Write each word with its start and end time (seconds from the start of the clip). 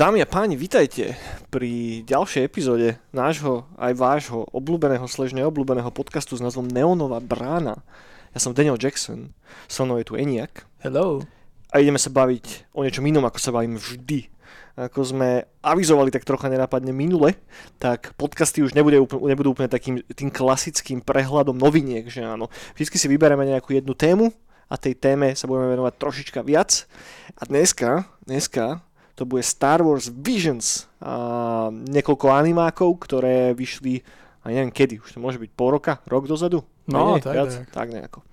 Dámy 0.00 0.24
a 0.24 0.32
páni, 0.32 0.56
vitajte 0.56 1.12
pri 1.52 2.00
ďalšej 2.08 2.48
epizóde 2.48 2.96
nášho 3.12 3.68
aj 3.76 3.92
vášho 4.00 4.48
obľúbeného 4.48 5.04
slež 5.04 5.36
neobľúbeného 5.36 5.92
podcastu 5.92 6.32
s 6.32 6.40
názvom 6.40 6.64
Neonová 6.64 7.20
brána. 7.20 7.84
Ja 8.32 8.40
som 8.40 8.56
Daniel 8.56 8.80
Jackson, 8.80 9.36
so 9.68 9.84
mnou 9.84 10.00
je 10.00 10.08
tu 10.08 10.16
Eniak. 10.16 10.64
Hello. 10.80 11.20
A 11.68 11.84
ideme 11.84 12.00
sa 12.00 12.08
baviť 12.08 12.72
o 12.72 12.80
niečom 12.80 13.04
inom, 13.04 13.28
ako 13.28 13.44
sa 13.44 13.52
bavíme 13.52 13.76
vždy. 13.76 14.32
Ako 14.88 15.04
sme 15.04 15.44
avizovali 15.60 16.08
tak 16.08 16.24
trocha 16.24 16.48
nenápadne 16.48 16.96
minule, 16.96 17.36
tak 17.76 18.16
podcasty 18.16 18.64
už 18.64 18.72
nebude 18.72 18.96
úplne, 18.96 19.36
nebudú 19.36 19.52
úplne 19.52 19.68
takým 19.68 20.00
tým 20.16 20.32
klasickým 20.32 21.04
prehľadom 21.04 21.60
noviniek, 21.60 22.08
že 22.08 22.24
áno. 22.24 22.48
Vždy 22.72 22.96
si 22.96 23.04
vybereme 23.04 23.44
nejakú 23.44 23.76
jednu 23.76 23.92
tému 23.92 24.32
a 24.64 24.80
tej 24.80 24.96
téme 24.96 25.36
sa 25.36 25.44
budeme 25.44 25.76
venovať 25.76 25.92
trošička 26.00 26.40
viac. 26.40 26.88
A 27.36 27.44
dneska, 27.44 28.08
dneska 28.24 28.80
to 29.20 29.28
bude 29.28 29.44
Star 29.44 29.84
Wars 29.84 30.08
Visions. 30.08 30.88
A 31.04 31.68
niekoľko 31.68 32.32
animákov, 32.32 32.96
ktoré 33.04 33.52
vyšli, 33.52 34.00
a 34.40 34.48
neviem 34.48 34.72
kedy, 34.72 35.04
už 35.04 35.12
to 35.12 35.20
môže 35.20 35.36
byť 35.36 35.52
pol 35.52 35.76
roka, 35.76 36.00
rok 36.08 36.24
dozadu? 36.24 36.64
No, 36.88 37.20
Nie, 37.20 37.20
tak, 37.20 37.36
viac? 37.36 37.52
tak. 37.52 37.68
tak 37.68 37.88
nejako. 37.92 38.24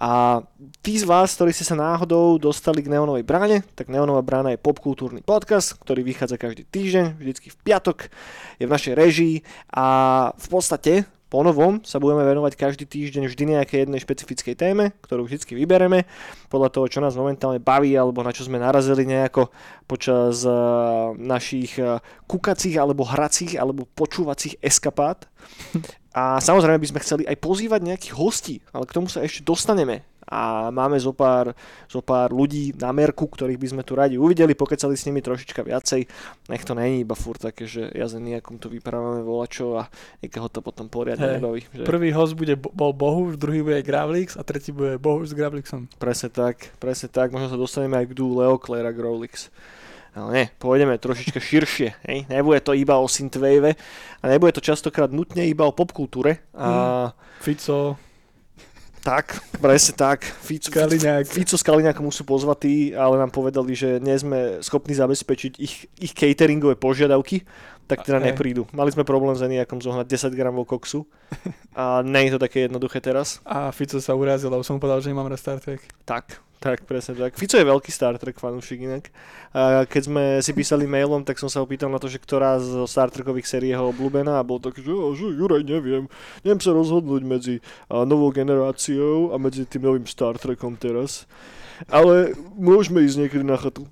A 0.00 0.40
tí 0.80 0.96
z 0.96 1.04
vás, 1.04 1.36
ktorí 1.36 1.52
ste 1.52 1.62
sa 1.62 1.76
náhodou 1.76 2.40
dostali 2.40 2.80
k 2.80 2.88
Neonovej 2.88 3.20
bráne, 3.20 3.60
tak 3.76 3.92
Neonová 3.92 4.24
brána 4.24 4.50
je 4.50 4.58
popkultúrny 4.58 5.20
podcast, 5.20 5.76
ktorý 5.76 6.00
vychádza 6.02 6.40
každý 6.40 6.64
týždeň, 6.64 7.20
vždycky 7.20 7.52
v 7.52 7.56
piatok, 7.60 8.08
je 8.56 8.64
v 8.64 8.72
našej 8.72 8.94
režii 8.96 9.36
a 9.70 9.86
v 10.32 10.46
podstate 10.48 11.04
po 11.30 11.46
novom 11.46 11.78
sa 11.86 12.02
budeme 12.02 12.26
venovať 12.26 12.58
každý 12.58 12.84
týždeň 12.90 13.30
vždy 13.30 13.54
nejakej 13.54 13.86
jednej 13.86 14.02
špecifickej 14.02 14.54
téme, 14.58 14.90
ktorú 15.06 15.30
vždycky 15.30 15.54
vybereme, 15.54 16.02
podľa 16.50 16.74
toho, 16.74 16.90
čo 16.90 16.98
nás 16.98 17.14
momentálne 17.14 17.62
baví, 17.62 17.94
alebo 17.94 18.26
na 18.26 18.34
čo 18.34 18.42
sme 18.42 18.58
narazili 18.58 19.06
nejako 19.06 19.54
počas 19.86 20.42
uh, 20.42 21.14
našich 21.14 21.78
uh, 21.78 22.02
kukacích, 22.26 22.74
alebo 22.82 23.06
hracích, 23.06 23.54
alebo 23.54 23.86
počúvacích 23.86 24.58
eskapát. 24.58 25.30
A 26.10 26.42
samozrejme 26.42 26.82
by 26.82 26.90
sme 26.90 27.02
chceli 27.06 27.22
aj 27.22 27.38
pozývať 27.38 27.86
nejakých 27.86 28.14
hostí, 28.18 28.58
ale 28.74 28.82
k 28.82 28.98
tomu 28.98 29.06
sa 29.06 29.22
ešte 29.22 29.46
dostaneme. 29.46 30.09
A 30.30 30.70
máme 30.70 30.94
zo 31.02 31.10
pár, 31.10 31.50
zo 31.90 31.98
pár 31.98 32.30
ľudí 32.30 32.70
na 32.78 32.94
merku, 32.94 33.26
ktorých 33.26 33.58
by 33.58 33.68
sme 33.74 33.82
tu 33.82 33.98
radi 33.98 34.14
uvideli, 34.14 34.54
pokecali 34.54 34.94
s 34.94 35.10
nimi 35.10 35.18
trošička 35.18 35.66
viacej. 35.66 36.06
Nech 36.46 36.62
to 36.62 36.78
není 36.78 37.02
iba 37.02 37.18
furt 37.18 37.42
také, 37.42 37.66
že 37.66 37.90
ja 37.90 38.06
za 38.06 38.22
nejakom 38.22 38.62
tu 38.62 38.70
vyprávame 38.70 39.26
volačo 39.26 39.82
a 39.82 39.90
niekoho 40.22 40.46
to 40.46 40.62
potom 40.62 40.86
poriadne 40.86 41.26
Hej. 41.26 41.34
nebaví. 41.42 41.60
Že? 41.74 41.82
Prvý 41.82 42.14
host 42.14 42.38
bude, 42.38 42.54
bol 42.54 42.94
Bohuš, 42.94 43.34
druhý 43.34 43.66
bude 43.66 43.82
Gravlix 43.82 44.38
a 44.38 44.46
tretí 44.46 44.70
bude 44.70 45.02
Bohuš 45.02 45.30
s 45.30 45.34
Gravlixom. 45.34 45.90
Presne 45.98 46.30
tak, 46.30 46.70
presne 46.78 47.10
tak. 47.10 47.34
Možno 47.34 47.50
sa 47.50 47.58
dostaneme 47.58 47.98
aj 47.98 48.14
k 48.14 48.16
dú 48.16 48.38
Leo 48.38 48.54
Clara 48.62 48.94
Growlix. 48.94 49.50
Ale 50.10 50.30
nie, 50.34 50.46
pôjdeme 50.58 50.98
trošička 50.98 51.38
širšie. 51.38 51.88
Hej? 52.06 52.18
Nebude 52.26 52.58
to 52.62 52.74
iba 52.74 52.98
o 52.98 53.06
synthwave 53.06 53.78
a 54.18 54.24
nebude 54.26 54.58
to 54.58 54.62
častokrát 54.62 55.10
nutne 55.10 55.46
iba 55.46 55.62
o 55.62 55.74
popkultúre. 55.74 56.42
A 56.54 57.14
Fico, 57.38 57.94
tak, 59.00 59.40
presne 59.58 59.96
tak. 59.96 60.22
Fico, 60.22 60.68
Kaliňák. 60.68 61.24
Fico 61.24 61.56
s 61.56 61.64
Kaliňákom 61.64 62.04
už 62.06 62.20
sú 62.20 62.24
pozvatí, 62.28 62.92
ale 62.92 63.16
nám 63.16 63.32
povedali, 63.32 63.72
že 63.72 63.96
nie 63.98 64.12
sme 64.14 64.60
schopní 64.60 64.92
zabezpečiť 64.92 65.56
ich, 65.56 65.88
ich 65.96 66.12
cateringové 66.12 66.76
požiadavky, 66.76 67.42
tak 67.86 68.06
teda 68.06 68.20
Hej. 68.20 68.32
neprídu. 68.32 68.62
Mali 68.70 68.90
sme 68.92 69.02
problém 69.02 69.34
s 69.34 69.42
Eniakom 69.42 69.80
zohnať 69.82 70.06
10 70.06 70.34
gramov 70.38 70.68
koksu 70.68 71.06
a 71.74 72.04
nie 72.06 72.28
je 72.28 72.36
to 72.36 72.40
také 72.40 72.70
jednoduché 72.70 72.98
teraz. 73.02 73.42
A 73.42 73.70
Fico 73.70 73.98
sa 73.98 74.14
urazil, 74.14 74.50
lebo 74.50 74.62
som 74.62 74.78
povedal, 74.78 75.02
že 75.02 75.10
nemám 75.10 75.26
rád 75.26 75.40
Star 75.40 75.58
Trek. 75.58 75.82
Tak, 76.06 76.38
tak, 76.60 76.84
presne 76.84 77.16
tak. 77.16 77.34
Fico 77.40 77.56
je 77.56 77.64
veľký 77.64 77.90
Star 77.90 78.14
Trek 78.20 78.36
fanúšik 78.38 78.84
inak. 78.84 79.08
Keď 79.88 80.02
sme 80.06 80.24
si 80.44 80.52
písali 80.52 80.84
mailom, 80.86 81.24
tak 81.24 81.40
som 81.40 81.48
sa 81.48 81.64
opýtal 81.64 81.88
na 81.88 81.96
to, 81.96 82.06
že 82.06 82.20
ktorá 82.20 82.60
z 82.60 82.84
Star 82.84 83.08
Trekových 83.08 83.48
sérií 83.48 83.72
je 83.72 83.80
obľúbená 83.80 84.38
a 84.38 84.46
bol 84.46 84.60
taký, 84.60 84.84
že, 84.84 84.92
"O, 84.92 85.16
že 85.16 85.32
Juraj, 85.32 85.64
neviem. 85.64 86.06
Neviem 86.44 86.62
sa 86.62 86.76
rozhodnúť 86.76 87.22
medzi 87.24 87.54
novou 87.88 88.28
generáciou 88.30 89.32
a 89.32 89.40
medzi 89.40 89.64
tým 89.64 89.88
novým 89.88 90.06
Star 90.06 90.36
Trekom 90.36 90.76
teraz. 90.76 91.24
Ale 91.88 92.36
môžeme 92.60 93.00
ísť 93.02 93.24
niekedy 93.24 93.42
na 93.42 93.56
chatu. 93.56 93.88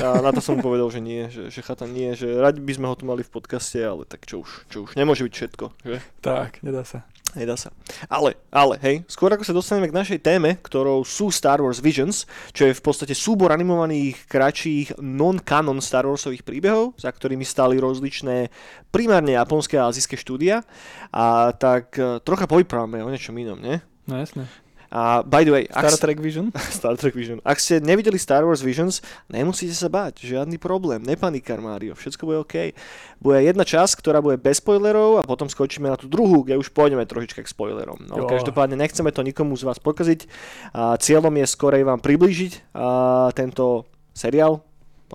A 0.00 0.24
na 0.24 0.32
to 0.32 0.40
som 0.40 0.56
mu 0.56 0.64
povedal, 0.64 0.88
že 0.88 1.04
nie, 1.04 1.28
že, 1.28 1.52
že 1.52 1.60
chata 1.60 1.84
nie, 1.84 2.16
že 2.16 2.24
radi 2.40 2.64
by 2.64 2.72
sme 2.72 2.88
ho 2.88 2.96
tu 2.96 3.04
mali 3.04 3.20
v 3.20 3.28
podcaste, 3.28 3.76
ale 3.76 4.08
tak 4.08 4.24
čo 4.24 4.40
už, 4.40 4.64
čo 4.72 4.88
už, 4.88 4.96
nemôže 4.96 5.20
byť 5.20 5.34
všetko, 5.36 5.64
že? 5.84 6.00
Tak, 6.24 6.64
nedá 6.64 6.80
sa. 6.80 7.04
Nedá 7.32 7.56
sa. 7.56 7.72
Ale, 8.12 8.36
ale, 8.52 8.76
hej, 8.84 9.08
skôr 9.08 9.32
ako 9.32 9.44
sa 9.44 9.56
dostaneme 9.56 9.88
k 9.88 9.96
našej 9.96 10.20
téme, 10.20 10.60
ktorou 10.60 11.00
sú 11.00 11.32
Star 11.32 11.64
Wars 11.64 11.80
Visions, 11.80 12.28
čo 12.52 12.68
je 12.68 12.76
v 12.76 12.84
podstate 12.84 13.16
súbor 13.16 13.56
animovaných, 13.56 14.28
kratších, 14.28 15.00
non-canon 15.00 15.80
Star 15.80 16.04
Warsových 16.04 16.44
príbehov, 16.44 16.92
za 17.00 17.08
ktorými 17.08 17.44
stáli 17.44 17.80
rozličné 17.80 18.52
primárne 18.92 19.32
japonské 19.32 19.80
a 19.80 19.88
azijské 19.88 20.20
štúdia. 20.20 20.60
A 21.08 21.56
tak 21.56 21.96
e, 21.96 22.20
trocha 22.20 22.44
povyprávame 22.44 23.00
o 23.00 23.08
niečom 23.08 23.32
inom, 23.40 23.56
nie? 23.56 23.80
No 24.04 24.20
jasné. 24.20 24.44
A 24.92 25.24
by 25.24 25.40
the 25.40 25.50
way, 25.50 25.64
ak 25.66 25.88
Star 25.88 25.96
s- 25.96 26.00
Trek 26.00 26.20
Vision? 26.20 26.52
Star 26.78 26.94
Trek 26.94 27.16
Vision. 27.16 27.40
Ak 27.42 27.56
ste 27.56 27.80
nevideli 27.80 28.20
Star 28.20 28.44
Wars 28.44 28.60
Visions, 28.60 29.00
nemusíte 29.26 29.72
sa 29.72 29.88
báť, 29.88 30.20
žiadny 30.20 30.60
problém, 30.60 31.00
nepanikár 31.00 31.58
Mário, 31.58 31.96
všetko 31.96 32.22
bude 32.22 32.38
OK. 32.38 32.76
Bude 33.16 33.40
jedna 33.40 33.64
časť, 33.64 33.96
ktorá 33.96 34.20
bude 34.20 34.36
bez 34.36 34.60
spoilerov 34.60 35.16
a 35.16 35.24
potom 35.24 35.48
skočíme 35.48 35.88
na 35.88 35.96
tú 35.96 36.06
druhú, 36.06 36.44
kde 36.44 36.60
už 36.60 36.68
pôjdeme 36.68 37.02
trošička 37.02 37.40
k 37.40 37.48
spoilerom. 37.48 38.04
No, 38.04 38.20
Jo. 38.20 38.28
každopádne 38.28 38.76
nechceme 38.76 39.08
to 39.08 39.24
nikomu 39.24 39.56
z 39.56 39.64
vás 39.64 39.80
pokaziť. 39.80 40.28
A 40.70 40.94
cieľom 40.94 41.32
je 41.32 41.46
skorej 41.46 41.82
vám 41.82 41.98
priblížiť 41.98 42.76
a 42.76 42.86
tento 43.32 43.88
seriál, 44.12 44.60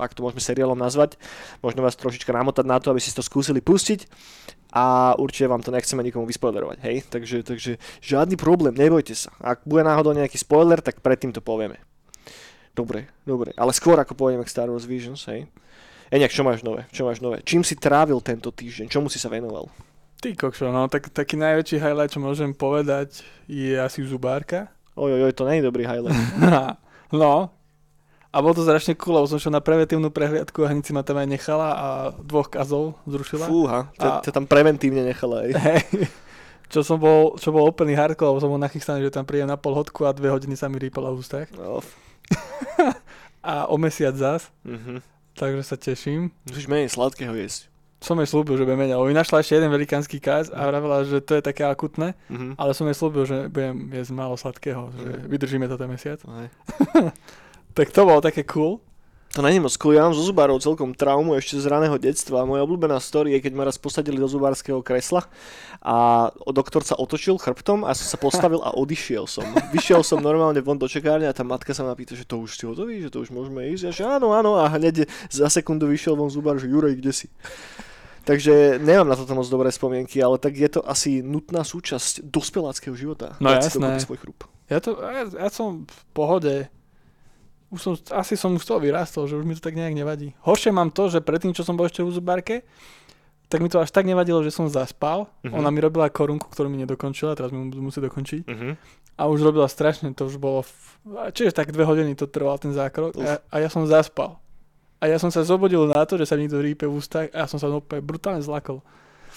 ak 0.02 0.14
to 0.14 0.24
môžeme 0.26 0.42
seriálom 0.42 0.78
nazvať, 0.78 1.18
možno 1.62 1.82
vás 1.82 1.98
trošička 1.98 2.34
namotať 2.34 2.66
na 2.66 2.78
to, 2.78 2.94
aby 2.94 3.02
si 3.02 3.14
to 3.14 3.26
skúsili 3.26 3.60
pustiť 3.60 4.06
a 4.74 5.16
určite 5.16 5.48
vám 5.48 5.64
to 5.64 5.72
nechceme 5.72 6.04
nikomu 6.04 6.28
vyspoilerovať, 6.28 6.78
hej? 6.84 6.98
Takže, 7.08 7.38
takže 7.48 7.72
žiadny 8.04 8.36
problém, 8.36 8.76
nebojte 8.76 9.16
sa. 9.16 9.32
Ak 9.40 9.64
bude 9.64 9.88
náhodou 9.88 10.12
nejaký 10.12 10.38
spoiler, 10.38 10.84
tak 10.84 11.00
predtým 11.00 11.32
to 11.32 11.40
povieme. 11.40 11.80
Dobre, 12.78 13.10
dobre. 13.26 13.58
Ale 13.58 13.74
skôr 13.74 13.98
ako 13.98 14.14
pôjdeme 14.14 14.46
k 14.46 14.54
Star 14.54 14.70
Wars 14.70 14.86
Visions, 14.86 15.26
hej? 15.26 15.50
Eňak, 16.14 16.32
čo 16.32 16.46
máš 16.46 16.62
nové? 16.62 16.86
Čo 16.94 17.10
máš 17.10 17.20
nové? 17.20 17.42
Čím 17.44 17.66
si 17.66 17.76
trávil 17.76 18.22
tento 18.22 18.54
týždeň? 18.54 18.88
Čomu 18.88 19.10
si 19.10 19.18
sa 19.18 19.28
venoval? 19.28 19.68
Ty 20.18 20.34
kokšo, 20.34 20.70
no 20.74 20.88
tak, 20.90 21.10
taký 21.10 21.38
najväčší 21.38 21.78
highlight, 21.78 22.14
čo 22.14 22.22
môžem 22.24 22.54
povedať, 22.54 23.22
je 23.46 23.78
asi 23.78 24.02
zubárka. 24.06 24.70
Oj, 24.98 25.14
oj, 25.14 25.22
oj, 25.30 25.34
to 25.34 25.46
nie 25.46 25.62
je 25.62 25.68
dobrý 25.68 25.84
highlight. 25.86 26.18
no. 27.14 27.57
A 28.28 28.38
bolo 28.38 28.54
to 28.54 28.62
strašne 28.62 28.94
cool, 28.96 29.16
lebo 29.16 29.26
som 29.26 29.38
šiel 29.38 29.50
na 29.50 29.60
preventívnu 29.60 30.08
prehliadku 30.08 30.62
a 30.62 30.70
hneď 30.70 30.84
si 30.84 30.92
ma 30.92 31.02
tam 31.02 31.16
aj 31.16 31.28
nechala 31.28 31.70
a 31.70 31.88
dvoch 32.18 32.48
kazov 32.48 33.00
zrušila. 33.04 33.46
Fúha, 33.46 33.80
A- 33.96 34.20
to 34.20 34.30
tam 34.30 34.44
preventívne 34.44 35.02
nechala, 35.02 35.44
hej. 35.44 35.54
Hej. 35.54 35.82
Čo 36.68 36.84
som 36.84 36.98
bol, 36.98 37.36
čo 37.36 37.50
bol 37.50 37.64
úplný 37.64 37.96
hardcore, 37.96 38.28
lebo 38.28 38.40
som 38.40 38.50
bol 38.50 38.60
nachystaný, 38.60 39.00
že 39.02 39.10
tam 39.10 39.24
príjem 39.24 39.48
na 39.48 39.56
pol 39.56 39.72
hodku 39.74 40.04
a 40.04 40.12
dve 40.12 40.28
hodiny 40.28 40.52
sa 40.54 40.68
mi 40.68 40.76
rýpala 40.76 41.08
v 41.10 41.18
ústach. 41.18 41.48
No, 41.56 41.80
A 43.42 43.64
o 43.66 43.78
mesiac 43.78 44.12
zas, 44.14 44.52
mhm. 44.62 45.00
takže 45.32 45.64
sa 45.64 45.76
teším. 45.76 46.28
Musíš 46.44 46.68
menej 46.68 46.92
sladkého 46.92 47.32
jesť. 47.34 47.72
Som 47.98 48.20
jej 48.20 48.28
slúbil, 48.28 48.54
že 48.54 48.64
budem 48.64 48.78
menej, 48.78 48.94
lebo 48.94 49.08
mi 49.08 49.16
našla 49.16 49.40
ešte 49.40 49.56
jeden 49.56 49.72
velikánsky 49.72 50.20
kaz 50.20 50.52
a 50.52 50.60
vravela, 50.62 51.02
že 51.02 51.18
to 51.18 51.34
je 51.34 51.42
také 51.42 51.64
akutné, 51.64 52.20
Mhm. 52.28 52.54
ale 52.54 52.72
som 52.72 52.84
jej 52.84 52.94
slúbil, 52.94 53.24
že 53.24 53.48
budem 53.48 53.88
jesť 53.90 54.12
málo 54.12 54.36
sladkého, 54.36 54.92
že 54.94 55.08
Mhm. 55.08 55.24
vydržíme 55.26 55.66
to 55.66 55.76
ten 55.76 55.88
mesiac. 55.88 56.20
Hej. 56.20 56.48
Tak 57.78 57.94
to 57.94 58.10
bolo 58.10 58.26
také 58.26 58.42
cool. 58.50 58.82
To 59.38 59.46
není 59.46 59.62
moc 59.62 59.70
cool. 59.78 59.94
Ja 59.94 60.10
mám 60.10 60.18
zo 60.18 60.26
zubárov 60.26 60.58
celkom 60.58 60.98
traumu 60.98 61.38
ešte 61.38 61.62
z 61.62 61.70
raného 61.70 61.94
detstva. 62.02 62.42
Moja 62.42 62.66
obľúbená 62.66 62.98
story 62.98 63.38
je, 63.38 63.46
keď 63.46 63.54
ma 63.54 63.70
raz 63.70 63.78
posadili 63.78 64.18
do 64.18 64.26
zubárskeho 64.26 64.82
kresla 64.82 65.30
a 65.86 66.28
doktor 66.50 66.82
sa 66.82 66.98
otočil 66.98 67.38
chrbtom 67.38 67.86
a 67.86 67.94
som 67.94 68.10
sa 68.10 68.18
postavil 68.18 68.66
a 68.66 68.74
odišiel 68.74 69.30
som. 69.30 69.46
Vyšiel 69.78 70.02
som 70.02 70.26
normálne 70.26 70.58
von 70.66 70.82
do 70.82 70.90
čakárne 70.90 71.30
a 71.30 71.38
tá 71.38 71.46
matka 71.46 71.70
sa 71.78 71.86
ma 71.86 71.94
pýta, 71.94 72.18
že 72.18 72.26
to 72.26 72.42
už 72.42 72.58
si 72.58 72.66
hotový, 72.66 72.98
že 72.98 73.14
to 73.14 73.22
už 73.22 73.30
môžeme 73.30 73.62
ísť. 73.70 73.84
Ja 73.86 73.92
že 73.94 74.04
áno, 74.10 74.34
áno 74.34 74.58
a 74.58 74.74
hneď 74.74 75.06
za 75.30 75.46
sekundu 75.46 75.86
vyšiel 75.86 76.18
von 76.18 76.34
zubár, 76.34 76.58
že 76.58 76.66
Juraj, 76.66 76.98
kde 76.98 77.14
si? 77.14 77.30
Takže 78.26 78.82
nemám 78.82 79.06
na 79.06 79.16
toto 79.16 79.38
moc 79.38 79.46
dobré 79.46 79.70
spomienky, 79.70 80.18
ale 80.18 80.42
tak 80.42 80.58
je 80.58 80.68
to 80.68 80.82
asi 80.82 81.22
nutná 81.22 81.62
súčasť 81.62 82.26
dospeláckého 82.26 82.98
života. 82.98 83.38
No 83.38 83.54
jasné. 83.54 84.02
svoj 84.02 84.18
chrup. 84.18 84.50
Ja, 84.66 84.82
to, 84.82 84.98
ja, 84.98 85.30
ja 85.30 85.50
som 85.54 85.86
v 85.86 86.00
pohode. 86.18 86.74
Už 87.68 87.80
som, 87.84 87.94
asi 88.16 88.40
som 88.40 88.56
už 88.56 88.64
z 88.64 88.70
toho 88.72 88.80
vyrástol, 88.80 89.28
že 89.28 89.36
už 89.36 89.44
mi 89.44 89.52
to 89.52 89.60
tak 89.60 89.76
nejak 89.76 89.92
nevadí. 89.92 90.32
Horšie 90.48 90.72
mám 90.72 90.88
to, 90.92 91.12
že 91.12 91.20
predtým, 91.20 91.52
čo 91.52 91.68
som 91.68 91.76
bol 91.76 91.88
ešte 91.88 92.00
v 92.00 92.16
zubárke, 92.16 92.64
tak 93.48 93.64
mi 93.64 93.72
to 93.72 93.80
až 93.80 93.92
tak 93.92 94.04
nevadilo, 94.04 94.44
že 94.44 94.52
som 94.52 94.68
zaspal. 94.68 95.28
Mhm. 95.44 95.56
Ona 95.56 95.70
mi 95.72 95.80
robila 95.80 96.12
korunku, 96.12 96.48
ktorú 96.48 96.68
mi 96.68 96.80
nedokončila, 96.84 97.36
teraz 97.36 97.52
mi 97.52 97.60
musí 97.80 98.00
dokončiť. 98.00 98.48
Mhm. 98.48 98.70
A 99.18 99.26
už 99.26 99.42
robila 99.42 99.66
strašne, 99.66 100.14
to 100.14 100.30
už 100.30 100.38
bolo... 100.38 100.62
V... 100.62 100.72
Čiže 101.34 101.56
tak 101.56 101.74
dve 101.74 101.90
hodiny 101.90 102.14
to 102.14 102.30
trval 102.30 102.62
ten 102.62 102.70
zákrok 102.70 103.18
a, 103.18 103.42
a 103.50 103.56
ja 103.58 103.66
som 103.72 103.82
zaspal. 103.90 104.38
A 105.02 105.10
ja 105.10 105.18
som 105.18 105.34
sa 105.34 105.42
zobudil 105.42 105.90
na 105.90 106.06
to, 106.06 106.22
že 106.22 106.30
sa 106.30 106.38
mi 106.38 106.46
niekto 106.46 106.62
rýpe 106.62 106.86
v 106.86 107.02
ústach 107.02 107.30
a 107.34 107.46
ja 107.46 107.48
som 107.50 107.58
sa 107.58 107.70
úplne 107.70 108.02
brutálne 108.06 108.46
zlakol. 108.46 108.86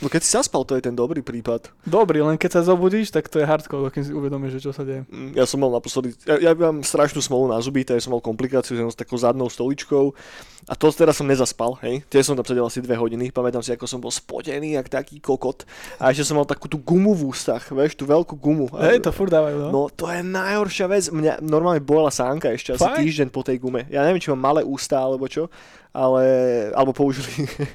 No 0.01 0.09
keď 0.09 0.21
si 0.25 0.33
zaspal, 0.33 0.65
to 0.65 0.75
je 0.75 0.83
ten 0.83 0.97
dobrý 0.97 1.21
prípad. 1.21 1.69
Dobrý, 1.85 2.21
len 2.21 2.35
keď 2.35 2.57
sa 2.57 2.63
zobudíš, 2.65 3.13
tak 3.13 3.29
to 3.29 3.37
je 3.37 3.45
hardcore, 3.45 3.93
keď 3.93 4.09
si 4.09 4.13
uvedomíš, 4.13 4.57
že 4.57 4.65
čo 4.65 4.73
sa 4.73 4.81
deje. 4.81 5.05
Mm, 5.07 5.37
Ja 5.37 5.45
som 5.45 5.61
mal 5.61 5.69
naposledy, 5.69 6.17
ja, 6.25 6.41
ja 6.41 6.53
mám 6.53 6.81
strašnú 6.81 7.21
smolu 7.21 7.49
na 7.49 7.61
zuby, 7.61 7.85
takže 7.85 8.09
som 8.09 8.17
mal 8.17 8.25
komplikáciu 8.25 8.81
s 8.81 8.97
takou 8.97 9.21
zadnou 9.21 9.47
stoličkou 9.47 10.17
a 10.65 10.73
to 10.73 10.89
teraz 10.89 11.21
som 11.21 11.29
nezaspal, 11.29 11.77
hej. 11.85 12.01
Tiež 12.09 12.27
som 12.27 12.37
tam 12.37 12.45
sedel 12.45 12.65
asi 12.65 12.81
dve 12.81 12.97
hodiny, 12.97 13.29
pamätám 13.29 13.61
si, 13.61 13.73
ako 13.73 13.85
som 13.85 14.01
bol 14.01 14.09
spotený, 14.09 14.77
jak 14.77 14.89
taký 14.89 15.21
kokot. 15.21 15.69
A 16.01 16.13
ešte 16.13 16.25
som 16.25 16.41
mal 16.41 16.49
takú 16.49 16.65
tú 16.65 16.81
gumu 16.81 17.13
v 17.13 17.29
ústach, 17.29 17.69
vieš, 17.69 17.93
tú 17.93 18.09
veľkú 18.09 18.41
gumu. 18.41 18.73
Hej, 18.81 19.05
to 19.05 19.13
furt 19.13 19.29
dávajú, 19.29 19.57
no. 19.57 19.69
No 19.69 19.81
to 19.89 20.09
je 20.09 20.21
najhoršia 20.21 20.89
vec. 20.89 21.13
Mňa 21.13 21.45
normálne 21.45 21.81
bola 21.81 22.09
sánka 22.09 22.49
ešte 22.49 22.73
asi 22.73 22.85
Fakt? 22.89 23.01
týždeň 23.05 23.29
po 23.29 23.45
tej 23.45 23.61
gume. 23.61 23.85
Ja 23.93 24.01
neviem, 24.05 24.21
či 24.21 24.33
mám 24.33 24.53
malé 24.53 24.65
ústa 24.65 24.97
alebo 24.97 25.29
čo, 25.29 25.49
ale... 25.93 26.25
Alebo 26.71 26.93
použili, 26.93 27.27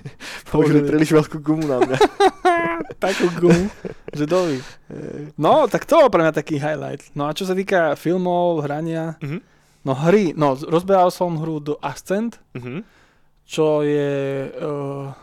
použili 0.50 0.80
Použili. 0.80 0.88
príliš 0.88 1.12
veľkú 1.12 1.38
gumu 1.38 1.66
na 1.66 1.78
mňa. 1.80 1.98
Takú 3.04 3.28
gumu, 3.36 3.68
že 4.18 4.26
dovi. 4.26 4.60
No, 5.36 5.66
tak 5.66 5.84
to 5.84 5.98
bol 5.98 6.10
pre 6.10 6.22
mňa 6.22 6.34
taký 6.34 6.56
highlight. 6.56 7.04
No 7.12 7.26
a 7.26 7.34
čo 7.34 7.44
sa 7.44 7.52
týka 7.52 7.94
filmov, 7.94 8.62
hrania, 8.62 9.20
Mhm. 9.20 9.40
no 9.84 9.94
hry, 9.94 10.32
no 10.32 10.56
rozbehal 10.56 11.10
som 11.10 11.36
hru 11.36 11.60
do 11.60 11.76
Ascent, 11.80 12.40
Mhm. 12.54 12.82
čo 13.44 13.82
je 13.82 14.12
uh, 14.50 15.14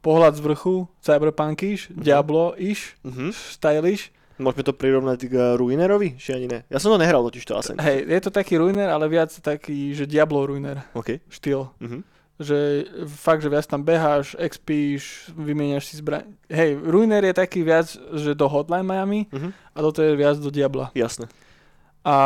pohľad 0.00 0.34
z 0.34 0.40
vrchu, 0.42 0.74
cyberpunkish, 0.98 1.88
Mhm. 1.88 2.00
Diablo-ish, 2.00 2.96
Mhm. 3.02 3.30
stylish. 3.30 4.08
Môžeme 4.40 4.64
to 4.64 4.72
prirovnať 4.72 5.28
k 5.28 5.34
Ruinerovi, 5.54 6.16
či 6.16 6.32
ani 6.32 6.48
ne? 6.48 6.58
Ja 6.72 6.80
som 6.80 6.88
to 6.88 6.96
nehral 6.96 7.20
totiž 7.20 7.44
to 7.44 7.60
asi. 7.60 7.76
Hej, 7.76 8.08
je 8.08 8.20
to 8.24 8.32
taký 8.32 8.56
ruiner, 8.56 8.88
ale 8.88 9.04
viac 9.06 9.28
taký, 9.30 9.92
že 9.92 10.08
Diablo 10.08 10.48
ruiner 10.48 10.80
OK. 10.96 11.20
štýl. 11.28 11.68
Mhm. 11.78 12.00
Že 12.40 12.58
fakt, 13.04 13.44
že 13.44 13.52
viac 13.52 13.68
tam 13.68 13.84
beháš, 13.84 14.32
expíš, 14.40 15.28
vymieňaš 15.36 15.84
si 15.84 16.00
zbraň. 16.00 16.24
Hej, 16.48 16.80
ruiner 16.80 17.20
je 17.20 17.36
taký 17.36 17.60
viac, 17.60 17.92
že 18.16 18.32
do 18.32 18.48
Hotline 18.48 18.88
Miami 18.88 19.28
Mhm. 19.28 19.52
a 19.52 19.78
toto 19.84 20.00
je 20.00 20.16
viac 20.16 20.40
do 20.40 20.48
Diabla. 20.48 20.88
Jasné. 20.96 21.28
A 22.00 22.16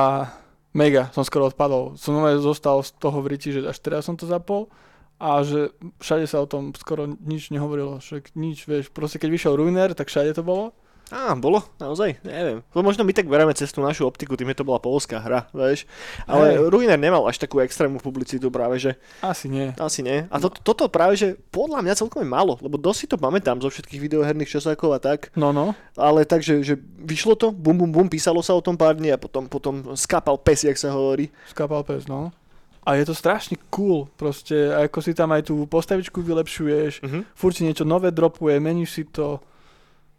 mega, 0.71 1.11
som 1.11 1.27
skoro 1.27 1.51
odpadol. 1.51 1.99
Som 1.99 2.15
zostal 2.39 2.79
z 2.87 2.95
toho 2.95 3.19
v 3.27 3.35
riti, 3.35 3.51
že 3.51 3.67
až 3.67 3.79
teraz 3.83 4.07
som 4.07 4.15
to 4.15 4.31
zapol 4.31 4.71
a 5.19 5.43
že 5.43 5.75
všade 5.99 6.31
sa 6.31 6.39
o 6.43 6.47
tom 6.47 6.71
skoro 6.79 7.11
nič 7.11 7.51
nehovorilo. 7.51 7.99
Však 7.99 8.39
nič, 8.39 8.71
vieš, 8.71 8.95
proste 8.95 9.19
keď 9.19 9.31
vyšiel 9.35 9.59
Ruiner, 9.59 9.99
tak 9.99 10.07
všade 10.11 10.31
to 10.31 10.47
bolo. 10.47 10.79
Á, 11.15 11.31
bolo? 11.33 11.63
Naozaj? 11.79 12.19
Neviem. 12.21 12.67
To 12.69 12.83
možno 12.83 13.01
my 13.01 13.15
tak 13.15 13.25
bereme 13.25 13.55
cez 13.55 13.71
tú 13.71 13.79
našu 13.79 14.03
optiku, 14.03 14.35
tým 14.35 14.51
je 14.51 14.59
to 14.59 14.67
bola 14.67 14.77
polská 14.77 15.17
hra, 15.17 15.47
vieš. 15.55 15.87
Ale 16.27 16.59
Hej. 16.59 16.67
Ruiner 16.67 16.99
nemal 16.99 17.23
až 17.23 17.39
takú 17.39 17.63
extrémnu 17.63 17.97
publicitu 17.97 18.51
práve, 18.51 18.77
že 18.77 18.99
Asi 19.21 19.47
nie. 19.47 19.71
asi 19.77 20.03
nie. 20.03 20.27
A 20.27 20.37
to, 20.37 20.51
toto 20.51 20.91
práve, 20.91 21.15
že 21.15 21.39
podľa 21.49 21.81
mňa 21.81 21.95
celkom 21.97 22.19
je 22.19 22.29
málo, 22.29 22.59
lebo 22.59 22.75
dosť 22.75 22.99
si 22.99 23.07
to 23.07 23.17
pamätám 23.17 23.57
zo 23.57 23.71
všetkých 23.71 24.03
videoherných 24.03 24.51
časákov 24.51 24.91
a 24.91 24.99
tak. 24.99 25.31
No, 25.33 25.55
no. 25.55 25.79
Ale 25.95 26.27
takže, 26.27 26.61
že 26.61 26.75
vyšlo 26.99 27.39
to, 27.39 27.49
bum, 27.49 27.79
bum, 27.79 27.95
bum, 27.95 28.09
písalo 28.11 28.43
sa 28.43 28.51
o 28.51 28.61
tom 28.61 28.75
pár 28.75 28.99
dní 28.99 29.09
a 29.09 29.17
potom, 29.17 29.47
potom 29.47 29.95
skápal 29.95 30.35
pes, 30.35 30.67
jak 30.67 30.75
sa 30.75 30.91
hovorí. 30.91 31.31
Skápal 31.47 31.87
pes, 31.87 32.05
no. 32.05 32.35
A 32.83 32.99
je 32.99 33.07
to 33.07 33.15
strašne 33.15 33.55
cool, 33.71 34.11
proste, 34.13 34.53
ako 34.69 34.99
si 34.99 35.15
tam 35.15 35.31
aj 35.31 35.47
tú 35.47 35.63
postavičku 35.65 36.19
vylepšuješ, 36.19 37.01
Mhm. 37.01 37.21
furt 37.33 37.55
si 37.55 37.63
niečo 37.63 37.87
nové 37.87 38.11
dropuje, 38.11 38.59
meníš 38.59 38.91
si 38.91 39.03
to. 39.07 39.39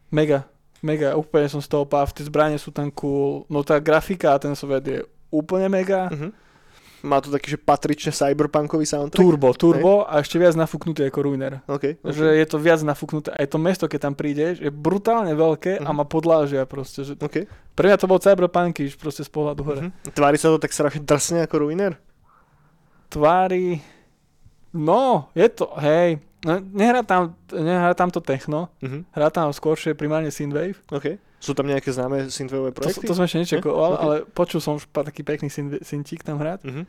Mega, 0.07 0.47
mega, 0.81 1.15
úplne 1.15 1.47
som 1.47 1.61
z 1.61 1.69
toho 1.69 1.83
páv, 1.83 2.11
tie 2.11 2.25
zbranie 2.25 2.57
sú 2.57 2.71
tam 2.71 2.91
cool, 2.91 3.43
no 3.47 3.61
tá 3.61 3.79
grafika 3.79 4.35
a 4.35 4.41
ten 4.41 4.51
svet 4.53 4.83
je 4.83 4.99
úplne 5.29 5.69
mega. 5.69 6.09
Mhm. 6.11 6.29
Má 7.05 7.21
to 7.21 7.29
taký, 7.29 7.53
že 7.53 7.61
patrične 7.61 8.09
cyberpunkový 8.09 8.81
soundtrack. 8.81 9.21
Turbo, 9.21 9.53
turbo 9.53 10.09
a 10.09 10.25
ešte 10.25 10.41
viac 10.41 10.57
nafúknutý 10.57 11.05
ako 11.05 11.29
Ruiner. 11.29 11.61
OK. 11.69 12.01
okay. 12.01 12.01
Že 12.01 12.33
je 12.33 12.45
to 12.49 12.57
viac 12.57 12.81
nafúknuté. 12.81 13.29
Aj 13.29 13.45
to 13.45 13.61
mesto, 13.61 13.85
keď 13.85 14.09
tam 14.09 14.13
prídeš, 14.17 14.57
je 14.57 14.73
brutálne 14.73 15.29
veľké 15.37 15.85
a 15.85 15.89
Mhm. 15.89 15.93
má 15.93 16.05
podlážia 16.09 16.65
proste. 16.65 17.05
Že... 17.05 17.21
OK. 17.21 17.45
Pre 17.77 17.85
mňa 17.85 18.01
to 18.01 18.09
bol 18.09 18.17
cyberpunkish 18.17 18.97
proste 18.97 19.21
z 19.21 19.29
pohľadu 19.29 19.61
hore. 19.61 19.81
Mhm. 19.85 20.17
Tvári 20.17 20.37
sa 20.41 20.49
to 20.49 20.57
tak 20.57 20.73
strašne 20.73 21.05
drsne 21.05 21.45
ako 21.45 21.55
Ruiner? 21.61 21.93
Tvári... 23.09 23.79
No, 24.73 25.31
je 25.31 25.47
to, 25.47 25.71
hej, 25.79 26.19
no, 26.45 26.61
nehrá 26.61 27.01
tam, 27.01 27.33
nehrá 27.49 27.91
tam 27.91 28.07
to 28.07 28.21
techno, 28.21 28.69
Mhm. 28.79 29.09
hrá 29.11 29.27
tam 29.27 29.49
skôršie 29.49 29.91
primárne 29.91 30.29
synthwave. 30.29 30.77
OK. 30.93 31.17
Sú 31.41 31.51
tam 31.51 31.65
nejaké 31.65 31.89
známe 31.89 32.29
synthwaveové 32.29 32.71
To, 32.71 32.77
projekty? 32.79 33.05
to 33.05 33.13
som 33.13 33.25
ešte 33.25 33.41
nečakoval, 33.41 33.91
Ok. 33.91 33.99
ale 33.99 34.15
počul 34.27 34.61
som 34.61 34.77
už 34.77 34.85
taký 34.87 35.21
pekný 35.21 35.49
synthík 35.81 36.21
tam 36.21 36.37
hrať 36.37 36.61
Mhm. 36.63 36.83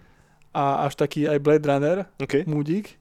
a 0.53 0.85
až 0.85 0.95
taký 0.95 1.25
aj 1.25 1.41
Blade 1.41 1.65
Runner, 1.65 1.99
OK. 2.17 2.45
múdik. 2.45 3.01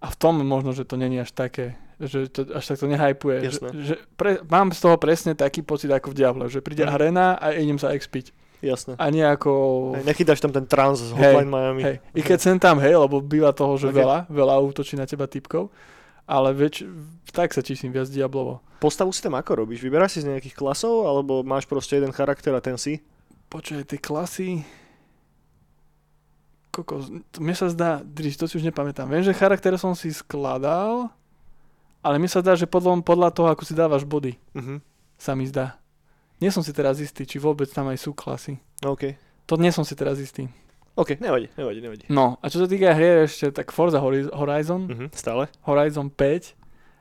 A 0.00 0.12
v 0.12 0.16
tom 0.16 0.36
možno, 0.38 0.72
že 0.72 0.84
to 0.84 1.00
není 1.00 1.16
až 1.16 1.32
také, 1.32 1.80
že 1.96 2.28
to 2.28 2.44
až 2.52 2.64
tak 2.66 2.76
to 2.76 2.86
nehypuje. 2.86 3.36
Že, 3.40 3.48
Jasné. 3.48 3.68
že 3.82 3.94
pre, 4.16 4.36
mám 4.44 4.68
z 4.68 4.80
toho 4.80 4.96
presne 4.96 5.32
taký 5.32 5.64
pocit 5.64 5.88
ako 5.88 6.12
v 6.12 6.18
Diablo, 6.20 6.44
že 6.46 6.60
príde 6.60 6.84
Mhm. 6.84 6.92
arena 6.92 7.26
a 7.34 7.50
idem 7.50 7.80
sa 7.80 7.88
expiť. 7.90 8.32
Jasné. 8.64 8.96
A 8.96 9.04
nie 9.08 9.20
ako... 9.20 9.52
Hej, 9.92 10.04
nechytáš 10.06 10.40
tam 10.40 10.48
ten 10.50 10.64
trans 10.64 10.96
z 10.96 11.12
Hotline 11.12 11.46
Miami. 11.46 11.82
Hej, 11.84 11.96
i 12.10 12.20
keď 12.20 12.38
sem 12.40 12.56
tam, 12.56 12.80
hej, 12.80 12.96
lebo 12.96 13.20
býva 13.20 13.52
toho, 13.52 13.76
že 13.76 13.88
Ok. 13.88 13.94
veľa, 13.94 14.18
veľa 14.26 14.56
útočí 14.64 14.96
na 14.96 15.04
teba 15.04 15.28
typkov, 15.28 15.68
ale 16.24 16.50
väč, 16.50 16.80
tak 17.28 17.52
sa 17.52 17.60
čísim 17.60 17.92
viac 17.92 18.08
Diablovo. 18.08 18.64
Postavu 18.78 19.12
si 19.12 19.20
tam 19.20 19.34
ako 19.34 19.60
robíš? 19.60 19.78
Vyberáš 19.78 20.16
si 20.16 20.20
z 20.20 20.30
nejakých 20.30 20.56
klasov, 20.56 21.04
alebo 21.04 21.40
máš 21.40 21.64
proste 21.64 21.96
jeden 21.96 22.08
charakter 22.10 22.50
a 22.50 22.60
ten 22.60 22.74
si? 22.74 23.04
Počuj, 23.46 23.84
tie 23.84 23.96
klasy... 23.96 24.64
Kokos, 26.70 27.06
to 27.30 27.38
mne 27.38 27.54
sa 27.54 27.70
zdá, 27.70 28.02
Driž, 28.02 28.34
to 28.34 28.50
si 28.50 28.58
už 28.58 28.64
nepamätám. 28.64 29.06
Viem, 29.06 29.22
že 29.22 29.30
charakter 29.30 29.70
som 29.76 29.94
si 29.94 30.10
skladal, 30.10 31.06
ale 32.02 32.18
mi 32.18 32.26
sa 32.26 32.40
zdá, 32.40 32.58
že 32.58 32.66
podľa, 32.66 32.98
podľa 33.00 33.28
toho, 33.30 33.46
ako 33.46 33.62
si 33.62 33.72
dávaš 33.72 34.02
body, 34.02 34.34
Mhm. 34.52 34.82
sa 35.14 35.32
mi 35.32 35.46
zdá. 35.46 35.78
Nie 36.38 36.50
som 36.50 36.60
si 36.60 36.70
teraz 36.70 36.98
istý, 36.98 37.24
či 37.24 37.38
vôbec 37.38 37.66
tam 37.66 37.88
aj 37.88 37.98
sú 37.98 38.10
klasy. 38.12 38.58
OK. 38.80 39.14
To 39.46 39.54
nie 39.56 39.70
som 39.70 39.82
si 39.82 39.92
teraz 39.92 40.18
istý. 40.18 40.48
OK, 40.94 41.18
nevadí, 41.18 41.50
nevadí, 41.52 41.80
nevadí. 41.80 42.04
No, 42.06 42.38
a 42.38 42.46
čo 42.46 42.58
sa 42.58 42.66
týka 42.66 42.90
hry 42.90 43.26
ešte, 43.26 43.50
tak 43.50 43.70
Forza 43.70 43.98
Horiz- 43.98 44.30
Horizon, 44.30 44.86
Mhm. 44.86 45.06
Stále? 45.10 45.50
Horizon 45.62 46.06
5 46.08 46.54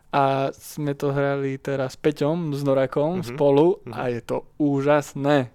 a 0.09 0.49
sme 0.49 0.93
to 0.93 1.09
hrali 1.09 1.57
teraz 1.57 1.93
s 1.93 1.97
Peťom, 1.97 2.53
s 2.53 2.61
Norakom 2.61 3.21
Mhm. 3.21 3.25
spolu 3.31 3.77
Mhm. 3.83 3.93
a 3.93 4.01
je 4.07 4.21
to 4.21 4.37
úžasné. 4.57 5.49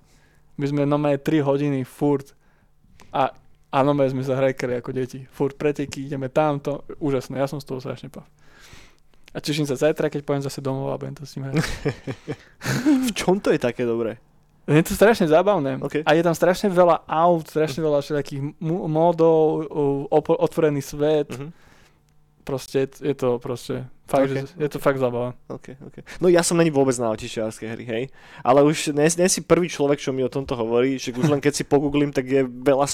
My 0.54 0.64
sme 0.64 0.82
normálne 0.84 1.18
3 1.18 1.38
hodiny 1.38 1.82
furt 1.82 2.34
a, 3.10 3.30
a 3.68 3.76
normálne 3.80 4.10
sme 4.12 4.22
sa 4.22 4.34
hrajkali 4.34 4.74
ako 4.76 4.90
deti. 4.92 5.22
Furt 5.28 5.54
preteky, 5.54 6.06
ideme 6.06 6.28
tamto, 6.28 6.82
úžasné, 6.98 7.36
ja 7.36 7.46
som 7.46 7.58
z 7.58 7.66
toho 7.66 7.78
strašne 7.78 8.08
pav. 8.08 8.22
A 9.34 9.38
teším 9.44 9.68
sa 9.68 9.76
zajtra, 9.76 10.08
keď 10.08 10.24
pojem 10.24 10.42
zase 10.42 10.64
domov 10.64 10.92
a 10.92 10.96
budem 10.96 11.14
to 11.14 11.28
s 11.28 11.36
ním 11.36 11.52
hrať. 11.52 11.60
V 13.08 13.10
čom 13.12 13.36
to 13.40 13.52
je 13.52 13.60
také 13.60 13.84
dobré? 13.84 14.16
Je 14.68 14.84
to 14.84 14.92
strašne 14.92 15.24
zábavné. 15.24 15.80
OK. 15.80 16.04
A 16.04 16.10
je 16.12 16.20
tam 16.20 16.36
strašne 16.36 16.68
veľa 16.68 17.08
aut, 17.08 17.48
strašne 17.48 17.80
veľa 17.80 18.04
všetkých 18.04 18.60
mu- 18.60 18.84
módov, 18.84 19.64
otvorený 20.28 20.84
svet. 20.84 21.32
Mhm. 21.32 21.48
Proste 22.44 22.88
je, 22.88 23.12
to 23.12 23.36
proste, 23.36 23.84
fakt, 24.08 24.24
OK, 24.24 24.32
že, 24.32 24.56
je 24.56 24.68
to 24.72 24.80
fakt 24.80 24.96
zábava. 24.96 25.36
OK, 25.52 25.76
OK. 25.84 26.00
No 26.16 26.32
ja 26.32 26.40
som 26.40 26.56
není 26.56 26.72
vôbec 26.72 26.96
na 26.96 27.12
otičiarské 27.12 27.68
hry, 27.68 27.84
hej. 27.84 28.04
Ale 28.40 28.64
už 28.64 28.96
nie, 28.96 29.04
nie 29.04 29.28
si 29.28 29.44
prvý 29.44 29.68
človek, 29.68 30.00
čo 30.00 30.16
mi 30.16 30.24
o 30.24 30.32
tomto 30.32 30.56
hovorí, 30.56 30.96
že 30.96 31.12
už 31.12 31.28
len 31.28 31.44
keď 31.44 31.52
si 31.60 31.68
pogooglím, 31.68 32.08
tak 32.08 32.24
je 32.24 32.48
veľa, 32.48 32.88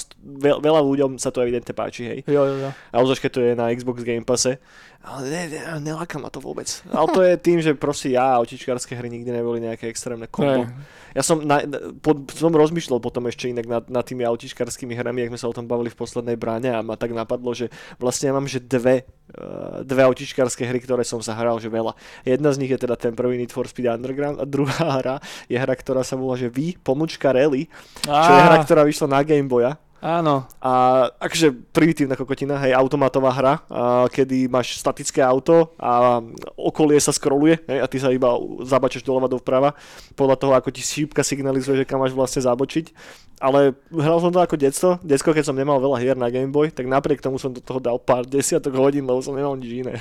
veľa 0.59 0.81
ľuďom 0.83 1.15
sa 1.23 1.31
to 1.31 1.39
evidentne 1.39 1.71
páči, 1.71 2.03
hej. 2.03 2.19
Jo, 2.27 2.43
jo, 2.43 2.67
jo. 2.67 2.69
A 2.91 2.95
obzvlášť, 2.99 3.23
keď 3.23 3.31
to 3.31 3.41
je 3.47 3.51
na 3.55 3.71
Xbox 3.71 4.03
Game 4.03 4.27
Passe. 4.27 4.59
Ale 5.05 5.29
ne, 5.29 5.41
ne, 5.53 5.59
neláka 5.85 6.17
ma 6.17 6.33
to 6.33 6.41
vôbec. 6.41 6.65
Ale 6.89 7.07
to 7.13 7.21
je 7.21 7.37
tým, 7.47 7.61
že 7.61 7.77
proste 7.77 8.09
ja 8.09 8.35
a 8.35 8.41
otičkárske 8.41 8.97
hry 8.97 9.05
nikdy 9.13 9.29
neboli 9.29 9.61
nejaké 9.61 9.85
extrémne 9.85 10.25
kombo. 10.25 10.65
Ne. 10.65 10.73
Ja 11.13 11.21
som, 11.21 11.45
na, 11.45 11.61
na- 11.61 11.93
po, 12.01 12.17
som 12.33 12.49
rozmýšľal 12.49 12.97
potom 12.99 13.29
ešte 13.29 13.47
inak 13.47 13.69
nad, 13.69 13.83
nad 13.85 14.01
tými 14.01 14.25
autičkarskými 14.25 14.97
hrami, 14.97 15.23
jak 15.23 15.31
sme 15.31 15.39
sa 15.39 15.47
o 15.47 15.55
tom 15.55 15.69
bavili 15.69 15.93
v 15.93 15.95
poslednej 16.01 16.35
bráne 16.35 16.73
a 16.73 16.81
ma 16.81 16.97
tak 16.97 17.13
napadlo, 17.13 17.53
že 17.53 17.69
vlastne 18.01 18.27
ja 18.27 18.33
mám 18.33 18.49
že 18.49 18.59
dve, 18.59 19.05
uh, 19.37 19.85
dve 19.85 20.01
autičkarské 20.09 20.65
hry, 20.65 20.81
ktoré 20.81 21.05
som 21.05 21.21
zahral, 21.21 21.61
že 21.61 21.69
veľa. 21.69 21.93
Jedna 22.25 22.49
z 22.51 22.59
nich 22.65 22.73
je 22.73 22.81
teda 22.81 22.97
ten 22.97 23.13
prvý 23.13 23.37
Need 23.37 23.53
for 23.53 23.69
Speed 23.69 23.87
Underground 23.87 24.41
a 24.41 24.45
druhá 24.49 24.99
hra 24.99 25.15
je 25.45 25.55
hra, 25.55 25.71
ktorá 25.77 26.01
sa 26.01 26.17
volá, 26.17 26.35
že 26.35 26.49
Vy, 26.49 26.81
pomôčka 26.81 27.29
Rally, 27.29 27.69
čo 28.03 28.31
je 28.35 28.41
hra, 28.41 28.57
ktorá 28.65 28.81
vyšla 28.83 29.07
na 29.07 29.21
Game 29.21 29.47
Boya. 29.47 29.77
Áno, 29.97 30.45
A 30.61 30.71
akože 31.17 31.49
primitívna 31.71 32.13
kokotina, 32.13 32.61
hej, 32.61 32.73
automatová 32.73 33.31
hra, 33.31 33.53
a 33.65 34.05
kedy 34.05 34.45
máš 34.45 34.77
statické 34.77 35.17
auto 35.19 35.73
a 35.75 36.21
okolie 36.53 36.99
sa 36.99 37.09
scrolluje 37.09 37.57
hej, 37.65 37.79
a 37.81 37.89
ty 37.89 37.97
sa 37.97 38.13
iba 38.13 38.29
zabačeš 38.61 39.01
doľava 39.01 39.25
doprava 39.25 39.73
podľa 40.13 40.35
toho, 40.37 40.53
ako 40.53 40.69
ti 40.69 40.79
šípka 40.79 41.19
signalizuje, 41.19 41.81
že 41.81 41.87
kam 41.87 41.99
máš 41.99 42.13
vlastne 42.13 42.43
zabočiť. 42.43 42.93
Ale 43.35 43.75
hral 43.91 44.19
som 44.19 44.31
to 44.31 44.39
ako 44.39 44.55
detstvo, 44.55 44.89
detsko, 45.01 45.35
keď 45.35 45.43
som 45.43 45.57
nemal 45.57 45.75
veľa 45.75 45.97
hier 45.97 46.15
na 46.15 46.31
Game 46.31 46.53
Boy, 46.53 46.71
tak 46.71 46.85
napriek 46.85 47.19
tomu 47.19 47.35
som 47.35 47.51
do 47.51 47.59
toho 47.59 47.83
dal 47.83 47.99
pár 47.99 48.23
desiatok 48.23 48.71
hodín, 48.77 49.03
lebo 49.03 49.19
som 49.19 49.35
nemal 49.35 49.57
nič 49.57 49.83
iné. 49.83 49.99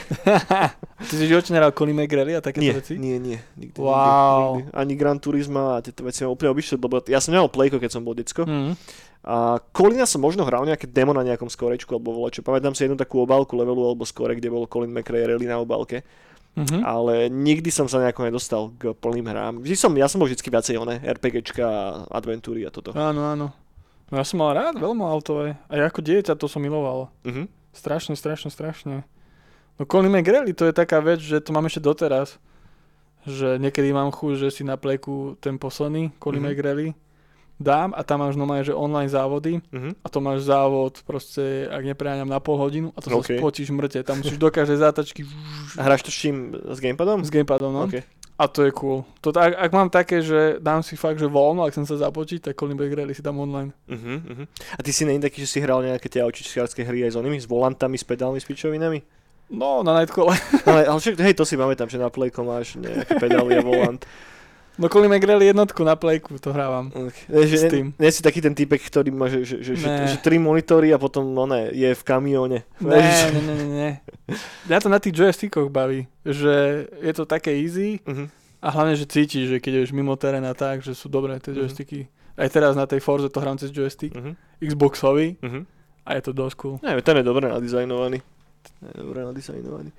Ty 1.10 1.14
si 1.18 1.26
životne 1.26 1.58
nehral 1.58 1.74
Colin 1.74 1.96
McRae 1.96 2.38
a 2.38 2.40
takéto 2.40 2.62
Nie, 2.62 2.78
veci? 2.78 2.94
nie, 2.94 3.18
nie. 3.18 3.38
Nikdy, 3.56 3.74
Wow. 3.74 3.90
nikdy, 4.54 4.70
nikdy. 4.70 4.76
Ani 4.76 4.94
Gran 4.94 5.18
Turismo 5.18 5.74
a 5.74 5.82
tieto 5.82 6.04
veci 6.04 6.22
mám 6.22 6.30
úplne 6.30 6.52
obyšli, 6.52 6.78
lebo 6.78 7.02
ja 7.04 7.18
som 7.18 7.34
nemal 7.34 7.50
Playko, 7.50 7.82
keď 7.82 7.90
som 7.90 8.06
bol 8.06 8.14
decko. 8.14 8.46
Mm. 8.46 8.78
A 9.24 9.56
Colina 9.72 10.04
som 10.04 10.20
možno 10.20 10.44
hral 10.44 10.68
nejaké 10.68 10.84
demo 10.84 11.16
na 11.16 11.24
nejakom 11.24 11.48
skorečku 11.48 11.96
alebo 11.96 12.12
volačo. 12.12 12.44
Pamätám 12.44 12.76
si 12.76 12.84
jednu 12.84 12.94
takú 12.94 13.24
obálku 13.24 13.56
levelu 13.56 13.80
alebo 13.80 14.04
skore, 14.04 14.36
kde 14.36 14.52
bol 14.52 14.68
Colin 14.68 14.92
McRae 14.92 15.24
rally 15.26 15.48
na 15.48 15.56
obálke. 15.58 16.04
Mhm. 16.54 16.86
ale 16.86 17.26
nikdy 17.26 17.66
som 17.66 17.90
sa 17.90 17.98
nejako 17.98 18.30
nedostal 18.30 18.70
k 18.78 18.94
plným 18.94 19.26
hrám. 19.26 19.54
Vždy 19.58 19.74
som, 19.74 19.90
ja 19.98 20.06
som 20.06 20.22
bol 20.22 20.30
vždy 20.30 20.38
viacej 20.38 20.78
oné, 20.78 21.02
RPGčka, 21.02 21.66
adventúry 22.06 22.62
a 22.62 22.70
toto. 22.70 22.94
Áno, 22.94 23.26
áno. 23.26 23.50
No 24.06 24.14
ja 24.14 24.22
som 24.22 24.38
mal 24.38 24.54
rád 24.54 24.78
veľmi 24.78 25.02
autové. 25.02 25.58
A 25.66 25.82
ja 25.82 25.90
ako 25.90 25.98
dieťa 26.06 26.38
to 26.38 26.46
som 26.46 26.62
miloval. 26.62 27.10
Mhm. 27.26 27.50
Strašne, 27.74 28.14
strašne, 28.14 28.54
strašne. 28.54 29.02
No 29.74 29.82
Colin 29.82 30.14
McGrady, 30.14 30.54
to 30.54 30.70
je 30.70 30.74
taká 30.78 31.02
vec, 31.02 31.18
že 31.18 31.42
to 31.42 31.50
mám 31.50 31.66
ešte 31.66 31.82
doteraz. 31.82 32.38
Že 33.26 33.58
niekedy 33.58 33.90
mám 33.90 34.14
chuť, 34.14 34.46
že 34.46 34.48
si 34.54 34.62
na 34.62 34.78
pleku 34.78 35.34
ten 35.42 35.58
posledný 35.58 36.14
Colin 36.22 36.38
Mhm. 36.38 36.46
mm-hmm. 36.46 36.54
McGrady 36.54 36.88
dám 37.54 37.94
a 37.94 38.02
tam 38.02 38.20
máš 38.20 38.34
normálne, 38.34 38.62
že 38.62 38.74
online 38.74 39.06
závody 39.06 39.62
Mhm. 39.70 39.94
a 40.02 40.06
to 40.10 40.18
máš 40.18 40.42
závod 40.42 40.98
proste, 41.06 41.70
ak 41.70 41.86
nepreháňam 41.86 42.26
na 42.26 42.42
pol 42.42 42.58
hodinu 42.58 42.90
a 42.92 42.98
to 42.98 43.14
OK. 43.14 43.30
sa 43.30 43.38
spotíš 43.38 43.70
mŕte. 43.70 44.02
Tam 44.02 44.18
musíš 44.18 44.36
do 44.36 44.50
každej 44.50 44.82
zátačky 44.82 45.22
A 45.78 45.86
hráš 45.86 46.02
to 46.02 46.10
s 46.10 46.18
čím? 46.18 46.50
S 46.54 46.82
gamepadom? 46.82 47.22
s 47.22 47.30
gamepadom, 47.30 47.70
no. 47.70 47.86
OK. 47.86 48.02
A 48.34 48.50
to 48.50 48.66
je 48.66 48.74
cool. 48.74 49.06
To, 49.22 49.30
ak, 49.30 49.54
ak 49.54 49.70
mám 49.70 49.86
také, 49.86 50.18
že 50.18 50.58
dám 50.58 50.82
si 50.82 50.98
fakt, 50.98 51.22
že 51.22 51.30
voľno, 51.30 51.62
ak 51.62 51.70
chcem 51.70 51.86
sa 51.86 51.94
započiť, 52.02 52.50
tak 52.50 52.58
Colin 52.58 52.74
McGrady 52.74 53.14
si 53.14 53.22
dám 53.22 53.38
online. 53.38 53.70
Uh-huh, 53.86 54.18
uh-huh. 54.18 54.46
A 54.74 54.82
ty 54.82 54.90
si 54.90 55.06
není 55.06 55.22
taký, 55.22 55.46
že 55.46 55.54
si 55.54 55.62
hral 55.62 55.86
nejaké 55.86 56.10
tie 56.10 56.18
aučičkárske 56.18 56.82
hry 56.82 57.06
aj 57.06 57.14
s 57.14 57.16
onými, 57.16 57.38
s 57.38 57.46
volantami, 57.46 57.94
s 57.94 58.02
pedálmi, 58.02 58.42
s 58.42 58.46
pičovinami? 58.50 59.06
No, 59.54 59.86
na 59.86 59.94
Nightcall. 59.94 60.34
Ale, 60.66 60.82
ale 60.82 60.98
však, 60.98 61.14
hej, 61.14 61.34
to 61.38 61.46
si 61.46 61.54
pamätám, 61.54 61.86
že 61.86 61.94
na 61.94 62.10
Playko 62.10 62.42
máš 62.42 62.74
nejaké 62.74 63.22
pedály 63.22 63.54
a 63.54 63.62
volant. 63.62 64.02
No 64.74 64.90
Colin 64.90 65.06
McGrady 65.06 65.46
jednotku 65.46 65.86
na 65.86 65.94
playku, 65.94 66.34
to 66.42 66.50
hrávam. 66.50 66.90
Okay. 66.90 67.30
Ne, 67.30 67.46
že, 67.46 67.56
S 67.56 67.64
tým. 67.70 67.94
nie, 67.94 68.02
nie 68.02 68.10
si 68.10 68.26
taký 68.26 68.42
ten 68.42 68.50
typek, 68.52 68.82
ktorý 68.82 69.14
má, 69.14 69.30
že, 69.30 69.46
že, 69.46 69.62
že, 69.62 69.78
že, 69.78 69.86
že 69.86 70.18
tri 70.18 70.34
monitory 70.36 70.90
a 70.90 70.98
potom 70.98 71.30
no 71.30 71.46
ne, 71.46 71.70
je 71.70 71.94
v 71.94 72.02
kamióne. 72.02 72.66
Ne, 72.82 72.98
ne, 72.98 73.40
ne, 73.40 73.54
ne, 73.54 73.66
ne. 73.70 73.90
Mňa 74.66 74.78
to 74.82 74.88
na 74.90 74.98
tých 74.98 75.14
joystickoch 75.14 75.70
baví, 75.70 76.10
že 76.26 76.86
je 76.90 77.12
to 77.14 77.22
také 77.22 77.54
easy 77.54 78.02
Uh-huh. 78.02 78.26
a 78.58 78.68
hlavne, 78.68 78.98
že 78.98 79.06
cítiš, 79.06 79.46
že 79.46 79.56
keď 79.58 79.86
ješ 79.86 79.94
mimo 79.94 80.18
terén 80.18 80.42
a 80.42 80.58
tak, 80.58 80.82
že 80.82 80.90
sú 80.92 81.06
dobré 81.06 81.38
tie 81.38 81.54
Mhm. 81.54 81.58
joysticky. 81.62 82.00
Aj 82.34 82.50
teraz 82.50 82.74
na 82.74 82.82
tej 82.82 82.98
Forze 82.98 83.30
to 83.30 83.38
hrám 83.38 83.54
cez 83.56 83.70
joystick, 83.70 84.10
Uh-huh. 84.10 84.34
Xboxový 84.58 85.38
Uh-huh. 85.38 85.62
a 86.02 86.18
je 86.18 86.22
to 86.24 86.32
dosť 86.34 86.54
cool. 86.58 86.74
Ne, 86.82 86.98
ten 86.98 87.14
je 87.14 87.22
dobre 87.22 87.46
nadizajnovaný. 87.46 88.18
Ten 88.66 88.84
je 88.90 88.96
dobre 89.06 89.22
nadizajnovaný. 89.22 89.94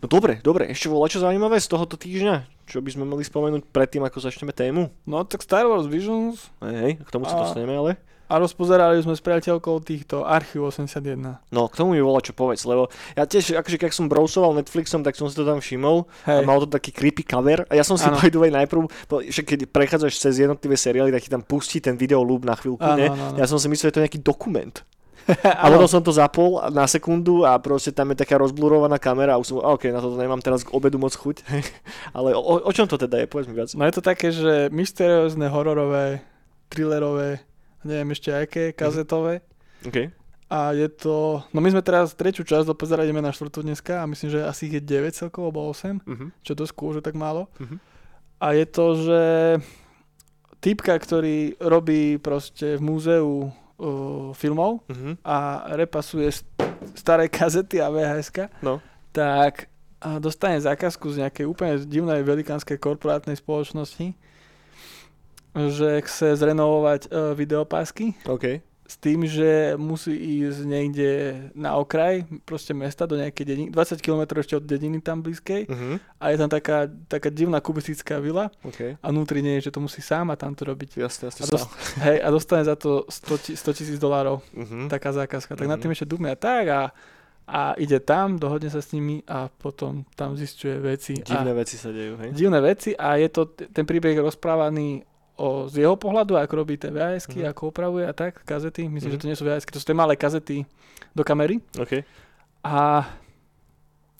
No 0.00 0.06
dobre, 0.08 0.40
dobre, 0.40 0.70
ešte 0.70 0.88
bolo 0.88 1.04
čo 1.04 1.20
zaujímavé 1.20 1.60
z 1.60 1.68
tohoto 1.68 2.00
týždňa? 2.00 2.64
Čo 2.64 2.80
by 2.80 2.90
sme 2.94 3.04
mali 3.04 3.20
spomenúť 3.20 3.68
predtým, 3.68 4.00
ako 4.06 4.22
začneme 4.22 4.54
tému? 4.54 4.88
No 5.04 5.26
tak 5.26 5.44
Star 5.44 5.68
Wars 5.68 5.84
Visions 5.84 6.48
Hej, 6.62 7.02
k 7.02 7.08
tomu 7.10 7.28
sa 7.28 7.36
A- 7.36 7.42
dostaneme 7.44 7.76
ale. 7.76 7.92
a 8.32 8.40
rozpozerali 8.40 8.96
sme 9.04 9.12
s 9.12 9.20
priateľkou 9.20 9.76
týchto 9.84 10.24
Archiv 10.24 10.64
81. 10.64 11.36
No, 11.52 11.68
k 11.68 11.74
tomu 11.76 11.92
mi 11.92 12.00
volá 12.00 12.24
čo 12.24 12.32
povedz, 12.32 12.64
lebo 12.64 12.88
ja 13.12 13.28
tiež, 13.28 13.60
akože 13.60 13.76
keď 13.76 13.92
som 13.92 14.08
browsoval 14.08 14.56
Netflixom, 14.56 15.04
tak 15.04 15.20
som 15.20 15.28
si 15.28 15.36
to 15.36 15.44
tam 15.44 15.60
všimol 15.60 16.08
a 16.24 16.40
Hej, 16.40 16.48
mal 16.48 16.56
to 16.64 16.68
taký 16.70 16.96
creepy 16.96 17.28
cover 17.28 17.68
a 17.68 17.76
ja 17.76 17.84
som 17.84 18.00
si 18.00 18.08
by 18.08 18.32
the 18.32 18.40
way 18.40 18.48
najprv, 18.48 18.88
že 19.28 19.44
keď 19.44 19.68
prechádzaš 19.68 20.16
cez 20.16 20.40
jednotlivé 20.40 20.80
seriály, 20.80 21.12
tak 21.12 21.28
ti 21.28 21.28
tam 21.28 21.44
pustí 21.44 21.84
ten 21.84 21.92
videolúb 22.00 22.48
na 22.48 22.56
chvíľku, 22.56 22.80
áno, 22.80 22.96
nie? 22.96 23.12
áno, 23.12 23.20
áno. 23.20 23.36
Ja 23.36 23.44
som 23.44 23.60
si 23.60 23.68
myslel, 23.68 23.92
že 23.92 23.94
to 23.94 24.00
je 24.00 24.04
nejaký 24.08 24.20
dokument. 24.24 24.80
A 25.62 25.70
potom 25.70 25.88
som 25.88 26.02
to 26.02 26.10
zapol 26.10 26.58
na 26.70 26.86
sekundu 26.90 27.46
a 27.46 27.56
proste 27.62 27.94
tam 27.94 28.10
je 28.12 28.22
taká 28.22 28.38
rozblurovaná 28.38 28.98
kamera 28.98 29.36
a 29.36 29.40
už 29.40 29.46
som, 29.52 29.56
ok, 29.62 29.92
na 29.94 30.02
toto 30.02 30.18
nemám 30.18 30.42
teraz 30.42 30.66
k 30.66 30.74
obedu 30.74 30.98
moc 30.98 31.14
chuť. 31.14 31.46
Ale 32.16 32.34
o, 32.34 32.62
o 32.62 32.72
čom 32.74 32.86
to 32.90 32.98
teda 32.98 33.22
je? 33.22 33.26
Povedz 33.30 33.46
mi 33.46 33.54
viac. 33.54 33.70
No 33.74 33.86
je 33.86 33.94
to 33.94 34.02
také, 34.02 34.34
že 34.34 34.68
mysteriózne, 34.74 35.46
hororové, 35.48 36.20
thrillerové, 36.72 37.40
neviem 37.86 38.10
ešte 38.14 38.30
aké, 38.34 38.64
kazetové. 38.74 39.42
OK. 39.86 40.10
A 40.52 40.76
je 40.76 40.84
to, 40.92 41.40
no 41.56 41.58
my 41.64 41.72
sme 41.72 41.80
teraz 41.80 42.12
tretiu 42.12 42.44
časť 42.44 42.68
dopozerať 42.68 43.08
ideme 43.08 43.24
na 43.24 43.32
štvrtú 43.32 43.64
dneska 43.64 44.04
a 44.04 44.08
myslím, 44.10 44.36
že 44.36 44.44
asi 44.44 44.68
ich 44.68 44.76
je 44.76 44.84
9 44.84 45.16
celkovo, 45.16 45.48
alebo 45.48 45.64
8, 45.72 46.04
Uh-huh. 46.04 46.28
čo 46.44 46.52
to 46.52 46.68
skôr, 46.68 46.92
že 46.92 47.00
tak 47.00 47.16
málo. 47.16 47.48
Mhm. 47.56 47.76
A 48.42 48.58
je 48.58 48.66
to, 48.68 48.86
že 48.98 49.22
typka, 50.58 50.98
ktorý 50.98 51.54
robí 51.62 52.18
proste 52.18 52.74
v 52.74 52.82
múzeu 52.82 53.54
uh, 53.82 53.88
filmov 54.32 54.86
Uh-huh. 54.86 55.18
a 55.20 55.36
repasuje 55.74 56.30
st- 56.30 56.46
staré 56.94 57.26
kazety 57.26 57.76
a 57.76 57.90
VHS, 57.90 58.30
No. 58.62 58.78
tak 59.10 59.66
a 59.98 60.18
dostane 60.18 60.58
zákazku 60.58 61.06
z 61.08 61.20
nejakej 61.20 61.46
úplne 61.46 61.78
divnej 61.78 62.22
velikánskej 62.22 62.74
korporátnej 62.76 63.34
spoločnosti, 63.34 64.14
že 65.52 65.88
chce 66.00 66.34
zrenovovať 66.34 67.00
uh, 67.06 67.30
videopásky 67.32 68.16
OK. 68.24 68.58
S 68.92 69.00
tým, 69.00 69.24
že 69.24 69.48
musí 69.74 70.12
ísť 70.12 70.60
niekde 70.62 71.10
na 71.54 71.74
okraj 71.74 72.14
proste 72.42 72.72
mesta 72.72 73.02
do 73.02 73.16
nejakej 73.16 73.44
dediny, 73.46 73.68
20 73.68 73.98
km 73.98 74.22
ešte 74.36 74.54
od 74.54 74.64
dediny 74.64 75.00
tam 75.00 75.20
blízkej 75.20 75.64
Uh-huh. 75.64 75.96
a 76.18 76.24
je 76.28 76.36
tam 76.36 76.50
taká, 76.50 76.78
taká 77.06 77.28
divná 77.28 77.56
kubistická 77.58 78.18
vila 78.18 78.52
OK. 78.60 78.94
a 78.94 79.06
vnútri 79.08 79.40
nie 79.40 79.56
je, 79.56 79.66
že 79.66 79.72
to 79.72 79.80
musí 79.80 80.00
sám 80.00 80.28
a 80.28 80.36
tam 80.36 80.52
to 80.52 80.62
robiť. 80.62 81.00
Jasne, 81.00 81.24
jasne. 81.26 81.42
A, 81.42 81.46
dost, 81.48 81.68
hej, 81.98 82.18
a 82.18 82.28
dostane 82.28 82.62
za 82.62 82.74
to 82.74 83.08
100 83.08 83.48
tisíc 83.72 83.96
dolárov, 83.96 84.44
Uh-huh. 84.52 84.86
taká 84.86 85.08
zákazka. 85.10 85.54
Tak 85.54 85.64
nad 85.64 85.76
Mhm. 85.76 85.82
tým 85.82 85.92
ešte 85.92 86.04
dúbne 86.04 86.28
a 86.28 86.36
tak 86.36 86.64
a, 86.68 86.80
a 87.44 87.60
ide 87.74 87.96
tam, 87.98 88.36
dohodne 88.36 88.68
sa 88.68 88.78
s 88.78 88.90
nimi 88.90 89.24
a 89.24 89.48
potom 89.48 90.04
tam 90.12 90.34
zistuje 90.34 90.76
veci. 90.76 91.16
Divné 91.16 91.50
a, 91.50 91.56
veci 91.56 91.74
sa 91.74 91.88
dejú, 91.88 92.18
hej? 92.18 92.30
divné 92.32 92.60
veci 92.60 92.92
a 92.92 93.16
je 93.16 93.28
to 93.28 93.42
ten 93.48 93.82
príbeh 93.82 94.14
rozprávaný 94.16 95.02
o, 95.34 95.66
z 95.66 95.80
jeho 95.80 95.94
pohľadu, 95.94 96.36
ako 96.36 96.52
robí 96.56 96.76
tie 96.76 96.88
VHSky, 96.88 97.40
Mhm. 97.40 97.48
ako 97.48 97.62
opravuje 97.68 98.04
a 98.04 98.12
tak, 98.12 98.42
kazety. 98.42 98.84
Myslím, 98.84 99.08
Mhm. 99.08 99.14
že 99.14 99.20
to 99.20 99.28
nie 99.28 99.36
sú 99.36 99.44
VHSky, 99.44 99.70
to 99.70 99.78
sú 99.78 99.86
tie 99.86 99.96
malé 99.96 100.14
kazety 100.14 100.64
do 101.10 101.22
kamery. 101.22 101.60
OK. 101.74 102.04
A, 102.62 103.04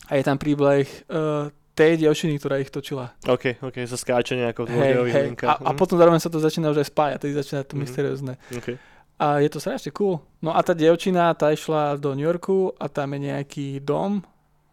a 0.03 0.13
je 0.13 0.23
tam 0.23 0.37
príbeh 0.37 0.83
uh, 1.07 1.47
tej 1.73 1.97
dievčiny, 1.99 2.37
ktorá 2.37 2.59
ich 2.59 2.69
točila. 2.69 3.17
OK, 3.25 3.57
OK, 3.61 3.81
sa 3.83 3.95
skáče 3.95 4.37
nejakou 4.37 4.67
hej. 4.67 4.99
linkách. 5.31 5.49
A, 5.59 5.63
a 5.63 5.71
potom 5.73 5.97
zároveň 5.97 6.19
sa 6.19 6.29
to 6.29 6.37
začína 6.37 6.69
už 6.69 6.81
aj 6.81 6.89
spájať, 6.89 7.19
tedy 7.19 7.33
začína 7.35 7.61
to 7.63 7.75
Mhm. 7.75 7.81
mysteriózne. 7.81 8.33
OK. 8.53 8.69
A 9.17 9.39
je 9.39 9.49
to 9.49 9.57
strašne 9.57 9.89
cool. 9.93 10.19
No 10.39 10.51
a 10.51 10.61
tá 10.61 10.73
dievčina, 10.73 11.31
tá 11.33 11.49
išla 11.49 11.95
do 11.95 12.13
New 12.13 12.27
Yorku 12.27 12.75
a 12.75 12.89
tam 12.89 13.15
je 13.15 13.21
nejaký 13.25 13.79
dom, 13.79 14.21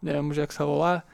neviem 0.00 0.26
už, 0.26 0.42
jak 0.42 0.52
sa 0.52 0.66
volá, 0.66 1.06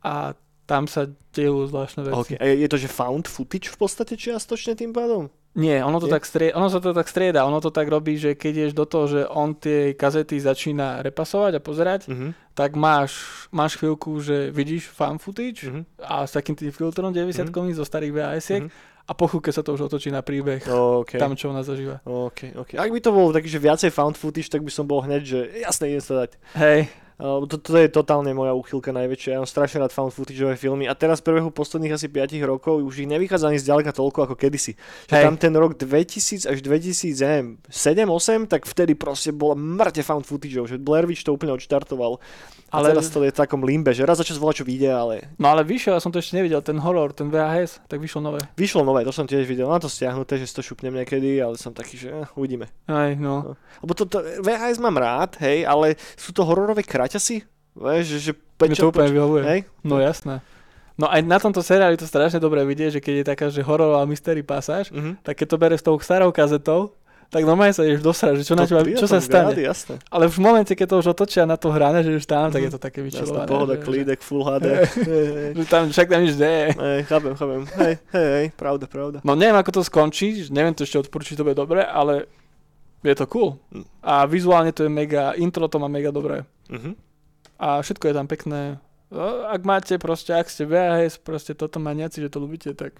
a 0.00 0.34
tam 0.70 0.86
sa 0.86 1.02
dejú 1.34 1.66
zvláštne 1.66 2.06
veci. 2.06 2.14
OK. 2.14 2.30
A 2.38 2.44
je, 2.46 2.68
to, 2.70 2.78
že 2.78 2.86
found 2.86 3.26
footage 3.26 3.66
v 3.66 3.76
podstate 3.76 4.14
čiastočne 4.14 4.78
tým 4.78 4.94
pádom? 4.94 5.26
Nie, 5.50 5.82
ono 5.82 5.98
to, 5.98 6.06
tak 6.06 6.22
strie, 6.22 6.54
ono 6.54 6.70
sa 6.70 6.78
to 6.78 6.94
tak 6.94 7.10
strieda, 7.10 7.42
ono 7.42 7.58
to 7.58 7.74
tak 7.74 7.90
robí, 7.90 8.14
že 8.14 8.38
keď 8.38 8.70
ješ 8.70 8.72
do 8.72 8.86
toho, 8.86 9.10
že 9.10 9.20
on 9.26 9.50
tie 9.52 9.98
kazety 9.98 10.38
začína 10.38 11.02
repasovať 11.02 11.58
a 11.58 11.60
pozerať, 11.60 12.00
Uh-huh. 12.06 12.30
tak 12.54 12.78
máš, 12.78 13.18
máš 13.50 13.74
chvíľku, 13.74 14.22
že 14.22 14.54
vidíš 14.54 14.86
fan 14.86 15.18
footage 15.18 15.66
Uh-huh. 15.66 15.82
a 15.98 16.22
s 16.22 16.30
takým 16.30 16.54
tým 16.54 16.70
filtrom 16.70 17.10
90 17.10 17.50
mm 17.50 17.74
zo 17.74 17.82
starých 17.82 18.14
VHS-iek 18.14 18.62
Mhm. 18.62 18.70
a 19.02 19.12
po 19.12 19.26
chvíľke 19.26 19.50
sa 19.50 19.66
to 19.66 19.74
už 19.74 19.90
otočí 19.90 20.14
na 20.14 20.22
príbeh 20.22 20.62
OK. 20.70 21.18
tam, 21.18 21.34
čo 21.34 21.50
ona 21.50 21.66
zažíva. 21.66 21.98
OK, 22.06 22.54
OK. 22.54 22.78
Ak 22.78 22.86
by 22.86 23.00
to 23.02 23.10
bolo 23.10 23.34
taký, 23.34 23.50
že 23.50 23.58
viacej 23.58 23.90
found 23.90 24.14
footage, 24.14 24.46
tak 24.46 24.62
by 24.62 24.70
som 24.70 24.86
bol 24.86 25.02
hneď, 25.02 25.22
že 25.24 25.38
jasné, 25.66 25.90
idem 25.90 26.04
sa 26.06 26.14
dať. 26.22 26.30
Hej, 26.54 26.80
Uh, 27.20 27.44
to, 27.44 27.60
to 27.60 27.76
je 27.76 27.92
totálne 27.92 28.32
moja 28.32 28.56
úchylka 28.56 28.96
najväčšia. 28.96 29.36
Ja 29.36 29.38
mám 29.44 29.50
strašne 29.50 29.84
rád 29.84 29.92
found 29.92 30.16
footageové 30.16 30.56
filmy 30.56 30.88
a 30.88 30.96
teraz 30.96 31.20
v 31.20 31.28
priebehu 31.28 31.52
posledných 31.52 31.92
asi 32.00 32.08
5 32.08 32.40
rokov 32.48 32.80
už 32.80 33.04
ich 33.04 33.10
nevychádza 33.12 33.52
ani 33.52 33.60
zďaleka 33.60 33.92
toľko 33.92 34.24
ako 34.24 34.34
kedysi. 34.40 34.72
Že 35.12 35.14
Hej. 35.20 35.24
tam 35.28 35.36
ten 35.36 35.52
rok 35.52 35.76
2000 35.76 36.48
až 36.48 36.58
2007, 36.64 37.68
8 37.68 38.48
tak 38.48 38.64
vtedy 38.64 38.96
proste 38.96 39.36
bolo 39.36 39.52
mŕte 39.52 40.00
found 40.00 40.24
footageov, 40.24 40.64
že 40.64 40.80
Blair 40.80 41.04
Witch 41.04 41.20
to 41.20 41.36
úplne 41.36 41.52
odštartoval. 41.52 42.16
Ale 42.70 42.86
Ale- 42.86 42.90
teraz 42.94 43.10
to 43.10 43.18
je 43.26 43.34
v 43.34 43.38
takom 43.38 43.66
limbe, 43.66 43.90
že 43.90 44.06
raz 44.06 44.22
za 44.22 44.24
čas 44.24 44.38
volá 44.38 44.54
čo 44.54 44.62
vyjde, 44.62 44.94
ale 44.94 45.14
no 45.42 45.50
ale 45.50 45.66
vyšiel, 45.66 45.98
ja 45.98 46.02
som 46.02 46.14
to 46.14 46.22
ešte 46.22 46.38
nevidel, 46.38 46.62
ten 46.62 46.78
horor, 46.78 47.10
ten 47.10 47.26
VHS, 47.26 47.82
tak 47.90 47.98
vyšlo 47.98 48.22
nové. 48.22 48.38
vyšlo 48.54 48.86
nové, 48.86 49.02
to 49.02 49.10
som 49.10 49.26
tiež 49.26 49.42
videl, 49.42 49.66
na 49.66 49.82
to 49.82 49.90
stiahnuté, 49.90 50.38
že 50.38 50.46
si 50.46 50.54
to 50.54 50.62
šupnem 50.62 50.94
niekedy, 50.94 51.42
ale 51.42 51.58
som 51.58 51.74
taký, 51.74 51.98
že 51.98 52.14
eh, 52.14 52.30
uvidíme. 52.38 52.70
Hej, 52.86 53.18
no. 53.18 53.58
Lebo 53.82 53.92
to, 53.98 54.06
to 54.06 54.22
VHS 54.46 54.78
mám 54.78 54.94
rád, 54.94 55.34
hej, 55.42 55.66
ale 55.66 55.98
sú 56.14 56.30
to 56.30 56.46
hororové 56.46 56.86
kraťasy, 57.10 57.42
vieš, 57.74 58.04
že, 58.06 58.18
že 58.20 58.32
Mne 58.60 58.76
to 58.76 58.88
úplne 58.88 59.10
vyhovuje. 59.10 59.42
hej, 59.44 59.60
No 59.82 59.98
jasné. 59.98 60.38
No 60.94 61.08
aj 61.08 61.20
na 61.20 61.36
tomto 61.36 61.58
seriáli 61.60 61.96
to 61.96 62.04
strašne 62.04 62.36
dobre 62.36 62.60
vidieť, 62.62 62.90
že 62.92 63.00
keď 63.00 63.14
je 63.16 63.24
taká, 63.26 63.44
že 63.48 63.60
hororová 63.60 64.04
mystery 64.04 64.40
pasáž, 64.40 64.92
mhm. 64.92 65.18
tak 65.20 65.34
keď 65.34 65.46
to 65.48 65.56
bereš 65.56 65.80
s 65.80 65.86
tou 65.86 65.96
starou 65.98 66.30
kazetou, 66.30 66.92
tak 67.30 67.46
normálne 67.46 67.70
sa 67.70 67.86
ideš 67.86 68.02
dosrať, 68.02 68.38
že 68.38 68.44
čo, 68.44 68.52
na 68.52 68.66
To 68.66 68.74
teba, 68.74 68.82
pri 68.82 68.98
čo 68.98 69.06
sa 69.06 69.16
stane. 69.16 69.54
Gády, 69.54 69.62
jasné. 69.62 70.02
Ale 70.10 70.26
v 70.26 70.38
momente, 70.40 70.74
keď 70.74 70.86
to 70.88 70.96
už 70.98 71.14
otočia 71.14 71.46
na 71.46 71.54
to 71.54 71.70
hrané, 71.70 72.02
že 72.02 72.10
už 72.12 72.26
tam, 72.26 72.50
tak 72.50 72.58
Mhm. 72.58 72.66
je 72.66 72.72
to 72.74 72.80
také 72.80 72.98
Jasná 73.00 73.06
vyčilované. 73.22 73.46
pohoda, 73.46 73.74
že- 73.76 73.82
klídek, 73.86 74.18
full 74.20 74.42
HD. 74.42 74.66
Že 75.56 75.64
tam, 75.64 75.82
však 75.88 76.06
tam 76.10 76.20
nič 76.20 76.34
nie. 76.36 76.74
Hej, 76.74 76.98
chápem, 77.06 77.32
chápem. 77.32 77.60
Hej, 77.72 77.94
hej, 78.12 78.28
hej, 78.34 78.46
pravda, 78.52 78.84
pravda. 78.86 79.18
No 79.22 79.32
neviem, 79.32 79.56
ako 79.56 79.70
to 79.72 79.82
skončí, 79.82 80.50
neviem 80.50 80.74
to 80.74 80.82
ešte 80.82 80.98
odporúčiť, 81.00 81.38
to 81.38 81.46
bude 81.46 81.54
dobre, 81.54 81.80
ale 81.80 82.26
je 83.02 83.14
to 83.16 83.26
cool. 83.32 83.56
Mm. 83.72 83.86
A 84.04 84.24
vizuálne 84.28 84.72
to 84.72 84.84
je 84.84 84.92
mega, 84.92 85.32
intro 85.36 85.68
to 85.68 85.80
má 85.80 85.88
mega 85.88 86.12
dobré. 86.12 86.44
Mhm. 86.68 86.96
A 87.60 87.84
všetko 87.84 88.08
je 88.08 88.14
tam 88.16 88.24
pekné. 88.24 88.80
No, 89.12 89.44
Ak 89.50 89.68
máte 89.68 90.00
proste, 90.00 90.32
ak 90.32 90.48
ste 90.48 90.64
VHS, 90.64 91.20
proste 91.20 91.52
toto 91.52 91.76
maniaci, 91.76 92.24
že 92.24 92.32
to 92.32 92.40
ľúbite, 92.40 92.72
tak 92.72 92.96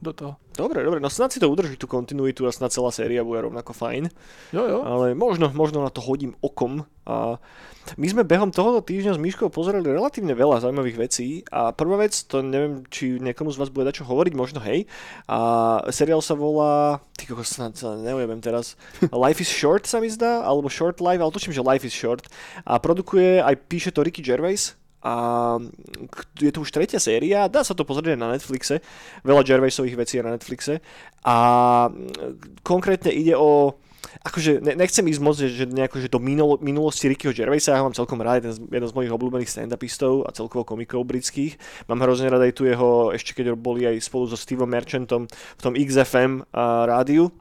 do 0.00 0.12
toho. 0.16 0.32
Dobre, 0.56 0.84
dobre, 0.84 0.98
no 1.00 1.08
snad 1.12 1.32
si 1.32 1.40
to 1.40 1.48
udrží 1.48 1.76
tú 1.76 1.86
kontinuitu 1.88 2.44
a 2.48 2.52
snad 2.52 2.72
celá 2.72 2.88
séria 2.92 3.24
bude 3.24 3.44
rovnako 3.44 3.72
fajn. 3.72 4.08
Jo, 4.52 4.64
jo. 4.66 4.78
Ale 4.84 5.12
možno, 5.16 5.52
možno 5.52 5.84
na 5.84 5.92
to 5.92 6.00
hodím 6.00 6.36
okom. 6.40 6.88
A 7.04 7.40
my 7.96 8.06
sme 8.06 8.28
behom 8.28 8.52
tohoto 8.52 8.84
týždňa 8.84 9.16
s 9.16 9.22
Myškou 9.22 9.48
pozerali 9.48 9.88
relatívne 9.88 10.36
veľa 10.36 10.62
zaujímavých 10.62 11.00
vecí 11.00 11.28
a 11.48 11.72
prvá 11.72 12.04
vec, 12.04 12.12
to 12.28 12.44
neviem, 12.44 12.84
či 12.92 13.16
niekomu 13.18 13.50
z 13.50 13.60
vás 13.60 13.72
bude 13.72 13.88
dať 13.88 14.04
čo 14.04 14.08
hovoriť, 14.08 14.32
možno 14.36 14.60
hej. 14.60 14.84
A 15.26 15.38
seriál 15.88 16.20
sa 16.20 16.36
volá, 16.36 17.00
ty 17.16 17.24
kokos, 17.24 17.56
snad 17.56 17.76
sa 17.76 17.96
neujebem 17.96 18.38
teraz, 18.44 18.76
Life 19.24 19.40
is 19.40 19.50
Short 19.50 19.88
sa 19.88 19.98
mi 19.98 20.12
zdá, 20.12 20.44
alebo 20.44 20.70
Short 20.70 21.00
Life, 21.00 21.20
ale 21.20 21.34
tuším, 21.34 21.56
že 21.56 21.64
Life 21.64 21.84
is 21.88 21.96
Short. 21.96 22.28
A 22.62 22.76
produkuje, 22.78 23.40
aj 23.40 23.58
píše 23.68 23.90
to 23.90 24.04
Ricky 24.04 24.20
Gervais, 24.22 24.79
a 25.00 25.12
je 26.36 26.52
to 26.52 26.60
už 26.60 26.70
tretia 26.70 27.00
séria, 27.00 27.48
dá 27.48 27.64
sa 27.64 27.72
to 27.72 27.88
pozrieť 27.88 28.20
na 28.20 28.32
Netflixe, 28.36 28.84
veľa 29.24 29.42
Gervaisových 29.44 29.96
vecí 29.96 30.20
je 30.20 30.24
na 30.24 30.36
Netflixe 30.36 30.84
a 31.24 31.36
konkrétne 32.62 33.08
ide 33.12 33.32
o 33.36 33.80
akože 34.20 34.60
nechcem 34.76 35.06
ísť 35.06 35.20
moc, 35.22 35.36
že, 35.38 35.48
že 35.48 35.64
nejako, 35.68 35.96
že 36.02 36.12
do 36.12 36.20
minulo, 36.20 36.60
minulosti 36.60 37.08
Rickyho 37.08 37.32
Gervaisa, 37.32 37.72
ja 37.72 37.80
ho 37.80 37.88
mám 37.88 37.96
celkom 37.96 38.20
rád, 38.20 38.44
jeden 38.44 38.52
z, 38.52 38.58
jeden 38.68 38.88
z 38.88 38.96
mojich 38.96 39.12
obľúbených 39.12 39.50
stand-upistov 39.50 40.28
a 40.28 40.34
celkovo 40.34 40.66
komikov 40.66 41.08
britských. 41.08 41.56
Mám 41.88 42.04
hrozne 42.04 42.28
rád 42.28 42.48
aj 42.48 42.54
tu 42.56 42.68
jeho, 42.68 43.14
ešte 43.14 43.32
keď 43.36 43.56
boli 43.56 43.88
aj 43.88 44.02
spolu 44.04 44.28
so 44.28 44.36
Steveom 44.36 44.68
Merchantom 44.68 45.28
v 45.30 45.60
tom 45.62 45.72
XFM 45.76 46.44
uh, 46.44 46.84
rádiu, 46.88 47.32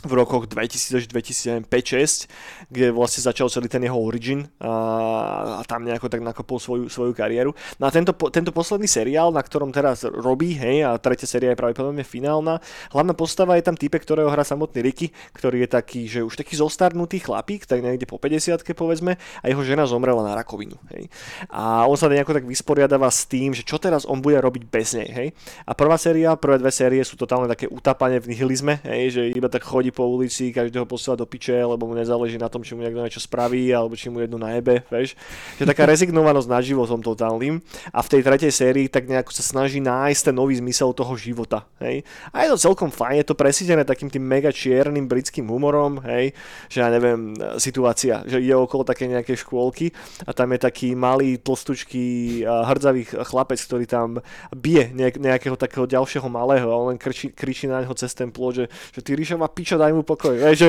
v 0.00 0.12
rokoch 0.16 0.48
2000 0.48 0.96
až 0.96 1.04
2005-6, 1.12 2.72
kde 2.72 2.88
vlastne 2.88 3.20
začal 3.20 3.52
celý 3.52 3.68
ten 3.68 3.84
jeho 3.84 4.00
origin 4.00 4.48
a, 4.56 5.60
a 5.60 5.62
tam 5.68 5.84
nejako 5.84 6.08
tak 6.08 6.24
nakopol 6.24 6.56
svoju, 6.56 6.88
svoju 6.88 7.12
kariéru. 7.12 7.52
No 7.76 7.84
a 7.84 7.90
tento, 7.92 8.16
tento 8.32 8.52
posledný 8.52 8.88
seriál, 8.88 9.28
na 9.28 9.44
ktorom 9.44 9.68
teraz 9.68 10.08
robí, 10.08 10.56
hej, 10.56 10.88
a 10.88 10.96
tretia 10.96 11.28
séria 11.28 11.52
je 11.52 11.60
pravdepodobne 11.60 12.00
finálna, 12.00 12.64
hlavná 12.96 13.12
postava 13.12 13.60
je 13.60 13.66
tam 13.68 13.76
type, 13.76 14.00
ktorého 14.00 14.32
hrá 14.32 14.40
samotný 14.40 14.80
Ricky, 14.80 15.06
ktorý 15.36 15.64
je 15.64 15.68
taký, 15.68 16.00
že 16.08 16.24
už 16.24 16.40
taký 16.40 16.56
zostarnutý 16.56 17.20
chlapík, 17.20 17.68
tak 17.68 17.84
niekde 17.84 18.08
po 18.08 18.16
50 18.16 18.56
povedzme, 18.72 19.20
a 19.20 19.44
jeho 19.44 19.60
žena 19.60 19.84
zomrela 19.84 20.24
na 20.24 20.32
rakovinu. 20.32 20.80
Hej. 20.96 21.12
A 21.52 21.84
on 21.84 21.98
sa 22.00 22.08
nejako 22.08 22.40
tak 22.40 22.48
vysporiadáva 22.48 23.12
s 23.12 23.28
tým, 23.28 23.52
že 23.52 23.66
čo 23.66 23.76
teraz 23.76 24.08
on 24.08 24.24
bude 24.24 24.40
robiť 24.40 24.62
bez 24.64 24.96
nej. 24.96 25.10
Hej. 25.10 25.28
A 25.68 25.76
prvá 25.76 26.00
séria, 26.00 26.32
prvé 26.38 26.56
dve 26.56 26.72
série 26.72 27.02
sú 27.04 27.20
totálne 27.20 27.50
také 27.50 27.68
utapanie 27.68 28.16
v 28.22 28.32
nihilizme, 28.32 28.80
hej, 28.88 29.04
že 29.12 29.22
iba 29.34 29.50
tak 29.52 29.66
chodí 29.66 29.89
chodí 29.90 29.96
po 29.96 30.06
ulici, 30.06 30.54
každého 30.54 30.86
posiela 30.86 31.18
do 31.18 31.26
piče, 31.26 31.58
lebo 31.66 31.86
mu 31.86 31.94
nezáleží 31.98 32.38
na 32.38 32.48
tom, 32.48 32.62
či 32.62 32.78
mu 32.78 32.82
niekto 32.86 33.02
niečo 33.02 33.20
spraví, 33.20 33.74
alebo 33.74 33.98
či 33.98 34.08
mu 34.08 34.22
jednu 34.22 34.38
najebe, 34.38 34.86
vieš. 34.86 35.18
Že 35.58 35.66
taká 35.66 35.84
rezignovanosť 35.90 36.48
nad 36.48 36.62
životom 36.62 37.02
totálnym. 37.02 37.58
A 37.90 37.98
v 38.00 38.08
tej 38.08 38.20
tretej 38.22 38.52
sérii 38.54 38.86
tak 38.86 39.10
nejako 39.10 39.34
sa 39.34 39.42
snaží 39.42 39.82
nájsť 39.82 40.30
ten 40.30 40.34
nový 40.34 40.56
zmysel 40.62 40.94
toho 40.94 41.18
života, 41.18 41.66
hej. 41.82 42.06
A 42.30 42.46
je 42.46 42.54
to 42.54 42.70
celkom 42.70 42.94
fajn, 42.94 43.26
je 43.26 43.26
to 43.26 43.34
presídené 43.34 43.82
takým 43.82 44.08
tým 44.08 44.22
mega 44.22 44.54
čiernym 44.54 45.10
britským 45.10 45.50
humorom, 45.50 45.98
hej, 46.06 46.30
že 46.70 46.78
ja 46.80 46.88
neviem, 46.88 47.34
situácia, 47.58 48.22
že 48.30 48.38
ide 48.38 48.54
okolo 48.54 48.86
také 48.86 49.10
nejaké 49.10 49.34
škôlky 49.34 49.90
a 50.24 50.30
tam 50.30 50.54
je 50.54 50.58
taký 50.62 50.88
malý, 50.94 51.42
tlstučký, 51.42 52.42
hrdzavý 52.46 53.02
chlapec, 53.26 53.58
ktorý 53.58 53.84
tam 53.90 54.08
bije 54.54 54.94
nejakého 54.94 55.56
takého 55.58 55.84
ďalšieho 55.88 56.28
malého 56.30 56.68
a 56.70 56.78
on 56.78 56.94
len 56.94 56.98
kričí, 57.00 57.32
kričí 57.32 57.66
na 57.66 57.82
neho 57.82 57.94
cez 57.96 58.12
ten 58.14 58.30
plod, 58.30 58.54
že, 58.54 58.66
že 58.92 59.00
ty 59.00 59.16
ríša 59.16 59.40
má 59.40 59.48
piča, 59.48 59.79
daj 59.80 59.92
mu 59.96 60.04
pokoj. 60.04 60.36
Hej, 60.36 60.54
že, 60.60 60.68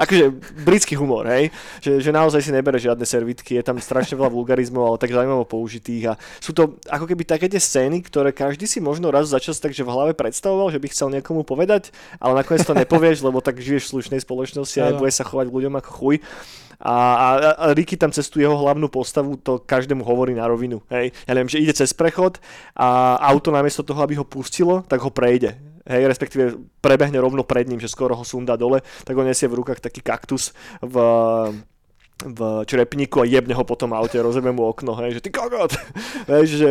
akože 0.00 0.24
britský 0.64 0.96
humor, 0.96 1.28
hej, 1.28 1.52
že, 1.84 2.00
že 2.00 2.10
naozaj 2.10 2.40
si 2.40 2.50
nebere 2.50 2.80
žiadne 2.80 3.04
servitky, 3.04 3.60
je 3.60 3.64
tam 3.64 3.76
strašne 3.76 4.16
veľa 4.16 4.32
vulgarizmov, 4.32 4.82
ale 4.88 4.96
tak 4.96 5.12
zaujímavo 5.12 5.44
použitých 5.44 6.16
a 6.16 6.18
sú 6.40 6.56
to 6.56 6.80
ako 6.88 7.04
keby 7.04 7.28
také 7.28 7.46
tie 7.52 7.60
scény, 7.60 8.00
ktoré 8.00 8.32
každý 8.32 8.64
si 8.64 8.80
možno 8.80 9.12
raz 9.12 9.28
za 9.28 9.36
čas 9.36 9.60
takže 9.60 9.84
v 9.84 9.92
hlave 9.92 10.12
predstavoval, 10.16 10.72
že 10.72 10.80
by 10.80 10.88
chcel 10.88 11.12
niekomu 11.12 11.44
povedať, 11.44 11.92
ale 12.16 12.40
nakoniec 12.40 12.64
to 12.64 12.72
nepovieš, 12.72 13.20
lebo 13.20 13.44
tak 13.44 13.60
žiješ 13.60 13.86
v 13.86 13.92
slušnej 14.00 14.20
spoločnosti 14.24 14.78
a 14.80 14.96
bude 14.96 15.12
sa 15.12 15.28
chovať 15.28 15.52
k 15.52 15.56
ľuďom 15.60 15.74
ako 15.76 15.90
chuj. 15.92 16.16
A, 16.80 16.96
a, 16.96 17.28
a 17.60 17.64
Ricky 17.76 18.00
tam 18.00 18.08
cez 18.08 18.32
tú 18.32 18.40
jeho 18.40 18.56
hlavnú 18.56 18.88
postavu 18.88 19.36
to 19.36 19.60
každému 19.60 20.00
hovorí 20.00 20.32
na 20.32 20.48
rovinu. 20.48 20.80
Hej. 20.88 21.12
Ja 21.28 21.36
neviem, 21.36 21.52
že 21.52 21.60
ide 21.60 21.76
cez 21.76 21.92
prechod 21.92 22.40
a 22.72 23.20
auto 23.20 23.52
namiesto 23.52 23.84
toho, 23.84 24.00
aby 24.00 24.16
ho 24.16 24.24
pustilo, 24.24 24.80
tak 24.88 25.04
ho 25.04 25.12
prejde 25.12 25.60
hej, 25.90 26.06
respektíve 26.06 26.54
prebehne 26.78 27.18
rovno 27.18 27.42
pred 27.42 27.66
ním, 27.66 27.82
že 27.82 27.90
skoro 27.90 28.14
ho 28.14 28.24
sundá 28.24 28.54
dole, 28.54 28.80
tak 29.02 29.18
on 29.18 29.26
nesie 29.26 29.50
v 29.50 29.58
rukách 29.58 29.82
taký 29.82 30.00
kaktus 30.00 30.54
v 30.78 30.96
v 32.20 32.68
črepníku 32.68 33.24
a 33.24 33.28
jebne 33.28 33.56
ho 33.56 33.64
potom 33.64 33.96
aute, 33.96 34.20
rozebe 34.20 34.52
mu 34.52 34.68
okno, 34.68 34.92
hej, 35.00 35.18
že 35.18 35.20
ty 35.24 35.30
kokot, 35.32 35.72
hej, 36.32 36.44
že, 36.46 36.70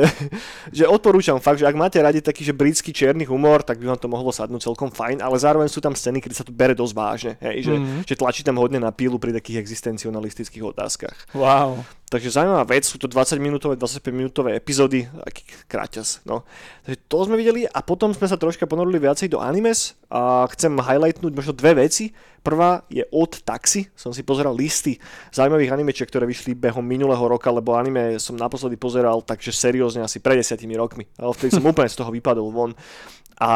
že 0.70 0.84
odporúčam 0.86 1.42
fakt, 1.42 1.60
že 1.62 1.66
ak 1.66 1.76
máte 1.78 1.98
radi 1.98 2.22
taký, 2.22 2.46
že 2.46 2.54
britský 2.54 2.94
čierny 2.94 3.26
humor, 3.26 3.66
tak 3.66 3.82
by 3.82 3.90
vám 3.90 4.00
to 4.00 4.08
mohlo 4.12 4.30
sadnúť 4.30 4.70
celkom 4.70 4.94
fajn, 4.94 5.26
ale 5.26 5.36
zároveň 5.42 5.70
sú 5.70 5.82
tam 5.82 5.98
scény, 5.98 6.22
kedy 6.22 6.36
sa 6.38 6.46
to 6.46 6.54
bere 6.54 6.78
dosť 6.78 6.94
vážne, 6.94 7.34
hej, 7.42 7.66
že, 7.66 7.74
mm-hmm. 7.76 8.02
že 8.06 8.16
tlačí 8.16 8.42
tam 8.46 8.62
hodne 8.62 8.78
na 8.78 8.94
pílu 8.94 9.18
pri 9.18 9.34
takých 9.34 9.62
existencionalistických 9.62 10.64
otázkach. 10.64 11.18
Wow. 11.34 11.82
Takže 12.10 12.34
zaujímavá 12.34 12.66
vec, 12.66 12.90
sú 12.90 12.98
to 12.98 13.06
20 13.06 13.38
minútové, 13.38 13.78
25 13.78 14.02
minútové 14.10 14.58
epizódy, 14.58 15.06
taký 15.30 15.46
kráťas, 15.70 16.26
no. 16.26 16.42
Takže 16.82 16.98
to 17.06 17.18
sme 17.30 17.38
videli 17.38 17.70
a 17.70 17.86
potom 17.86 18.10
sme 18.18 18.26
sa 18.26 18.34
troška 18.34 18.66
ponorili 18.66 18.98
viacej 18.98 19.30
do 19.30 19.38
animes 19.38 19.94
a 20.10 20.50
chcem 20.58 20.74
highlightnúť 20.74 21.34
možno 21.38 21.54
dve 21.54 21.86
veci. 21.86 22.10
Prvá 22.42 22.82
je 22.90 23.06
od 23.14 23.46
Taxi, 23.46 23.94
som 23.94 24.10
si 24.10 24.26
pozeral 24.26 24.58
listy 24.58 24.98
zaujímavých 25.30 25.76
animečiek, 25.76 26.10
ktoré 26.10 26.26
vyšli 26.26 26.58
behom 26.58 26.82
minulého 26.82 27.22
roka, 27.22 27.52
lebo 27.54 27.78
anime 27.78 28.18
som 28.18 28.34
naposledy 28.34 28.80
pozeral 28.80 29.22
takže 29.22 29.54
seriózne 29.54 30.02
asi 30.02 30.18
pred 30.24 30.40
desiatimi 30.42 30.74
rokmi, 30.74 31.06
ale 31.20 31.36
vtedy 31.36 31.60
som 31.60 31.68
úplne 31.68 31.92
z 31.92 32.00
toho 32.00 32.10
vypadol 32.10 32.48
von. 32.50 32.72
A, 33.38 33.52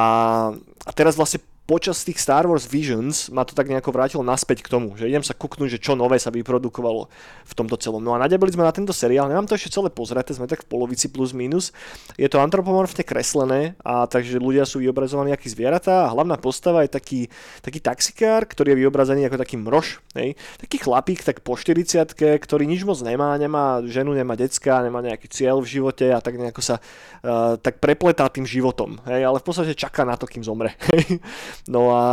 a 0.85 0.91
teraz 0.93 1.17
vlastne 1.17 1.41
počas 1.63 2.03
tých 2.03 2.19
Star 2.19 2.43
Wars 2.43 2.67
Visions 2.67 3.31
ma 3.31 3.47
to 3.47 3.55
tak 3.55 3.71
nejako 3.71 3.95
vrátilo 3.95 4.23
naspäť 4.23 4.67
k 4.67 4.71
tomu, 4.71 4.99
že 4.99 5.07
idem 5.07 5.23
sa 5.23 5.31
kuknúť, 5.31 5.79
že 5.79 5.79
čo 5.79 5.95
nové 5.95 6.19
sa 6.19 6.27
vyprodukovalo 6.27 7.07
v 7.47 7.53
tomto 7.55 7.79
celom. 7.79 8.03
No 8.03 8.11
a 8.11 8.19
nadebili 8.19 8.51
sme 8.51 8.67
na 8.67 8.75
tento 8.75 8.91
seriál, 8.91 9.31
nemám 9.31 9.47
to 9.47 9.55
ešte 9.55 9.79
celé 9.79 9.87
pozrieť, 9.87 10.35
sme 10.35 10.47
tak 10.51 10.67
v 10.67 10.69
polovici 10.69 11.07
plus 11.07 11.31
minus. 11.31 11.71
Je 12.19 12.27
to 12.27 12.43
antropomorfne 12.43 13.07
kreslené 13.07 13.79
a 13.79 14.03
takže 14.03 14.43
ľudia 14.43 14.67
sú 14.67 14.83
vyobrazovaní 14.83 15.31
ako 15.31 15.47
zvieratá 15.47 16.07
a 16.07 16.11
hlavná 16.11 16.35
postava 16.35 16.83
je 16.83 16.91
taký, 16.91 17.21
taký 17.63 17.79
taxikár, 17.79 18.43
ktorý 18.43 18.75
je 18.75 18.81
vyobrazený 18.83 19.21
ako 19.31 19.37
taký 19.39 19.55
mrož. 19.55 20.03
Hej? 20.19 20.35
Taký 20.59 20.83
chlapík 20.83 21.23
tak 21.23 21.41
po 21.47 21.55
40 21.55 22.11
ktorý 22.13 22.63
nič 22.67 22.83
moc 22.83 22.99
nemá, 22.99 23.35
nemá 23.39 23.79
ženu, 23.87 24.11
nemá 24.11 24.35
decka, 24.35 24.83
nemá 24.83 24.99
nejaký 24.99 25.31
cieľ 25.31 25.63
v 25.63 25.79
živote 25.79 26.11
a 26.11 26.19
tak 26.19 26.35
nejako 26.35 26.59
sa 26.59 26.75
uh, 26.79 27.55
tak 27.55 27.79
prepletá 27.79 28.27
tým 28.27 28.43
životom. 28.43 28.99
Hej? 29.07 29.23
Ale 29.23 29.37
v 29.39 29.45
podstate 29.45 29.73
čaká 29.73 30.03
na 30.03 30.19
to, 30.19 30.27
kým 30.27 30.43
zomre. 30.43 30.75
Hej? 30.91 31.23
No 31.67 31.93
a 31.93 32.03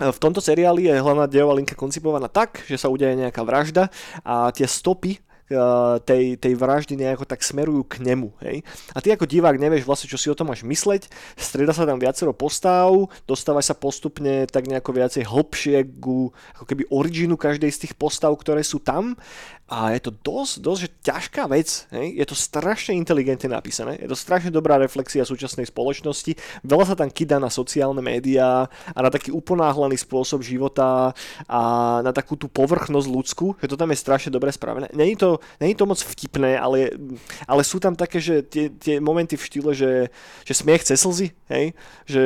v 0.00 0.18
tomto 0.22 0.40
seriáli 0.40 0.88
je 0.88 0.96
hlavná 0.96 1.28
dejová 1.28 1.52
linka 1.52 1.76
koncipovaná 1.76 2.32
tak, 2.32 2.64
že 2.64 2.80
sa 2.80 2.88
udeje 2.88 3.12
nejaká 3.20 3.44
vražda 3.44 3.92
a 4.24 4.48
tie 4.48 4.64
stopy 4.64 5.20
tej, 6.06 6.38
tej 6.38 6.54
vraždy 6.54 6.94
nejako 6.94 7.26
tak 7.26 7.42
smerujú 7.42 7.82
k 7.82 7.98
nemu. 7.98 8.30
Hej? 8.46 8.62
A 8.94 9.02
ty 9.02 9.10
ako 9.10 9.26
divák 9.26 9.58
nevieš 9.58 9.82
vlastne, 9.82 10.06
čo 10.06 10.14
si 10.14 10.30
o 10.30 10.38
tom 10.38 10.50
máš 10.50 10.62
mysleť, 10.62 11.10
strieda 11.34 11.74
sa 11.74 11.82
tam 11.82 11.98
viacero 11.98 12.30
postav, 12.30 12.94
dostávaš 13.26 13.74
sa 13.74 13.76
postupne 13.76 14.46
tak 14.46 14.70
nejako 14.70 14.94
viacej 14.94 15.26
hlbšie 15.26 15.76
ku 15.98 16.30
ako 16.54 16.64
keby 16.70 16.86
originu 16.94 17.34
každej 17.34 17.70
z 17.74 17.80
tých 17.86 17.94
postav, 17.98 18.30
ktoré 18.38 18.62
sú 18.62 18.78
tam 18.78 19.18
a 19.70 19.94
je 19.94 20.00
to 20.02 20.10
dosť, 20.10 20.54
dosť 20.58 20.80
že 20.82 20.88
ťažká 21.06 21.42
vec. 21.46 21.86
Hej? 21.94 22.18
Je 22.18 22.26
to 22.26 22.34
strašne 22.34 22.98
inteligentne 22.98 23.54
napísané, 23.54 24.02
je 24.02 24.10
to 24.10 24.18
strašne 24.18 24.50
dobrá 24.50 24.74
reflexia 24.82 25.22
súčasnej 25.22 25.70
spoločnosti, 25.70 26.34
veľa 26.66 26.90
sa 26.90 26.98
tam 26.98 27.06
kydá 27.06 27.38
na 27.38 27.46
sociálne 27.46 28.02
médiá 28.02 28.66
a 28.66 28.98
na 28.98 29.14
taký 29.14 29.30
uponáhlaný 29.30 29.94
spôsob 29.94 30.42
života 30.42 31.14
a 31.46 31.60
na 32.02 32.10
takú 32.10 32.34
tú 32.34 32.50
povrchnosť 32.50 33.06
ľudskú, 33.06 33.54
že 33.62 33.70
to 33.70 33.78
tam 33.78 33.94
je 33.94 34.02
strašne 34.02 34.34
dobre 34.34 34.50
spravené. 34.50 34.90
Není 34.90 35.14
to, 35.14 35.38
není 35.62 35.78
to 35.78 35.86
moc 35.86 36.02
vtipné, 36.02 36.58
ale, 36.58 36.90
ale 37.46 37.62
sú 37.62 37.78
tam 37.78 37.94
také, 37.94 38.18
že 38.18 38.42
tie, 38.42 38.74
tie 38.74 38.98
momenty 38.98 39.38
v 39.38 39.46
štýle, 39.46 39.70
že, 39.70 40.10
že 40.42 40.52
smiech 40.52 40.82
cez 40.82 40.98
slzy, 40.98 41.30
hej? 41.46 41.78
že 42.10 42.22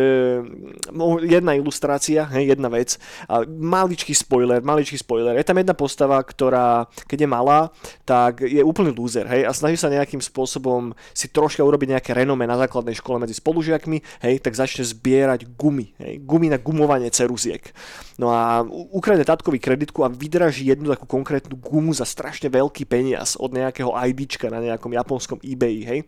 jedna 1.29 1.53
ilustrácia, 1.53 2.25
hej? 2.33 2.57
jedna 2.57 2.73
vec, 2.73 2.97
a 3.29 3.45
maličký 3.45 4.17
spoiler, 4.17 4.65
maličký 4.65 4.97
spoiler. 4.97 5.37
Je 5.37 5.45
tam 5.45 5.61
jedna 5.61 5.77
postava, 5.77 6.17
ktorá, 6.25 6.89
keď 7.05 7.29
je 7.29 7.34
malá, 7.35 7.75
tak 8.07 8.47
je 8.47 8.63
úplný 8.63 8.95
loser, 8.95 9.27
hej, 9.27 9.43
a 9.43 9.51
snaží 9.51 9.75
sa 9.75 9.91
nejakým 9.91 10.23
spôsobom 10.23 10.95
si 11.11 11.27
troška 11.27 11.67
urobiť 11.67 11.99
nejaké 11.99 12.11
renome 12.15 12.47
na 12.47 12.55
základnej 12.55 12.95
škole 12.95 13.19
medzi 13.19 13.35
spolužiakmi, 13.35 14.23
hej, 14.23 14.39
tak 14.39 14.55
začne 14.55 14.87
zbierať 14.87 15.51
gumy, 15.59 15.91
hej, 15.99 16.23
gumy 16.23 16.47
na 16.47 16.63
gumovanie 16.63 17.11
ceruziek. 17.11 17.75
No 18.15 18.31
a 18.31 18.63
ukradne 18.95 19.27
tatkovi 19.27 19.59
kreditku 19.59 20.07
a 20.07 20.13
vydraží 20.13 20.71
jednu 20.71 20.95
takú 20.95 21.11
konkrétnu 21.11 21.59
gumu 21.59 21.91
za 21.91 22.07
strašne 22.07 22.47
veľký 22.47 22.87
peniaz 22.87 23.35
od 23.35 23.51
nejakého 23.51 23.91
IDčka 23.91 24.47
na 24.47 24.63
nejakom 24.63 24.95
japonskom 24.95 25.43
eBay, 25.43 25.83
hej. 25.83 25.99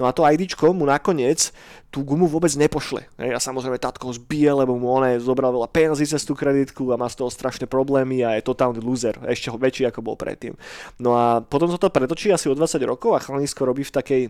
No 0.00 0.08
a 0.08 0.16
to 0.16 0.24
IDčko 0.24 0.72
mu 0.72 0.88
nakoniec 0.88 1.52
tú 1.90 2.06
gumu 2.06 2.30
vôbec 2.30 2.54
nepošle. 2.54 3.02
Hej. 3.18 3.30
A 3.34 3.38
samozrejme 3.42 3.74
tatko 3.76 4.08
ho 4.08 4.14
zbije, 4.14 4.62
lebo 4.62 4.78
mu 4.78 4.94
on 4.94 5.02
zobral 5.18 5.50
veľa 5.50 5.66
peniazí 5.66 6.06
cez 6.06 6.22
tú 6.22 6.38
kreditku 6.38 6.86
a 6.94 6.96
má 6.96 7.10
z 7.10 7.18
toho 7.18 7.28
strašné 7.28 7.66
problémy 7.66 8.22
a 8.22 8.38
je 8.38 8.46
totálny 8.46 8.78
loser, 8.78 9.18
ešte 9.26 9.50
väčší 9.50 9.90
ako 9.90 10.00
bol 10.00 10.14
predtým. 10.14 10.54
No 10.98 11.16
a 11.16 11.40
potom 11.40 11.70
sa 11.70 11.78
to 11.80 11.92
pretočí 11.92 12.32
asi 12.32 12.50
o 12.50 12.54
20 12.54 12.80
rokov 12.84 13.16
a 13.16 13.22
chalanisko 13.22 13.64
robí 13.64 13.82
v 13.86 13.94
takej 13.94 14.22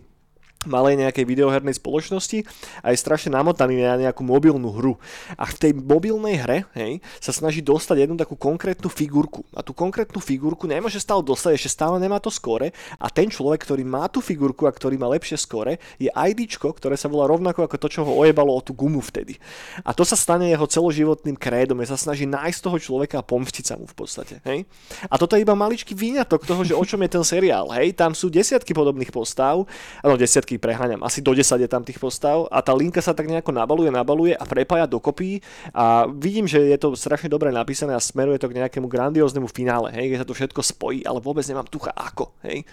malej 0.69 1.01
nejakej 1.01 1.25
videohernej 1.25 1.81
spoločnosti 1.81 2.45
a 2.85 2.93
je 2.93 2.99
strašne 3.01 3.33
namotaný 3.33 3.81
na 3.81 3.97
nejakú 3.97 4.21
mobilnú 4.21 4.69
hru. 4.77 5.01
A 5.41 5.49
v 5.49 5.57
tej 5.57 5.73
mobilnej 5.73 6.37
hre 6.37 6.69
hej, 6.77 7.01
sa 7.17 7.33
snaží 7.33 7.65
dostať 7.65 8.05
jednu 8.05 8.21
takú 8.21 8.37
konkrétnu 8.37 8.93
figurku. 8.93 9.41
A 9.57 9.65
tú 9.65 9.73
konkrétnu 9.73 10.21
figurku 10.21 10.69
nemôže 10.69 11.01
stále 11.01 11.25
dostať, 11.25 11.57
ešte 11.57 11.81
stále 11.81 11.97
nemá 11.97 12.21
to 12.21 12.29
skore. 12.29 12.77
A 13.01 13.07
ten 13.09 13.33
človek, 13.33 13.65
ktorý 13.65 13.89
má 13.89 14.05
tú 14.13 14.21
figurku 14.21 14.69
a 14.69 14.73
ktorý 14.75 15.01
má 15.01 15.09
lepšie 15.09 15.41
skore, 15.41 15.81
je 15.97 16.13
IDčko, 16.13 16.77
ktoré 16.77 16.93
sa 17.01 17.09
volá 17.09 17.25
rovnako 17.25 17.65
ako 17.65 17.77
to, 17.81 17.89
čo 17.89 18.01
ho 18.05 18.13
ojebalo 18.13 18.53
o 18.53 18.61
tú 18.61 18.77
gumu 18.77 19.01
vtedy. 19.01 19.41
A 19.81 19.97
to 19.97 20.05
sa 20.05 20.17
stane 20.19 20.53
jeho 20.53 20.69
celoživotným 20.69 21.41
krédom, 21.41 21.81
je 21.81 21.89
sa 21.89 21.97
snaží 21.97 22.29
nájsť 22.29 22.61
toho 22.61 22.77
človeka 22.77 23.17
a 23.21 23.25
pomstiť 23.25 23.65
sa 23.65 23.75
mu 23.81 23.89
v 23.89 23.97
podstate. 23.97 24.45
Hej? 24.45 24.69
A 25.09 25.17
toto 25.17 25.41
je 25.41 25.45
iba 25.45 25.57
maličký 25.57 25.97
výňatok 25.97 26.45
toho, 26.45 26.63
že 26.69 26.77
o 26.77 26.85
čom 26.85 27.01
je 27.01 27.11
ten 27.11 27.25
seriál. 27.25 27.73
Hej? 27.73 27.97
Tam 27.97 28.13
sú 28.13 28.29
desiatky 28.29 28.77
podobných 28.77 29.09
postav, 29.09 29.65
no 30.05 30.15
desiatky 30.21 30.50
všetkých 30.51 30.67
preháňam, 30.67 31.07
asi 31.07 31.23
do 31.23 31.31
10 31.31 31.63
je 31.63 31.71
tam 31.71 31.87
tých 31.87 32.03
postav 32.03 32.51
a 32.51 32.59
tá 32.59 32.75
linka 32.75 32.99
sa 32.99 33.15
tak 33.15 33.31
nejako 33.31 33.55
nabaluje, 33.55 33.87
nabaluje 33.87 34.35
a 34.35 34.43
prepája 34.43 34.91
dokopy 34.91 35.39
a 35.71 36.11
vidím, 36.11 36.51
že 36.51 36.59
je 36.59 36.75
to 36.75 36.99
strašne 36.99 37.31
dobre 37.31 37.55
napísané 37.55 37.95
a 37.95 38.03
smeruje 38.03 38.43
to 38.43 38.51
k 38.51 38.59
nejakému 38.59 38.91
grandióznemu 38.91 39.47
finále, 39.47 39.95
hej, 39.95 40.11
kde 40.11 40.19
sa 40.19 40.27
to 40.27 40.35
všetko 40.35 40.59
spojí, 40.59 41.07
ale 41.07 41.23
vôbec 41.23 41.47
nemám 41.47 41.71
tucha 41.71 41.95
ako, 41.95 42.35
hej. 42.43 42.67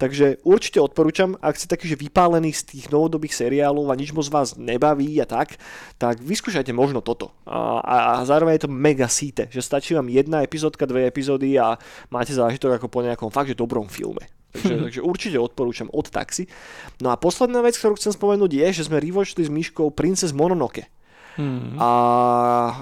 Takže 0.00 0.40
určite 0.40 0.80
odporúčam, 0.80 1.36
ak 1.44 1.60
ste 1.60 1.68
taký, 1.68 1.84
že 1.84 2.00
vypálený 2.00 2.56
z 2.56 2.64
tých 2.64 2.88
novodobých 2.88 3.36
seriálov 3.36 3.92
a 3.92 3.98
nič 4.00 4.16
moc 4.16 4.24
vás 4.32 4.56
nebaví 4.56 5.20
a 5.20 5.28
tak, 5.28 5.60
tak 6.00 6.24
vyskúšajte 6.24 6.72
možno 6.72 7.04
toto. 7.04 7.36
A, 7.44 7.84
a, 7.84 7.96
a 8.16 8.24
zároveň 8.24 8.56
je 8.56 8.64
to 8.64 8.72
mega 8.72 9.04
síte, 9.12 9.52
že 9.52 9.60
stačí 9.60 9.92
vám 9.92 10.08
jedna 10.08 10.40
epizódka, 10.40 10.88
dve 10.88 11.04
epizódy 11.04 11.60
a 11.60 11.76
máte 12.08 12.32
zážitok 12.32 12.80
ako 12.80 12.88
po 12.88 13.04
nejakom 13.04 13.28
fakt, 13.28 13.52
že 13.52 13.60
dobrom 13.60 13.84
filme. 13.84 14.37
Takže, 14.52 14.74
takže 14.88 15.00
určite 15.04 15.36
odporúčam 15.40 15.88
od 15.92 16.08
taxi. 16.08 16.48
No 17.00 17.12
a 17.12 17.16
posledná 17.20 17.60
vec, 17.60 17.76
ktorú 17.76 17.96
chcem 17.96 18.12
spomenúť 18.12 18.50
je, 18.52 18.66
že 18.82 18.86
sme 18.88 19.00
revočili 19.02 19.44
s 19.44 19.52
Myškou 19.52 19.92
Princess 19.92 20.36
Mononoke. 20.36 20.88
Hmm. 21.38 21.78
A 21.78 21.88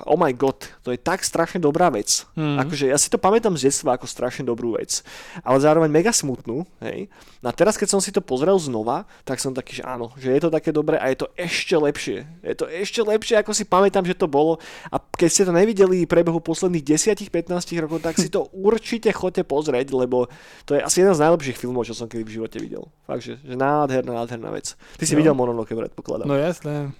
oh 0.08 0.16
my 0.16 0.32
god, 0.32 0.64
to 0.80 0.88
je 0.88 0.96
tak 0.96 1.20
strašne 1.20 1.60
dobrá 1.60 1.92
vec. 1.92 2.24
Hmm. 2.32 2.56
Akože 2.56 2.88
ja 2.88 2.96
si 2.96 3.12
to 3.12 3.20
pamätám 3.20 3.52
z 3.52 3.68
detstva 3.68 4.00
ako 4.00 4.08
strašne 4.08 4.48
dobrú 4.48 4.80
vec. 4.80 5.04
Ale 5.44 5.60
zároveň 5.60 5.92
mega 5.92 6.08
smutnú. 6.08 6.64
Hej. 6.80 7.12
No 7.44 7.52
a 7.52 7.54
teraz, 7.54 7.76
keď 7.76 7.92
som 7.92 8.00
si 8.00 8.08
to 8.08 8.24
pozrel 8.24 8.56
znova, 8.56 9.04
tak 9.28 9.44
som 9.44 9.52
taký, 9.52 9.78
že 9.78 9.84
áno, 9.84 10.16
že 10.16 10.32
je 10.32 10.40
to 10.40 10.48
také 10.48 10.72
dobré 10.72 10.96
a 10.96 11.12
je 11.12 11.20
to 11.20 11.28
ešte 11.36 11.76
lepšie. 11.76 12.24
Je 12.40 12.56
to 12.56 12.64
ešte 12.64 13.04
lepšie, 13.04 13.36
ako 13.36 13.52
si 13.52 13.68
pamätám, 13.68 14.08
že 14.08 14.16
to 14.16 14.24
bolo. 14.24 14.56
A 14.88 14.96
keď 14.96 15.28
ste 15.28 15.42
to 15.44 15.52
nevideli 15.52 16.08
prebehu 16.08 16.40
posledných 16.40 16.96
10-15 16.96 17.52
rokov, 17.84 18.00
tak 18.00 18.16
si 18.16 18.32
to 18.32 18.48
určite 18.68 19.12
chodte 19.12 19.44
pozrieť, 19.44 19.92
lebo 19.92 20.32
to 20.64 20.72
je 20.72 20.80
asi 20.80 21.04
jeden 21.04 21.12
z 21.12 21.20
najlepších 21.20 21.60
filmov, 21.60 21.84
čo 21.84 21.92
som 21.92 22.08
kedy 22.08 22.24
v 22.24 22.34
živote 22.40 22.56
videl. 22.56 22.88
Fakt, 23.04 23.20
že, 23.20 23.36
že 23.44 23.52
nádherná, 23.52 24.24
nádherná 24.24 24.48
vec. 24.48 24.72
Ty 24.96 25.04
si 25.04 25.12
no. 25.12 25.20
videl 25.20 25.36
Mononoke, 25.36 25.76
predpokladám. 25.76 26.24
No 26.24 26.40
jasné. 26.40 26.96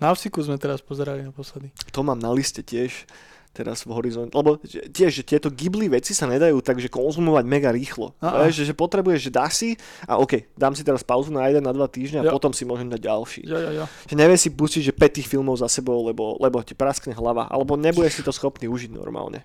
Na 0.00 0.16
Vsiku 0.16 0.40
sme 0.40 0.56
teraz 0.56 0.80
pozerali 0.80 1.20
naposledy. 1.20 1.70
To 1.92 2.00
mám 2.00 2.16
na 2.16 2.32
liste 2.32 2.64
tiež 2.64 3.04
teraz 3.50 3.82
v 3.82 3.90
horizonte. 3.92 4.32
Lebo 4.32 4.56
tiež, 4.66 5.10
že 5.10 5.22
tieto 5.26 5.50
Ghibli 5.50 5.90
veci 5.90 6.14
sa 6.14 6.30
nedajú 6.30 6.62
tak, 6.62 6.78
že 6.78 6.86
konzumovať 6.86 7.44
mega 7.44 7.70
rýchlo. 7.74 8.14
Vieš, 8.22 8.62
že, 8.62 8.64
že 8.70 8.74
potrebuješ, 8.74 9.20
že 9.26 9.30
dáš 9.34 9.52
si 9.58 9.70
a 10.06 10.22
OK, 10.22 10.54
dám 10.54 10.72
si 10.78 10.86
teraz 10.86 11.02
pauzu 11.02 11.34
na 11.34 11.50
jeden, 11.50 11.66
na 11.66 11.74
dva 11.74 11.90
týždňa 11.90 12.22
a 12.22 12.26
jo. 12.30 12.32
potom 12.32 12.54
si 12.54 12.62
môžem 12.62 12.86
dať 12.86 13.00
ďalší. 13.02 13.42
Jo, 13.44 13.58
jo, 13.58 13.70
jo. 13.82 13.84
Že 14.06 14.14
nevie 14.14 14.38
si 14.38 14.48
pustiť, 14.54 14.82
že 14.90 14.92
5 14.94 15.16
tých 15.18 15.28
filmov 15.28 15.58
za 15.58 15.66
sebou, 15.66 15.98
lebo, 16.06 16.38
lebo 16.38 16.62
ti 16.62 16.78
praskne 16.78 17.10
hlava, 17.12 17.50
alebo 17.50 17.74
nebudeš 17.74 18.22
si 18.22 18.26
to 18.26 18.30
schopný 18.30 18.70
užiť 18.70 18.94
normálne. 18.94 19.42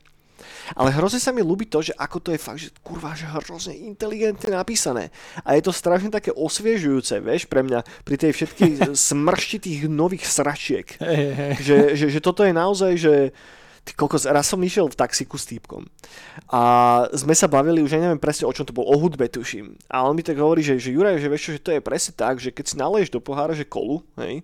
Ale 0.74 0.90
hrozne 0.90 1.22
sa 1.22 1.30
mi 1.30 1.46
ľúbi 1.46 1.70
to, 1.70 1.86
že 1.86 1.94
ako 1.94 2.18
to 2.18 2.30
je 2.34 2.40
fakt, 2.42 2.58
že 2.58 2.74
kurva, 2.82 3.14
že 3.14 3.30
hrozne 3.30 3.78
inteligentne 3.78 4.58
napísané. 4.58 5.14
A 5.46 5.54
je 5.54 5.62
to 5.62 5.70
strašne 5.70 6.10
také 6.10 6.34
osviežujúce, 6.34 7.22
vieš, 7.22 7.46
pre 7.46 7.62
mňa, 7.62 7.86
pri 8.02 8.16
tej 8.18 8.32
všetkej 8.34 8.72
smršti 9.14 9.58
tých 9.62 9.82
nových 9.86 10.26
sračiek. 10.26 10.88
Že, 11.62 11.94
že, 11.94 12.06
že 12.10 12.20
toto 12.24 12.42
je 12.42 12.54
naozaj, 12.56 12.92
že 12.98 13.14
ty 13.86 13.94
kokos, 13.94 14.26
raz 14.26 14.50
som 14.50 14.58
išiel 14.66 14.90
v 14.90 14.98
taxiku 14.98 15.38
s 15.38 15.46
týpkom 15.46 15.86
a 16.50 16.62
sme 17.14 17.38
sa 17.38 17.46
bavili, 17.46 17.86
už 17.86 17.94
ja 17.94 18.02
neviem 18.02 18.18
presne 18.18 18.50
o 18.50 18.54
čom 18.54 18.66
to 18.66 18.74
bol, 18.74 18.82
o 18.82 18.98
hudbe 18.98 19.30
tuším. 19.30 19.78
A 19.94 20.02
on 20.10 20.18
mi 20.18 20.26
tak 20.26 20.42
hovorí, 20.42 20.66
že, 20.66 20.82
že 20.82 20.90
Juraj, 20.90 21.22
že 21.22 21.30
vieš 21.30 21.44
čo, 21.46 21.52
že 21.54 21.62
to 21.62 21.72
je 21.78 21.86
presne 21.86 22.18
tak, 22.18 22.42
že 22.42 22.50
keď 22.50 22.66
si 22.66 22.76
naleješ 22.82 23.14
do 23.14 23.22
pohára, 23.22 23.54
že 23.54 23.62
kolu, 23.62 24.02
hej, 24.18 24.42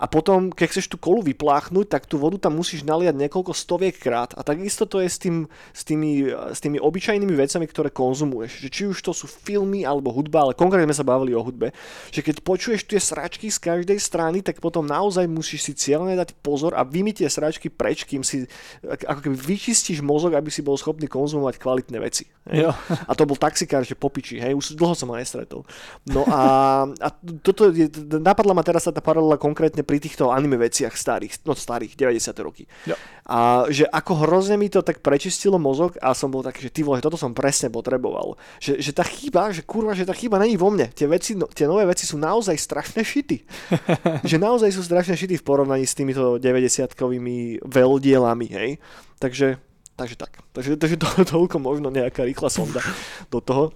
a 0.00 0.08
potom, 0.08 0.48
keď 0.48 0.66
chceš 0.72 0.88
tú 0.88 0.96
kolu 0.96 1.20
vypláchnuť, 1.20 1.92
tak 1.92 2.08
tú 2.08 2.16
vodu 2.16 2.40
tam 2.40 2.56
musíš 2.56 2.88
naliať 2.88 3.20
niekoľko 3.20 3.52
stoviek 3.52 3.92
krát. 4.00 4.32
A 4.32 4.40
takisto 4.40 4.88
to 4.88 5.04
je 5.04 5.12
s, 5.12 5.20
tým, 5.20 5.44
s, 5.76 5.84
tými, 5.84 6.24
s 6.32 6.56
tými 6.64 6.80
obyčajnými 6.80 7.36
vecami, 7.36 7.68
ktoré 7.68 7.92
konzumuješ. 7.92 8.64
Že 8.64 8.68
či 8.72 8.82
už 8.88 8.98
to 9.04 9.12
sú 9.12 9.28
filmy 9.28 9.84
alebo 9.84 10.08
hudba, 10.08 10.48
ale 10.48 10.56
konkrétne 10.56 10.88
sme 10.88 10.96
sa 10.96 11.04
bavili 11.04 11.36
o 11.36 11.44
hudbe, 11.44 11.76
že 12.08 12.24
keď 12.24 12.40
počuješ 12.40 12.88
tie 12.88 12.96
sračky 12.96 13.52
z 13.52 13.60
každej 13.60 14.00
strany, 14.00 14.40
tak 14.40 14.64
potom 14.64 14.88
naozaj 14.88 15.28
musíš 15.28 15.68
si 15.68 15.72
cieľne 15.76 16.16
dať 16.16 16.32
pozor 16.40 16.72
a 16.72 16.80
vymyť 16.80 17.20
tie 17.20 17.28
sračky 17.28 17.68
preč, 17.68 18.08
kým 18.08 18.24
si 18.24 18.48
ako 18.88 19.20
keby 19.28 19.36
vyčistíš 19.36 20.00
mozog, 20.00 20.32
aby 20.32 20.48
si 20.48 20.64
bol 20.64 20.80
schopný 20.80 21.12
konzumovať 21.12 21.60
kvalitné 21.60 22.00
veci. 22.00 22.24
Jo. 22.48 22.72
A 22.88 23.12
to 23.12 23.28
bol 23.28 23.36
taxikár, 23.36 23.84
že 23.84 23.92
popiči, 23.92 24.40
hej, 24.40 24.56
už 24.56 24.80
dlho 24.80 24.96
som 24.96 25.12
ho 25.12 25.16
nestretol. 25.20 25.68
No 26.08 26.24
a, 26.24 26.42
a 26.88 27.08
toto 27.44 27.68
je, 27.68 27.92
napadla 28.16 28.56
ma 28.56 28.64
teraz 28.64 28.88
tá 28.88 29.02
paralela 29.04 29.36
konkrétne 29.36 29.84
pri 29.90 29.98
týchto 29.98 30.30
anime 30.30 30.54
veciach 30.54 30.94
starých, 30.94 31.42
no 31.42 31.58
starých, 31.58 31.98
90. 31.98 32.46
roky. 32.46 32.62
Jo. 32.86 32.94
A 33.26 33.66
že 33.66 33.90
ako 33.90 34.22
hrozne 34.22 34.54
mi 34.54 34.70
to 34.70 34.86
tak 34.86 35.02
prečistilo 35.02 35.58
mozog 35.58 35.98
a 35.98 36.14
som 36.14 36.30
bol 36.30 36.46
taký, 36.46 36.70
že 36.70 36.70
ty 36.70 36.86
vole, 36.86 37.02
toto 37.02 37.18
som 37.18 37.34
presne 37.34 37.74
potreboval. 37.74 38.38
Že, 38.62 38.78
že 38.78 38.90
tá 38.94 39.02
chyba, 39.02 39.50
že 39.50 39.66
kurva, 39.66 39.98
že 39.98 40.06
tá 40.06 40.14
chyba 40.14 40.38
není 40.38 40.54
vo 40.54 40.70
mne. 40.70 40.94
Tie, 40.94 41.10
veci, 41.10 41.34
no, 41.34 41.50
tie 41.50 41.66
nové 41.66 41.82
veci 41.90 42.06
sú 42.06 42.22
naozaj 42.22 42.54
strašne 42.54 43.02
šity. 43.02 43.42
že 44.30 44.36
naozaj 44.38 44.70
sú 44.70 44.86
strašne 44.86 45.18
šity 45.18 45.42
v 45.42 45.46
porovnaní 45.46 45.82
s 45.82 45.98
týmito 45.98 46.38
90-kovými 46.38 47.66
veľdielami, 47.66 48.46
hej. 48.46 48.70
Takže, 49.18 49.58
takže 49.98 50.14
tak. 50.14 50.38
Takže, 50.54 50.78
takže 50.78 50.96
to, 51.02 51.06
toľko 51.34 51.58
možno 51.58 51.90
nejaká 51.90 52.22
rýchla 52.22 52.46
sonda 52.46 52.78
do 53.26 53.42
toho. 53.42 53.74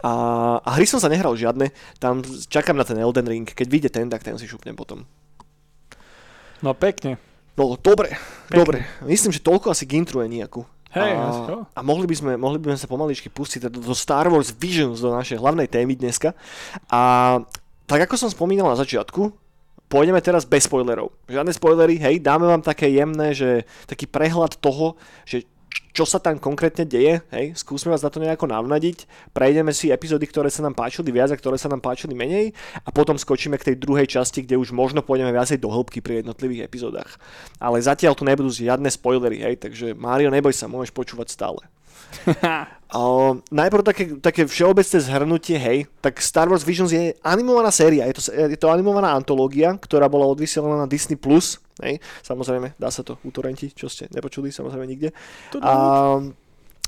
A, 0.00 0.12
a 0.64 0.70
hry 0.80 0.88
som 0.88 0.96
sa 0.96 1.12
nehral 1.12 1.36
žiadne, 1.36 1.72
tam 2.00 2.24
čakám 2.24 2.76
na 2.76 2.88
ten 2.88 2.96
Elden 2.96 3.28
Ring, 3.28 3.44
keď 3.44 3.66
vyjde 3.68 3.90
ten, 3.92 4.08
tak 4.08 4.24
ten 4.24 4.36
si 4.40 4.48
šupnem 4.48 4.72
potom. 4.72 5.04
No 6.60 6.76
pekne. 6.76 7.16
No 7.56 7.76
dobre, 7.76 8.16
pekne. 8.48 8.56
dobre. 8.56 8.78
Myslím, 9.04 9.32
že 9.32 9.44
toľko 9.44 9.72
asi 9.72 9.84
k 9.84 10.00
intru 10.00 10.24
je 10.24 10.28
nejakú. 10.32 10.64
Hej, 10.90 11.14
a, 11.14 11.26
a 11.70 11.80
mohli, 11.86 12.02
by 12.02 12.16
sme, 12.18 12.32
mohli 12.34 12.58
by 12.58 12.74
sme 12.74 12.82
sa 12.82 12.90
pomaličky 12.90 13.30
pustiť 13.30 13.70
do, 13.70 13.78
do 13.78 13.94
Star 13.94 14.26
Wars 14.26 14.50
Visions, 14.50 14.98
do 14.98 15.14
našej 15.14 15.38
hlavnej 15.38 15.70
témy 15.70 15.94
dneska. 15.94 16.34
A 16.90 17.38
tak 17.86 18.10
ako 18.10 18.18
som 18.18 18.30
spomínal 18.30 18.66
na 18.66 18.74
začiatku, 18.74 19.30
pôjdeme 19.86 20.18
teraz 20.18 20.42
bez 20.42 20.66
spoilerov. 20.66 21.14
Žiadne 21.30 21.54
spoilery, 21.54 21.94
hej, 21.98 22.18
dáme 22.18 22.50
vám 22.50 22.62
také 22.62 22.90
jemné, 22.90 23.30
že 23.34 23.62
taký 23.86 24.10
prehľad 24.10 24.58
toho, 24.58 24.98
že 25.22 25.46
čo 25.90 26.06
sa 26.06 26.22
tam 26.22 26.38
konkrétne 26.38 26.86
deje, 26.86 27.20
hej, 27.34 27.52
skúsme 27.58 27.90
vás 27.90 28.00
na 28.00 28.08
to 28.08 28.22
nejako 28.22 28.46
navnadiť, 28.46 29.04
prejdeme 29.34 29.74
si 29.74 29.90
epizódy, 29.90 30.24
ktoré 30.24 30.48
sa 30.48 30.62
nám 30.62 30.78
páčili 30.78 31.10
viac 31.10 31.34
a 31.34 31.36
ktoré 31.36 31.58
sa 31.58 31.68
nám 31.68 31.82
páčili 31.82 32.14
menej 32.14 32.54
a 32.86 32.88
potom 32.94 33.18
skočíme 33.18 33.58
k 33.58 33.74
tej 33.74 33.76
druhej 33.76 34.06
časti, 34.06 34.46
kde 34.46 34.56
už 34.56 34.70
možno 34.70 35.02
pôjdeme 35.02 35.34
viacej 35.34 35.58
do 35.58 35.68
hĺbky 35.68 36.00
pri 36.00 36.22
jednotlivých 36.22 36.64
epizódach. 36.70 37.20
Ale 37.58 37.82
zatiaľ 37.82 38.14
tu 38.14 38.22
nebudú 38.22 38.48
žiadne 38.48 38.88
spoilery, 38.88 39.42
hej, 39.42 39.54
takže 39.60 39.92
Mário, 39.98 40.30
neboj 40.30 40.54
sa, 40.54 40.70
môžeš 40.70 40.94
počúvať 40.94 41.34
stále. 41.34 41.60
uh, 42.94 43.38
najprv 43.50 43.82
také, 43.82 44.04
také 44.18 44.42
všeobecné 44.46 44.98
zhrnutie, 45.00 45.56
hej, 45.58 45.78
tak 46.02 46.18
Star 46.18 46.50
Wars 46.50 46.66
Visions 46.66 46.90
je 46.90 47.14
animovaná 47.22 47.70
séria, 47.70 48.06
je 48.10 48.18
to, 48.18 48.22
je 48.30 48.58
to 48.58 48.68
animovaná 48.70 49.14
antológia, 49.14 49.74
ktorá 49.78 50.10
bola 50.10 50.26
odvysielaná 50.26 50.84
na 50.84 50.90
Disney+, 50.90 51.14
Plus, 51.14 51.58
hej, 51.82 52.02
samozrejme, 52.22 52.74
dá 52.76 52.90
sa 52.90 53.06
to 53.06 53.18
utorentiť, 53.22 53.70
čo 53.74 53.86
ste 53.86 54.10
nepočuli, 54.10 54.50
samozrejme 54.50 54.86
nikde. 54.86 55.08
A, 55.62 56.18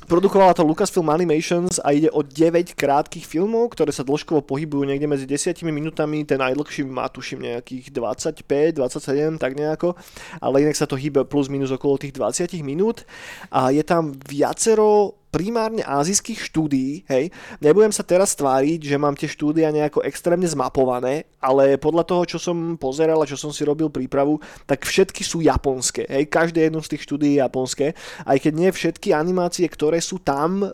Produkovala 0.03 0.51
to 0.55 0.67
Lucasfilm 0.67 1.15
Animations 1.15 1.79
a 1.79 1.95
ide 1.95 2.11
o 2.11 2.27
9 2.27 2.75
krátkých 2.75 3.23
filmov, 3.23 3.71
ktoré 3.71 3.95
sa 3.95 4.03
dĺžkovo 4.03 4.43
pohybujú 4.43 4.83
niekde 4.83 5.07
medzi 5.07 5.31
10 5.31 5.63
minútami, 5.63 6.27
ten 6.27 6.43
najdlhší 6.43 6.83
má 6.91 7.07
tuším 7.07 7.47
nejakých 7.47 7.95
25, 7.95 8.83
27, 8.83 9.39
tak 9.39 9.55
nejako, 9.55 9.95
ale 10.43 10.67
inak 10.67 10.75
sa 10.75 10.91
to 10.91 10.99
hýbe 10.99 11.23
plus 11.23 11.47
minus 11.47 11.71
okolo 11.71 12.03
tých 12.03 12.19
20 12.19 12.51
minút 12.67 13.07
a 13.55 13.71
je 13.71 13.83
tam 13.87 14.11
viacero 14.27 15.22
primárne 15.33 15.81
azijských 15.81 16.45
štúdií, 16.53 17.09
hej, 17.09 17.33
nebudem 17.65 17.89
sa 17.89 18.05
teraz 18.05 18.37
tváriť, 18.37 18.85
že 18.85 19.01
mám 19.01 19.17
tie 19.17 19.33
štúdia 19.33 19.73
nejako 19.73 20.05
extrémne 20.05 20.45
zmapované, 20.45 21.25
ale 21.41 21.81
podľa 21.81 22.05
toho, 22.05 22.23
čo 22.29 22.39
som 22.39 22.77
pozeral 22.77 23.25
a 23.25 23.27
čo 23.27 23.41
som 23.41 23.49
si 23.49 23.65
robil 23.65 23.89
prípravu, 23.89 24.37
tak 24.69 24.85
všetky 24.85 25.25
sú 25.25 25.41
japonské, 25.41 26.05
hej, 26.05 26.29
každé 26.29 26.69
jedno 26.69 26.85
z 26.85 26.93
tých 26.93 27.09
štúdií 27.09 27.41
je 27.41 27.43
japonské, 27.43 27.97
aj 28.29 28.37
keď 28.45 28.53
nie 28.53 28.71
všetky 28.71 29.17
animácie, 29.17 29.65
ktoré 29.65 30.05
sú 30.05 30.21
tam, 30.21 30.69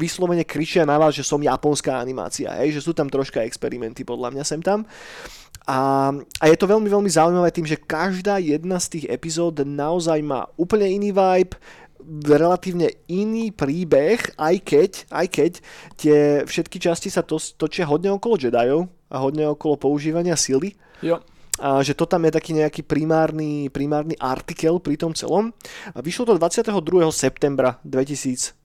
vyslovene 0.00 0.48
kričia 0.48 0.88
na 0.88 0.96
vás, 0.96 1.12
že 1.12 1.28
som 1.28 1.36
japonská 1.36 2.00
animácia, 2.00 2.56
hej, 2.64 2.80
že 2.80 2.80
sú 2.80 2.96
tam 2.96 3.12
troška 3.12 3.44
experimenty 3.44 4.00
podľa 4.02 4.32
mňa 4.32 4.44
sem 4.48 4.64
tam. 4.64 4.88
A, 5.62 6.10
a 6.42 6.44
je 6.50 6.56
to 6.58 6.66
veľmi, 6.66 6.90
veľmi 6.90 7.06
zaujímavé 7.06 7.54
tým, 7.54 7.68
že 7.68 7.78
každá 7.78 8.42
jedna 8.42 8.82
z 8.82 8.98
tých 8.98 9.06
epizód 9.06 9.62
naozaj 9.62 10.18
má 10.24 10.50
úplne 10.58 10.90
iný 10.90 11.14
vibe, 11.14 11.54
relatívne 12.20 12.92
iný 13.08 13.48
príbeh, 13.56 14.36
aj 14.36 14.56
keď, 14.60 14.90
aj 15.08 15.26
keď 15.32 15.52
tie 15.96 16.18
všetky 16.44 16.76
časti 16.76 17.08
sa 17.08 17.24
to, 17.24 17.40
točia 17.40 17.88
hodne 17.88 18.12
okolo 18.12 18.36
Jediov 18.36 18.92
a 19.08 19.16
hodne 19.22 19.48
okolo 19.48 19.80
používania 19.80 20.36
sily. 20.36 20.76
Jo. 21.00 21.24
A 21.60 21.84
že 21.84 21.92
to 21.92 22.08
tam 22.08 22.24
je 22.24 22.32
taký 22.32 22.56
nejaký 22.56 22.82
primárny, 22.82 23.68
primárny 23.68 24.16
artikel 24.16 24.80
pri 24.80 24.96
tom 24.96 25.12
celom. 25.12 25.52
A 25.92 26.00
vyšlo 26.00 26.32
to 26.32 26.40
22. 26.40 26.72
septembra 27.12 27.76
2021. 27.84 28.61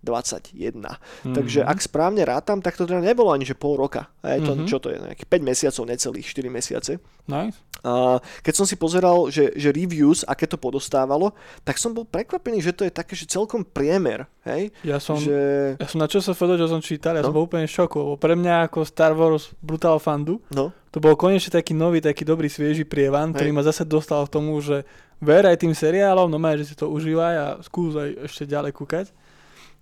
Mm-hmm. 0.98 1.36
Takže 1.36 1.60
ak 1.68 1.80
správne 1.84 2.24
rátam, 2.24 2.64
tak 2.64 2.80
to 2.80 2.88
teda 2.88 3.04
nebolo 3.04 3.34
ani 3.36 3.44
že 3.44 3.58
pol 3.58 3.76
roka. 3.76 4.08
A 4.24 4.38
je 4.38 4.46
to, 4.46 4.54
mm-hmm. 4.56 4.70
čo 4.70 4.78
to 4.80 4.92
je, 4.92 4.98
nejakých 5.00 5.30
5 5.30 5.50
mesiacov, 5.50 5.84
necelých 5.88 6.28
4 6.28 6.48
mesiace. 6.52 6.92
Nice. 7.28 7.60
A 7.86 8.18
keď 8.42 8.54
som 8.58 8.66
si 8.66 8.74
pozeral, 8.80 9.30
že, 9.30 9.54
že 9.54 9.70
reviews, 9.70 10.26
aké 10.26 10.50
to 10.50 10.58
podostávalo, 10.58 11.36
tak 11.62 11.78
som 11.78 11.94
bol 11.94 12.08
prekvapený, 12.08 12.64
že 12.64 12.74
to 12.74 12.84
je 12.88 12.92
také, 12.92 13.14
že 13.14 13.30
celkom 13.30 13.62
priemer. 13.62 14.26
Hej? 14.48 14.74
Ja 14.82 14.98
som, 14.98 15.20
že... 15.20 15.76
ja 15.78 15.88
som 15.88 16.02
na 16.02 16.10
čo 16.10 16.24
sa 16.24 16.34
foto, 16.34 16.58
čo 16.58 16.66
som 16.66 16.82
čítal, 16.82 17.20
ja 17.20 17.22
No. 17.22 17.30
som 17.30 17.38
bol 17.38 17.46
úplne 17.46 17.68
v 17.68 17.76
šoku, 17.76 17.96
lebo 18.00 18.16
pre 18.18 18.34
mňa 18.34 18.72
ako 18.72 18.80
Star 18.88 19.14
Wars 19.14 19.52
Brutal 19.62 20.00
Fandu, 20.00 20.40
No, 20.52 20.72
to 20.90 21.04
bol 21.04 21.14
konečne 21.14 21.54
taký 21.54 21.78
nový, 21.78 22.02
taký 22.02 22.26
dobrý, 22.26 22.50
svieži 22.50 22.88
prievan, 22.88 23.36
ktorý 23.36 23.54
ma 23.54 23.62
zase 23.62 23.86
dostal 23.86 24.26
k 24.26 24.34
tomu, 24.34 24.58
že 24.64 24.88
ver 25.22 25.46
aj 25.46 25.62
tým 25.62 25.74
seriálom, 25.76 26.30
no 26.30 26.40
že 26.58 26.66
si 26.66 26.76
to 26.78 26.90
užívaj 26.90 27.36
a 27.38 27.48
skús 27.62 27.94
aj 27.94 28.26
ešte 28.26 28.50
ďalej 28.50 28.72
kúkať. 28.74 29.06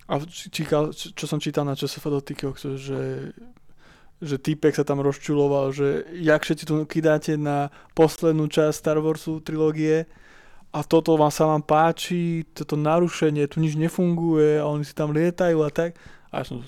A 0.05 0.21
číkal, 0.29 0.93
čo, 0.93 1.25
som 1.25 1.41
čítal 1.41 1.65
na 1.65 1.73
čo 1.73 1.89
sa 1.89 1.97
do 2.09 2.21
TikTok, 2.21 2.61
že 2.77 3.33
že 4.23 4.39
týpek 4.39 4.71
sa 4.71 4.87
tam 4.87 5.03
rozčuloval, 5.03 5.75
že 5.75 6.07
jak 6.15 6.39
všetci 6.39 6.63
tu 6.63 6.87
kidáte 6.87 7.35
na 7.35 7.67
poslednú 7.91 8.47
časť 8.47 8.71
Star 8.71 8.97
Warsu 9.03 9.43
trilógie 9.43 10.07
a 10.71 10.83
toto 10.87 11.19
vám 11.19 11.31
sa 11.31 11.51
vám 11.51 11.63
páči, 11.63 12.47
toto 12.55 12.79
narušenie, 12.79 13.47
tu 13.51 13.59
nič 13.59 13.75
nefunguje 13.75 14.59
a 14.59 14.67
oni 14.71 14.87
si 14.87 14.95
tam 14.95 15.11
lietajú 15.11 15.59
a 15.63 15.69
tak. 15.71 15.99
A 16.31 16.43
ja 16.43 16.43
som, 16.47 16.63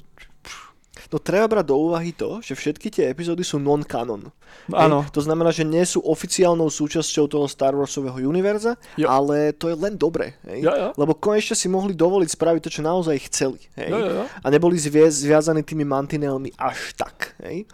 no 1.08 1.18
treba 1.22 1.46
brať 1.48 1.66
do 1.70 1.76
úvahy 1.78 2.12
to, 2.12 2.42
že 2.42 2.58
všetky 2.58 2.88
tie 2.90 3.10
epizódy 3.12 3.46
sú 3.46 3.62
non-canon. 3.62 4.30
áno, 4.74 5.06
Hej? 5.06 5.14
To 5.14 5.22
znamená, 5.22 5.54
že 5.54 5.68
nie 5.68 5.86
sú 5.86 6.02
oficiálnou 6.04 6.68
súčasťou 6.68 7.26
toho 7.30 7.46
Star 7.46 7.78
Warsového 7.78 8.18
univerza, 8.26 8.76
Jo. 8.98 9.08
ale 9.08 9.54
to 9.54 9.70
je 9.72 9.76
len 9.78 9.96
dobre. 9.96 10.36
Hej? 10.46 10.66
jo, 10.66 10.74
jo, 10.74 10.88
Lebo 10.98 11.14
konečne 11.18 11.56
si 11.56 11.68
mohli 11.70 11.94
dovoliť 11.94 12.30
spraviť 12.34 12.62
to, 12.66 12.74
čo 12.74 12.82
naozaj 12.82 13.16
chceli. 13.32 13.62
Hej? 13.78 13.90
jo, 13.94 13.98
jo, 13.98 14.10
jo. 14.20 14.24
a 14.28 14.48
neboli 14.50 14.76
zvie, 14.82 15.06
zviazaní 15.08 15.62
tými 15.62 15.86
mantinelmi 15.86 16.52
až 16.58 16.94
tak. 16.98 17.38
Hej? 17.44 17.70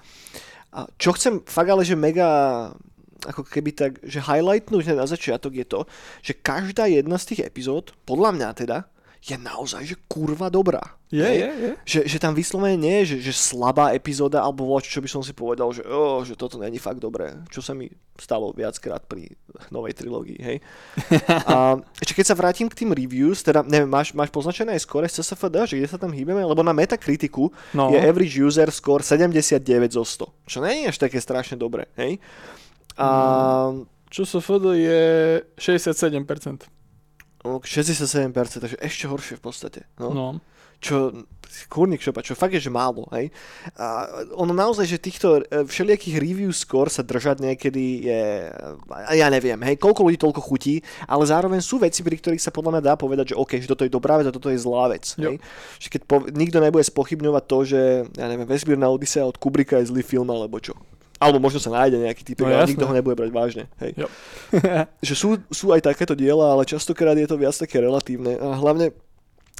A 0.73 0.89
čo 0.97 1.13
chcem 1.13 1.39
fakt 1.45 1.69
ale, 1.69 1.85
že 1.85 1.93
mega 1.93 2.71
ako 3.23 3.47
keby 3.47 3.71
tak, 3.71 3.91
že 4.03 4.19
highlightnúť 4.19 4.91
na 4.99 5.07
začiatok 5.07 5.55
je 5.55 5.63
to, 5.63 5.79
že 6.19 6.35
každá 6.35 6.91
jedna 6.91 7.15
z 7.15 7.33
tých 7.33 7.41
epizód, 7.47 7.95
podľa 8.03 8.35
mňa 8.35 8.49
teda, 8.51 8.77
je 9.23 9.39
naozaj, 9.39 9.87
že 9.87 9.95
kurva 10.11 10.51
dobrá. 10.51 10.83
Je, 11.07 11.23
je, 11.23 11.47
je. 11.47 11.71
Že, 11.87 11.99
že 12.11 12.17
tam 12.19 12.35
vyslovene 12.35 12.75
nie 12.75 12.95
je, 13.03 13.15
že, 13.15 13.31
že 13.31 13.33
slabá 13.55 13.95
epizóda, 13.95 14.43
alebo 14.43 14.67
voč, 14.67 14.91
čo 14.91 14.99
by 14.99 15.07
som 15.07 15.23
si 15.23 15.31
povedal, 15.31 15.71
že, 15.71 15.79
oh, 15.87 16.27
že 16.27 16.35
toto 16.35 16.59
není 16.59 16.75
fakt 16.75 16.99
dobré. 16.99 17.31
Čo 17.47 17.63
sa 17.63 17.71
mi 17.71 17.87
stalo 18.19 18.51
viackrát 18.51 18.99
pri 19.07 19.31
novej 19.71 19.95
trilógii, 19.95 20.39
hej. 20.43 20.57
A 21.47 21.79
ešte 22.03 22.19
keď 22.19 22.25
sa 22.27 22.35
vrátim 22.35 22.67
k 22.67 22.83
tým 22.83 22.91
reviews, 22.91 23.39
teda 23.39 23.63
neviem, 23.63 23.87
máš, 23.87 24.11
máš 24.11 24.27
poznačené 24.27 24.75
aj 24.75 24.83
skore 24.83 25.07
z 25.07 25.23
CSFD, 25.23 25.55
že 25.71 25.75
kde 25.79 25.87
sa 25.87 25.95
tam 25.95 26.11
hýbeme, 26.11 26.43
lebo 26.43 26.59
na 26.59 26.75
Metakritiku 26.75 27.47
No, 27.71 27.95
je 27.95 28.03
average 28.03 28.35
user 28.43 28.67
score 28.75 29.07
79 29.07 29.63
zo 29.95 30.03
100, 30.03 30.51
čo 30.51 30.59
je 30.59 30.91
až 30.91 30.97
také 30.99 31.23
strašne 31.23 31.55
dobré, 31.55 31.87
hej. 31.95 32.19
A 32.99 33.07
čo 34.13 34.27
sa 34.27 34.43
FD 34.43 34.65
je 34.77 35.01
67%. 35.57 36.82
No, 37.43 37.59
67%, 37.59 38.31
takže 38.63 38.77
ešte 38.79 39.05
horšie 39.07 39.35
v 39.39 39.43
podstate. 39.43 39.79
No. 39.99 40.09
No. 40.15 40.27
čo 40.83 41.11
kurník 41.69 42.01
šopa, 42.03 42.25
čo 42.25 42.35
fakt 42.35 42.51
je, 42.57 42.65
že 42.65 42.73
málo, 42.73 43.07
hej. 43.15 43.31
A 43.77 44.09
ono 44.35 44.51
naozaj, 44.51 44.83
že 44.89 44.97
týchto 44.99 45.39
e, 45.45 45.63
všelijakých 45.63 46.17
review 46.19 46.51
score 46.51 46.89
sa 46.91 47.05
držať 47.05 47.39
niekedy 47.39 48.09
je, 48.09 48.21
a 48.89 49.11
ja 49.15 49.29
neviem, 49.31 49.55
hej, 49.63 49.79
koľko 49.79 50.03
ľudí 50.03 50.17
toľko 50.19 50.41
chutí, 50.43 50.81
ale 51.07 51.23
zároveň 51.23 51.61
sú 51.63 51.79
veci, 51.79 52.01
pri 52.03 52.19
ktorých 52.19 52.41
sa 52.41 52.51
podľa 52.51 52.79
mňa 52.79 52.81
dá 52.83 52.93
povedať, 52.99 53.31
že 53.31 53.39
OK, 53.39 53.63
že 53.63 53.69
toto 53.69 53.85
je 53.87 53.93
dobrá 53.93 54.19
vec 54.19 54.27
a 54.27 54.35
toto 54.35 54.51
je 54.51 54.59
zlá 54.59 54.91
vec, 54.91 55.07
Jo. 55.15 55.31
hej. 55.31 55.37
Že 55.79 55.87
keď 55.87 56.01
po, 56.03 56.15
nikto 56.33 56.57
nebude 56.59 56.83
spochybňovať 56.83 57.43
to, 57.47 57.57
že, 57.63 57.81
ja 58.19 58.25
neviem, 58.27 58.49
Vesmírna 58.49 58.91
Odisea 58.91 59.23
od 59.23 59.37
Kubricka 59.39 59.79
je 59.79 59.87
zlý 59.87 60.03
film, 60.03 60.27
alebo 60.33 60.59
čo. 60.59 60.75
Alebo 61.23 61.39
možno 61.39 61.63
sa 61.63 61.71
nájde 61.71 62.03
nejaký 62.03 62.23
typ, 62.27 62.43
No 62.43 62.51
ale 62.51 62.67
nikto 62.67 62.83
ho 62.83 62.91
nebude 62.91 63.15
brať 63.15 63.31
vážne. 63.31 63.63
Hej. 63.79 64.03
Jo. 64.03 64.07
že 65.07 65.13
sú, 65.15 65.39
sú 65.47 65.71
aj 65.71 65.87
takéto 65.87 66.11
diela, 66.11 66.51
ale 66.51 66.67
častokrát 66.67 67.15
je 67.15 67.27
to 67.27 67.39
viac 67.39 67.55
také 67.55 67.79
relatívne. 67.79 68.35
A 68.35 68.59
hlavne 68.59 68.91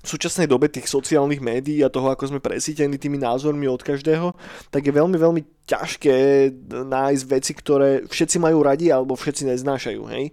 v 0.04 0.08
súčasnej 0.08 0.52
dobe 0.52 0.68
tých 0.68 0.92
sociálnych 0.92 1.40
médií 1.40 1.80
a 1.80 1.88
toho, 1.88 2.12
ako 2.12 2.36
sme 2.36 2.44
presítení 2.44 3.00
tými 3.00 3.16
názormi 3.16 3.72
od 3.72 3.80
každého, 3.80 4.36
tak 4.68 4.84
je 4.84 4.92
veľmi, 4.92 5.16
veľmi 5.16 5.42
ťažké 5.64 6.16
nájsť 6.70 7.24
veci, 7.26 7.52
ktoré 7.52 7.90
všetci 8.04 8.38
majú 8.38 8.60
radi 8.60 8.88
alebo 8.88 9.16
všetci 9.16 9.48
neznášajú, 9.48 10.02
hej? 10.12 10.30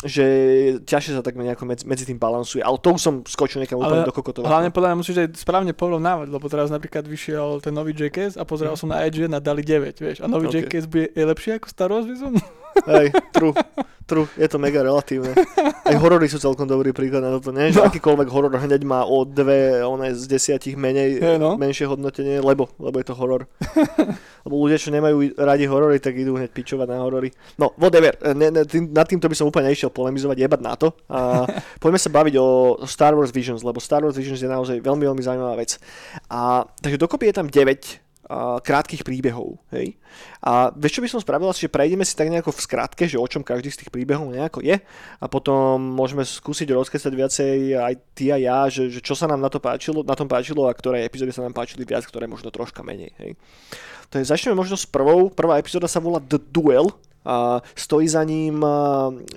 Že 0.00 0.26
ťažšie 0.88 1.12
sa 1.12 1.20
tak 1.20 1.36
nejako 1.36 1.68
medzi, 1.68 1.84
medzi 1.84 2.04
tým 2.04 2.16
balansuje. 2.16 2.64
Ale 2.64 2.80
to 2.80 2.96
už 2.96 3.00
som 3.00 3.14
skočil 3.22 3.60
niekam 3.60 3.76
úplne 3.76 4.00
do 4.02 4.14
kokotova. 4.14 4.48
Hlavne 4.48 4.72
podľa 4.72 4.88
mňa 4.88 4.98
musíš 4.98 5.16
aj 5.18 5.28
správne 5.36 5.76
porovnávať, 5.76 6.30
lebo 6.30 6.46
teraz 6.46 6.72
napríklad 6.72 7.04
vyšiel 7.04 7.60
ten 7.60 7.70
nový 7.70 7.92
Jackass 7.92 8.34
a 8.34 8.42
pozeral 8.42 8.74
som 8.74 8.88
na 8.88 9.04
IGN 9.04 9.36
a 9.36 9.40
dali 9.40 9.60
9, 9.60 9.92
vieš. 9.94 10.18
A 10.18 10.26
nový 10.26 10.48
Ok. 10.48 10.54
Jackass 10.56 10.86
bude, 10.86 11.10
je 11.10 11.20
lepší 11.20 11.50
ako 11.54 11.66
Star 11.68 11.92
Wars 11.92 12.08
Vision? 12.08 12.32
Hej, 12.86 13.10
true, 13.34 13.52
true, 14.06 14.30
je 14.32 14.46
to 14.46 14.56
mega 14.56 14.80
relatívne. 14.80 15.34
Aj 15.82 15.96
horory 15.98 16.30
sú 16.30 16.38
celkom 16.38 16.64
dobrý 16.64 16.94
príklad 16.94 17.20
na 17.20 17.34
toto, 17.34 17.50
nie? 17.50 17.68
Že 17.68 17.82
No. 17.82 17.86
akýkoľvek 17.90 18.28
horor 18.30 18.54
hneď 18.54 18.82
má 18.86 19.02
o 19.02 19.26
dve, 19.26 19.82
one 19.82 20.14
z 20.14 20.22
desiatich 20.24 20.78
menej, 20.78 21.18
Hej, 21.18 21.36
no. 21.36 21.58
menšie 21.58 21.84
hodnotenie, 21.84 22.38
lebo, 22.38 22.70
lebo 22.78 22.96
je 22.96 23.04
to 23.04 23.12
horor. 23.12 23.50
lebo 24.46 24.54
ľudia, 24.66 24.78
čo 24.80 24.92
nemajú 24.92 25.40
radi 25.40 25.64
horory, 25.64 26.02
tak 26.02 26.18
idú 26.18 26.36
hneď 26.36 26.50
pičovať 26.52 26.86
na 26.88 27.00
horory. 27.00 27.32
No, 27.56 27.72
whatever, 27.80 28.16
ne, 28.36 28.52
ne, 28.52 28.62
tým, 28.68 28.92
nad 28.92 29.08
týmto 29.08 29.26
by 29.30 29.36
som 29.36 29.48
úplne 29.48 29.72
nešiel 29.72 29.88
polemizovať, 29.88 30.36
jebať 30.36 30.60
na 30.60 30.74
to. 30.76 30.92
A 31.08 31.48
poďme 31.82 32.00
sa 32.00 32.10
baviť 32.12 32.34
o 32.36 32.46
Star 32.84 33.16
Wars 33.16 33.32
Visions, 33.32 33.64
lebo 33.64 33.80
Star 33.80 34.04
Wars 34.04 34.16
Visions 34.16 34.40
je 34.40 34.50
naozaj 34.50 34.82
veľmi, 34.84 35.04
veľmi 35.08 35.22
zaujímavá 35.24 35.56
vec. 35.56 35.80
A, 36.28 36.68
takže 36.84 37.00
dokopy 37.00 37.32
je 37.32 37.34
tam 37.40 37.48
9 37.48 37.56
a, 37.56 38.09
krátkých 38.62 39.02
príbehov. 39.02 39.58
Hej? 39.74 39.98
A 40.38 40.70
vieš, 40.70 40.98
čo 40.98 41.02
by 41.02 41.08
som 41.10 41.20
spravil? 41.20 41.50
Že 41.50 41.66
prejdeme 41.66 42.06
si 42.06 42.14
tak 42.14 42.30
nejako 42.30 42.54
v 42.54 42.62
skratke, 42.62 43.04
že 43.10 43.18
o 43.18 43.26
čom 43.26 43.42
každý 43.42 43.74
z 43.74 43.84
tých 43.84 43.90
príbehov 43.90 44.30
nejako 44.30 44.62
je 44.62 44.78
a 45.18 45.26
potom 45.26 45.82
môžeme 45.82 46.22
skúsiť 46.22 46.70
rozkresať 46.70 47.12
viacej 47.12 47.74
aj 47.74 47.94
ty 48.14 48.30
a 48.30 48.38
ja, 48.38 48.58
že, 48.70 48.86
že 48.86 49.02
čo 49.02 49.18
sa 49.18 49.26
nám 49.26 49.42
na, 49.42 49.50
to 49.50 49.58
páčilo, 49.58 50.06
na 50.06 50.14
tom 50.14 50.30
páčilo 50.30 50.70
a 50.70 50.72
ktoré 50.72 51.02
epizódy 51.02 51.34
sa 51.34 51.42
nám 51.42 51.58
páčili 51.58 51.82
viac, 51.82 52.06
ktoré 52.06 52.30
možno 52.30 52.54
troška 52.54 52.86
menej. 52.86 53.10
Hej? 53.18 53.34
To 54.14 54.22
je, 54.22 54.30
začneme 54.30 54.54
možno 54.54 54.78
s 54.78 54.86
prvou. 54.86 55.26
Prvá 55.34 55.58
epizóda 55.58 55.90
sa 55.90 55.98
volá 55.98 56.22
The 56.22 56.38
Duel. 56.38 56.86
A 57.20 57.60
stojí 57.76 58.08
za 58.08 58.24
ním, 58.24 58.64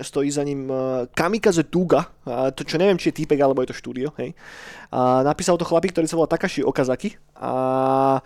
stojí 0.00 0.32
za 0.32 0.40
ním 0.40 0.72
Kamikaze 1.12 1.68
Tuga, 1.68 2.08
a 2.24 2.48
to 2.48 2.64
čo 2.64 2.80
neviem, 2.80 2.96
či 2.96 3.12
je 3.12 3.20
týpek, 3.20 3.36
alebo 3.36 3.60
je 3.60 3.76
to 3.76 3.76
štúdio, 3.76 4.08
hej. 4.16 4.32
A 4.88 5.20
napísal 5.20 5.60
to 5.60 5.68
chlapík, 5.68 5.92
ktorý 5.92 6.08
sa 6.08 6.16
volá 6.16 6.24
Takashi 6.24 6.64
Okazaki 6.64 7.12
a 7.36 8.24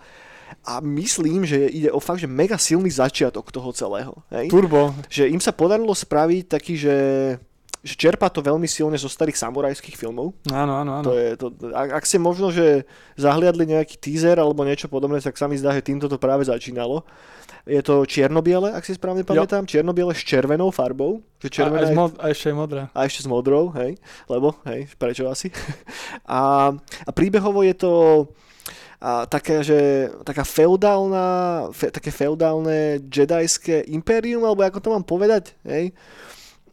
a 0.65 0.81
myslím, 0.81 1.45
že 1.45 1.69
ide 1.69 1.89
o 1.89 1.99
fakt, 2.01 2.21
že 2.21 2.29
mega 2.29 2.57
silný 2.57 2.89
začiatok 2.89 3.49
toho 3.51 3.69
celého. 3.73 4.13
Hej? 4.33 4.49
Turbo. 4.49 4.93
Že 5.09 5.29
im 5.33 5.41
sa 5.41 5.53
podarilo 5.53 5.93
spraviť 5.93 6.43
taký, 6.49 6.73
že, 6.77 6.97
že 7.81 7.93
čerpa 7.95 8.29
to 8.29 8.41
veľmi 8.43 8.65
silne 8.65 8.97
zo 8.97 9.09
starých 9.09 9.37
samurajských 9.37 9.95
filmov. 9.97 10.33
Áno, 10.49 10.73
áno, 10.77 10.91
áno. 10.99 11.05
To 11.05 11.13
je, 11.15 11.29
to, 11.37 11.53
ak, 11.73 12.01
ak 12.01 12.03
ste 12.05 12.17
možno, 12.21 12.49
že 12.49 12.83
zahliadli 13.17 13.65
nejaký 13.69 13.97
teaser 13.97 14.37
alebo 14.37 14.65
niečo 14.65 14.89
podobné, 14.91 15.21
tak 15.21 15.37
sa 15.37 15.47
mi 15.47 15.57
zdá, 15.57 15.73
že 15.73 15.85
týmto 15.85 16.09
to 16.09 16.17
práve 16.21 16.45
začínalo. 16.45 17.05
Je 17.69 17.81
to 17.85 18.01
čierno-biele, 18.01 18.73
ak 18.73 18.81
si 18.81 18.97
správne 18.97 19.21
pamätám, 19.21 19.67
čierno-biele 19.67 20.17
s 20.17 20.25
červenou 20.25 20.73
farbou. 20.73 21.21
Že 21.37 21.45
A, 21.45 21.49
aj 21.49 21.53
červená 21.53 21.85
z 21.85 21.91
je 21.91 21.97
mod, 21.97 22.11
a 22.17 22.25
ešte 22.33 22.45
aj 22.49 22.55
modrá. 22.57 22.83
a 22.89 22.99
ešte 23.05 23.21
s 23.21 23.27
modrou, 23.29 23.63
hej, 23.77 23.91
lebo, 24.25 24.57
hej, 24.65 24.89
prečo 24.97 25.29
asi. 25.29 25.53
A, 26.25 26.73
a 27.05 27.11
príbehovo 27.13 27.61
je 27.61 27.75
to 27.77 27.91
a 28.99 29.23
taká, 29.23 29.63
že, 29.63 30.11
taká 30.27 30.43
feudálna, 30.43 31.67
fe, 31.71 31.87
také 31.87 32.11
feudálne 32.11 32.99
jedajské 33.07 33.87
impérium, 33.87 34.43
alebo 34.43 34.67
ako 34.67 34.79
to 34.83 34.89
mám 34.91 35.07
povedať, 35.07 35.55
hej. 35.63 35.95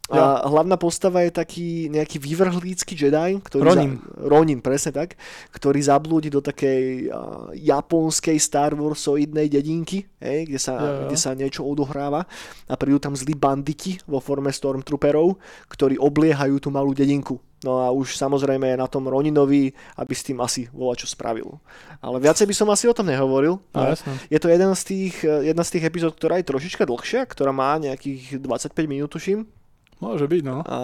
A 0.07 0.47
hlavná 0.47 0.79
postava 0.79 1.19
je 1.27 1.35
taký 1.35 1.91
nejaký 1.91 2.15
vyvrhlícky 2.15 2.95
Jedi, 2.95 3.43
ktorý 3.43 3.63
Ronin. 3.67 3.91
Za, 3.99 4.23
Ronin, 4.23 4.59
presne 4.63 4.95
tak, 4.95 5.19
ktorý 5.51 5.83
zablúdi 5.83 6.31
do 6.31 6.39
takej 6.39 7.11
a, 7.11 7.51
japonskej 7.51 8.39
Star 8.39 8.71
Warsoidnej 8.71 9.51
dedinky, 9.51 10.07
hej, 10.23 10.47
kde, 10.47 10.59
sa, 10.63 10.79
Jo, 10.79 10.87
jo. 10.87 11.01
kde 11.11 11.17
sa 11.19 11.35
niečo 11.35 11.67
odohráva 11.67 12.23
a 12.71 12.73
prídu 12.79 13.03
tam 13.03 13.19
zlí 13.19 13.35
banditi 13.35 13.99
vo 14.07 14.23
forme 14.23 14.47
Stormtrooperov, 14.47 15.35
ktorí 15.67 15.99
obliehajú 15.99 16.55
tú 16.63 16.71
malú 16.71 16.95
dedinku. 16.95 17.43
No 17.65 17.81
a 17.81 17.89
už 17.89 18.13
samozrejme 18.13 18.69
je 18.69 18.77
na 18.77 18.85
tom 18.85 19.09
Roninovi, 19.09 19.73
aby 19.97 20.13
s 20.13 20.21
tým 20.21 20.37
asi 20.45 20.69
volá 20.69 20.93
čo 20.93 21.09
spravil. 21.09 21.57
Ale 22.05 22.21
viacej 22.21 22.45
by 22.45 22.53
som 22.53 22.69
asi 22.69 22.85
o 22.85 22.93
tom 22.93 23.09
nehovoril. 23.09 23.57
No, 23.73 23.81
je 24.29 24.37
to 24.37 24.45
jeden 24.53 24.77
z 24.77 24.83
tých, 24.85 25.15
jedna 25.25 25.65
z 25.65 25.73
tých 25.73 25.87
epizód, 25.89 26.13
ktorá 26.21 26.37
je 26.37 26.49
trošička 26.53 26.85
dlhšia, 26.85 27.25
ktorá 27.25 27.49
má 27.49 27.81
nejakých 27.81 28.37
25 28.45 28.77
minút, 28.85 29.09
tuším. 29.09 29.49
Môže 29.97 30.29
byť, 30.29 30.41
no. 30.45 30.61
A, 30.61 30.79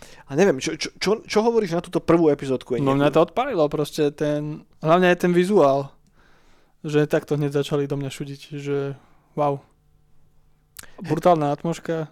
a 0.00 0.30
neviem, 0.32 0.56
čo, 0.56 0.72
čo, 0.80 0.88
čo, 0.96 1.20
čo 1.28 1.38
hovoríš 1.44 1.76
na 1.76 1.84
túto 1.84 2.00
prvú 2.00 2.32
epizódku? 2.32 2.80
No 2.80 2.96
mňa 2.96 3.12
to 3.12 3.20
odpalilo 3.28 3.68
proste 3.68 4.08
ten, 4.16 4.64
hlavne 4.80 5.12
aj 5.12 5.28
ten 5.28 5.32
vizuál. 5.36 5.92
Že 6.80 7.04
takto 7.04 7.36
hneď 7.36 7.60
začali 7.60 7.84
do 7.84 8.00
mňa 8.00 8.08
šudiť, 8.08 8.40
že 8.56 8.96
wow. 9.36 9.60
Brutálna 11.04 11.52
atmosféra. 11.52 12.08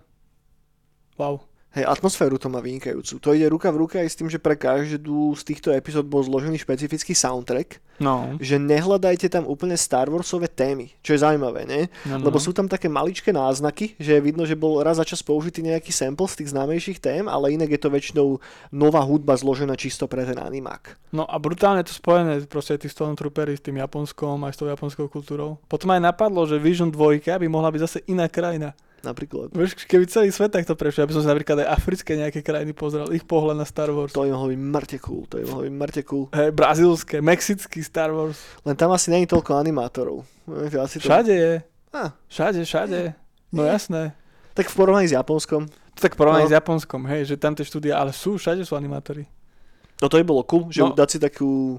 Wow. 1.16 1.48
Hej, 1.78 1.86
atmosféru 1.86 2.42
to 2.42 2.50
má 2.50 2.58
vynikajúcu. 2.58 3.22
To 3.22 3.30
ide 3.30 3.46
ruka 3.46 3.70
v 3.70 3.86
ruke 3.86 4.02
aj 4.02 4.10
s 4.10 4.18
tým, 4.18 4.26
že 4.26 4.42
pre 4.42 4.58
každú 4.58 5.30
z 5.38 5.42
týchto 5.46 5.70
epizód 5.70 6.10
bol 6.10 6.26
zložený 6.26 6.58
špecifický 6.58 7.14
soundtrack. 7.14 7.78
No. 8.02 8.34
Že 8.42 8.58
nehľadajte 8.66 9.30
tam 9.30 9.46
úplne 9.46 9.78
Star 9.78 10.10
Warsové 10.10 10.50
témy, 10.50 10.90
čo 11.06 11.14
je 11.14 11.22
zaujímavé, 11.22 11.70
nie? 11.70 11.86
no, 12.02 12.18
no. 12.18 12.30
Lebo 12.30 12.42
sú 12.42 12.50
tam 12.50 12.66
také 12.66 12.90
maličké 12.90 13.30
náznaky, 13.30 13.94
že 13.94 14.18
je 14.18 14.24
vidno, 14.26 14.42
že 14.42 14.58
bol 14.58 14.82
raz 14.82 14.98
za 14.98 15.06
čas 15.06 15.22
použitý 15.22 15.62
nejaký 15.62 15.94
sample 15.94 16.26
z 16.26 16.42
tých 16.42 16.50
známejších 16.50 16.98
tém, 16.98 17.30
ale 17.30 17.54
inak 17.54 17.70
je 17.70 17.78
to 17.78 17.94
väčšinou 17.94 18.42
nová 18.74 19.06
hudba 19.06 19.38
zložená 19.38 19.78
čisto 19.78 20.10
pre 20.10 20.26
ten 20.26 20.38
animák. 20.38 20.98
No 21.14 21.30
a 21.30 21.38
brutálne 21.38 21.86
to 21.86 21.94
spojené 21.94 22.42
proste 22.50 22.74
tí 22.74 22.90
Stormtroopery 22.90 23.54
s 23.54 23.62
tým 23.62 23.78
Japonskom 23.78 24.42
aj 24.46 24.54
s 24.54 24.58
tou 24.58 24.66
japonskou 24.66 25.06
kultúrou. 25.06 25.62
Potom 25.70 25.94
aj 25.94 26.02
napadlo, 26.02 26.42
že 26.42 26.58
Vision 26.58 26.90
2 26.90 27.22
by 27.22 27.46
mohla 27.46 27.70
byť 27.70 27.82
zase 27.86 27.98
iná 28.10 28.26
krajina. 28.26 28.74
Napríklad. 28.98 29.54
Vieš, 29.54 29.78
keby 29.84 30.04
celý 30.06 30.28
svet 30.28 30.50
takto 30.50 30.74
prešiel, 30.74 31.06
aby 31.06 31.14
som 31.14 31.22
si 31.22 31.28
napríklad 31.28 31.62
aj 31.62 31.68
africké 31.70 32.14
nejaké 32.14 32.40
krajiny 32.40 32.72
pozrel, 32.72 33.06
ich 33.11 33.22
pohľad 33.22 33.54
na 33.54 33.62
Star 33.62 33.88
Wars. 33.88 34.11
To 34.11 34.22
by 34.22 34.30
mohlo 34.30 34.50
byť 34.50 34.58
mŕte 34.61 34.98
cool, 34.98 35.22
to 35.24 35.38
by 35.38 35.44
mohlo 35.44 35.62
byť 35.62 35.74
mŕte 35.76 36.02
cool. 36.04 36.24
Hej, 36.30 36.50
brazílske, 36.50 37.16
mexický 37.18 37.80
Star 37.80 38.11
Wars. 38.11 38.42
Len 38.62 38.74
tam 38.74 38.90
asi 38.90 39.08
není 39.08 39.24
toľko 39.24 39.54
animátorov. 39.54 40.26
Asi 40.74 40.98
to... 40.98 41.06
Všade 41.06 41.30
je. 41.30 41.52
Á, 41.88 42.11
Všade, 42.26 42.58
všade. 42.62 43.00
No 43.48 43.62
Je. 43.62 43.70
jasné. 43.70 44.02
tak 44.52 44.66
v 44.66 44.74
porovnaní 44.74 45.06
s 45.06 45.14
Japonskom. 45.14 45.70
To 45.70 46.00
tak 46.00 46.14
porovnaní 46.14 46.44
No. 46.44 46.50
s 46.50 46.58
Japonskom, 46.58 47.06
hej, 47.06 47.22
že 47.24 47.34
tam 47.34 47.54
tie 47.54 47.62
štúdia, 47.62 47.94
ale 47.96 48.11
sú, 48.11 48.34
všade 48.34 48.62
sú 48.62 48.74
animátori. 48.74 49.24
No 49.98 50.06
to 50.06 50.14
by 50.14 50.24
bolo 50.24 50.42
cool, 50.42 50.66
že 50.68 50.78
No. 50.80 50.90
dať 50.90 51.08
si 51.08 51.18
takú, 51.18 51.78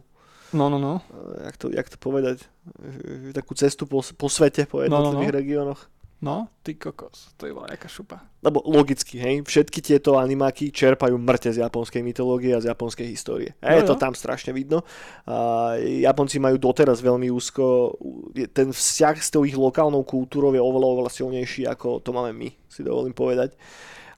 No, 0.50 0.66
no, 0.66 0.76
no. 0.76 1.04
eh, 1.04 1.46
jak 1.46 1.56
to, 1.56 1.66
jak 1.70 1.88
to 1.88 1.98
povedať, 1.98 2.38
eh, 2.42 3.32
takú 3.32 3.52
cestu 3.54 3.84
po, 3.84 4.00
po 4.02 4.28
svete, 4.28 4.64
po 4.64 4.80
No, 4.80 4.88
no, 4.88 4.88
no. 4.88 4.96
jednotlivých 5.20 5.36
regiónoch. 5.36 5.82
No, 6.20 6.52
ty 6.68 6.76
kokos, 6.76 7.32
to 7.40 7.48
je 7.48 7.56
bola 7.56 7.72
nejaká 7.72 7.88
šupa. 7.88 8.20
Lebo 8.44 8.60
logicky, 8.68 9.16
hej, 9.16 9.40
všetky 9.40 9.80
tieto 9.80 10.20
animáky 10.20 10.68
čerpajú 10.68 11.16
mŕte 11.16 11.48
z 11.56 11.64
japonskej 11.64 12.04
mytológie 12.04 12.52
a 12.52 12.60
z 12.60 12.68
japonskej 12.76 13.08
histórie. 13.08 13.56
A 13.64 13.80
je 13.80 13.88
No 13.88 13.96
to 13.96 13.96
jo. 13.96 14.04
tam 14.04 14.12
strašne 14.12 14.52
vidno. 14.52 14.84
A 15.24 15.80
Japonci 15.80 16.44
majú 16.44 16.60
doteraz 16.60 17.00
veľmi 17.00 17.32
úzko, 17.32 17.96
je- 18.36 18.52
ten 18.52 18.76
vzťah 18.76 19.16
s 19.16 19.32
tou 19.32 19.48
ich 19.48 19.56
lokálnou 19.56 20.04
kultúrou 20.04 20.52
je 20.52 20.60
oveľa, 20.60 20.88
oveľa 20.92 21.12
silnejší, 21.16 21.64
ako 21.72 22.04
to 22.04 22.12
máme 22.12 22.36
my, 22.36 22.52
si 22.68 22.84
dovolím 22.84 23.16
povedať. 23.16 23.56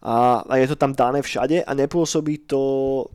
A, 0.02 0.42
a 0.42 0.54
je 0.58 0.74
to 0.74 0.82
tam 0.82 0.98
dané 0.98 1.22
všade 1.22 1.62
a 1.62 1.72
nepôsobí 1.78 2.50
to 2.50 2.62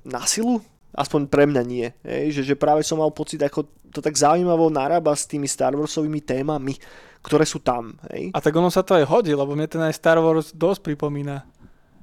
na 0.07 0.23
silu, 0.31 0.63
aspoň 0.95 1.27
pre 1.27 1.43
mňa 1.51 1.63
nie. 1.67 1.91
Hej, 2.07 2.39
že, 2.39 2.55
že 2.55 2.55
práve 2.55 2.87
som 2.87 3.03
mal 3.03 3.11
pocit, 3.11 3.43
ako 3.43 3.67
to 3.91 3.99
tak 3.99 4.15
zaujímavo 4.15 4.71
narába 4.71 5.11
s 5.11 5.27
tými 5.27 5.51
Star 5.51 5.75
Warsovými 5.75 6.23
témami, 6.23 6.79
ktoré 7.27 7.43
sú 7.43 7.59
tam. 7.59 7.99
Hej. 8.15 8.31
A 8.31 8.39
tak 8.39 8.55
ono 8.55 8.71
sa 8.71 8.87
to 8.87 8.95
aj 8.95 9.11
hodí, 9.11 9.35
lebo 9.35 9.59
mne 9.59 9.67
ten 9.67 9.83
aj 9.83 9.99
Star 9.99 10.23
Wars 10.23 10.55
dosť 10.55 10.87
pripomína 10.87 11.43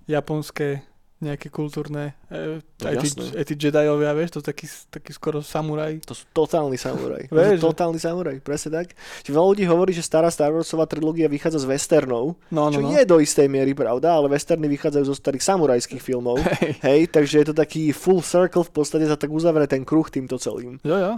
japonské 0.04 0.84
nejaké 1.24 1.48
kultúrne, 1.48 2.20
e, 2.28 2.60
No 2.84 2.88
aj, 2.92 3.00
tí, 3.00 3.08
jasné. 3.16 3.32
aj 3.40 3.46
tí 3.48 3.56
Jediovia, 3.56 4.12
vieš, 4.12 4.36
to 4.36 4.42
taký, 4.44 4.68
taký 4.92 5.16
skoro 5.16 5.40
samuraj. 5.40 6.04
To 6.04 6.12
sú 6.12 6.28
totálni 6.36 6.76
samuraj. 6.76 7.32
To 7.32 7.40
sú 7.40 7.72
totálni 7.72 7.96
samuraj, 7.96 8.44
presne 8.44 8.84
tak. 8.84 8.92
Čiže 9.24 9.32
veľa 9.32 9.48
ľudí 9.56 9.64
hovorí, 9.64 9.96
že 9.96 10.04
stará 10.04 10.28
Star 10.28 10.52
Warsová 10.52 10.84
trilógia 10.84 11.32
vychádza 11.32 11.64
z 11.64 11.72
westernov, 11.72 12.36
No, 12.52 12.68
no, 12.68 12.76
čo 12.76 12.84
no. 12.84 12.92
je 12.92 13.08
do 13.08 13.24
istej 13.24 13.48
miery 13.48 13.72
pravda, 13.72 14.20
ale 14.20 14.28
westerny 14.28 14.68
vychádzajú 14.68 15.06
zo 15.08 15.16
starých 15.16 15.48
samurajských 15.48 16.04
filmov. 16.04 16.44
Hej. 16.60 16.84
Hej, 16.84 17.02
takže 17.16 17.36
je 17.40 17.46
to 17.48 17.56
taký 17.56 17.96
full 17.96 18.20
circle, 18.20 18.68
v 18.68 18.76
podstate 18.76 19.08
sa 19.08 19.16
tak 19.16 19.32
uzavrie 19.32 19.64
ten 19.64 19.88
kruh 19.88 20.12
týmto 20.12 20.36
celým. 20.36 20.76
Jo, 20.84 21.00
jo. 21.00 21.14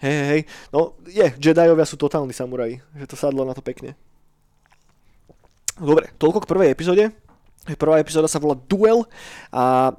Hej, 0.00 0.16
hej. 0.32 0.40
No, 0.72 0.96
je, 1.04 1.28
Jediovia 1.36 1.84
sú 1.84 2.00
totálni 2.00 2.32
samuraji, 2.32 2.80
že 2.96 3.06
to 3.06 3.16
sadlo 3.20 3.44
na 3.44 3.52
to 3.52 3.60
pekne. 3.60 3.92
Dobre, 5.76 6.12
toľko 6.16 6.44
k 6.44 6.50
prvej 6.50 6.68
epizóde. 6.72 7.12
Prvá 7.76 8.00
epizóda 8.00 8.28
sa 8.28 8.40
volá 8.40 8.56
Duel 8.56 9.04
a 9.52 9.92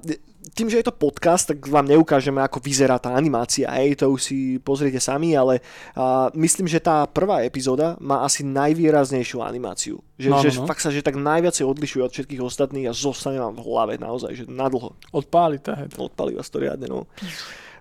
tým, 0.58 0.68
že 0.74 0.82
je 0.82 0.90
to 0.90 0.98
podcast, 0.98 1.54
tak 1.54 1.62
vám 1.70 1.86
neukážeme, 1.86 2.42
ako 2.42 2.58
vyzerá 2.58 2.98
tá 2.98 3.14
animácia, 3.14 3.70
hej, 3.78 4.02
to 4.02 4.10
už 4.10 4.22
si 4.26 4.38
pozriete 4.58 4.98
sami, 4.98 5.38
ale 5.38 5.62
a, 5.94 6.34
myslím, 6.34 6.66
že 6.66 6.82
tá 6.82 7.06
prvá 7.06 7.46
epizóda 7.46 7.94
má 8.02 8.26
asi 8.26 8.42
najvýraznejšiu 8.42 9.38
animáciu. 9.46 10.02
Že, 10.18 10.28
No, 10.34 10.42
no, 10.42 10.44
že 10.44 10.50
no. 10.58 10.66
fakt 10.66 10.82
sa, 10.82 10.90
že 10.90 11.06
tak 11.06 11.22
najviac 11.22 11.54
sa 11.54 11.70
odlišuje 11.70 12.02
od 12.02 12.14
všetkých 12.14 12.42
ostatných 12.42 12.90
a 12.90 12.98
zostane 12.98 13.38
vám 13.38 13.54
v 13.54 13.64
hlave 13.70 13.94
naozaj, 14.02 14.34
že 14.34 14.44
nadlho. 14.50 14.98
Odpáli 15.14 15.62
to, 15.62 15.78
hej. 15.78 15.88
Odpalí 15.94 16.34
vás 16.34 16.50
to 16.50 16.58
riadne, 16.58 16.90
no. 16.90 17.06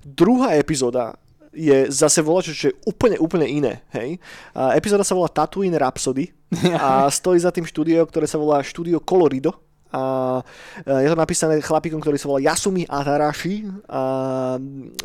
Druhá 0.05 0.53
epizóda 0.61 1.17
je 1.51 1.91
zase 1.91 2.23
volá, 2.23 2.43
čo 2.43 2.55
je 2.71 2.75
úplne, 2.87 3.19
úplne 3.19 3.47
iné, 3.47 3.83
hej. 3.91 4.23
A 4.55 4.79
epizóda 4.79 5.03
sa 5.03 5.19
volá 5.19 5.27
Tatooine 5.27 5.75
Rhapsody 5.79 6.31
a 6.79 7.11
stojí 7.11 7.39
za 7.43 7.51
tým 7.51 7.67
štúdio, 7.67 8.07
ktoré 8.07 8.27
sa 8.31 8.39
volá 8.39 8.63
štúdio 8.63 9.03
Colorido 9.03 9.59
a 9.91 10.39
e, 10.87 11.03
je 11.03 11.09
to 11.11 11.19
napísané 11.19 11.59
chlapíkom, 11.59 11.99
ktorý 11.99 12.15
sa 12.15 12.31
volá 12.31 12.39
Yasumi 12.39 12.87
Atarashi 12.87 13.67
a, 13.91 14.03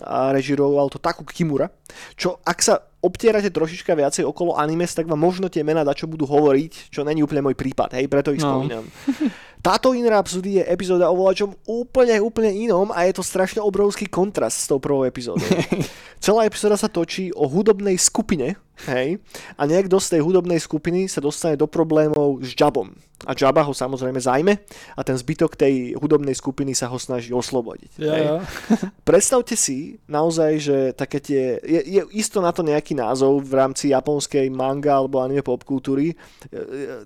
a 0.05 0.17
režiroval 0.29 0.93
to 0.93 1.01
Taku 1.01 1.25
Kimura, 1.25 1.73
čo 2.13 2.37
ak 2.45 2.61
sa 2.61 2.77
obtierate 3.01 3.49
trošička 3.49 3.93
viacej 3.97 4.25
okolo 4.25 4.57
animes, 4.57 4.93
tak 4.93 5.09
vám 5.09 5.17
možno 5.21 5.49
tie 5.49 5.61
mená 5.65 5.81
čo 5.93 6.05
budú 6.09 6.25
hovoriť, 6.25 6.93
čo 6.93 7.01
není 7.05 7.21
úplne 7.21 7.45
môj 7.45 7.57
prípad, 7.57 7.97
hej, 7.97 8.05
preto 8.09 8.33
ich 8.33 8.41
No. 8.41 8.61
spomínam. 8.61 8.85
Táto 9.65 9.97
In 9.97 10.05
Rhapsody 10.05 10.61
je 10.61 10.63
epizóda 10.69 11.09
o 11.09 11.17
voľačom 11.17 11.57
úplne, 11.65 12.21
úplne 12.21 12.53
inom 12.53 12.93
a 12.93 13.09
je 13.09 13.17
to 13.17 13.25
strašne 13.25 13.65
obrovský 13.65 14.05
kontrast 14.05 14.61
s 14.61 14.69
tou 14.69 14.77
prvou 14.77 15.09
epizódou. 15.09 15.41
Celá 16.21 16.45
epizóda 16.45 16.77
sa 16.77 16.85
točí 16.85 17.33
o 17.33 17.49
hudobnej 17.49 17.97
skupine, 17.97 18.61
hej, 18.85 19.17
a 19.57 19.61
niekto 19.65 19.97
z 19.97 20.17
tej 20.17 20.21
hudobnej 20.21 20.61
skupiny 20.61 21.09
sa 21.09 21.17
dostane 21.17 21.57
do 21.57 21.65
problémov 21.65 22.45
s 22.45 22.53
Jabom. 22.53 22.93
A 23.23 23.31
Jabba 23.31 23.63
ho 23.63 23.71
samozrejme 23.71 24.19
zajme 24.19 24.53
a 24.93 25.01
ten 25.01 25.15
zbytok 25.15 25.55
tej 25.55 25.95
hudobnej 25.95 26.35
skupiny 26.35 26.75
sa 26.75 26.91
ho 26.91 26.99
snaží 26.99 27.31
oslobodiť. 27.31 27.91
Jo, 27.95 28.11
hej. 28.11 28.25
jo. 28.27 28.35
Predstavte 29.07 29.55
si 29.55 29.95
naozaj, 30.05 30.51
že 30.59 30.77
také 30.91 31.23
tie, 31.23 31.57
je, 31.63 31.79
je 31.79 32.01
isto 32.11 32.43
na 32.43 32.51
to 32.51 32.59
nejaký 32.59 32.91
názov 32.91 33.39
v 33.39 33.55
rámci 33.55 33.95
japonskej 33.95 34.51
manga 34.51 34.99
alebo 34.99 35.23
anime 35.23 35.41
popkultúry, 35.41 36.11
e, 36.11 36.15
e, 36.15 36.57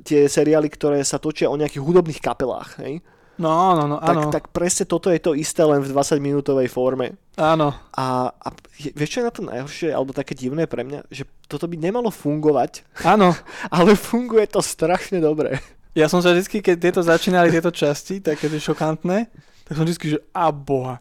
tie 0.01 0.25
seriály, 0.25 0.67
ktoré 0.73 0.97
sa 1.05 1.21
točia 1.21 1.47
o 1.47 1.55
nejakých 1.55 1.85
hudobných 1.85 2.19
kapelách, 2.19 2.48
hej? 2.81 3.03
No, 3.39 3.71
no, 3.71 3.87
no, 3.87 3.97
áno. 4.03 4.27
Tak, 4.27 4.35
tak 4.35 4.45
presne 4.51 4.83
toto 4.83 5.07
je 5.07 5.23
to 5.23 5.31
isté 5.31 5.63
len 5.63 5.79
v 5.79 5.95
20-minútovej 5.95 6.67
forme. 6.67 7.15
Áno. 7.39 7.71
A, 7.95 8.35
a 8.35 8.47
vieš, 8.75 9.15
čo 9.15 9.19
je 9.23 9.27
na 9.31 9.33
to 9.33 9.41
najhoršie, 9.47 9.89
alebo 9.95 10.11
také 10.11 10.35
divné 10.35 10.67
pre 10.67 10.83
mňa? 10.83 11.07
Že 11.07 11.23
toto 11.47 11.71
by 11.71 11.79
nemalo 11.79 12.11
fungovať, 12.11 12.83
Áno. 13.07 13.31
ale 13.75 13.95
funguje 13.95 14.43
to 14.51 14.59
strašne 14.59 15.23
dobre. 15.23 15.55
Ja 15.95 16.11
som 16.11 16.19
sa 16.19 16.35
vždy, 16.35 16.59
keď 16.59 16.75
tieto 16.75 17.01
začínali, 17.01 17.47
tieto 17.47 17.71
časti, 17.71 18.19
také 18.19 18.51
tie 18.51 18.59
šokantné, 18.59 19.31
tak 19.63 19.73
som 19.73 19.87
vždy, 19.87 20.19
že 20.19 20.19
a 20.35 20.51
boha. 20.51 20.99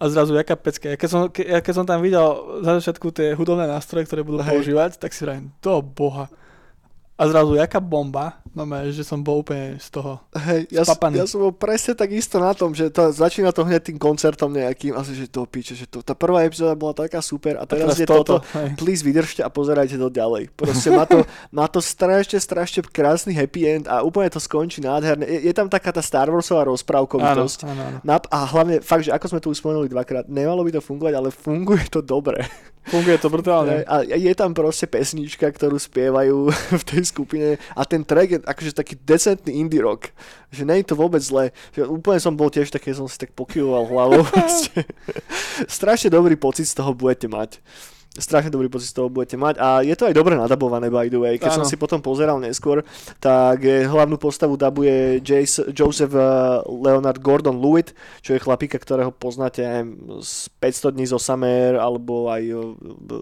A 0.00 0.08
zrazu, 0.10 0.34
jaká 0.34 0.56
pecka. 0.58 0.90
Ja 0.90 0.96
keď 0.98 1.08
som, 1.12 1.20
ke, 1.30 1.44
ja 1.44 1.60
keď 1.62 1.74
som 1.76 1.86
tam 1.86 2.02
videl 2.02 2.24
za 2.66 2.82
začiatku 2.82 3.14
tie 3.14 3.36
hudobné 3.36 3.70
nástroje, 3.70 4.08
ktoré 4.10 4.26
budú 4.26 4.42
Hej. 4.42 4.48
používať, 4.48 4.90
tak 4.98 5.14
si 5.14 5.22
vrajím, 5.22 5.54
do 5.62 5.78
boha. 5.84 6.26
A 7.20 7.22
zrazu, 7.28 7.54
jaká 7.54 7.78
bomba, 7.84 8.40
no 8.52 8.62
že 8.90 9.06
som 9.06 9.22
bol 9.22 9.40
úplne 9.40 9.78
z 9.78 9.88
toho. 9.90 10.18
Hej, 10.34 10.66
ja, 10.68 10.82
Spapaný. 10.82 11.22
ja 11.22 11.26
som 11.26 11.40
bol 11.40 11.54
presne 11.54 11.94
tak 11.94 12.10
isto 12.10 12.36
na 12.36 12.50
tom, 12.50 12.74
že 12.74 12.90
to, 12.90 13.14
začína 13.14 13.54
to 13.54 13.62
hneď 13.62 13.92
tým 13.92 13.98
koncertom 13.98 14.50
nejakým, 14.50 14.92
asi 14.94 15.14
že 15.14 15.30
to 15.30 15.46
piče, 15.46 15.78
že 15.78 15.86
to, 15.86 16.02
tá 16.02 16.12
prvá 16.12 16.42
epizóda 16.42 16.74
bola 16.74 16.92
taká 16.92 17.22
super 17.22 17.56
a 17.56 17.62
A 17.62 17.68
teraz, 17.68 17.94
teraz 17.94 18.02
je 18.02 18.06
toto, 18.10 18.42
hej. 18.58 18.74
please 18.74 19.06
vydržte 19.06 19.40
a 19.40 19.48
pozerajte 19.48 19.94
to 19.94 20.10
ďalej. 20.10 20.50
Proste 20.52 20.90
má 20.90 21.06
to, 21.06 21.22
má 21.58 21.70
to 21.70 21.78
strašne, 21.78 22.42
strašne 22.42 22.82
krásny 22.82 23.30
happy 23.30 23.62
end 23.64 23.84
a 23.86 24.02
úplne 24.02 24.26
to 24.28 24.42
skončí 24.42 24.82
nádherne. 24.82 25.22
Je, 25.24 25.46
je 25.46 25.54
tam 25.54 25.70
taká 25.70 25.94
tá 25.94 26.02
Star 26.02 26.26
Warsová 26.26 26.66
Áno, 26.66 26.74
rozprávkovitosť. 26.74 27.58
áno, 27.70 27.82
áno. 27.86 27.98
Nap- 28.02 28.26
a 28.28 28.44
hlavne 28.50 28.82
fakt, 28.82 29.06
že 29.06 29.14
ako 29.14 29.26
sme 29.30 29.40
tu 29.40 29.48
už 29.50 29.58
spomenuli 29.62 29.86
dvakrát, 29.86 30.26
nemalo 30.26 30.66
by 30.66 30.74
to 30.74 30.82
fungovať, 30.82 31.14
ale 31.14 31.28
funguje 31.30 31.86
to 31.86 32.02
dobre. 32.02 32.42
Funguje 32.80 33.20
to 33.20 33.28
brutálne. 33.28 33.84
A 33.92 34.00
je 34.02 34.32
tam 34.32 34.56
proste 34.56 34.88
pesnička, 34.88 35.44
ktorú 35.52 35.76
spievajú 35.76 36.48
v 36.80 36.84
tej 36.88 37.02
skupine 37.04 37.48
a 37.76 37.84
ten 37.84 38.00
track 38.00 38.28
je 38.32 38.39
akože 38.44 38.76
taký 38.76 38.94
decentný 39.00 39.60
indie 39.60 39.80
rock. 39.82 40.12
Že 40.50 40.62
nie 40.66 40.76
je 40.80 40.88
to 40.90 40.96
vôbec 40.98 41.22
zle. 41.22 41.54
Že 41.76 41.90
úplne 41.90 42.20
som 42.22 42.34
bol 42.34 42.48
tiež 42.48 42.72
také, 42.72 42.92
som 42.92 43.06
si 43.06 43.20
tak 43.20 43.32
pokyvoval 43.36 43.84
hlavou. 43.88 44.22
Strašne 45.68 46.10
dobrý 46.10 46.34
pocit 46.36 46.66
z 46.66 46.76
toho 46.76 46.96
budete 46.96 47.28
mať. 47.28 47.62
Strašne 48.10 48.50
dobrý 48.50 48.66
pocit 48.66 48.90
z 48.90 48.98
toho 48.98 49.06
budete 49.06 49.38
mať 49.38 49.54
a 49.62 49.86
je 49.86 49.94
to 49.94 50.10
aj 50.10 50.14
dobre 50.14 50.34
nadabované 50.34 50.90
by 50.90 51.06
the 51.06 51.20
way. 51.20 51.34
Keď 51.38 51.62
som 51.62 51.64
Áno. 51.64 51.70
si 51.70 51.78
potom 51.78 52.02
pozeral 52.02 52.42
neskôr, 52.42 52.82
tak 53.22 53.62
hlavnú 53.62 54.18
postavu 54.18 54.58
dabuje 54.58 55.22
Jace, 55.22 55.70
Joseph 55.70 56.10
eh, 56.10 56.26
Leonard 56.66 57.22
Gordon 57.22 57.62
Lewitt, 57.62 57.94
čo 58.18 58.34
je 58.34 58.42
chlapíka, 58.42 58.82
ktorého 58.82 59.14
poznáte 59.14 59.62
aj 59.62 59.80
z 60.26 60.50
500 60.58 60.96
dní 60.98 61.06
zo 61.06 61.22
Summer, 61.22 61.78
alebo 61.78 62.26
aj 62.26 62.42
eh, 62.42 62.58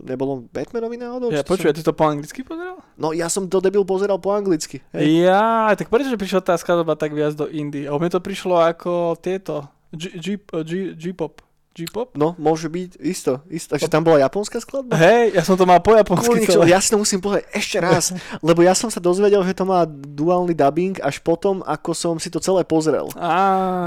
nebolo 0.09 0.49
Batmanovi 0.49 0.97
náhodou? 0.97 1.29
Ja 1.29 1.45
počuj, 1.45 1.69
som- 1.69 1.77
ty 1.77 1.85
to 1.85 1.93
po 1.93 2.09
anglicky 2.09 2.41
pozeral? 2.41 2.81
No 2.97 3.13
ja 3.13 3.29
som 3.29 3.45
to 3.45 3.61
debil 3.61 3.85
pozeral 3.85 4.17
po 4.17 4.33
anglicky. 4.33 4.81
Hej. 4.97 5.29
Ja, 5.29 5.69
tak 5.77 5.93
prečo 5.93 6.17
prišla 6.17 6.41
tá 6.41 6.57
skladba 6.57 6.97
tak 6.97 7.13
viac 7.13 7.37
do 7.37 7.45
indie? 7.45 7.85
A 7.85 7.93
mne 7.93 8.09
to 8.09 8.25
prišlo 8.25 8.57
ako 8.57 9.21
tieto, 9.21 9.69
G-pop. 9.93 11.48
G-pop? 11.79 12.11
No, 12.19 12.35
môže 12.35 12.67
byť, 12.67 12.99
isto, 12.99 13.39
isto. 13.47 13.79
Že 13.79 13.87
tam 13.87 14.03
bola 14.03 14.19
japonská 14.27 14.59
skladba? 14.59 14.99
Hej, 14.99 15.39
ja 15.39 15.43
som 15.47 15.55
to 15.55 15.63
mal 15.63 15.79
po 15.79 15.95
japonsky 15.95 16.43
celé. 16.43 16.75
ja 16.75 16.83
si 16.83 16.91
to 16.91 16.99
musím 16.99 17.23
povedať 17.23 17.47
ešte 17.55 17.79
raz, 17.79 18.11
lebo 18.49 18.67
ja 18.67 18.75
som 18.75 18.91
sa 18.91 18.99
dozvedel, 18.99 19.41
že 19.47 19.55
to 19.55 19.63
má 19.63 19.87
duálny 19.87 20.59
dubbing 20.59 20.99
až 20.99 21.23
potom, 21.23 21.63
ako 21.63 21.91
som 21.95 22.15
si 22.19 22.29
to 22.29 22.43
celé 22.43 22.67
pozrel. 22.67 23.07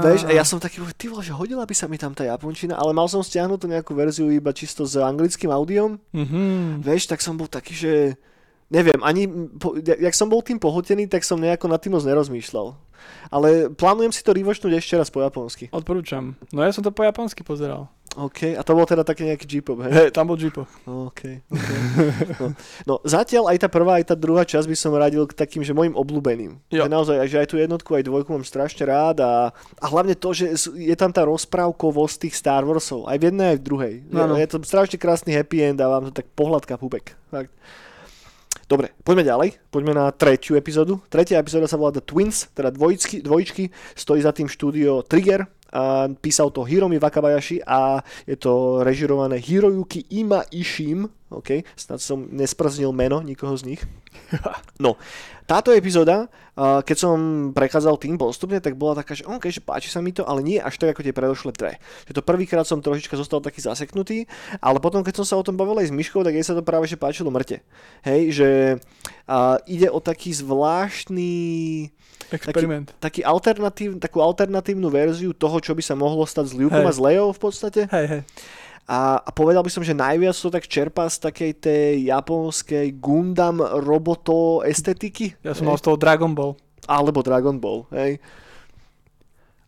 Vieš, 0.00 0.24
a 0.24 0.32
ja 0.32 0.44
som 0.48 0.56
taký, 0.56 0.80
ty 0.96 1.12
vole, 1.12 1.20
že 1.20 1.36
hodila 1.36 1.68
by 1.68 1.74
sa 1.76 1.86
mi 1.86 2.00
tam 2.00 2.16
tá 2.16 2.24
japončina, 2.24 2.80
ale 2.80 2.96
mal 2.96 3.06
som 3.06 3.20
stiahnutú 3.20 3.68
nejakú 3.68 3.92
verziu 3.92 4.32
iba 4.32 4.50
čisto 4.56 4.88
s 4.88 4.96
anglickým 4.96 5.52
audiom. 5.52 6.00
Mhm. 6.16 6.80
Vieš, 6.80 7.12
tak 7.12 7.20
som 7.20 7.36
bol 7.36 7.46
taký, 7.46 7.76
že 7.76 7.92
neviem, 8.72 9.00
ani, 9.04 9.28
po, 9.60 9.76
jak 9.76 10.16
som 10.16 10.32
bol 10.32 10.40
tým 10.40 10.56
pohotený, 10.56 11.04
tak 11.06 11.22
som 11.22 11.36
nejako 11.36 11.68
nad 11.68 11.78
tým 11.78 11.92
moc 11.92 12.02
nerozmýšľal. 12.08 12.72
Ale 13.28 13.68
plánujem 13.74 14.14
si 14.14 14.22
to 14.22 14.32
revočnúť 14.32 14.78
ešte 14.78 14.94
raz 14.94 15.10
po 15.10 15.20
japonsky. 15.20 15.68
Odporúčam. 15.74 16.38
No 16.54 16.62
ja 16.62 16.70
som 16.70 16.86
to 16.86 16.94
po 16.94 17.02
japonsky 17.02 17.42
pozeral. 17.42 17.90
OK, 18.12 18.52
a 18.52 18.60
to 18.60 18.76
bol 18.76 18.84
teda 18.84 19.08
taký 19.08 19.24
nejaký 19.24 19.48
G-pop, 19.48 19.88
hej? 19.88 19.92
Hej, 19.92 20.08
tam 20.12 20.28
bol 20.28 20.36
G-pop. 20.36 20.68
OK, 20.84 21.40
OK. 21.48 21.70
No, 22.36 22.46
no 22.84 22.94
zatiaľ 23.08 23.48
aj 23.48 23.64
tá 23.64 23.68
prvá, 23.72 24.04
aj 24.04 24.12
tá 24.12 24.16
druhá 24.16 24.44
časť 24.44 24.68
by 24.68 24.76
som 24.76 24.92
radil 24.92 25.24
k 25.24 25.32
takým, 25.32 25.64
že 25.64 25.72
mojim 25.72 25.96
obľúbeným. 25.96 26.60
Jo. 26.68 26.84
Že 26.84 26.92
naozaj, 26.92 27.16
že 27.24 27.40
aj 27.40 27.48
tú 27.48 27.56
jednotku, 27.56 27.88
aj 27.96 28.04
dvojku 28.04 28.28
mám 28.36 28.44
strašne 28.44 28.84
rád 28.84 29.24
a, 29.24 29.56
a 29.80 29.86
hlavne 29.88 30.12
to, 30.12 30.28
že 30.36 30.52
je 30.76 30.92
tam 30.92 31.08
tá 31.08 31.24
rozprávkovosť 31.24 32.28
tých 32.28 32.36
Star 32.36 32.68
Warsov. 32.68 33.08
Aj 33.08 33.16
v 33.16 33.32
jednej, 33.32 33.56
aj 33.56 33.58
v 33.58 33.64
druhej. 33.64 33.94
Áno. 34.12 34.36
Je, 34.36 34.44
je 34.44 34.48
to 34.52 34.56
strašne 34.60 35.00
krásny 35.00 35.32
happy 35.32 35.72
end 35.72 35.80
a 35.80 35.88
vám 35.88 36.12
to 36.12 36.20
tak 36.20 36.28
pohľadka 36.36 36.76
pupek. 36.76 37.16
Fakt. 37.32 37.48
Dobre, 38.72 38.88
poďme 39.04 39.28
ďalej. 39.28 39.48
Poďme 39.68 39.92
na 39.92 40.08
tretiu 40.16 40.56
epizódu. 40.56 40.96
Tretia 41.12 41.36
epizóda 41.36 41.68
sa 41.68 41.76
volá 41.76 41.92
The 41.92 42.00
Twins, 42.00 42.48
teda 42.56 42.72
dvojičky, 42.72 43.20
dvojičky. 43.20 43.68
Stojí 43.92 44.24
za 44.24 44.32
tým 44.32 44.48
štúdio 44.48 45.04
Trigger. 45.04 45.44
A 45.76 46.08
písal 46.08 46.48
to 46.56 46.64
Hiromi 46.64 46.96
Wakabayashi 46.96 47.60
a 47.68 48.00
je 48.24 48.36
to 48.40 48.80
režirované 48.80 49.36
Hiroyuki 49.36 50.08
Ima 50.16 50.48
Ishim. 50.48 51.04
OK, 51.28 51.64
snad 51.76 52.00
som 52.00 52.32
nesprznil 52.32 52.96
meno 52.96 53.20
nikoho 53.20 53.52
z 53.60 53.76
nich. 53.76 53.82
No, 54.80 54.96
táto 55.46 55.74
epizóda, 55.74 56.30
keď 56.58 56.96
som 56.96 57.16
prechádzal 57.56 57.96
tým 57.96 58.20
postupne, 58.20 58.60
tak 58.60 58.76
bola 58.76 59.00
taká, 59.00 59.16
že 59.16 59.24
OK, 59.24 59.48
že 59.48 59.64
páči 59.64 59.88
sa 59.88 60.04
mi 60.04 60.12
to, 60.12 60.22
ale 60.28 60.44
nie 60.44 60.60
až 60.60 60.76
tak 60.76 60.92
ako 60.92 61.00
tie 61.00 61.16
predošlé 61.16 61.50
dve. 61.56 61.80
Že 62.08 62.20
to 62.20 62.22
prvýkrát 62.22 62.68
som 62.68 62.84
trošička 62.84 63.16
zostal 63.16 63.40
taký 63.40 63.64
zaseknutý, 63.64 64.28
ale 64.60 64.78
potom, 64.78 65.00
keď 65.00 65.22
som 65.22 65.26
sa 65.26 65.34
o 65.40 65.46
tom 65.46 65.56
bavil 65.56 65.80
aj 65.80 65.88
s 65.88 65.96
Myškou, 65.96 66.20
tak 66.20 66.36
jej 66.36 66.44
sa 66.44 66.52
to 66.52 66.60
práve 66.60 66.84
že 66.86 67.00
páčilo 67.00 67.32
mŕte. 67.32 67.64
Hej, 68.04 68.20
že 68.36 68.48
a, 69.24 69.56
ide 69.64 69.88
o 69.88 69.98
taký 69.98 70.36
zvláštny 70.36 71.32
Experiment. 72.32 72.92
taký 73.00 73.24
alternatív, 73.24 74.00
takú 74.00 74.20
alternatívnu 74.20 74.88
verziu 74.88 75.32
toho, 75.32 75.60
čo 75.60 75.72
by 75.72 75.82
sa 75.84 75.96
mohlo 75.96 76.24
stať 76.24 76.52
s 76.52 76.56
Liukom 76.56 76.84
Hej. 76.84 76.88
a 76.88 76.92
s 76.92 77.00
Leou 77.00 77.28
v 77.32 77.40
podstate. 77.40 77.80
Hej, 77.88 78.06
hej. 78.08 78.22
A, 78.90 79.22
a 79.22 79.30
povedal 79.30 79.62
by 79.62 79.70
som, 79.70 79.86
že 79.86 79.94
najviac 79.94 80.34
to 80.34 80.50
tak 80.50 80.66
čerpá 80.66 81.06
z 81.06 81.30
takej 81.30 81.52
tej 81.62 81.92
japonskej 82.10 82.98
Gundam 82.98 83.62
roboto 83.62 84.66
estetiky. 84.66 85.38
Ja 85.46 85.54
som 85.54 85.64
hej? 85.64 85.68
mal 85.70 85.78
z 85.78 85.86
toho 85.86 85.96
Dragon 85.96 86.34
Ball. 86.34 86.58
Alebo 86.90 87.22
Dragon 87.22 87.62
Ball, 87.62 87.86
hej. 87.94 88.18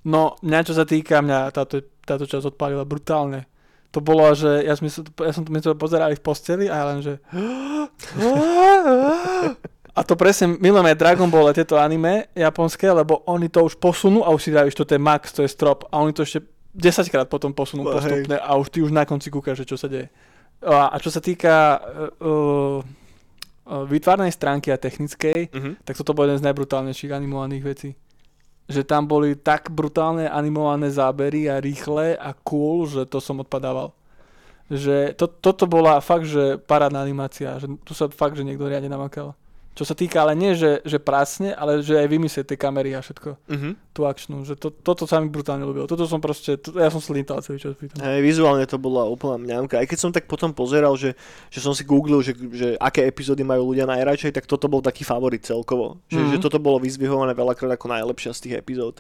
No, 0.05 0.37
mňa 0.43 0.61
čo 0.67 0.75
sa 0.77 0.85
týka, 0.85 1.23
mňa 1.23 1.55
táto, 1.55 1.81
táto 2.05 2.27
časť 2.27 2.53
odpálila 2.53 2.85
brutálne. 2.85 3.47
To 3.95 4.03
bolo, 4.03 4.27
že 4.35 4.67
ja, 4.67 4.75
som, 4.75 4.91
ja 5.23 5.33
som 5.33 5.47
my 5.47 5.63
to 5.63 5.79
pozerali 5.79 6.19
v 6.19 6.25
posteli 6.27 6.67
a 6.67 6.83
ja 6.83 6.85
len, 6.91 6.99
že... 7.01 7.15
A 9.95 10.03
to 10.03 10.19
presne, 10.19 10.59
milujem 10.59 10.91
aj 10.91 10.99
Dragon 10.99 11.31
Ball 11.31 11.47
a 11.47 11.55
tieto 11.55 11.79
anime 11.79 12.27
japonské, 12.35 12.91
lebo 12.91 13.23
oni 13.31 13.47
to 13.47 13.63
už 13.63 13.79
posunú 13.79 14.27
a 14.27 14.35
už 14.35 14.43
si 14.43 14.51
dajú, 14.51 14.67
že 14.67 14.83
toto 14.83 14.91
je 14.91 14.99
max, 14.99 15.31
to 15.31 15.47
je 15.47 15.55
strop 15.55 15.87
a 15.87 16.03
oni 16.03 16.11
to 16.11 16.27
ešte 16.27 16.43
10 16.75 16.83
krát 17.09 17.25
potom 17.25 17.51
posunú 17.51 17.83
No, 17.83 17.91
hej. 17.93 17.97
postupne 17.97 18.37
a 18.37 18.51
už 18.55 18.67
ty 18.69 18.79
už 18.81 18.91
na 18.91 19.03
konci 19.03 19.29
kúkaš, 19.29 19.63
že 19.63 19.67
čo 19.67 19.77
sa 19.77 19.87
deje. 19.87 20.11
A, 20.61 20.89
a 20.89 20.97
čo 20.97 21.09
sa 21.09 21.19
týka 21.19 21.79
uh, 22.21 22.83
výtvarnej 23.65 24.29
stránky 24.29 24.69
a 24.69 24.77
technickej, 24.77 25.49
Mhm. 25.51 25.71
tak 25.83 25.95
toto 25.95 26.13
bol 26.13 26.25
jeden 26.25 26.37
z 26.37 26.45
najbrutálnejších 26.45 27.11
animovaných 27.11 27.65
vecí. 27.65 27.91
Že 28.65 28.83
tam 28.83 29.05
boli 29.05 29.35
tak 29.35 29.69
brutálne 29.69 30.25
animované 30.27 30.89
zábery 30.89 31.47
a 31.47 31.61
rýchle 31.61 32.13
a 32.15 32.33
cool, 32.43 32.85
že 32.85 33.05
to 33.05 33.19
som 33.19 33.39
odpadával. 33.39 33.93
Že 34.67 35.13
to, 35.15 35.29
toto 35.29 35.65
bola 35.67 36.01
fakt, 36.01 36.25
že 36.25 36.57
parádna 36.59 36.99
animácia, 36.99 37.57
že 37.59 37.69
tu 37.85 37.93
sa 37.93 38.09
fakt, 38.09 38.35
že 38.35 38.43
niekto 38.43 38.65
riadne 38.65 38.89
namakal. 38.89 39.37
Čo 39.75 39.85
sa 39.85 39.93
týka, 39.93 40.23
ale 40.23 40.33
nie, 40.33 40.55
že, 40.55 40.81
že 40.81 40.97
prásne, 40.97 41.53
ale 41.53 41.79
že 41.79 41.93
aj 41.95 42.09
vymyslieť 42.09 42.47
tie 42.47 42.59
kamery 42.59 42.93
a 42.93 43.01
všetko, 43.01 43.37
Mhm. 43.47 43.71
Tú 43.95 44.03
akčnú, 44.05 44.43
že 44.43 44.59
to, 44.59 44.75
toto 44.75 45.07
sa 45.07 45.23
mi 45.23 45.31
brutálne 45.31 45.63
ľúbilo. 45.63 45.87
Toto 45.87 46.03
som 46.05 46.19
proste, 46.19 46.59
to, 46.59 46.75
ja 46.75 46.91
som 46.91 46.99
slintal 46.99 47.39
celý 47.41 47.63
čas 47.63 47.79
pri 47.79 47.87
tom. 47.89 48.03
Hej, 48.03 48.27
vizuálne 48.27 48.67
to 48.67 48.75
bola 48.75 49.07
úplná 49.07 49.39
mňamka. 49.39 49.79
Aj 49.79 49.87
keď 49.87 49.99
som 50.03 50.11
tak 50.11 50.27
potom 50.27 50.51
pozeral, 50.51 50.99
že, 50.99 51.15
že 51.47 51.63
som 51.63 51.71
si 51.71 51.87
googlil, 51.87 52.19
že, 52.19 52.35
že 52.51 52.75
aké 52.83 53.07
epizódy 53.07 53.47
majú 53.47 53.71
ľudia 53.71 53.87
najradšej, 53.87 54.35
tak 54.35 54.51
toto 54.51 54.67
bol 54.67 54.83
taký 54.83 55.07
favorit 55.07 55.47
celkovo. 55.47 56.03
Že, 56.11 56.19
Mhm. 56.21 56.31
že 56.35 56.39
toto 56.43 56.59
bolo 56.59 56.83
vyzvihované 56.83 57.33
veľakrát 57.33 57.79
ako 57.79 57.87
najlepšia 57.87 58.35
z 58.35 58.43
tých 58.43 58.55
epizód. 58.59 58.99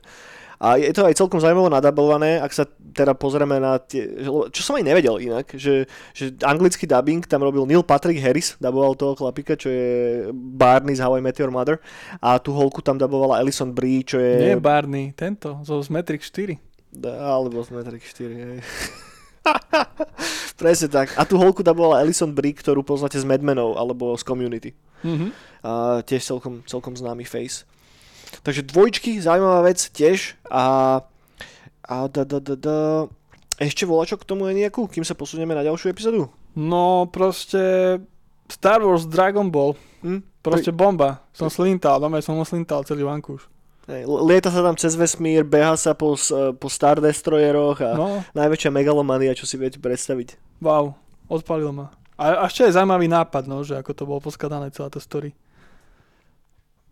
A 0.54 0.78
je 0.78 0.94
to 0.94 1.02
aj 1.02 1.18
celkom 1.18 1.42
zaujímavo 1.42 1.66
nadabované, 1.66 2.38
ak 2.38 2.54
sa 2.54 2.62
teda 2.94 3.12
pozrieme 3.12 3.58
na 3.58 3.74
tie... 3.76 4.06
Čo 4.54 4.60
som 4.62 4.78
aj 4.78 4.86
nevedel 4.86 5.18
inak, 5.18 5.50
že, 5.58 5.84
že 6.14 6.30
anglický 6.40 6.86
dubbing 6.86 7.26
tam 7.26 7.42
robil 7.42 7.66
Neil 7.66 7.82
Patrick 7.82 8.22
Harris, 8.22 8.54
daboval 8.62 8.94
toho 8.94 9.18
chlapika, 9.18 9.58
čo 9.58 9.66
je 9.66 9.86
Barney 10.32 10.94
z 10.94 11.02
How 11.02 11.18
I 11.18 11.20
Met 11.20 11.42
Your 11.42 11.50
Mother. 11.50 11.82
A 12.22 12.38
tú 12.38 12.54
holku 12.54 12.78
tam 12.80 12.94
dabovala 12.96 13.42
Alison 13.42 13.74
Brie, 13.74 14.06
čo 14.06 14.22
je... 14.22 14.54
Nie 14.54 14.56
Barney, 14.56 14.83
tento, 15.14 15.60
zo 15.64 15.82
Matrix 15.90 16.28
4. 16.30 16.56
Da, 16.94 17.34
alebo 17.34 17.58
z 17.62 17.70
Matrix 17.74 18.14
4, 18.14 18.34
hej. 18.34 18.60
Presne 20.60 20.88
tak. 20.88 21.12
A 21.18 21.26
tú 21.26 21.36
holku 21.36 21.60
dabovala 21.60 22.00
Alison 22.00 22.30
Brie, 22.30 22.54
ktorú 22.54 22.86
poznáte 22.86 23.18
z 23.18 23.26
Mad 23.26 23.42
Menov 23.42 23.76
alebo 23.76 24.14
z 24.14 24.22
Community. 24.22 24.70
Mhm. 25.02 25.26
A 25.64 26.00
tiež 26.04 26.22
celkom, 26.24 26.62
celkom 26.64 26.94
známy 26.94 27.26
face. 27.26 27.66
Takže 28.44 28.66
dvojčky, 28.66 29.20
zaujímavá 29.20 29.64
vec 29.66 29.80
tiež. 29.92 30.36
A, 30.48 31.00
a 31.84 31.96
da, 32.08 32.22
da, 32.24 32.38
da, 32.40 32.54
da. 32.56 32.78
Ešte 33.60 33.86
volačo 33.86 34.18
k 34.18 34.26
tomu 34.26 34.50
je 34.50 34.66
nejakú, 34.66 34.90
kým 34.90 35.06
sa 35.06 35.14
posunieme 35.14 35.54
na 35.54 35.62
ďalšiu 35.62 35.94
epizódu? 35.94 36.26
No 36.58 37.06
proste 37.06 37.96
Star 38.50 38.82
Wars 38.82 39.06
Dragon 39.06 39.46
Ball, 39.50 39.78
Hm? 40.04 40.20
proste 40.44 40.68
bomba. 40.68 41.24
Som 41.32 41.48
slintal, 41.48 41.96
doma 41.96 42.20
som 42.20 42.36
slintal 42.44 42.84
celý 42.84 43.08
vankúš. 43.08 43.48
Lieta 43.86 44.48
sa 44.48 44.60
tam 44.60 44.74
cez 44.74 44.94
vesmír, 44.94 45.42
beha 45.42 45.74
sa 45.74 45.92
po, 45.92 46.14
s- 46.14 46.32
po 46.56 46.66
Star 46.68 46.98
Destroyeroch 46.98 47.78
a 47.78 47.92
No, 47.92 48.08
najväčšia 48.32 48.70
megalomania, 48.70 49.32
čo 49.32 49.44
si 49.44 49.54
viete 49.54 49.76
predstaviť. 49.76 50.40
wow, 50.58 50.96
odpalil 51.26 51.68
ma. 51.70 51.92
A 52.14 52.40
a 52.40 52.46
ešte 52.46 52.64
je 52.64 52.72
zaujímavý 52.72 53.06
nápad, 53.06 53.44
no, 53.44 53.60
že 53.60 53.74
ako 53.74 53.90
to 53.90 54.02
bolo 54.04 54.20
poskladané 54.20 54.70
celá 54.70 54.86
tá 54.86 54.96
story. 54.96 55.34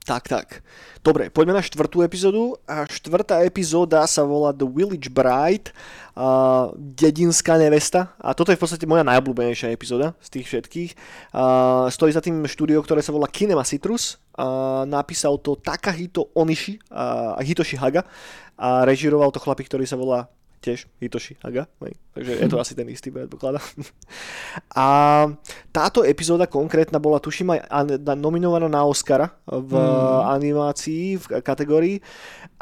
Tak, 0.03 0.27
tak. 0.27 0.67
Dobre, 0.99 1.31
poďme 1.31 1.55
na 1.55 1.63
štvrtú 1.63 2.03
epizódu. 2.03 2.59
A 2.67 2.83
štvrtá 2.91 3.47
epizóda 3.47 4.03
sa 4.11 4.27
volá 4.27 4.51
The 4.51 4.67
Village 4.67 5.07
Bride, 5.07 5.71
a 6.19 6.69
dedinská 6.75 7.55
nevesta. 7.55 8.11
A 8.19 8.35
toto 8.35 8.51
je 8.51 8.59
v 8.59 8.63
podstate 8.67 8.85
moja 8.85 9.07
najobľúbenejšia 9.07 9.71
epizóda 9.71 10.19
z 10.19 10.29
tých 10.39 10.47
všetkých. 10.51 10.91
A 11.39 11.87
stojí 11.87 12.11
za 12.11 12.19
tým 12.19 12.43
štúdio, 12.51 12.83
ktoré 12.83 12.99
sa 12.99 13.15
volá 13.15 13.31
Kinema 13.31 13.63
Citrus. 13.63 14.19
A 14.35 14.83
napísal 14.91 15.39
to 15.39 15.55
Takahito 15.55 16.35
Onishi 16.35 16.83
a 16.91 17.39
Hitoshi 17.39 17.79
Haga. 17.79 18.03
A 18.59 18.83
režiroval 18.83 19.31
to 19.31 19.39
chlapík, 19.39 19.71
ktorý 19.71 19.87
sa 19.87 19.95
volá 19.95 20.27
tiež 20.63 20.87
Hitoshi 20.97 21.35
Haga. 21.43 21.67
Hej. 21.83 21.99
Takže 22.15 22.33
je 22.39 22.47
to 22.47 22.57
asi 22.63 22.73
ten 22.73 22.87
istý 22.87 23.11
predpokladá. 23.11 23.59
A 24.79 24.87
táto 25.69 26.05
epizóda 26.05 26.47
konkrétna 26.47 26.97
bola, 26.97 27.19
tuším, 27.19 27.57
aj 27.57 27.61
nominovaná 28.15 28.69
na 28.69 28.87
Oscara 28.87 29.35
v 29.45 29.73
Mm. 29.75 30.21
animácii, 30.31 31.05
v 31.19 31.25
kategórii. 31.43 31.97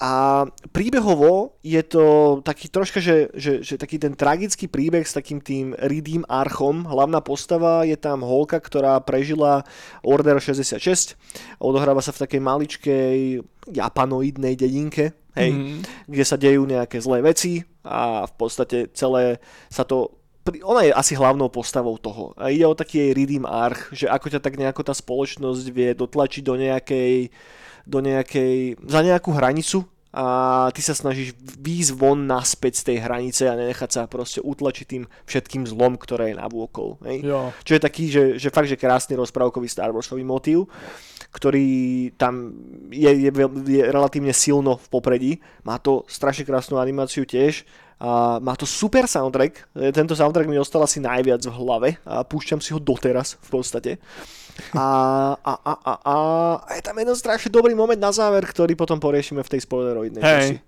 A 0.01 0.47
príbehovo 0.73 1.61
je 1.61 1.83
to 1.83 2.05
taký 2.41 2.73
troška, 2.73 3.05
že, 3.05 3.29
že, 3.37 3.61
že 3.61 3.77
taký 3.77 4.01
ten 4.01 4.17
tragický 4.17 4.65
príbeh 4.65 5.05
s 5.05 5.13
takým 5.13 5.45
tým 5.45 5.77
Ridím 5.77 6.25
Archom. 6.25 6.89
Hlavná 6.89 7.21
postava 7.21 7.85
je 7.85 8.01
tam 8.01 8.25
holka, 8.25 8.57
ktorá 8.57 8.97
prežila 8.99 9.67
Order 10.01 10.41
66. 10.41 11.21
Odohráva 11.61 12.01
sa 12.01 12.17
v 12.17 12.23
takej 12.25 12.41
maličkej 12.41 13.17
japanoidnej 13.71 14.57
dedinke, 14.57 15.13
hej, 15.37 15.51
Mhm. 15.53 15.77
kde 16.09 16.25
sa 16.25 16.35
dejú 16.35 16.65
nejaké 16.65 16.97
zlé 16.97 17.21
veci 17.21 17.61
a 17.85 18.29
v 18.29 18.35
podstate 18.37 18.93
celé 18.93 19.41
sa 19.73 19.85
to 19.85 20.21
ona 20.65 20.83
je 20.83 20.91
asi 20.91 21.15
hlavnou 21.15 21.53
postavou 21.53 21.95
toho. 22.01 22.35
A 22.35 22.51
ide 22.51 22.67
o 22.67 22.75
taký 22.75 22.99
jej 22.99 23.13
redeem 23.15 23.47
arch, 23.47 23.93
že 23.93 24.11
ako 24.11 24.35
ťa 24.35 24.41
tak 24.41 24.59
nejako 24.59 24.83
tá 24.83 24.97
spoločnosť 24.97 25.65
vie 25.71 25.95
dotlačiť 25.95 26.43
do 26.43 26.57
nejakej, 26.59 27.31
do 27.87 27.99
nejakej, 28.03 28.81
za 28.83 29.01
nejakú 29.05 29.31
hranicu 29.31 29.85
a 30.11 30.67
ty 30.75 30.83
sa 30.83 30.91
snažíš 30.91 31.39
výjsť 31.39 31.95
von 31.95 32.27
naspäť 32.27 32.83
z 32.83 32.87
tej 32.91 32.99
hranice 33.07 33.47
a 33.47 33.55
nenechať 33.55 33.91
sa 33.95 34.03
proste 34.11 34.43
utlačiť 34.43 34.87
tým 34.87 35.05
všetkým 35.07 35.71
zlom, 35.71 35.95
ktoré 35.95 36.35
je 36.35 36.41
navôkol. 36.43 36.99
Hej? 37.07 37.31
Jo. 37.31 37.55
Čo 37.63 37.73
je 37.79 37.81
taký, 37.81 38.05
že, 38.11 38.23
že 38.35 38.51
fakt, 38.51 38.67
že 38.67 38.75
krásny 38.75 39.15
rozprávkový 39.15 39.71
Star 39.71 39.95
Warsový 39.95 40.27
motív, 40.27 40.67
ktorý 41.31 42.11
tam 42.19 42.51
je, 42.91 43.07
je, 43.07 43.31
je 43.71 43.83
relatívne 43.87 44.35
silno 44.35 44.83
v 44.83 44.87
popredí. 44.91 45.33
Má 45.63 45.79
to 45.79 46.03
strašne 46.11 46.43
krásnu 46.43 46.83
animáciu 46.83 47.23
tiež. 47.23 47.63
A 48.01 48.41
má 48.41 48.57
to 48.57 48.65
super 48.65 49.05
soundtrack. 49.05 49.77
E, 49.77 49.93
Tento 49.93 50.17
soundtrack 50.17 50.49
mi 50.49 50.57
ostal 50.57 50.81
asi 50.81 51.05
najviac 51.05 51.45
v 51.45 51.53
hlave 51.53 51.89
a 52.09 52.25
púšťam 52.25 52.65
si 52.65 52.73
ho 52.73 52.81
doteraz 52.81 53.37
v 53.45 53.49
podstate. 53.53 53.93
A, 54.73 54.87
a, 55.37 55.53
a, 55.61 55.73
a, 55.77 55.95
a, 56.01 56.15
a 56.65 56.71
je 56.77 56.83
tam 56.85 56.97
jeden 56.97 57.17
strašne 57.17 57.53
dobrý 57.53 57.77
moment 57.77 58.01
na 58.01 58.09
záver, 58.09 58.45
ktorý 58.49 58.73
potom 58.73 58.97
poriešime 58.97 59.45
v 59.45 59.53
tej 59.53 59.61
spoileroidnej 59.69 60.21
časti. 60.25 60.57
Hej. 60.57 60.65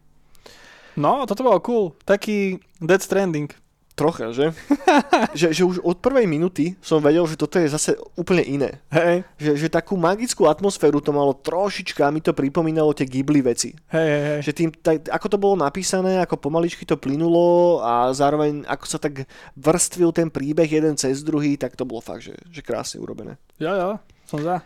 No, 1.01 1.25
toto 1.25 1.41
bolo 1.41 1.57
cool. 1.65 1.97
Taký 2.05 2.61
Dead 2.77 3.01
Stranding. 3.01 3.49
Trocha, 3.93 4.33
že? 4.33 4.57
že? 5.41 5.53
Že 5.53 5.63
už 5.69 5.77
od 5.85 6.01
prvej 6.01 6.25
minúty 6.25 6.75
som 6.81 6.99
vedel, 6.99 7.25
že 7.29 7.37
toto 7.37 7.61
je 7.61 7.69
zase 7.69 7.93
úplne 8.17 8.41
iné. 8.41 8.81
Hej, 8.89 9.23
Že, 9.37 9.53
že 9.61 9.69
takú 9.69 10.01
magickú 10.01 10.49
atmosféru 10.49 11.05
to 11.05 11.13
malo 11.13 11.37
trošička, 11.37 12.09
mi 12.09 12.25
to 12.25 12.33
pripomínalo 12.33 12.97
tie 12.97 13.05
Ghibli 13.05 13.45
veci. 13.45 13.77
hej, 13.93 14.09
hej, 14.09 14.23
hej. 14.25 14.41
Že 14.49 14.53
tým, 14.57 14.69
tak, 14.73 14.97
ako 15.13 15.27
to 15.29 15.39
bolo 15.39 15.55
napísané, 15.61 16.25
ako 16.25 16.41
pomaličky 16.41 16.89
to 16.89 16.97
plynulo 16.97 17.85
a 17.85 18.09
zároveň 18.17 18.65
ako 18.65 18.85
sa 18.89 18.97
tak 18.97 19.29
vrstvil 19.61 20.09
ten 20.17 20.33
príbeh 20.33 20.69
jeden 20.69 20.97
cez 20.97 21.21
druhý, 21.21 21.61
tak 21.61 21.77
to 21.77 21.85
bolo 21.85 22.01
fakt, 22.01 22.25
že, 22.25 22.35
že 22.49 22.65
krásne 22.65 22.97
urobené. 22.97 23.37
Jo, 23.61 23.73
jo, 23.77 23.91
som 24.25 24.41
za. 24.41 24.65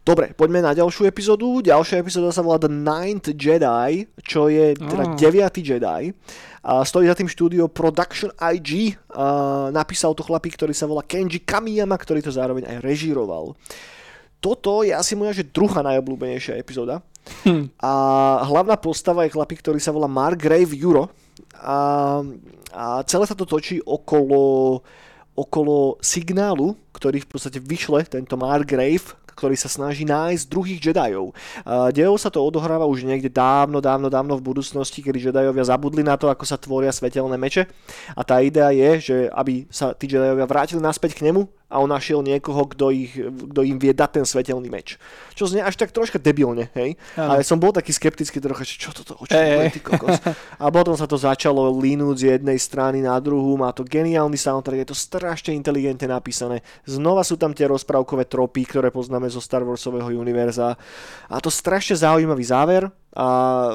Dobre, 0.00 0.32
poďme 0.32 0.64
na 0.64 0.72
ďalšiu 0.72 1.04
epizódu. 1.04 1.60
Ďalšia 1.60 2.00
epizóda 2.00 2.32
sa 2.32 2.40
volá 2.40 2.56
The 2.56 2.72
Ninth 2.72 3.36
Jedi, 3.36 4.08
čo 4.24 4.48
je 4.48 4.72
teda 4.72 5.04
Ah. 5.04 5.14
deviatý 5.14 5.60
Jedi. 5.60 6.16
A 6.64 6.84
stojí 6.84 7.04
za 7.04 7.16
tým 7.16 7.28
štúdio 7.28 7.68
Production 7.68 8.32
IG. 8.40 8.96
A 9.12 9.68
napísal 9.68 10.16
to 10.16 10.24
chlapík, 10.24 10.56
ktorý 10.56 10.72
sa 10.72 10.88
volá 10.88 11.04
Kenji 11.04 11.44
Kamiyama, 11.44 12.00
ktorý 12.00 12.24
to 12.24 12.32
zároveň 12.32 12.64
aj 12.64 12.76
režíroval. 12.80 13.52
Toto 14.40 14.80
je 14.80 14.92
asi 14.96 15.12
moja 15.12 15.36
že 15.36 15.44
druhá 15.52 15.84
najobľúbenejšia 15.84 16.56
epizóda. 16.56 17.04
Hm. 17.44 17.68
A 17.76 17.92
hlavná 18.48 18.80
postava 18.80 19.28
je 19.28 19.36
chlapík, 19.36 19.60
ktorý 19.60 19.76
sa 19.76 19.92
volá 19.92 20.08
Margrave 20.08 20.72
Juro. 20.72 21.12
A, 21.60 22.24
a 22.72 22.84
celé 23.04 23.28
sa 23.28 23.36
to 23.36 23.44
točí 23.44 23.84
okolo, 23.84 24.80
okolo 25.36 26.00
signálu, 26.00 26.72
ktorý 26.96 27.20
v 27.20 27.28
podstate 27.28 27.60
vyšle 27.60 28.00
tento 28.08 28.36
Margrave, 28.40 29.12
ktorý 29.32 29.54
sa 29.54 29.70
snaží 29.70 30.02
nájsť 30.06 30.44
druhých 30.50 30.80
Jediov. 30.80 31.32
Dejov 31.94 32.16
sa 32.18 32.28
to 32.28 32.42
odohráva 32.42 32.84
už 32.86 33.06
niekde 33.06 33.30
dávno, 33.30 33.78
dávno, 33.78 34.10
dávno 34.10 34.34
v 34.38 34.46
budúcnosti, 34.50 35.00
kedy 35.00 35.30
Jediovia 35.30 35.64
zabudli 35.64 36.02
na 36.02 36.18
to, 36.18 36.26
ako 36.26 36.42
sa 36.42 36.58
tvoria 36.58 36.90
svetelné 36.90 37.38
meče. 37.38 37.70
A 38.18 38.26
tá 38.26 38.42
idea 38.42 38.74
je, 38.74 38.90
že 39.00 39.16
aby 39.30 39.70
sa 39.70 39.94
tí 39.94 40.10
Jediovia 40.10 40.48
vrátili 40.48 40.82
naspäť 40.82 41.16
k 41.16 41.30
nemu 41.30 41.59
a 41.70 41.78
on 41.78 41.86
našiel 41.86 42.26
niekoho, 42.26 42.66
kto, 42.66 42.90
ich, 42.90 43.14
kto 43.14 43.60
im 43.62 43.78
vie 43.78 43.94
dať 43.94 44.20
ten 44.20 44.26
svetelný 44.26 44.66
meč. 44.66 44.98
Čo 45.38 45.46
znie 45.46 45.62
až 45.62 45.78
tak 45.78 45.94
troška 45.94 46.18
debilne, 46.18 46.66
hej? 46.74 46.98
Áno. 47.14 47.38
Ale 47.38 47.46
som 47.46 47.62
bol 47.62 47.70
taký 47.70 47.94
skeptický 47.94 48.42
trocha, 48.42 48.66
že 48.66 48.74
čo 48.74 48.90
toto, 48.90 49.14
o 49.14 49.24
čo 49.24 49.38
hey, 49.38 49.70
ty 49.70 49.78
kokos. 49.78 50.18
A 50.58 50.66
potom 50.68 50.98
sa 50.98 51.06
to 51.06 51.14
začalo 51.14 51.70
línúť 51.78 52.16
z 52.18 52.24
jednej 52.36 52.58
strany 52.58 53.06
na 53.06 53.14
druhú, 53.22 53.54
má 53.54 53.70
to 53.70 53.86
geniálny 53.86 54.34
soundtrack, 54.34 54.82
je 54.82 54.90
to 54.90 54.98
strašne 54.98 55.54
inteligentne 55.54 56.10
napísané. 56.10 56.66
Znova 56.84 57.22
sú 57.22 57.38
tam 57.38 57.54
tie 57.54 57.70
rozprávkové 57.70 58.26
tropy, 58.26 58.66
ktoré 58.66 58.90
poznáme 58.90 59.30
zo 59.30 59.38
Star 59.38 59.62
Warsového 59.62 60.10
univerza. 60.10 60.74
A 61.30 61.38
to 61.38 61.54
strašne 61.54 61.94
zaujímavý 61.94 62.42
záver 62.42 62.90
a 63.10 63.26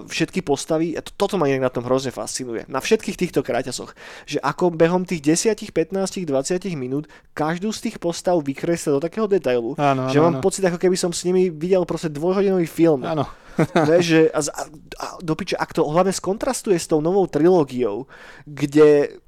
všetky 0.07 0.47
postavy, 0.47 0.95
toto 1.19 1.35
ma 1.35 1.51
inak 1.51 1.67
na 1.67 1.71
tom 1.73 1.83
hrozne 1.83 2.07
fascinuje, 2.15 2.63
na 2.71 2.79
všetkých 2.79 3.19
týchto 3.19 3.43
kraťasoch, 3.43 3.91
že 4.23 4.39
ako 4.39 4.71
behom 4.71 5.03
tých 5.03 5.19
10, 5.51 5.75
15, 5.75 6.23
20 6.23 6.63
minút 6.79 7.11
každú 7.35 7.75
z 7.75 7.91
tých 7.91 7.97
postav 7.99 8.39
vykreslia 8.39 8.95
do 8.95 9.03
takého 9.03 9.27
detailu, 9.27 9.75
Áno, 9.75 10.07
že 10.07 10.23
áno, 10.23 10.31
mám 10.31 10.35
áno. 10.39 10.43
pocit, 10.43 10.63
ako 10.63 10.79
keby 10.79 10.95
som 10.95 11.11
s 11.11 11.27
nimi 11.27 11.51
videl 11.51 11.83
proste 11.83 12.07
dvojhodinový 12.07 12.63
film. 12.63 13.03
Áno. 13.03 13.27
Vieš, 13.91 14.03
že 14.03 14.21
a, 14.31 14.39
a, 14.39 14.63
a 14.99 15.05
do 15.19 15.35
piče, 15.35 15.59
ak 15.59 15.71
to 15.75 15.83
hlavne 15.83 16.15
skontrastuje 16.15 16.79
s 16.79 16.87
tou 16.87 17.03
novou 17.03 17.27
trilógiou, 17.27 18.07
kde 18.47 19.19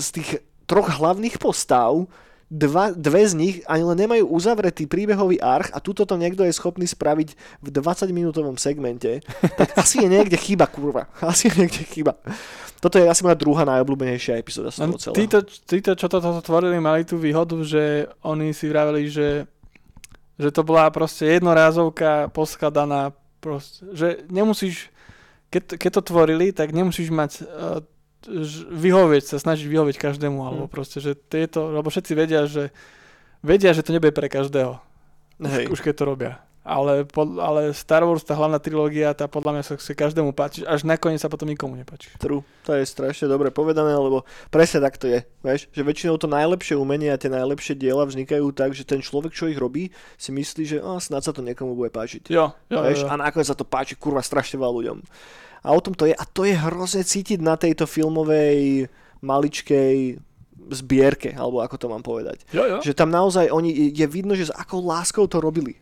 z 0.00 0.08
tých 0.16 0.30
troch 0.64 0.88
hlavných 0.88 1.36
postav 1.36 2.08
dva, 2.54 2.94
dve 2.94 3.26
z 3.26 3.34
nich 3.34 3.56
ani 3.66 3.82
len 3.82 3.98
nemajú 3.98 4.30
uzavretý 4.30 4.86
príbehový 4.86 5.42
arch 5.42 5.74
a 5.74 5.82
tuto 5.82 6.06
to 6.06 6.14
niekto 6.14 6.46
je 6.46 6.54
schopný 6.54 6.86
spraviť 6.86 7.34
v 7.58 7.68
20 7.68 8.14
minútovom 8.14 8.54
segmente, 8.54 9.18
tak 9.58 9.74
asi 9.74 10.06
je 10.06 10.08
niekde 10.08 10.38
chyba, 10.38 10.70
kurva. 10.70 11.10
Asi 11.18 11.50
je 11.50 11.66
niekde 11.66 11.82
chyba. 11.82 12.14
Toto 12.78 13.00
je 13.00 13.10
asi 13.10 13.24
moja 13.26 13.34
druhá 13.34 13.64
najobľúbenejšia 13.66 14.38
epizóda 14.38 14.70
z 14.70 14.86
toho 14.86 14.98
celého. 15.00 15.18
Títo, 15.18 15.38
títo, 15.42 15.90
čo 15.98 16.06
toto 16.06 16.30
tvorili, 16.44 16.78
mali 16.78 17.02
tú 17.02 17.18
výhodu, 17.18 17.58
že 17.64 18.06
oni 18.22 18.52
si 18.54 18.70
vraveli, 18.70 19.08
že, 19.08 19.48
že 20.38 20.48
to 20.52 20.62
bola 20.62 20.92
proste 20.92 21.26
jednorázovka 21.40 22.30
poskladaná, 22.30 23.10
proste, 23.40 23.88
že 23.96 24.08
nemusíš, 24.28 24.92
keď, 25.48 25.80
keď 25.80 25.90
to 25.96 26.02
tvorili, 26.12 26.52
tak 26.52 26.76
nemusíš 26.76 27.08
mať 27.08 27.32
uh, 27.40 27.80
vyhovieť 28.70 29.24
sa, 29.34 29.36
snažiť 29.40 29.66
vyhovieť 29.68 29.96
každému, 30.00 30.40
alebo 30.40 30.64
Hm. 30.66 30.72
proste, 30.72 30.98
že 30.98 31.14
tieto, 31.16 31.70
lebo 31.70 31.88
všetci 31.88 32.12
vedia, 32.16 32.44
že 32.48 32.72
vedia, 33.44 33.76
že 33.76 33.84
to 33.84 33.92
nebude 33.92 34.16
pre 34.16 34.32
každého, 34.32 34.80
Hej. 35.44 35.68
už, 35.68 35.78
už 35.78 35.80
keď 35.84 35.94
to 35.94 36.04
robia. 36.04 36.32
Ale, 36.64 37.04
pod, 37.04 37.36
ale 37.36 37.76
Star 37.76 38.00
Wars, 38.08 38.24
tá 38.24 38.32
hlavná 38.32 38.56
trilógia, 38.56 39.12
tá 39.12 39.28
podľa 39.28 39.52
mňa 39.52 39.64
sa, 39.68 39.74
sa 39.76 39.92
každému 39.92 40.32
páči, 40.32 40.64
až 40.64 40.88
nakoniec 40.88 41.20
sa 41.20 41.28
potom 41.28 41.44
nikomu 41.44 41.76
nepáči. 41.76 42.08
True. 42.16 42.40
To 42.64 42.72
je 42.72 42.88
strašne 42.88 43.28
dobre 43.28 43.52
povedané, 43.52 43.92
lebo 43.92 44.24
presne 44.48 44.80
tak 44.80 44.96
to 44.96 45.04
je. 45.04 45.28
Vieš, 45.44 45.68
že 45.68 45.82
väčšinou 45.84 46.16
to 46.16 46.24
najlepšie 46.24 46.72
umenie 46.72 47.12
a 47.12 47.20
tie 47.20 47.28
najlepšie 47.28 47.76
diela 47.76 48.08
vznikajú 48.08 48.48
tak, 48.56 48.72
že 48.72 48.88
ten 48.88 49.04
človek, 49.04 49.36
čo 49.36 49.52
ich 49.52 49.60
robí, 49.60 49.92
si 50.16 50.32
myslí, 50.32 50.62
že 50.64 50.78
oh, 50.80 50.96
snad 50.96 51.20
sa 51.20 51.36
to 51.36 51.44
niekomu 51.44 51.76
bude 51.76 51.92
páčiť. 51.92 52.32
Jo, 52.32 52.56
jo, 52.72 52.80
jo, 52.80 52.96
jo. 52.96 53.12
a 53.12 53.14
nakoniec 53.20 53.44
sa 53.44 53.52
to 53.52 53.68
páči 53.68 53.92
kurva 54.00 54.24
strašne 54.24 54.56
veľa 54.56 54.72
ľuďom. 54.72 54.98
A 55.64 55.72
o 55.72 55.80
tom 55.80 55.96
to 55.96 56.04
je. 56.04 56.12
A 56.12 56.24
to 56.28 56.44
je 56.44 56.52
hrozne 56.52 57.00
cítiť 57.00 57.40
na 57.40 57.56
tejto 57.56 57.88
filmovej 57.88 58.86
maličkej 59.24 60.20
zbierke, 60.70 61.32
alebo 61.36 61.60
ako 61.60 61.76
to 61.76 61.86
mám 61.88 62.04
povedať. 62.04 62.44
jo, 62.52 62.64
jo. 62.64 62.78
Že 62.80 62.92
tam 62.96 63.12
naozaj 63.12 63.52
oni, 63.52 63.92
je 63.92 64.06
vidno, 64.08 64.32
že 64.36 64.48
s 64.48 64.52
akou 64.52 64.80
láskou 64.80 65.28
to 65.28 65.40
robili. 65.40 65.76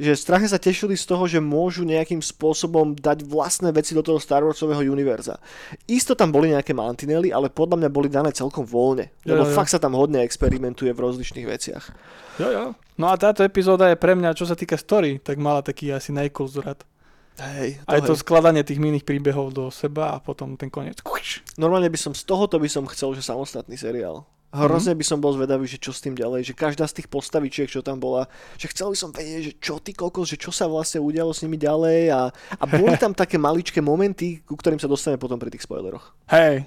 Že 0.00 0.16
strašne 0.16 0.48
sa 0.48 0.56
tešili 0.56 0.96
z 0.96 1.04
toho, 1.04 1.28
že 1.28 1.44
môžu 1.44 1.84
nejakým 1.84 2.24
spôsobom 2.24 2.96
dať 2.96 3.20
vlastné 3.26 3.68
veci 3.68 3.92
do 3.92 4.00
toho 4.00 4.16
Star 4.16 4.40
Warsového 4.40 4.80
univerza. 4.88 5.36
Isto 5.84 6.16
tam 6.16 6.32
boli 6.32 6.56
nejaké 6.56 6.72
mantinely, 6.72 7.28
ale 7.28 7.52
podľa 7.52 7.84
mňa 7.84 7.90
boli 7.92 8.08
dané 8.08 8.32
celkom 8.32 8.64
voľne. 8.64 9.12
Jo, 9.28 9.36
Lebo 9.36 9.44
jo. 9.44 9.52
fakt 9.52 9.68
sa 9.68 9.82
tam 9.82 9.92
hodne 9.92 10.24
experimentuje 10.24 10.88
v 10.96 11.04
rozličných 11.04 11.44
veciach. 11.44 11.84
Jo, 12.40 12.48
jo. 12.48 12.64
No 12.96 13.12
a 13.12 13.14
táto 13.20 13.44
epizóda 13.44 13.92
je 13.92 14.00
pre 14.00 14.16
mňa, 14.16 14.32
čo 14.32 14.48
sa 14.48 14.56
týka 14.56 14.80
story, 14.80 15.20
tak 15.20 15.36
mala 15.36 15.60
taký 15.60 15.92
asi 15.92 16.16
najkulzrat. 16.16 16.80
Hej, 17.38 17.80
to 18.04 18.14
hej. 18.16 18.20
skladanie 18.20 18.66
tých 18.66 18.82
miných 18.82 19.06
príbehov 19.06 19.54
do 19.54 19.70
seba 19.70 20.16
a 20.16 20.20
potom 20.20 20.58
ten 20.58 20.68
koniec. 20.68 21.00
Normálne 21.56 21.88
by 21.88 21.98
som 22.00 22.12
z 22.12 22.26
tohoto 22.26 22.58
by 22.58 22.68
som 22.68 22.84
chcel, 22.90 23.14
že 23.14 23.22
samostatný 23.24 23.78
seriál. 23.78 24.26
Hrozne 24.50 24.98
by 24.98 25.06
som 25.06 25.22
bol 25.22 25.30
zvedavý, 25.30 25.62
že 25.70 25.78
čo 25.78 25.94
s 25.94 26.02
tým 26.02 26.18
ďalej, 26.18 26.42
že 26.42 26.58
každá 26.58 26.82
z 26.90 26.98
tých 26.98 27.06
postavičiek, 27.06 27.70
čo 27.70 27.86
tam 27.86 28.02
bola, 28.02 28.26
že 28.58 28.66
chcel 28.74 28.90
by 28.90 28.98
som 28.98 29.14
vedieť, 29.14 29.42
že 29.46 29.52
čo 29.62 29.78
ty 29.78 29.94
kokos, 29.94 30.26
že 30.26 30.42
čo 30.42 30.50
sa 30.50 30.66
vlastne 30.66 30.98
udialo 30.98 31.30
s 31.30 31.46
nimi 31.46 31.54
ďalej 31.54 32.10
a, 32.10 32.34
a 32.34 32.64
boli 32.66 32.98
tam 32.98 33.14
také 33.14 33.38
maličké 33.38 33.78
momenty, 33.78 34.42
ku 34.42 34.58
ktorým 34.58 34.82
sa 34.82 34.90
dostaneme 34.90 35.22
potom 35.22 35.38
pri 35.38 35.54
tých 35.54 35.62
spoileroch. 35.70 36.18
Hej. 36.34 36.66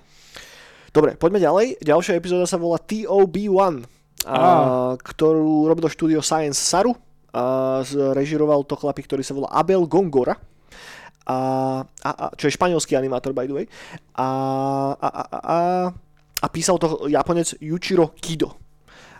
Dobre, 0.95 1.20
poďme 1.20 1.43
ďalej. 1.43 1.84
Ďalšia 1.84 2.16
epizóda 2.16 2.47
sa 2.47 2.55
volá 2.55 2.80
TOB1, 2.80 3.84
a, 4.32 4.95
ktorú 4.95 5.68
robilo 5.68 5.91
štúdio 5.91 6.24
Science 6.24 6.64
Saru 6.64 6.95
a 7.36 7.84
z- 7.84 8.16
režiroval 8.16 8.64
to 8.64 8.80
chlapík, 8.80 9.11
ktorý 9.11 9.28
sa 9.28 9.36
volá 9.36 9.51
Abel 9.51 9.84
Gongora. 9.91 10.39
A, 11.24 11.38
a, 12.03 12.09
a, 12.09 12.26
čo 12.36 12.45
je 12.45 12.55
španielský 12.55 12.93
animátor, 12.93 13.32
by 13.32 13.45
the 13.45 13.55
way. 13.55 13.65
A, 14.13 14.28
a, 14.93 15.07
a, 15.07 15.24
a, 15.24 15.57
a, 16.41 16.47
písal 16.47 16.76
to 16.76 17.07
Japonec 17.07 17.55
Yuichiro 17.57 18.11
Kido. 18.13 18.59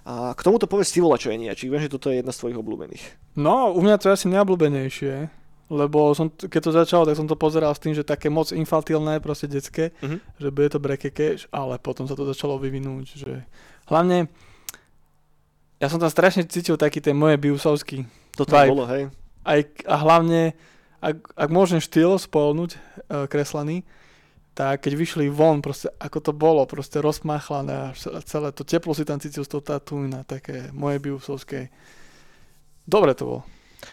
A 0.04 0.36
k 0.36 0.44
tomuto 0.44 0.68
povedz 0.68 0.92
ty 0.92 1.00
vola, 1.00 1.16
čo 1.16 1.32
je 1.32 1.40
niačík. 1.40 1.72
Viem, 1.72 1.80
že 1.80 1.88
toto 1.90 2.12
je 2.12 2.20
jedna 2.20 2.36
z 2.36 2.40
tvojich 2.40 2.60
obľúbených. 2.60 3.04
No, 3.36 3.72
u 3.72 3.80
mňa 3.80 3.96
to 3.98 4.12
je 4.12 4.16
asi 4.16 4.28
najobľúbenejšie, 4.28 5.16
lebo 5.72 6.12
som, 6.12 6.28
keď 6.28 6.60
to 6.60 6.72
začalo, 6.76 7.08
tak 7.08 7.16
som 7.16 7.24
to 7.24 7.40
pozeral 7.40 7.72
s 7.72 7.80
tým, 7.80 7.96
že 7.96 8.04
také 8.04 8.28
moc 8.28 8.52
infantilné, 8.52 9.24
proste 9.24 9.48
detské, 9.48 9.96
Mhm. 10.04 10.18
že 10.38 10.52
bude 10.52 10.68
to 10.68 10.84
brekeke, 10.84 11.40
ale 11.50 11.80
potom 11.80 12.04
sa 12.04 12.14
to 12.14 12.28
začalo 12.28 12.60
vyvinúť, 12.60 13.06
že 13.16 13.48
hlavne 13.88 14.28
ja 15.80 15.88
som 15.88 16.00
tam 16.00 16.08
strašne 16.08 16.44
cítil 16.46 16.76
taký 16.76 17.00
ten 17.00 17.16
moje 17.16 17.36
biusovský 17.36 18.04
Toto 18.32 18.56
Vibe. 18.56 18.72
bolo, 18.72 18.86
hej. 18.88 19.08
aj, 19.44 19.60
a 19.84 19.96
hlavne, 20.00 20.56
ak, 21.04 21.36
ak 21.36 21.50
môžem 21.52 21.84
štýl 21.84 22.16
spolnúť 22.16 22.80
uh, 22.80 23.28
kreslený, 23.28 23.84
tak 24.54 24.86
keď 24.86 24.94
vyšli 24.96 25.26
von, 25.34 25.60
proste 25.60 25.90
ako 25.98 26.20
to 26.22 26.32
bolo, 26.32 26.64
proste 26.70 27.02
rozmáchlané 27.02 27.74
a 27.74 27.88
celé 28.24 28.54
to 28.54 28.62
teplo 28.62 28.94
si 28.94 29.04
tam 29.04 29.18
cítil 29.18 29.42
z 29.44 29.50
toho 29.50 29.66
tatúna, 29.66 30.22
také 30.24 30.70
moje 30.72 31.02
biusovské. 31.02 31.74
Dobre 32.86 33.18
to 33.18 33.24
bolo. 33.26 33.42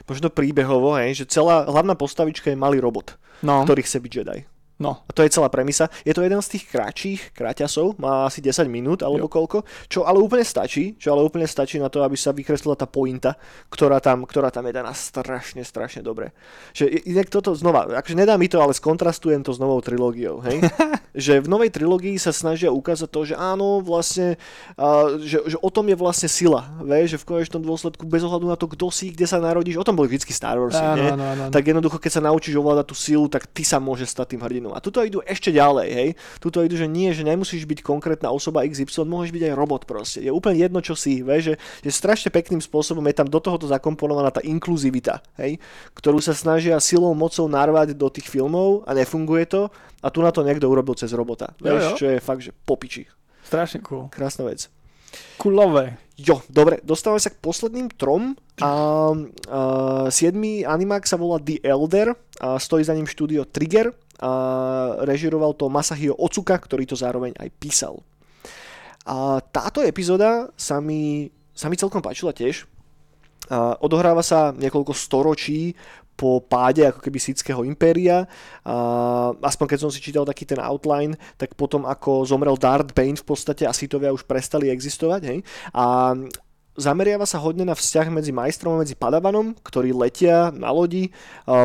Možno 0.07 0.31
príbehovo, 0.31 0.95
hej, 1.01 1.25
že 1.25 1.33
celá 1.33 1.67
hlavná 1.67 1.99
postavička 1.99 2.53
je 2.53 2.61
malý 2.61 2.79
robot, 2.79 3.19
No, 3.43 3.65
ktorý 3.67 3.83
chce 3.83 3.99
byť 3.99 4.13
Jedi. 4.13 4.39
No. 4.81 5.05
A 5.05 5.11
to 5.13 5.21
je 5.21 5.31
celá 5.31 5.47
premisa. 5.47 5.87
Je 6.03 6.17
to 6.17 6.25
jeden 6.25 6.41
z 6.41 6.57
tých 6.57 6.65
kratších 6.67 7.21
kraťasov, 7.37 8.01
má 8.01 8.25
asi 8.25 8.41
10 8.41 8.65
minút 8.67 9.05
alebo 9.05 9.29
Jo. 9.29 9.33
koľko, 9.33 9.59
čo 9.87 10.09
ale 10.09 10.19
úplne 10.19 10.43
stačí, 10.43 10.97
čo 10.97 11.13
ale 11.13 11.21
úplne 11.21 11.45
stačí 11.45 11.77
na 11.77 11.93
to, 11.93 12.01
aby 12.01 12.17
sa 12.17 12.33
vykreslila 12.33 12.75
tá 12.75 12.89
pointa, 12.89 13.37
ktorá 13.69 14.01
tam, 14.01 14.25
ktorá 14.25 14.49
tam 14.49 14.65
je 14.67 14.75
daná 14.75 14.97
strašne, 14.97 15.61
strašne 15.63 16.01
dobre. 16.01 16.33
Že 16.73 17.05
inak 17.07 17.29
toto 17.29 17.53
znova, 17.53 17.87
akože 18.01 18.17
nedá 18.17 18.41
mi 18.41 18.49
to, 18.49 18.57
ale 18.59 18.73
skontrastujem 18.73 19.45
to 19.45 19.53
s 19.53 19.61
novou 19.61 19.79
trilógiou, 19.85 20.41
hej? 20.41 20.65
že 21.15 21.45
v 21.45 21.51
novej 21.51 21.69
trilógii 21.71 22.17
sa 22.17 22.33
snažia 22.33 22.73
ukázať 22.73 23.09
to, 23.13 23.21
že 23.29 23.35
áno, 23.37 23.85
vlastne, 23.85 24.41
a, 24.81 25.19
že, 25.21 25.45
že 25.45 25.57
o 25.61 25.69
tom 25.69 25.85
je 25.91 25.97
vlastne 25.99 26.31
sila, 26.33 26.65
vieš, 26.81 27.19
že 27.19 27.21
v 27.21 27.29
konečnom 27.37 27.61
dôsledku 27.61 28.09
bez 28.09 28.25
ohľadu 28.25 28.47
na 28.49 28.57
to, 28.57 28.65
kto 28.71 28.89
si, 28.89 29.13
kde 29.13 29.29
sa 29.29 29.37
narodíš, 29.43 29.77
o 29.77 29.85
tom 29.85 29.99
boli 29.99 30.09
vždy 30.09 30.33
Star 30.33 30.57
Wars, 30.57 30.79
Áno, 30.79 31.19
áno, 31.19 31.25
áno. 31.37 31.43
tak 31.53 31.67
jednoducho, 31.67 31.99
keď 32.01 32.13
sa 32.17 32.23
naučíš 32.25 32.57
ovládať 32.57 32.87
tú 32.89 32.97
silu, 32.97 33.27
tak 33.29 33.45
ty 33.51 33.67
sa 33.67 33.77
môžeš 33.83 34.15
stať 34.15 34.39
tým 34.39 34.43
hrdinom. 34.47 34.70
A 34.75 34.83
tuto 34.83 35.05
idú 35.05 35.21
ešte 35.23 35.51
ďalej, 35.55 35.89
hej. 35.91 36.09
Tuto 36.39 36.65
idú, 36.65 36.75
že 36.77 36.91
nie, 36.91 37.11
že 37.15 37.27
nemusíš 37.27 37.67
byť 37.67 37.81
konkrétna 37.85 38.31
osoba 38.31 38.67
XY, 38.67 39.07
môžeš 39.07 39.31
byť 39.35 39.43
aj 39.51 39.55
robot 39.55 39.83
proste. 39.85 40.25
Je 40.25 40.33
úplne 40.33 40.59
jedno, 40.59 40.81
čo 40.81 40.99
si, 40.99 41.21
vieš, 41.21 41.55
že, 41.55 41.55
že 41.87 41.91
strašne 41.91 42.29
pekným 42.33 42.63
spôsobom 42.63 43.03
je 43.11 43.17
tam 43.17 43.29
do 43.29 43.39
tohoto 43.39 43.67
zakomponovaná 43.69 44.31
tá 44.35 44.43
inkluzivita, 44.45 45.23
hej, 45.41 45.59
ktorú 45.95 46.19
sa 46.23 46.33
snažia 46.33 46.79
silou, 46.83 47.13
mocou 47.13 47.47
narvať 47.47 47.95
do 47.95 48.09
tých 48.09 48.31
filmov 48.31 48.87
a 48.89 48.95
nefunguje 48.97 49.47
to. 49.51 49.63
A 50.01 50.09
tu 50.09 50.25
na 50.25 50.33
to 50.33 50.41
niekto 50.41 50.65
urobil 50.65 50.97
cez 50.97 51.13
robota. 51.13 51.53
Jo, 51.61 51.77
Vieš, 51.77 51.85
jo. 51.85 51.97
čo 52.01 52.07
je 52.09 52.19
fakt, 52.25 52.41
že 52.41 52.57
popiči. 52.65 53.05
Strašne 53.45 53.85
cool. 53.85 54.09
Krásna 54.09 54.49
vec. 54.49 54.73
Kulové. 55.37 56.01
Jo, 56.21 56.45
dobre, 56.53 56.85
dostávame 56.85 57.21
sa 57.21 57.33
k 57.33 57.41
posledným 57.41 57.89
trom. 57.97 58.37
A, 58.61 58.65
a 58.65 58.73
siedmy 60.13 60.69
animák 60.69 61.09
sa 61.09 61.17
volá 61.17 61.41
The 61.41 61.65
Elder 61.65 62.13
a 62.41 62.61
stojí 62.61 62.85
za 62.85 62.93
ním 62.93 63.09
štúdio 63.09 63.49
Trigger 63.49 63.93
a 64.21 64.31
režiroval 65.09 65.57
to 65.57 65.73
Masahiro 65.73 66.15
Otsuka, 66.21 66.61
ktorý 66.61 66.85
to 66.85 66.95
zároveň 66.95 67.33
aj 67.41 67.49
písal. 67.57 68.05
A 69.09 69.41
táto 69.41 69.81
epizóda 69.81 70.53
sa 70.61 70.77
mi, 70.79 71.33
sa 71.57 71.73
mi 71.73 71.81
celkom 71.81 72.05
páčila 72.05 72.37
tiež. 72.37 72.69
A 73.49 73.81
odohráva 73.81 74.21
sa 74.21 74.53
niekoľko 74.53 74.93
storočí 74.93 75.75
po 76.21 76.45
páde 76.45 76.85
ako 76.85 77.01
keby 77.01 77.17
síckého 77.17 77.65
impéria. 77.65 78.29
A 78.61 78.75
aspoň 79.41 79.67
keď 79.73 79.79
som 79.81 79.91
si 79.91 80.05
čítal 80.05 80.29
taký 80.29 80.45
ten 80.45 80.61
outline, 80.61 81.17
tak 81.41 81.57
potom 81.57 81.89
ako 81.89 82.29
zomrel 82.29 82.61
Darth 82.61 82.93
Bane 82.93 83.17
v 83.17 83.25
podstate 83.25 83.65
a 83.65 83.73
Sithovia 83.73 84.13
už 84.13 84.29
prestali 84.29 84.69
existovať. 84.69 85.23
Hej? 85.25 85.39
A 85.73 86.13
zameriava 86.79 87.27
sa 87.27 87.43
hodne 87.43 87.67
na 87.67 87.75
vzťah 87.75 88.07
medzi 88.15 88.31
majstrom 88.31 88.79
a 88.79 88.83
medzi 88.83 88.95
padavanom, 88.95 89.55
ktorí 89.61 89.91
letia 89.91 90.55
na 90.55 90.71
lodi 90.71 91.11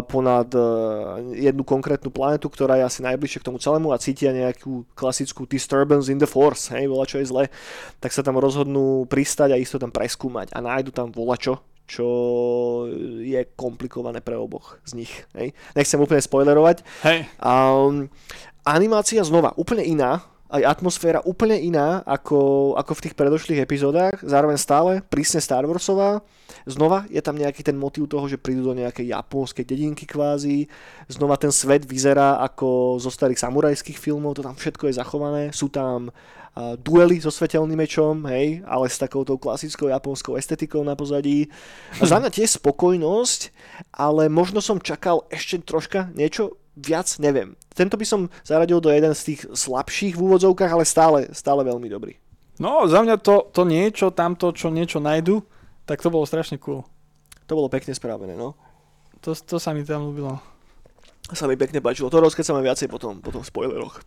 ponad 0.09 0.49
e, 0.51 0.61
jednu 1.45 1.61
konkrétnu 1.61 2.09
planetu, 2.09 2.49
ktorá 2.49 2.81
je 2.81 2.87
asi 2.87 2.99
najbližšie 3.05 3.41
k 3.41 3.47
tomu 3.47 3.61
celému 3.61 3.93
a 3.93 4.01
cítia 4.01 4.33
nejakú 4.33 4.85
klasickú 4.97 5.45
disturbance 5.45 6.09
in 6.09 6.17
the 6.17 6.29
force, 6.29 6.73
hej, 6.73 6.89
voľa 6.89 7.05
čo 7.05 7.17
je 7.21 7.29
zle, 7.29 7.43
tak 8.01 8.11
sa 8.11 8.25
tam 8.25 8.41
rozhodnú 8.41 9.05
pristať 9.05 9.53
a 9.53 9.59
ísť 9.59 9.77
to 9.77 9.83
tam 9.87 9.93
preskúmať 9.93 10.51
a 10.51 10.59
nájdu 10.59 10.89
tam 10.89 11.13
volačo, 11.13 11.61
čo 11.85 12.07
je 13.21 13.45
komplikované 13.53 14.19
pre 14.19 14.33
oboch 14.33 14.81
z 14.89 15.05
nich. 15.05 15.13
Hej. 15.37 15.53
Nechcem 15.77 16.01
úplne 16.01 16.21
spoilerovať. 16.21 16.81
Hej. 17.05 17.29
Um, 17.37 18.09
animácia 18.65 19.21
znova 19.21 19.53
úplne 19.53 19.85
iná, 19.85 20.25
aj 20.55 20.79
atmosféra 20.79 21.19
úplne 21.27 21.59
iná 21.59 21.99
ako, 22.07 22.73
ako 22.79 22.91
v 22.95 23.03
tých 23.03 23.15
predošlých 23.19 23.63
epizódach, 23.67 24.23
zároveň 24.23 24.55
stále 24.55 25.03
prísne 25.03 25.43
Star 25.43 25.67
Warsová. 25.67 26.23
Znova 26.63 27.03
je 27.11 27.19
tam 27.19 27.35
nejaký 27.35 27.61
ten 27.65 27.75
motív 27.75 28.07
toho, 28.07 28.25
že 28.31 28.39
prídu 28.39 28.63
do 28.63 28.73
nejakej 28.77 29.11
japonskej 29.11 29.65
dedinky 29.67 30.07
kvázi. 30.07 30.71
Znova 31.11 31.35
ten 31.35 31.51
svet 31.51 31.83
vyzerá 31.83 32.39
ako 32.39 32.97
zo 33.01 33.11
starých 33.11 33.41
samurajských 33.41 33.99
filmov, 33.99 34.39
to 34.39 34.45
tam 34.45 34.55
všetko 34.55 34.87
je 34.87 34.97
zachované. 34.97 35.43
Sú 35.51 35.67
tam 35.67 36.09
uh, 36.09 36.73
duely 36.79 37.19
so 37.19 37.29
svetelným 37.29 37.75
mečom, 37.75 38.23
hej, 38.31 38.63
ale 38.63 38.87
s 38.87 38.95
takouto 39.01 39.35
klasickou 39.35 39.91
japonskou 39.91 40.39
estetikou 40.39 40.81
na 40.87 40.95
pozadí. 40.95 41.51
A 41.99 42.07
za 42.07 42.17
mňa 42.21 42.31
tiež 42.31 42.61
spokojnosť, 42.63 43.51
ale 43.91 44.31
možno 44.31 44.63
som 44.63 44.79
čakal 44.79 45.27
ešte 45.29 45.59
troška 45.61 46.09
niečo 46.15 46.55
viac, 46.75 47.07
neviem. 47.17 47.55
Tento 47.71 47.95
by 47.95 48.05
som 48.05 48.27
zaradil 48.43 48.83
do 48.83 48.91
jeden 48.91 49.15
z 49.15 49.33
tých 49.33 49.41
slabších 49.47 50.19
v 50.19 50.23
úvodzovkách, 50.23 50.71
ale 50.71 50.85
stále, 50.85 51.19
stále 51.31 51.63
veľmi 51.63 51.87
dobrý. 51.87 52.19
No, 52.55 52.87
za 52.87 53.03
mňa 53.03 53.19
to, 53.19 53.51
to 53.51 53.67
niečo, 53.67 54.15
tamto, 54.15 54.51
čo 54.55 54.71
niečo 54.71 55.03
nájdu, 55.03 55.43
tak 55.83 55.99
to 55.99 56.07
bolo 56.07 56.23
strašne 56.23 56.55
cool. 56.63 56.87
To 57.47 57.53
bolo 57.55 57.67
pekne 57.67 57.91
spravené, 57.91 58.35
no. 58.35 58.55
To, 59.23 59.35
to 59.35 59.59
sa 59.59 59.75
mi 59.75 59.83
tam 59.83 60.07
ľúbilo. 60.07 60.39
Sa 61.33 61.49
mi 61.49 61.57
pekne 61.57 61.81
páčilo. 61.81 62.07
To 62.13 62.21
rozkecame 62.21 62.61
viacej 62.61 62.87
potom, 62.87 63.19
potom 63.19 63.41
v 63.41 63.49
spoileroch. 63.49 63.99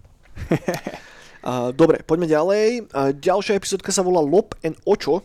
A, 1.39 1.71
dobre, 1.71 2.03
poďme 2.03 2.27
ďalej. 2.27 2.91
A, 2.91 3.15
ďalšia 3.15 3.59
epizódka 3.59 3.95
sa 3.95 4.03
volá 4.03 4.19
Lop 4.19 4.59
and 4.67 4.75
Ocho. 4.83 5.23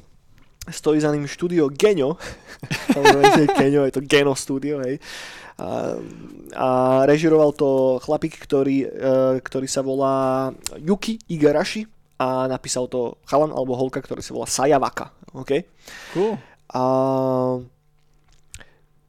Stojí 0.70 1.00
za 1.00 1.12
ním 1.12 1.28
štúdio 1.28 1.68
Genio. 1.68 2.16
Genio, 3.60 3.84
je 3.84 3.92
to 3.92 4.02
Geno 4.02 4.36
studio, 4.36 4.80
hej. 4.80 5.00
A, 5.60 6.00
a 6.56 6.68
režiroval 7.06 7.52
to 7.54 8.00
chlapík, 8.02 8.40
ktorý, 8.42 8.88
e, 8.88 8.90
ktorý 9.44 9.68
sa 9.70 9.86
volá 9.86 10.50
Yuki 10.80 11.20
Igarashi 11.30 11.86
a 12.18 12.48
napísal 12.48 12.88
to 12.88 13.22
chalan 13.28 13.52
alebo 13.52 13.76
holka, 13.76 14.02
ktorý 14.02 14.24
sa 14.24 14.34
volá 14.34 14.48
Sayawaka. 14.50 15.12
Okay? 15.46 15.68
Cool. 16.16 16.40
A 16.74 16.82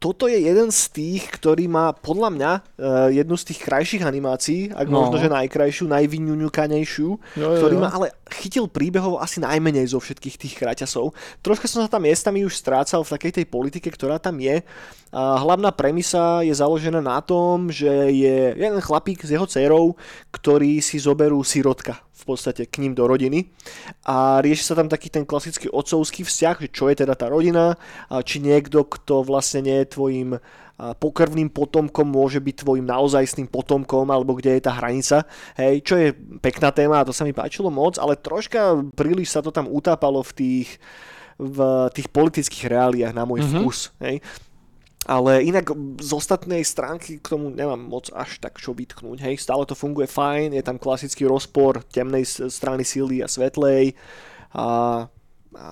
toto 0.05 0.29
je 0.29 0.37
jeden 0.37 0.69
z 0.69 0.83
tých, 0.93 1.33
ktorý 1.33 1.65
má 1.65 1.97
podľa 1.97 2.29
mňa 2.37 2.53
uh, 2.53 3.09
jednu 3.09 3.41
z 3.41 3.45
tých 3.49 3.65
krajších 3.65 4.05
animácií, 4.05 4.69
ak 4.69 4.85
No. 4.93 5.09
možno, 5.09 5.17
že 5.17 5.33
najkrajšiu, 5.33 5.89
najvyňuňukanejšiu, 5.89 7.09
Jo, 7.09 7.41
jo, 7.41 7.57
ktorý 7.57 7.75
jo. 7.75 7.81
ma 7.81 7.89
ale 7.89 8.13
chytil 8.29 8.69
príbehov 8.69 9.17
asi 9.17 9.41
najmenej 9.41 9.89
zo 9.89 10.05
všetkých 10.05 10.37
tých 10.37 10.55
kraťasov. 10.61 11.17
Troška 11.41 11.65
som 11.65 11.81
sa 11.81 11.89
tam 11.89 12.05
miestami 12.05 12.45
už 12.45 12.53
strácal 12.53 13.01
v 13.01 13.17
takej 13.17 13.33
tej 13.41 13.47
politike, 13.49 13.89
ktorá 13.89 14.21
tam 14.21 14.37
je. 14.45 14.61
A 15.15 15.41
hlavná 15.41 15.73
premisa 15.73 16.45
je 16.45 16.53
založená 16.53 17.01
na 17.01 17.25
tom, 17.25 17.73
že 17.73 17.89
je 18.13 18.53
jeden 18.61 18.83
chlapík 18.85 19.25
s 19.25 19.33
jeho 19.33 19.49
dcerou, 19.49 19.97
ktorí 20.37 20.85
si 20.85 21.01
zoberú 21.01 21.41
sirotka 21.41 21.97
v 22.15 22.23
podstate 22.25 22.71
k 22.71 22.79
ním 22.79 22.95
do 22.95 23.11
rodiny 23.11 23.51
a 24.07 24.39
rieši 24.39 24.71
sa 24.71 24.79
tam 24.79 24.87
taký 24.87 25.11
ten 25.11 25.27
klasický 25.27 25.67
otcovský 25.67 26.23
vzťah, 26.23 26.57
že 26.63 26.69
čo 26.71 26.87
je 26.87 27.03
teda 27.03 27.19
tá 27.19 27.27
rodina, 27.27 27.75
a 28.07 28.23
či 28.23 28.39
niekto, 28.39 28.87
kto 28.87 29.27
vlastne 29.27 29.67
nie 29.67 29.83
je 29.83 29.93
tvojim 29.93 30.31
pokrvným 30.75 31.55
potomkom 31.55 32.03
môže 32.03 32.43
byť 32.43 32.67
tvojim 32.67 32.83
naozajstným 32.83 33.47
potomkom, 33.47 34.11
alebo 34.11 34.35
kde 34.35 34.59
je 34.59 34.63
tá 34.67 34.75
hranica. 34.75 35.23
Hej, 35.55 35.87
čo 35.87 35.95
je 35.95 36.11
pekná 36.43 36.75
téma 36.75 36.99
a 36.99 37.07
to 37.07 37.15
sa 37.15 37.23
mi 37.23 37.31
páčilo 37.31 37.71
moc, 37.71 37.95
ale 37.95 38.19
troška 38.19 38.83
príliš 38.99 39.31
sa 39.31 39.43
to 39.43 39.55
tam 39.55 39.71
utápalo 39.71 40.23
v 40.27 40.33
tých, 40.35 40.69
v 41.39 41.59
tých 41.95 42.11
politických 42.11 42.67
reáliách 42.67 43.15
na 43.15 43.23
môj 43.23 43.47
Mhm. 43.47 43.51
vkus. 43.63 43.95
Hej. 44.03 44.19
Ale 45.05 45.45
inak 45.45 45.69
z 46.01 46.11
ostatnej 46.17 46.65
stránky 46.65 47.21
k 47.21 47.37
tomu 47.37 47.53
nemám 47.53 47.77
moc 47.77 48.09
až 48.17 48.41
tak 48.41 48.57
čo 48.57 48.73
vytknúť. 48.73 49.21
Hej, 49.21 49.45
stále 49.45 49.69
to 49.69 49.77
funguje 49.77 50.09
fajn, 50.09 50.57
je 50.57 50.65
tam 50.65 50.81
klasický 50.81 51.29
rozpor 51.29 51.85
temnej 51.93 52.25
strany 52.29 52.89
síly 52.89 53.21
a 53.21 53.29
svetlej. 53.29 53.93
A, 54.57 54.67
a 55.53 55.69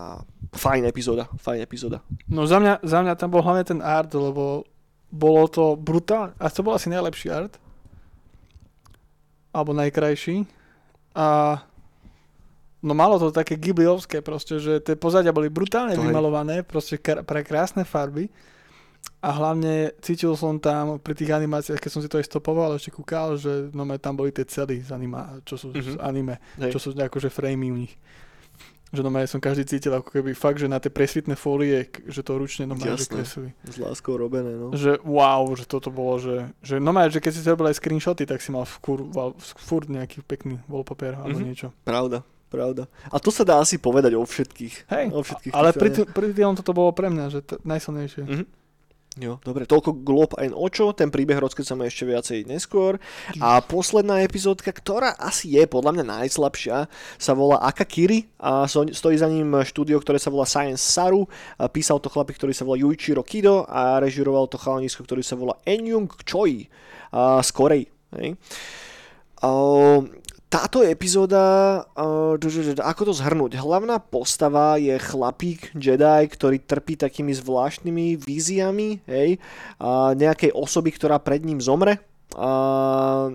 fajn 0.53 0.85
epizóda, 0.85 1.33
fajn 1.41 1.65
epizóda. 1.65 2.05
No 2.29 2.45
za 2.45 2.61
mňa, 2.61 2.85
za 2.85 3.01
mňa 3.01 3.15
tam 3.17 3.33
bol 3.33 3.41
hlavne 3.41 3.65
ten 3.65 3.81
art, 3.81 4.13
lebo 4.13 4.69
bolo 5.09 5.49
to 5.49 5.81
brutálne. 5.81 6.37
A 6.37 6.53
to 6.53 6.61
bol 6.61 6.77
asi 6.77 6.93
najlepší 6.93 7.33
art. 7.33 7.57
Alebo 9.53 9.73
najkrajší. 9.73 10.45
A 11.17 11.61
no 12.85 12.93
malo 12.93 13.17
to 13.17 13.33
také 13.33 13.57
Ghibliovské 13.57 14.21
proste, 14.21 14.61
že 14.61 14.81
tie 14.81 14.97
pozadia 14.97 15.33
boli 15.33 15.49
brutálne 15.49 15.97
To 15.97 16.05
vymalované, 16.05 16.65
proste 16.65 17.01
kr- 17.01 17.25
pre 17.25 17.45
krásne 17.45 17.85
farby. 17.85 18.29
A 19.23 19.31
hlavne 19.31 19.73
cítil 20.03 20.35
som 20.35 20.59
tam 20.59 20.99
pri 20.99 21.15
tých 21.15 21.31
animáciách, 21.31 21.79
keď 21.79 21.91
som 21.91 22.03
si 22.03 22.11
to 22.11 22.19
aj 22.19 22.27
stopoval, 22.27 22.75
ešte 22.75 22.91
kúkal, 22.91 23.39
že 23.39 23.71
no 23.71 23.87
tam 23.97 24.19
boli 24.19 24.29
tie 24.29 24.43
cely 24.43 24.83
z 24.83 24.91
anima, 24.91 25.39
čo 25.43 25.55
sú 25.55 25.71
z 25.71 25.95
Mhm. 25.95 26.03
anime, 26.03 26.35
Hej. 26.59 26.75
čo 26.75 26.79
sú 26.79 26.91
akože 26.93 27.31
framey 27.31 27.71
u 27.71 27.79
nich. 27.79 27.95
Že 28.91 29.01
no 29.01 29.15
som 29.25 29.41
každý 29.41 29.65
cítil 29.65 29.89
ako 29.91 30.13
keby 30.13 30.37
fakt, 30.37 30.59
že 30.59 30.69
na 30.69 30.77
tie 30.77 30.91
presvitné 30.91 31.33
fólie, 31.33 31.81
že 32.05 32.21
to 32.21 32.37
ručne 32.37 32.67
no 32.67 32.77
že 32.77 32.93
Jasné. 32.93 33.09
kreslili. 33.15 33.51
S 33.65 33.81
láskou 33.81 34.21
robené, 34.21 34.53
no. 34.53 34.69
Že 34.69 35.01
wow, 35.01 35.49
že 35.55 35.65
toto 35.65 35.89
bolo, 35.89 36.21
že, 36.21 36.53
že 36.61 36.77
no 36.77 36.93
že 37.09 37.17
keď 37.17 37.33
si 37.33 37.41
si 37.41 37.49
robil 37.49 37.73
aj 37.73 37.79
screenshoty, 37.79 38.27
tak 38.27 38.45
si 38.45 38.53
mal 38.53 38.67
furt, 38.67 39.09
furt 39.57 39.89
nejaký 39.89 40.21
pekný 40.21 40.61
wallpaper 40.67 41.17
alebo 41.17 41.41
Mhm. 41.41 41.45
niečo. 41.47 41.73
Pravda, 41.81 42.21
pravda. 42.51 42.85
A 43.09 43.17
to 43.17 43.31
sa 43.31 43.49
dá 43.49 43.57
asi 43.57 43.81
povedať 43.81 44.13
o 44.13 44.27
všetkých. 44.27 44.75
Hej, 44.91 45.05
o 45.09 45.23
všetkých 45.23 45.53
ale 45.55 45.73
pri, 45.73 45.89
t- 45.89 46.05
pri 46.05 46.29
tom 46.35 46.53
toto 46.53 46.75
bolo 46.75 46.93
pre 46.93 47.09
mňa, 47.09 47.25
že 47.31 47.41
t- 47.41 47.57
najsilnejšie. 47.63 48.23
Mhm. 48.29 48.45
Jo, 49.21 49.37
dobre, 49.45 49.69
toľko 49.69 50.09
Glob 50.09 50.33
and 50.41 50.57
Ocho, 50.57 50.97
ten 50.97 51.13
príbeh 51.13 51.37
rozkecame 51.37 51.85
ešte 51.85 52.09
viacej 52.09 52.49
neskôr. 52.49 52.97
A 53.45 53.61
posledná 53.61 54.25
epizódka, 54.25 54.73
ktorá 54.73 55.13
asi 55.21 55.53
je 55.53 55.69
podľa 55.69 56.01
mňa 56.01 56.05
najslabšia, 56.17 56.89
sa 57.21 57.33
volá 57.37 57.61
Akakiri 57.61 58.33
a 58.41 58.65
stojí 58.65 59.17
za 59.21 59.29
ním 59.29 59.53
štúdio, 59.69 60.01
ktoré 60.01 60.17
sa 60.17 60.33
volá 60.33 60.49
Science 60.49 60.81
Saru. 60.81 61.29
A 61.61 61.69
písal 61.69 62.01
to 62.01 62.09
chlapík, 62.09 62.41
ktorý 62.41 62.57
sa 62.57 62.65
volá 62.65 62.81
Yuichiro 62.81 63.21
Kido 63.21 63.69
a 63.69 64.01
režiroval 64.01 64.49
to 64.49 64.57
chalanisko, 64.57 65.05
ktorý 65.05 65.21
sa 65.21 65.37
volá 65.37 65.61
Enyung 65.69 66.09
Choi 66.25 66.73
a 67.13 67.45
z 67.45 67.51
Korei. 67.53 67.85
Hej. 68.17 68.41
A, 69.45 69.49
táto 70.73 70.89
epizóda, 70.89 71.85
uh, 72.01 72.81
ako 72.81 73.03
to 73.05 73.13
zhrnúť? 73.13 73.61
Hlavná 73.61 74.01
postava 74.01 74.81
je 74.81 74.97
chlapík 74.97 75.69
Jedi, 75.77 76.25
ktorý 76.33 76.65
trpí 76.65 76.97
takými 76.97 77.37
zvláštnymi 77.37 78.17
víziami, 78.17 79.05
hej, 79.05 79.37
nejakej 80.17 80.57
osoby, 80.57 80.97
ktorá 80.97 81.21
pred 81.21 81.45
ním 81.45 81.61
zomre. 81.61 82.01
A 82.37 83.29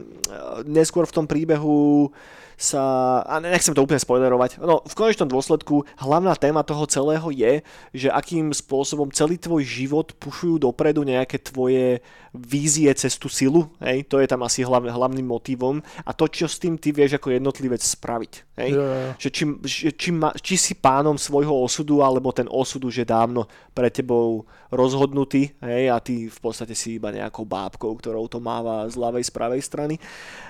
neskôr 0.65 1.05
v 1.05 1.15
tom 1.15 1.25
príbehu 1.29 2.09
sa, 2.57 3.21
a 3.21 3.37
nechcem 3.37 3.77
to 3.77 3.85
úplne 3.85 4.01
spoilerovať, 4.01 4.57
no 4.65 4.81
v 4.81 4.97
konečnom 4.97 5.29
dôsledku 5.29 5.85
hlavná 6.01 6.33
téma 6.33 6.65
toho 6.65 6.89
celého 6.89 7.29
je, 7.29 7.61
že 7.93 8.09
akým 8.09 8.49
spôsobom 8.49 9.13
celý 9.13 9.37
tvoj 9.37 9.61
život 9.61 10.17
pušujú 10.17 10.65
dopredu 10.65 11.05
nejaké 11.05 11.37
tvoje 11.37 12.01
vízie 12.33 12.89
cez 12.97 13.13
tú 13.21 13.29
silu, 13.29 13.69
hej, 13.77 14.09
to 14.09 14.17
je 14.17 14.25
tam 14.25 14.41
asi 14.41 14.65
hlavný, 14.65 14.89
hlavným 14.89 15.29
motivom 15.29 15.85
a 16.01 16.11
to, 16.17 16.25
čo 16.25 16.49
s 16.49 16.57
tým 16.57 16.81
ty 16.81 16.89
vieš 16.89 17.21
ako 17.21 17.37
jednotlivec 17.37 17.81
spraviť, 17.85 18.33
hej, 18.57 18.71
jo. 18.73 18.85
že 19.21 19.29
či, 19.29 19.43
že 19.61 19.89
či, 19.93 20.09
ma, 20.09 20.33
či 20.33 20.57
si 20.57 20.73
pánom 20.73 21.13
svojho 21.13 21.53
osudu, 21.53 22.01
alebo 22.01 22.33
ten 22.33 22.49
osud 22.49 22.81
už 22.89 23.05
je 23.05 23.07
dávno 23.07 23.45
pre 23.77 23.93
tebou 23.93 24.49
rozhodnutý, 24.73 25.53
hej, 25.61 25.93
a 25.93 26.01
ty 26.01 26.25
v 26.25 26.39
podstate 26.41 26.73
si 26.73 26.97
iba 26.97 27.13
nejakou 27.13 27.45
bábkou, 27.45 27.93
ktorou 28.01 28.25
to 28.25 28.41
máva 28.41 28.86
z 28.89 28.97
ľavej, 28.97 29.23
z 29.23 29.31
pravej 29.31 29.61
strany. 29.61 29.95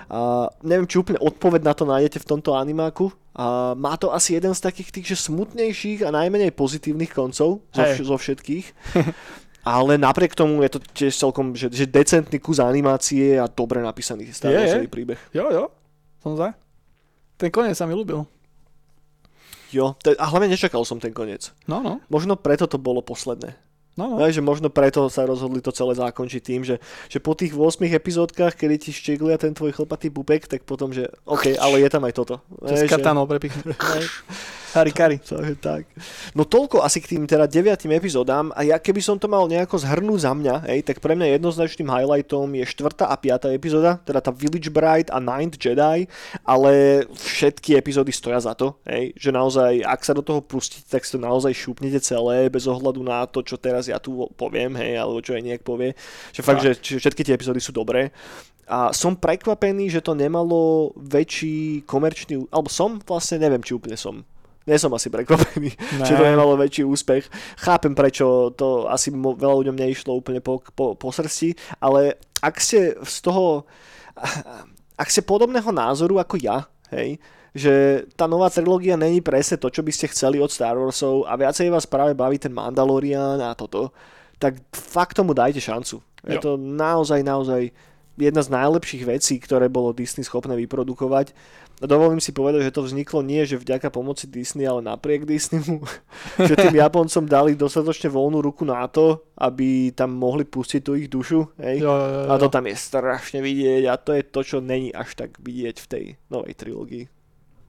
A 0.08 0.48
neviem, 0.64 0.88
či 0.88 0.98
úplne 0.98 1.20
odpoveď 1.20 1.62
na 1.62 1.74
to 1.76 1.84
nájdete 1.84 2.22
v 2.22 2.28
tomto 2.28 2.56
animáku. 2.56 3.12
A 3.38 3.76
má 3.78 3.94
to 3.94 4.10
asi 4.10 4.34
jeden 4.34 4.50
z 4.50 4.60
takých 4.64 4.90
tých, 4.90 5.06
že 5.14 5.30
smutnejších 5.30 6.02
a 6.02 6.10
najmenej 6.10 6.50
pozitívnych 6.56 7.12
koncov 7.14 7.62
zo, 7.70 7.82
vš- 7.82 8.06
zo 8.08 8.16
všetkých. 8.18 8.66
Ale 9.68 10.00
napriek 10.00 10.32
tomu 10.32 10.64
je 10.64 10.70
to 10.74 10.80
tiež 10.80 11.12
celkom, 11.12 11.52
že, 11.52 11.68
že 11.68 11.84
decentný 11.84 12.40
kus 12.40 12.56
animácie 12.56 13.36
a 13.36 13.44
dobre 13.52 13.84
napísaný 13.84 14.32
Star. 14.32 14.48
Warsový 14.54 14.88
príbeh. 14.88 15.20
Jo, 15.36 15.52
jo, 15.52 15.64
som 16.24 16.40
za. 16.40 16.56
Ten 17.36 17.52
koniec 17.52 17.76
sa 17.76 17.84
mi 17.84 17.92
ľúbil. 17.92 18.24
Jo, 19.68 19.92
a 20.16 20.24
hlavne 20.32 20.48
nečakal 20.48 20.80
som 20.88 20.96
ten 20.96 21.12
koniec. 21.12 21.52
No, 21.68 21.84
no, 21.84 22.00
Možno 22.08 22.40
preto 22.40 22.64
to 22.64 22.80
bolo 22.80 23.04
posledné. 23.04 23.52
No, 23.98 24.14
no. 24.14 24.22
Že 24.22 24.40
možno 24.40 24.70
preto 24.70 25.10
sa 25.10 25.26
rozhodli 25.26 25.58
to 25.58 25.74
celé 25.74 25.98
zakončiť 25.98 26.40
tým, 26.40 26.62
že, 26.62 26.78
že 27.10 27.18
po 27.18 27.34
tých 27.34 27.52
8 27.52 27.82
epizódkach, 27.90 28.54
kedy 28.54 28.78
ti 28.78 28.90
ščiglia 28.94 29.34
ten 29.36 29.50
tvoj 29.52 29.74
chlpatý 29.74 30.08
bubek, 30.08 30.46
tak 30.46 30.62
potom, 30.62 30.94
že 30.94 31.10
OK, 31.26 31.58
ale 31.58 31.82
je 31.82 31.90
tam 31.90 32.06
aj 32.06 32.14
toto. 32.14 32.38
Cez 32.64 32.86
Hej, 32.86 32.88
že- 32.88 32.92
katanov 32.94 33.26
prepichnú. 33.26 33.74
hej, 33.74 34.06
Harry 34.74 34.92
Kari. 34.92 35.16
Tak. 35.58 35.88
No 36.36 36.44
toľko 36.44 36.84
asi 36.84 37.00
k 37.00 37.16
tým 37.16 37.24
teda 37.24 37.48
deviatým 37.48 37.92
epizódám 37.96 38.52
a 38.52 38.64
ja 38.66 38.76
keby 38.76 39.00
som 39.00 39.16
to 39.16 39.28
mal 39.30 39.48
nejako 39.48 39.80
zhrnúť 39.80 40.20
za 40.20 40.32
mňa, 40.34 40.54
hej, 40.68 40.80
tak 40.84 41.00
pre 41.00 41.16
mňa 41.16 41.38
jednoznačným 41.38 41.88
highlightom 41.88 42.52
je 42.56 42.64
štvrtá 42.68 43.08
a 43.08 43.16
piatá 43.16 43.48
epizóda, 43.52 44.00
teda 44.04 44.20
tá 44.20 44.30
Village 44.34 44.68
Bride 44.68 45.08
a 45.08 45.18
Ninth 45.18 45.56
Jedi, 45.56 46.08
ale 46.44 47.04
všetky 47.16 47.78
epizódy 47.78 48.12
stoja 48.12 48.40
za 48.40 48.52
to, 48.52 48.76
hej, 48.84 49.16
že 49.16 49.30
naozaj, 49.32 49.84
ak 49.84 50.00
sa 50.04 50.12
do 50.12 50.22
toho 50.22 50.40
pustíte, 50.44 50.88
tak 50.88 51.04
si 51.04 51.16
to 51.16 51.20
naozaj 51.20 51.52
šupnete 51.54 52.00
celé, 52.04 52.48
bez 52.52 52.68
ohľadu 52.68 53.00
na 53.00 53.24
to, 53.26 53.40
čo 53.40 53.56
teraz 53.56 53.88
ja 53.88 53.96
tu 53.96 54.28
poviem, 54.36 54.76
hej, 54.76 55.00
alebo 55.00 55.20
čo 55.24 55.34
aj 55.34 55.42
nejak 55.44 55.62
povie, 55.64 55.96
že 56.32 56.40
fakt, 56.44 56.60
že, 56.62 56.76
Tak. 56.76 56.84
že 56.84 56.96
všetky 57.00 57.22
tie 57.24 57.34
epizódy 57.36 57.60
sú 57.60 57.72
dobré. 57.72 58.12
A 58.68 58.92
som 58.92 59.16
prekvapený, 59.16 59.88
že 59.88 60.04
to 60.04 60.12
nemalo 60.12 60.92
väčší 60.92 61.88
komerčný, 61.88 62.44
alebo 62.52 62.68
som, 62.68 63.00
vlastne 63.00 63.40
neviem, 63.40 63.64
či 63.64 63.72
úplne 63.72 63.96
som. 63.96 64.28
Nie 64.68 64.76
som 64.76 64.92
asi 64.92 65.08
prekvapený, 65.08 65.72
Ne. 65.72 66.04
že 66.06 66.12
to 66.12 66.22
nemalo 66.22 66.54
väčší 66.54 66.84
úspech. 66.84 67.24
Chápem, 67.56 67.96
prečo 67.96 68.52
to 68.52 68.84
asi 68.84 69.08
mo- 69.08 69.32
veľa 69.32 69.64
ľuďom 69.64 69.76
neišlo 69.76 70.12
úplne 70.12 70.44
po, 70.44 70.60
po, 70.76 70.92
po 70.92 71.08
srsti, 71.08 71.56
ale 71.80 72.20
ak 72.38 72.60
ste 72.60 72.92
z 73.00 73.16
toho, 73.24 73.64
ak 75.00 75.08
ste 75.08 75.24
podobného 75.24 75.72
názoru 75.72 76.20
ako 76.20 76.36
ja, 76.36 76.68
hej, 76.92 77.16
že 77.56 78.04
tá 78.14 78.28
nová 78.28 78.52
trilógia 78.52 78.94
není 78.94 79.24
presne 79.24 79.56
to, 79.56 79.72
čo 79.72 79.80
by 79.80 79.90
ste 79.90 80.12
chceli 80.12 80.36
od 80.38 80.52
Star 80.52 80.76
Warsov 80.76 81.24
a 81.24 81.34
viacej 81.34 81.72
vás 81.72 81.88
práve 81.88 82.12
baví 82.12 82.36
ten 82.36 82.52
Mandalorian 82.52 83.40
a 83.40 83.56
toto, 83.56 83.90
tak 84.36 84.60
fakt 84.70 85.16
tomu 85.16 85.34
dajte 85.34 85.58
šancu. 85.58 85.98
Je 86.22 86.38
Jo. 86.38 86.42
to 86.44 86.50
naozaj, 86.54 87.24
naozaj 87.24 87.72
jedna 88.14 88.42
z 88.42 88.50
najlepších 88.52 89.04
vecí, 89.06 89.38
ktoré 89.38 89.66
bolo 89.66 89.94
Disney 89.94 90.22
schopné 90.22 90.54
vyprodukovať. 90.56 91.32
A 91.78 91.86
Dovolím 91.86 92.18
si 92.18 92.34
povedať, 92.34 92.66
že 92.66 92.74
to 92.74 92.82
vzniklo 92.82 93.22
nie, 93.22 93.46
že 93.46 93.54
vďaka 93.54 93.94
pomoci 93.94 94.26
Disney, 94.26 94.66
ale 94.66 94.82
napriek 94.82 95.22
Disneymu. 95.22 95.78
že 96.48 96.58
tým 96.58 96.74
Japoncom 96.74 97.22
dali 97.22 97.54
dostatočne 97.54 98.10
voľnú 98.10 98.42
ruku 98.42 98.66
na 98.66 98.82
to, 98.90 99.22
aby 99.38 99.94
tam 99.94 100.10
mohli 100.10 100.42
pustiť 100.42 100.82
tú 100.82 100.98
ich 100.98 101.06
dušu. 101.06 101.54
Hej? 101.62 101.86
Jo, 101.86 101.94
jo, 101.94 102.08
jo, 102.26 102.30
A 102.30 102.34
to 102.42 102.50
tam 102.50 102.66
je 102.66 102.74
strašne 102.74 103.38
vidieť 103.38 103.86
a 103.86 103.94
to 103.94 104.10
je 104.10 104.22
to, 104.26 104.40
čo 104.42 104.58
není 104.58 104.90
až 104.90 105.14
tak 105.14 105.38
vidieť 105.38 105.76
v 105.78 105.86
tej 105.86 106.04
novej 106.26 106.58
trilógii. 106.58 107.04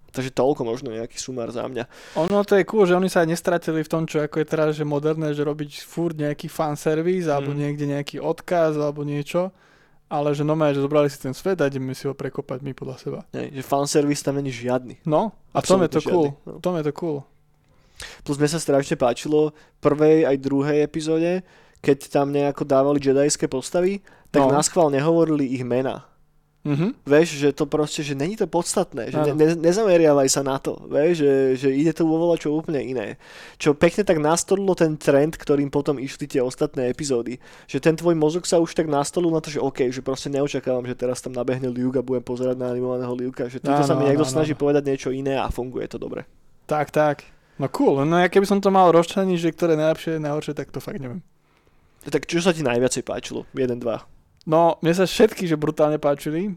Takže 0.10 0.34
toľko 0.34 0.66
možno 0.66 0.90
nejaký 0.90 1.22
sumár 1.22 1.54
za 1.54 1.70
mňa. 1.70 1.86
Ono 2.18 2.42
to 2.42 2.58
je 2.58 2.66
cool, 2.66 2.90
že 2.90 2.98
oni 2.98 3.14
sa 3.14 3.22
aj 3.22 3.30
nestratili 3.30 3.86
v 3.86 3.92
tom, 3.94 4.10
čo 4.10 4.26
ako 4.26 4.42
je 4.42 4.48
teraz, 4.50 4.74
že 4.74 4.82
moderné, 4.82 5.38
že 5.38 5.46
robiť 5.46 5.86
furt 5.86 6.18
nejaký 6.18 6.50
fanservice, 6.50 7.30
alebo 7.30 7.54
Mm. 7.54 7.62
niekde 7.62 7.86
nejaký 7.86 8.18
odkaz, 8.18 8.74
alebo 8.74 9.06
niečo. 9.06 9.54
Ale 10.10 10.34
že 10.34 10.42
normálne, 10.42 10.74
že 10.74 10.82
zobrali 10.82 11.06
si 11.06 11.22
ten 11.22 11.32
svet 11.32 11.62
a 11.62 11.70
ideme 11.70 11.94
si 11.94 12.10
ho 12.10 12.18
prekopať 12.18 12.66
my 12.66 12.74
podľa 12.74 12.98
seba. 12.98 13.20
Hej, 13.30 13.54
že 13.54 13.62
fanservice 13.62 14.26
tam 14.26 14.42
není 14.42 14.50
žiadny. 14.50 15.06
No, 15.06 15.30
a 15.54 15.62
tom 15.62 15.86
je 15.86 15.90
to 15.92 16.02
cool. 16.02 16.34
no. 16.50 16.58
Tom 16.58 16.82
je 16.82 16.90
to 16.90 16.94
cool. 16.98 17.22
Plus 18.26 18.42
mne 18.42 18.50
sa 18.50 18.58
strašne 18.58 18.98
páčilo 18.98 19.54
prvej 19.78 20.26
aj 20.26 20.36
druhej 20.42 20.82
epizóde, 20.82 21.46
keď 21.80 22.10
tam 22.10 22.34
nejako 22.34 22.66
dávali 22.66 22.98
jedajské 22.98 23.46
postavy, 23.46 24.02
tak 24.34 24.50
No. 24.50 24.52
na 24.52 24.66
schvál 24.66 24.90
nehovorili 24.90 25.46
ich 25.46 25.62
mena. 25.62 26.09
Mhm. 26.60 27.08
Vieš, 27.08 27.40
že 27.40 27.50
to 27.56 27.64
proste, 27.64 28.04
že 28.04 28.20
není 28.20 28.36
to 28.36 28.44
podstatné, 28.44 29.16
že 29.16 29.16
Áno. 29.16 29.32
ne, 29.32 29.56
nezameriavaj 29.56 30.28
sa 30.28 30.44
na 30.44 30.60
to, 30.60 30.76
vieš, 30.92 31.24
že, 31.24 31.34
že 31.56 31.70
ide 31.72 31.96
to 31.96 32.04
vo 32.04 32.20
čo 32.36 32.52
úplne 32.52 32.84
iné. 32.84 33.16
Čo 33.56 33.72
pekne 33.72 34.04
tak 34.04 34.20
nastolilo 34.20 34.76
ten 34.76 35.00
trend, 35.00 35.40
ktorým 35.40 35.72
potom 35.72 35.96
išli 35.96 36.28
tie 36.28 36.44
ostatné 36.44 36.92
epizódy. 36.92 37.40
Že 37.64 37.78
ten 37.80 37.96
tvoj 37.96 38.16
mozog 38.20 38.44
sa 38.44 38.60
už 38.60 38.76
tak 38.76 38.92
nastolil 38.92 39.32
na 39.32 39.40
to, 39.40 39.48
že 39.48 39.64
OK, 39.64 39.88
že 39.88 40.04
proste 40.04 40.28
neočakávam, 40.28 40.84
že 40.84 41.00
teraz 41.00 41.24
tam 41.24 41.32
nabehne 41.32 41.72
Liuk 41.72 41.96
a 41.96 42.04
budem 42.04 42.28
pozerať 42.28 42.60
na 42.60 42.68
animovaného 42.76 43.16
Liuka, 43.16 43.48
že 43.48 43.64
týmto 43.64 43.88
sa 43.88 43.96
mi 43.96 44.12
niekto 44.12 44.28
snaží 44.28 44.52
povedať 44.52 44.84
niečo 44.84 45.10
iné 45.16 45.40
a 45.40 45.48
funguje 45.48 45.88
to 45.88 45.96
dobre. 45.96 46.28
Tak, 46.68 46.92
tak. 46.92 47.24
No 47.56 47.72
cool, 47.72 48.04
no 48.04 48.20
ja 48.20 48.28
keby 48.28 48.48
som 48.48 48.60
to 48.60 48.68
mal 48.72 48.92
rozčleniť, 48.92 49.40
že 49.40 49.56
ktoré 49.56 49.80
najlepšie, 49.80 50.20
najhoršie, 50.20 50.56
tak 50.56 50.76
to 50.76 50.84
fakt 50.84 51.00
neviem. 51.00 51.24
Tak 52.08 52.28
čo 52.28 52.40
sa 52.40 52.56
ti 52.56 52.64
najviacej 52.64 53.04
páčilo? 53.04 53.44
1, 53.56 53.80
2. 53.80 54.19
No, 54.44 54.80
mne 54.80 54.94
sa 54.94 55.04
všetky, 55.04 55.44
že 55.44 55.56
brutálne 55.56 55.96
páčili, 55.96 56.56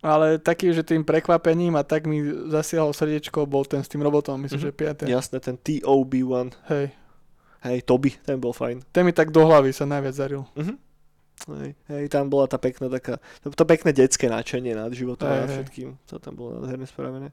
ale 0.00 0.36
taký, 0.36 0.70
že 0.70 0.82
tým 0.82 1.00
prekvapením 1.00 1.74
a 1.74 1.82
tak 1.82 2.04
mi 2.04 2.20
zasiahol 2.48 2.90
srdiečko, 2.90 3.44
bol 3.44 3.64
ten 3.64 3.80
s 3.80 3.88
tým 3.88 4.00
robotom, 4.00 4.38
myslím, 4.38 4.60
Mhm. 4.60 4.66
že 4.66 4.72
piaté. 4.72 5.02
Jasné, 5.06 5.38
ten 5.38 5.56
TOB1. 5.56 6.52
Hej, 6.68 6.92
Hej, 7.62 7.80
Toby, 7.82 8.12
ten 8.20 8.36
bol 8.36 8.52
fajn. 8.52 8.84
ten 8.92 9.02
mi 9.02 9.10
tak 9.10 9.30
do 9.30 9.40
hlavy 9.40 9.72
sa 9.72 9.84
najviac 9.84 10.12
zaril. 10.14 10.44
Mhm. 10.52 10.76
Hej, 11.50 11.70
hej, 11.88 12.04
tam 12.08 12.28
bola 12.28 12.44
tá 12.44 12.56
pekná 12.56 12.86
taká, 12.88 13.16
to, 13.40 13.50
to 13.50 13.64
pekné 13.64 13.90
detské 13.90 14.28
náčenie 14.28 14.72
nad 14.72 14.92
životom 14.92 15.26
Hej, 15.26 15.40
a 15.40 15.46
všetkým. 15.50 15.88
To 16.06 16.16
tam 16.18 16.36
bolo 16.36 16.60
nádherne 16.60 16.84
spravené. 16.84 17.28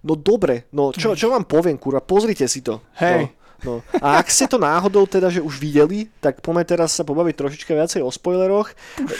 No 0.00 0.12
dobre, 0.14 0.64
no 0.70 0.92
čo, 0.92 1.12
čo 1.12 1.28
vám 1.28 1.44
poviem, 1.44 1.76
kurva, 1.76 2.00
pozrite 2.00 2.44
si 2.46 2.60
to. 2.60 2.80
Hej. 2.96 3.28
No, 3.28 3.39
no. 3.64 3.84
A 3.98 4.20
ak 4.20 4.28
ste 4.30 4.46
to 4.46 4.60
náhodou 4.60 5.04
teda, 5.04 5.28
že 5.28 5.42
už 5.42 5.58
videli, 5.58 6.08
tak 6.20 6.40
poďme 6.40 6.64
teraz 6.64 6.94
sa 6.96 7.02
pobaviť 7.02 7.34
trošička 7.36 7.72
viacej 7.72 8.00
o 8.04 8.10
spoileroch. 8.10 8.72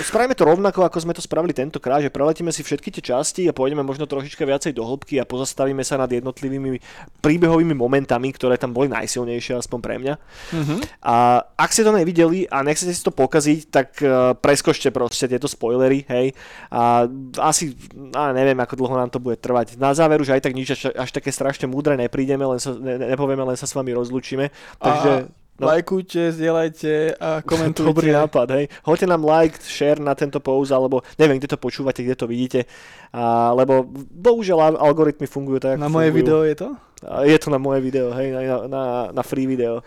Spravíme 0.04 0.36
to 0.36 0.46
rovnako, 0.46 0.86
ako 0.86 0.98
sme 1.02 1.16
to 1.16 1.22
spravili 1.24 1.56
tentokrát, 1.56 2.04
že 2.04 2.12
preletíme 2.12 2.54
si 2.54 2.62
všetky 2.62 2.94
tie 2.94 3.14
časti 3.14 3.48
a 3.48 3.56
pôjdeme 3.56 3.82
možno 3.82 4.06
trošička 4.06 4.46
viacej 4.46 4.72
do 4.76 4.86
hĺbky 4.86 5.18
a 5.18 5.26
pozastavíme 5.26 5.82
sa 5.82 5.98
nad 5.98 6.08
jednotlivými 6.08 6.78
príbehovými 7.18 7.74
momentami, 7.74 8.30
ktoré 8.30 8.54
tam 8.54 8.70
boli 8.70 8.86
najsilnejšie, 8.92 9.58
aspoň 9.58 9.78
pre 9.82 9.94
mňa. 9.98 10.14
Mhm. 10.54 10.76
A 11.02 11.42
ak 11.58 11.70
ste 11.74 11.82
to 11.82 11.90
nevideli 11.90 12.46
a 12.46 12.62
nechcete 12.62 12.94
si 12.94 13.02
to 13.02 13.10
pokaziť, 13.10 13.60
tak 13.66 13.88
uh, 14.04 14.32
preskočte 14.38 14.94
proste 14.94 15.26
tieto 15.26 15.50
spoilery, 15.50 16.06
hej. 16.06 16.30
A 16.70 17.10
asi, 17.42 17.74
a 18.14 18.30
neviem, 18.30 18.56
ako 18.62 18.78
dlho 18.78 18.94
nám 18.94 19.10
to 19.10 19.18
bude 19.18 19.42
trvať. 19.42 19.74
Na 19.74 19.90
záver 19.90 20.22
už 20.22 20.30
aj 20.30 20.46
tak 20.46 20.54
nič 20.54 20.78
až, 20.78 20.94
až 20.94 21.10
také 21.10 21.34
strašne 21.34 21.66
múdre 21.66 21.98
neprídeme, 21.98 22.46
len 22.46 22.62
sa, 22.62 22.70
ne, 22.76 22.94
nepovieme, 23.10 23.42
len 23.42 23.58
sa 23.58 23.66
s 23.66 23.74
vami 23.74 23.90
rozlučíme. 23.90 24.29
Takže... 24.78 25.32
No. 25.60 25.68
Lajkujte, 25.68 26.32
zdieľajte 26.32 27.20
a 27.20 27.40
komentujte. 27.52 27.84
Dobrý 27.84 28.08
nápad, 28.16 28.48
hej. 28.56 28.64
Hoďte 28.80 29.06
nám 29.12 29.28
like, 29.28 29.60
share 29.60 30.00
na 30.00 30.16
tento 30.16 30.40
post, 30.40 30.72
alebo 30.72 31.04
neviem, 31.20 31.36
kde 31.36 31.52
to 31.52 31.60
počúvate, 31.60 32.00
kde 32.00 32.16
to 32.16 32.24
vidíte. 32.24 32.64
A, 33.12 33.52
lebo 33.52 33.84
bohužiaľ 34.08 34.58
al- 34.72 34.80
algoritmy 34.80 35.28
fungujú 35.28 35.60
tak, 35.60 35.76
Na 35.76 35.92
moje 35.92 36.08
fungujú. 36.08 36.16
video 36.16 36.38
je 36.48 36.56
to? 36.56 36.68
A 37.04 37.28
Je 37.28 37.36
to 37.36 37.52
na 37.52 37.60
moje 37.60 37.84
video, 37.84 38.08
hej, 38.16 38.32
na, 38.32 38.64
na, 38.72 38.82
na 39.12 39.20
free 39.20 39.44
video. 39.44 39.84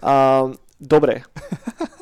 A, 0.00 0.48
Dobre. 0.80 1.22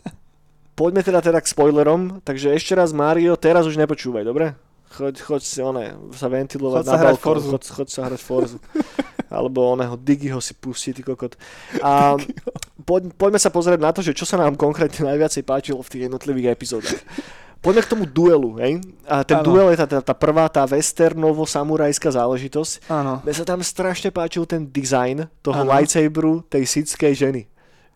Poďme 0.78 1.04
teda 1.04 1.20
teda 1.20 1.42
k 1.44 1.50
spoilerom, 1.52 2.24
takže 2.24 2.56
ešte 2.56 2.72
raz 2.72 2.96
Mario, 2.96 3.36
teraz 3.36 3.68
už 3.68 3.76
nepočúvaj, 3.76 4.24
dobre? 4.24 4.56
Choď, 4.90 5.14
choď 5.22 5.42
si 5.42 5.58
one, 5.62 5.84
sa 6.12 6.26
ventilovať 6.26 6.82
Choď 6.82 6.90
na 6.90 6.94
sa 6.98 7.04
balkón, 7.06 7.22
Forzu. 7.38 7.48
choď, 7.54 7.62
choď 7.70 7.88
sa 7.88 8.00
hrať 8.10 8.20
Forzu. 8.20 8.58
Alebo 9.30 9.62
oného 9.70 9.94
Digiho 9.94 10.42
si 10.42 10.50
pustí, 10.52 10.90
ty 10.90 11.06
kokot. 11.06 11.38
A 11.86 12.18
poď, 12.82 13.14
poďme 13.14 13.38
sa 13.38 13.54
pozrieť 13.54 13.78
na 13.78 13.94
to, 13.94 14.02
že 14.02 14.10
čo 14.10 14.26
sa 14.26 14.34
nám 14.34 14.58
konkrétne 14.58 15.06
najviacej 15.06 15.46
páčilo 15.46 15.78
v 15.78 15.90
tých 15.90 16.02
jednotlivých 16.10 16.58
epizódach. 16.58 16.98
Poďme 17.60 17.84
k 17.84 17.92
tomu 17.92 18.04
duelu, 18.08 18.56
hej? 18.56 18.80
A 19.04 19.20
ten 19.20 19.36
Áno. 19.36 19.52
duel 19.52 19.68
je 19.68 19.84
tá, 19.84 19.84
tá, 19.84 20.00
tá 20.00 20.14
prvá, 20.16 20.48
tá 20.48 20.64
westernovo-samurajská 20.64 22.08
záležitosť. 22.08 22.88
Áno. 22.88 23.20
Mne 23.20 23.34
sa 23.36 23.44
tam 23.44 23.60
strašne 23.60 24.08
páčil 24.08 24.48
ten 24.48 24.64
design 24.64 25.28
toho 25.44 25.60
Áno. 25.60 25.68
lightsaberu 25.68 26.40
tej 26.48 26.64
sitskej 26.64 27.12
ženy. 27.12 27.42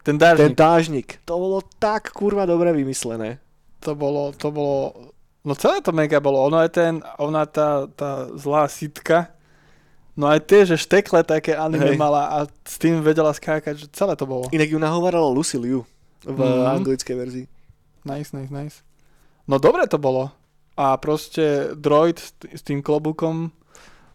Ten 0.04 0.20
Ten 0.20 0.52
dážnik, 0.52 0.52
dážnik. 0.52 1.08
To 1.24 1.40
bolo 1.40 1.58
tak 1.80 2.12
kurva 2.12 2.44
dobre 2.44 2.76
vymyslené. 2.76 3.40
to 3.80 3.96
bolo, 3.96 4.36
to 4.36 4.52
bolo, 4.52 4.92
no 5.44 5.54
celé 5.54 5.78
to 5.78 5.92
mega 5.92 6.18
bolo. 6.18 6.40
Ono 6.42 6.58
je 6.58 6.70
ten, 6.70 6.92
ona 7.16 7.44
tá, 7.44 7.84
tá 7.86 8.26
zlá 8.34 8.64
sitka, 8.66 9.28
no 10.12 10.26
aj 10.26 10.40
tie, 10.42 10.64
že 10.64 10.76
štekle 10.76 11.20
také 11.20 11.52
anime 11.52 11.92
Hej. 11.92 11.98
mala 11.98 12.22
a 12.26 12.38
s 12.64 12.76
tým 12.76 12.98
vedela 12.98 13.30
skákať, 13.30 13.76
že 13.76 13.86
celé 13.88 14.14
to 14.14 14.24
bolo. 14.24 14.48
Inak 14.50 14.68
ju 14.68 14.78
nahovarala 14.78 15.28
Lucy 15.28 15.56
Liu 15.56 15.84
v 16.22 16.38
Mhm. 16.40 16.66
anglickej 16.80 17.14
verzii. 17.14 17.46
Nice, 18.02 18.32
nice, 18.32 18.48
nice. 18.48 18.76
No 19.44 19.56
dobre 19.56 19.84
to 19.84 19.96
bolo. 19.96 20.32
A 20.74 20.96
proste 20.96 21.72
droid 21.74 22.18
s 22.50 22.60
tým 22.60 22.80
klobúkom 22.80 23.52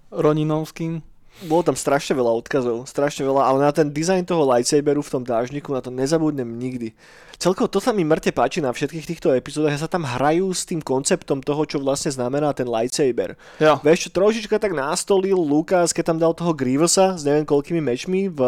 roninovským. 0.10 1.06
Bolo 1.48 1.64
tam 1.64 1.78
strašne 1.80 2.20
veľa 2.20 2.36
odkazov, 2.36 2.84
strašne 2.84 3.24
veľa, 3.24 3.48
ale 3.48 3.64
na 3.64 3.72
ten 3.72 3.88
dizajn 3.88 4.28
toho 4.28 4.44
lightsaberu 4.44 5.00
v 5.00 5.14
tom 5.16 5.24
dážniku, 5.24 5.72
na 5.72 5.80
to 5.80 5.88
nezabudnem 5.88 6.48
nikdy. 6.60 6.92
Celkovo 7.40 7.72
to 7.72 7.80
sa 7.80 7.96
mi 7.96 8.04
mŕte 8.04 8.36
páči 8.36 8.60
na 8.60 8.76
všetkých 8.76 9.08
týchto 9.08 9.32
epizódach, 9.32 9.72
že 9.72 9.88
sa 9.88 9.88
tam 9.88 10.04
hrajú 10.04 10.52
s 10.52 10.68
tým 10.68 10.84
konceptom 10.84 11.40
toho, 11.40 11.64
čo 11.64 11.80
vlastne 11.80 12.12
znamená 12.12 12.52
ten 12.52 12.68
lightsaber. 12.68 13.40
Jo. 13.64 13.80
Vieš, 13.80 14.12
čo 14.12 14.20
trošička 14.20 14.60
tak 14.60 14.76
nastolil 14.76 15.40
Lukas, 15.40 15.96
keď 15.96 16.04
tam 16.12 16.20
dal 16.20 16.36
toho 16.36 16.52
Grievousa 16.52 17.16
s 17.16 17.24
neviem 17.24 17.48
koľkými 17.48 17.80
mečmi 17.80 18.28
v, 18.28 18.40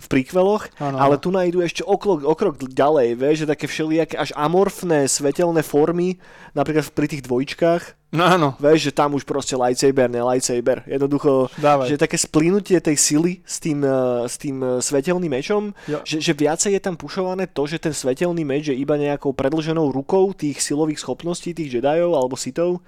v 0.00 0.06
príkveloch, 0.06 0.70
ale 0.78 1.18
tu 1.18 1.34
nájdú 1.34 1.60
ešte 1.66 1.82
okrok, 1.82 2.22
okrok 2.22 2.62
ďalej, 2.62 3.18
vieš, 3.18 3.36
že 3.42 3.50
také 3.50 3.66
všelijaké 3.66 4.14
až 4.14 4.30
amorfné 4.38 5.10
svetelné 5.10 5.66
formy, 5.66 6.22
napríklad 6.54 6.86
pri 6.94 7.10
tých 7.10 7.26
dvojčkách, 7.26 7.99
No 8.10 8.26
áno, 8.26 8.58
vieš, 8.58 8.90
že 8.90 8.92
tam 8.92 9.14
už 9.14 9.22
proste 9.22 9.54
lightsaber, 9.54 10.10
ne 10.10 10.18
lightsaber. 10.18 10.82
Jednoducho, 10.82 11.46
dávaj. 11.54 11.86
že 11.86 11.94
také 11.94 12.18
splínutie 12.18 12.82
tej 12.82 12.98
sily 12.98 13.38
s 13.46 13.62
tým, 13.62 13.86
eh, 13.86 14.26
s 14.26 14.34
tým 14.34 14.58
eh, 14.58 14.82
svetelným 14.82 15.30
mečom, 15.30 15.70
Jo. 15.86 16.02
že, 16.02 16.18
že 16.18 16.34
viacej 16.34 16.74
je 16.74 16.82
tam 16.82 16.98
pušované 16.98 17.46
to, 17.46 17.70
že 17.70 17.78
ten 17.78 17.94
svetelný 17.94 18.42
meč 18.42 18.66
je 18.66 18.74
iba 18.74 18.98
nejakou 18.98 19.30
predlženou 19.30 19.94
rukou 19.94 20.34
tých 20.34 20.58
silových 20.58 20.98
schopností 20.98 21.54
tých 21.54 21.78
Jediov 21.78 22.18
alebo 22.18 22.34
Sithov, 22.34 22.82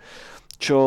čo 0.62 0.78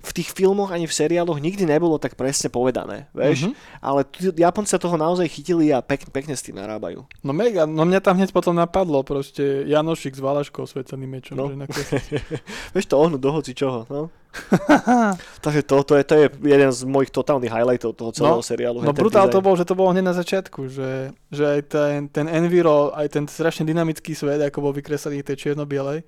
v 0.00 0.10
tých 0.16 0.32
filmoch 0.32 0.72
ani 0.72 0.88
v 0.88 0.96
seriáloch 0.96 1.36
nikdy 1.36 1.68
nebolo 1.68 2.00
tak 2.00 2.16
presne 2.16 2.48
povedané, 2.48 3.12
vieš? 3.12 3.46
Mhm. 3.46 3.52
Ale 3.84 4.00
tu, 4.08 4.32
Japonci 4.32 4.72
sa 4.72 4.80
toho 4.80 4.96
naozaj 4.96 5.28
chytili 5.28 5.68
a 5.76 5.84
pek, 5.84 6.08
pekne 6.08 6.32
s 6.32 6.40
tým 6.40 6.56
narábajú. 6.56 7.04
No 7.20 7.32
mega, 7.36 7.68
no 7.68 7.84
mňa 7.84 8.00
tam 8.00 8.16
hneď 8.16 8.32
potom 8.32 8.56
napadlo 8.56 9.04
proste 9.04 9.68
Janošik 9.68 10.16
s 10.16 10.24
Valaškou 10.24 10.64
svetelným 10.64 11.20
mečom. 11.20 11.36
No. 11.36 11.52
Že. 11.52 12.16
Vieš 12.74 12.86
to 12.88 12.96
ohnúť 12.96 13.20
do 13.20 13.30
hoci 13.30 13.52
čoho, 13.52 13.84
no? 13.92 14.08
Takže 15.44 15.60
to, 15.66 15.82
to, 15.84 15.92
je, 16.00 16.02
to 16.06 16.14
je 16.16 16.26
jeden 16.48 16.70
z 16.70 16.80
mojich 16.86 17.10
totálnych 17.10 17.50
highlightov 17.50 17.98
toho 17.98 18.14
celého 18.14 18.40
No, 18.40 18.46
seriálu. 18.46 18.78
No 18.80 18.94
brutál 18.94 19.28
to 19.28 19.42
bol, 19.44 19.58
že 19.58 19.66
to 19.66 19.74
bolo 19.76 19.90
hneď 19.92 20.06
na 20.06 20.14
začiatku, 20.16 20.70
že, 20.70 21.12
že 21.28 21.44
aj 21.44 21.60
ten, 21.68 22.06
ten 22.08 22.30
Enviro, 22.30 22.94
aj 22.94 23.20
ten 23.20 23.24
strašne 23.26 23.66
dynamický 23.66 24.14
svet, 24.14 24.40
ako 24.40 24.70
bol 24.70 24.72
vykreslený 24.72 25.26
tej 25.26 25.36
čierno-bielej, 25.50 26.06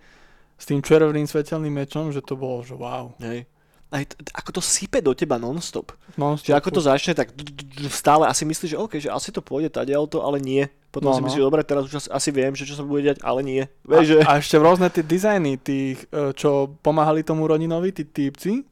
s 0.57 0.65
tým 0.65 0.81
červeným 0.81 1.27
svetelným 1.27 1.73
mečom, 1.75 2.11
že 2.11 2.21
to 2.21 2.35
bolo, 2.35 2.63
že 2.63 2.75
wow. 2.75 3.13
Hej. 3.19 3.47
Aj 3.93 4.01
ako 4.41 4.57
to 4.57 4.63
sype 4.65 5.05
do 5.05 5.13
teba 5.13 5.37
non-stop. 5.37 5.93
No, 6.17 6.41
Že 6.41 6.57
ako 6.57 6.69
to 6.73 6.81
začne, 6.81 7.13
tak 7.13 7.29
stále 7.93 8.25
asi 8.25 8.49
myslíš, 8.49 8.73
že 8.73 8.81
OK, 8.81 8.97
že 8.97 9.13
asi 9.13 9.29
to 9.29 9.45
pôjde 9.45 9.69
tady 9.69 9.93
to, 10.09 10.25
ale 10.25 10.41
nie. 10.41 10.65
Potom 10.89 11.13
No, 11.13 11.17
si 11.17 11.21
no. 11.21 11.29
myslíš, 11.29 11.41
že 11.41 11.49
dobre, 11.49 11.61
teraz 11.61 11.85
už 11.89 11.95
asi- 12.01 12.13
asi 12.13 12.31
viem, 12.33 12.53
že 12.57 12.65
čo 12.65 12.73
sa 12.73 12.85
bude 12.85 13.05
diať, 13.05 13.21
ale 13.21 13.45
nie. 13.45 13.65
Vieš, 13.85 14.07
že... 14.09 14.17
a, 14.25 14.37
a 14.37 14.41
ešte 14.41 14.57
rôzne 14.57 14.89
tie 14.89 15.05
dizajny 15.05 15.57
tých, 15.57 16.05
e, 16.09 16.33
čo 16.33 16.73
pomáhali 16.81 17.21
tomu 17.21 17.45
Roninovi, 17.45 17.93
tí 17.93 18.05
týpci, 18.05 18.65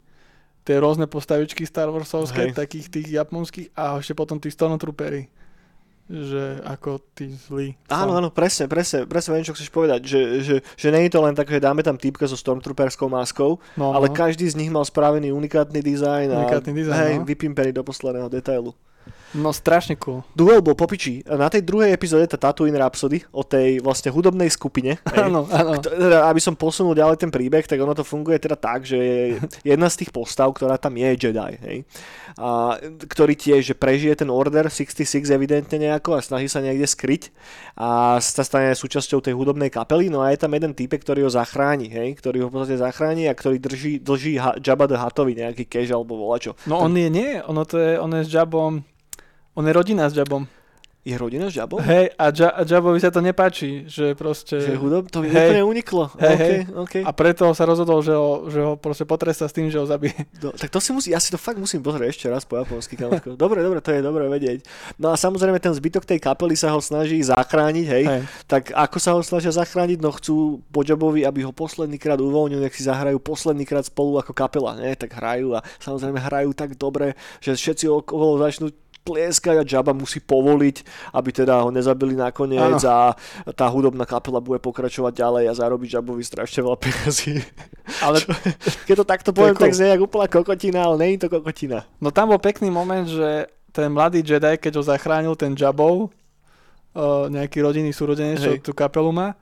tie 0.64 0.76
rôzne 0.76 1.04
postavičky 1.08 1.64
Star 1.64 1.88
Warsovské, 1.88 2.52
Hej. 2.52 2.56
takých 2.56 2.86
tých 2.88 3.08
japonských 3.12 3.72
a 3.72 4.00
ešte 4.00 4.12
potom 4.12 4.36
tí 4.36 4.48
Stormtroopery. 4.48 5.28
Že 6.10 6.66
ako 6.66 6.98
tí 7.14 7.30
zlí. 7.30 7.78
Áno, 7.86 8.18
áno, 8.18 8.34
presne, 8.34 8.66
presne, 8.66 9.06
presne 9.06 9.30
viem, 9.38 9.46
čo 9.46 9.54
chceš 9.54 9.70
povedať, 9.70 10.02
že, 10.02 10.20
že, 10.42 10.56
že 10.74 10.88
nie 10.90 11.06
je 11.06 11.14
to 11.14 11.22
len 11.22 11.38
tak, 11.38 11.46
že 11.46 11.62
dáme 11.62 11.86
tam 11.86 11.94
týpka 11.94 12.26
so 12.26 12.34
Stormtrooperskou 12.34 13.06
maskou, 13.06 13.62
No, 13.78 13.94
ale 13.94 14.10
no. 14.10 14.14
každý 14.18 14.50
z 14.50 14.58
nich 14.58 14.74
mal 14.74 14.82
spravený 14.82 15.30
unikátny 15.30 15.78
dizajn 15.78 16.34
a 16.34 16.42
Unikátny 16.42 16.72
dizajn, 16.74 16.98
hej, 16.98 17.14
no. 17.22 17.26
vypimpený 17.30 17.70
do 17.70 17.86
posledného 17.86 18.26
detailu. 18.26 18.74
No 19.34 19.50
strašne 19.54 19.98
cool. 20.00 20.22
Duel 20.34 20.62
bol 20.62 20.74
popičí. 20.78 21.26
Na 21.26 21.50
tej 21.50 21.62
druhej 21.66 21.94
epizóde, 21.94 22.26
tá 22.30 22.38
Tatooine 22.38 22.78
Rhapsody, 22.78 23.22
o 23.30 23.42
tej 23.46 23.82
vlastne 23.82 24.10
hudobnej 24.10 24.50
skupine, 24.50 24.98
Áno, 25.26 25.46
áno. 25.50 25.78
Teda, 25.80 26.26
aby 26.26 26.40
som 26.40 26.56
posunul 26.56 26.96
ďalej 26.96 27.20
ten 27.20 27.30
príbeh, 27.30 27.66
tak 27.66 27.78
ono 27.80 27.92
to 27.92 28.06
funguje 28.06 28.38
teda 28.40 28.56
tak, 28.56 28.86
že 28.86 28.96
je 28.96 29.20
jedna 29.62 29.90
z 29.90 30.04
tých 30.04 30.10
postav, 30.10 30.50
ktorá 30.54 30.80
tam 30.80 30.96
je 30.96 31.10
Jedi, 31.16 31.52
hej, 31.60 31.78
a, 32.38 32.78
ktorý 33.10 33.34
tiež 33.36 33.72
že 33.72 33.74
prežije 33.76 34.16
ten 34.16 34.30
Order 34.32 34.70
66 34.72 35.28
evidentne 35.30 35.76
nejako 35.76 36.16
a 36.16 36.24
snaží 36.24 36.48
sa 36.48 36.64
niekde 36.64 36.88
skryť 36.88 37.30
a 37.76 38.18
sa 38.22 38.42
stane 38.42 38.72
súčasťou 38.72 39.20
tej 39.20 39.34
hudobnej 39.36 39.68
kapely, 39.68 40.08
no 40.08 40.24
a 40.24 40.32
je 40.32 40.40
tam 40.40 40.52
jeden 40.56 40.72
typek, 40.72 41.02
ktorý 41.02 41.28
ho 41.28 41.30
zachráni, 41.32 41.90
hej, 41.92 42.16
ktorý 42.18 42.46
ho 42.46 42.48
v 42.48 42.54
podstate 42.56 42.80
zachráni 42.80 43.28
a 43.28 43.34
ktorý 43.36 43.56
drží, 43.60 43.92
drží 44.00 44.40
ha, 44.40 44.56
Jabba 44.58 44.88
the 44.88 44.96
Huttovi 44.96 45.36
nejaký 45.36 45.68
cash 45.68 45.92
alebo 45.92 46.16
volačo. 46.16 46.56
No 46.64 46.80
on 46.80 46.96
je, 46.96 47.08
nie, 47.12 47.38
ono 47.44 47.62
to 47.68 47.76
je, 47.76 48.00
on 48.00 48.10
je 48.16 48.22
s 48.26 48.30
Jabom, 48.30 48.82
on 49.60 49.68
je 49.68 49.76
rodina 49.76 50.08
s 50.08 50.16
Jabom. 50.16 50.48
Je 51.00 51.16
rodina 51.16 51.48
s 51.48 51.56
Jabbom? 51.56 51.80
Hej, 51.80 52.12
a, 52.12 52.28
ja, 52.28 52.48
a 52.52 52.60
Jabovi 52.60 53.00
sa 53.00 53.08
to 53.08 53.24
nepáči, 53.24 53.88
že 53.88 54.12
proste... 54.12 54.60
Že 54.60 54.76
hudob? 54.76 55.08
To 55.08 55.24
mi 55.24 55.32
úplne 55.32 55.64
uniklo. 55.64 56.12
Hej, 56.20 56.36
okay, 56.36 56.36
hej. 56.36 56.60
okay. 56.76 57.02
A 57.08 57.12
preto 57.16 57.48
sa 57.56 57.64
rozhodol, 57.64 58.04
že 58.04 58.12
ho, 58.12 58.44
že 58.52 58.60
ho 58.60 58.76
proste 58.76 59.08
potrestá 59.08 59.48
s 59.48 59.56
tým, 59.56 59.72
že 59.72 59.80
ho 59.80 59.88
zabije. 59.88 60.28
No, 60.44 60.52
tak 60.52 60.68
to 60.68 60.76
si 60.76 60.92
musí, 60.92 61.16
ja 61.16 61.20
si 61.20 61.32
to 61.32 61.40
fakt 61.40 61.56
musím 61.56 61.80
pozrieť 61.80 62.08
ešte 62.12 62.26
raz 62.28 62.44
po 62.44 62.60
japonsky, 62.60 63.00
kamoško. 63.00 63.32
Dobre, 63.40 63.64
dobre, 63.64 63.80
to 63.80 63.96
je 63.96 64.04
dobre 64.04 64.28
vedieť. 64.28 64.64
No 65.00 65.08
a 65.08 65.16
samozrejme 65.16 65.56
ten 65.56 65.72
zbytok 65.72 66.04
tej 66.04 66.20
kapely 66.20 66.52
sa 66.52 66.76
ho 66.76 66.80
snaží 66.84 67.16
zachrániť, 67.24 67.86
hej. 67.88 68.04
Hej. 68.04 68.22
Tak 68.44 68.76
ako 68.76 68.96
sa 69.00 69.16
ho 69.16 69.20
snažia 69.24 69.56
zachrániť? 69.56 70.04
No 70.04 70.12
chcú 70.12 70.60
po 70.68 70.84
Jobovi, 70.84 71.24
aby 71.24 71.48
ho 71.48 71.52
posledný 71.52 71.96
krát 71.96 72.20
uvoľnil, 72.20 72.60
nech 72.60 72.76
si 72.76 72.84
zahrajú 72.84 73.16
posledný 73.24 73.64
krát 73.64 73.88
spolu 73.88 74.20
ako 74.20 74.36
kapela, 74.36 74.76
ne? 74.76 74.92
Tak 74.92 75.16
hrajú 75.16 75.56
a 75.56 75.64
samozrejme 75.80 76.20
hrajú 76.20 76.52
tak 76.52 76.76
dobre, 76.76 77.16
že 77.40 77.56
všetci 77.56 77.88
okolo 77.88 78.36
začnú 78.36 78.68
tlieskať 79.00 79.56
a 79.60 79.64
Jabba 79.64 79.96
musí 79.96 80.20
povoliť, 80.20 80.76
aby 81.16 81.30
teda 81.32 81.64
ho 81.64 81.72
nezabili 81.72 82.12
nakoniec 82.12 82.84
a 82.84 83.16
tá 83.56 83.66
hudobná 83.72 84.04
kapela 84.04 84.44
bude 84.44 84.60
pokračovať 84.60 85.12
ďalej 85.16 85.44
a 85.48 85.52
zarobiť 85.56 85.88
Jabbovi 85.98 86.22
strašne 86.22 86.60
veľa 86.64 86.78
peniazí. 86.78 87.40
Ale 88.04 88.20
Keď 88.86 88.94
to 89.00 89.06
takto 89.08 89.30
poviem, 89.32 89.56
cool. 89.56 89.64
tak 89.66 89.76
znie 89.76 89.96
jak 89.96 90.04
úplná 90.04 90.26
kokotina, 90.28 90.86
ale 90.86 90.94
nie 91.00 91.08
je 91.16 91.26
to 91.26 91.28
kokotina. 91.32 91.88
no 91.98 92.12
tam 92.12 92.30
bol 92.30 92.40
pekný 92.40 92.68
moment, 92.68 93.08
že 93.08 93.48
ten 93.70 93.88
mladý 93.88 94.20
Jedi, 94.20 94.58
keď 94.58 94.72
ho 94.78 94.82
zachránil 94.84 95.34
ten 95.38 95.54
Jabov, 95.54 96.10
uh, 96.10 97.30
nejaký 97.30 97.62
rodinný 97.62 97.94
súrodenec, 97.94 98.38
čo 98.38 98.50
tú 98.60 98.72
kapelu 98.74 99.10
má, 99.14 99.38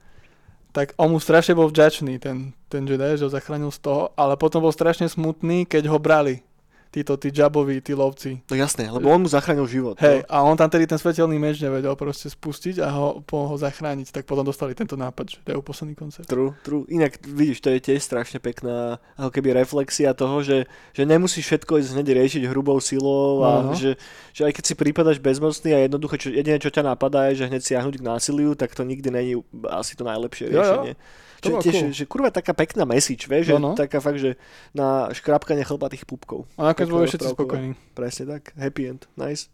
tak 0.73 0.93
on 1.01 1.11
mu 1.11 1.19
strašne 1.19 1.57
bol 1.57 1.73
vďačný, 1.73 2.21
ten, 2.21 2.53
ten 2.69 2.85
Jedi, 2.85 3.19
že 3.19 3.25
ho 3.27 3.33
zachránil 3.33 3.73
z 3.73 3.81
toho, 3.83 4.03
ale 4.15 4.37
potom 4.37 4.63
bol 4.63 4.73
strašne 4.73 5.09
smutný, 5.09 5.65
keď 5.65 5.89
ho 5.89 5.99
brali. 5.99 6.45
Títo, 6.89 7.21
tí 7.21 7.29
Jaboví, 7.29 7.85
tí 7.85 7.93
lovci. 7.93 8.41
No 8.49 8.57
jasné, 8.57 8.89
lebo 8.89 9.13
on 9.13 9.21
mu 9.21 9.29
zachránil 9.29 9.69
život. 9.69 10.01
Hej, 10.01 10.25
No. 10.25 10.33
a 10.33 10.37
on 10.41 10.57
tam 10.57 10.73
tedy 10.73 10.89
ten 10.89 10.97
svetelný 10.97 11.37
meč 11.37 11.61
nevedel 11.61 11.93
proste 11.95 12.33
spustiť 12.33 12.81
a 12.81 12.89
ho, 12.89 13.21
po, 13.21 13.45
ho 13.45 13.57
zachrániť, 13.61 14.09
tak 14.09 14.25
potom 14.25 14.41
dostali 14.41 14.73
tento 14.73 14.97
nápad, 14.97 15.25
že 15.29 15.39
je 15.45 15.61
posledný 15.61 15.93
koncert. 15.93 16.25
True, 16.25 16.57
true. 16.65 16.89
Inak 16.89 17.21
vidíš, 17.21 17.61
to 17.61 17.69
je 17.69 17.85
tiež 17.85 18.01
strašne 18.01 18.41
pekná 18.41 18.97
ako 19.21 19.29
keby 19.29 19.53
reflexia 19.53 20.17
toho, 20.17 20.41
že, 20.41 20.65
že 20.97 21.05
nemusíš 21.05 21.45
všetko 21.45 21.77
ísť 21.77 21.93
hneď 21.93 22.09
riešiť 22.25 22.43
hrubou 22.49 22.81
silou 22.81 23.45
a 23.45 23.69
Aha. 23.69 23.77
že, 23.77 24.01
že 24.33 24.49
aj 24.49 24.57
keď 24.57 24.65
si 24.65 24.75
prípadaš 24.75 25.21
bezmocný 25.21 25.77
a 25.77 25.85
jednoducho 25.85 26.17
čo, 26.17 26.33
jediné, 26.33 26.57
čo 26.57 26.73
ťa 26.73 26.89
napadá 26.89 27.29
je, 27.29 27.45
že 27.45 27.53
hneď 27.53 27.63
siahnuť 27.69 28.01
k 28.01 28.07
násiliu, 28.09 28.57
tak 28.57 28.73
to 28.73 28.81
nikdy 28.81 29.13
není 29.13 29.37
asi 29.69 29.93
to 29.93 30.09
najlepšie 30.09 30.49
Jo, 30.49 30.65
jo. 30.65 30.97
To 31.39 31.49
je 31.49 31.71
tiež, 31.71 31.77
cool. 31.79 31.95
že 31.95 32.05
kurva 32.11 32.31
taká 32.35 32.51
pekná 32.51 32.83
message, 32.83 33.31
vieš, 33.31 33.51
že 33.51 33.55
No, 33.57 33.73
no. 33.73 33.79
taká 33.79 34.03
fakt, 34.03 34.19
že 34.19 34.35
na 34.75 35.07
škrapkanie 35.15 35.63
chlpatých 35.63 36.03
púbkov. 36.03 36.51
A 36.59 36.75
nakoniec 36.75 36.91
boli 36.91 37.07
všetci 37.07 37.29
spokojní. 37.35 37.71
Presne 37.95 38.25
tak, 38.27 38.51
happy 38.59 38.83
end, 38.91 39.07
nice. 39.15 39.47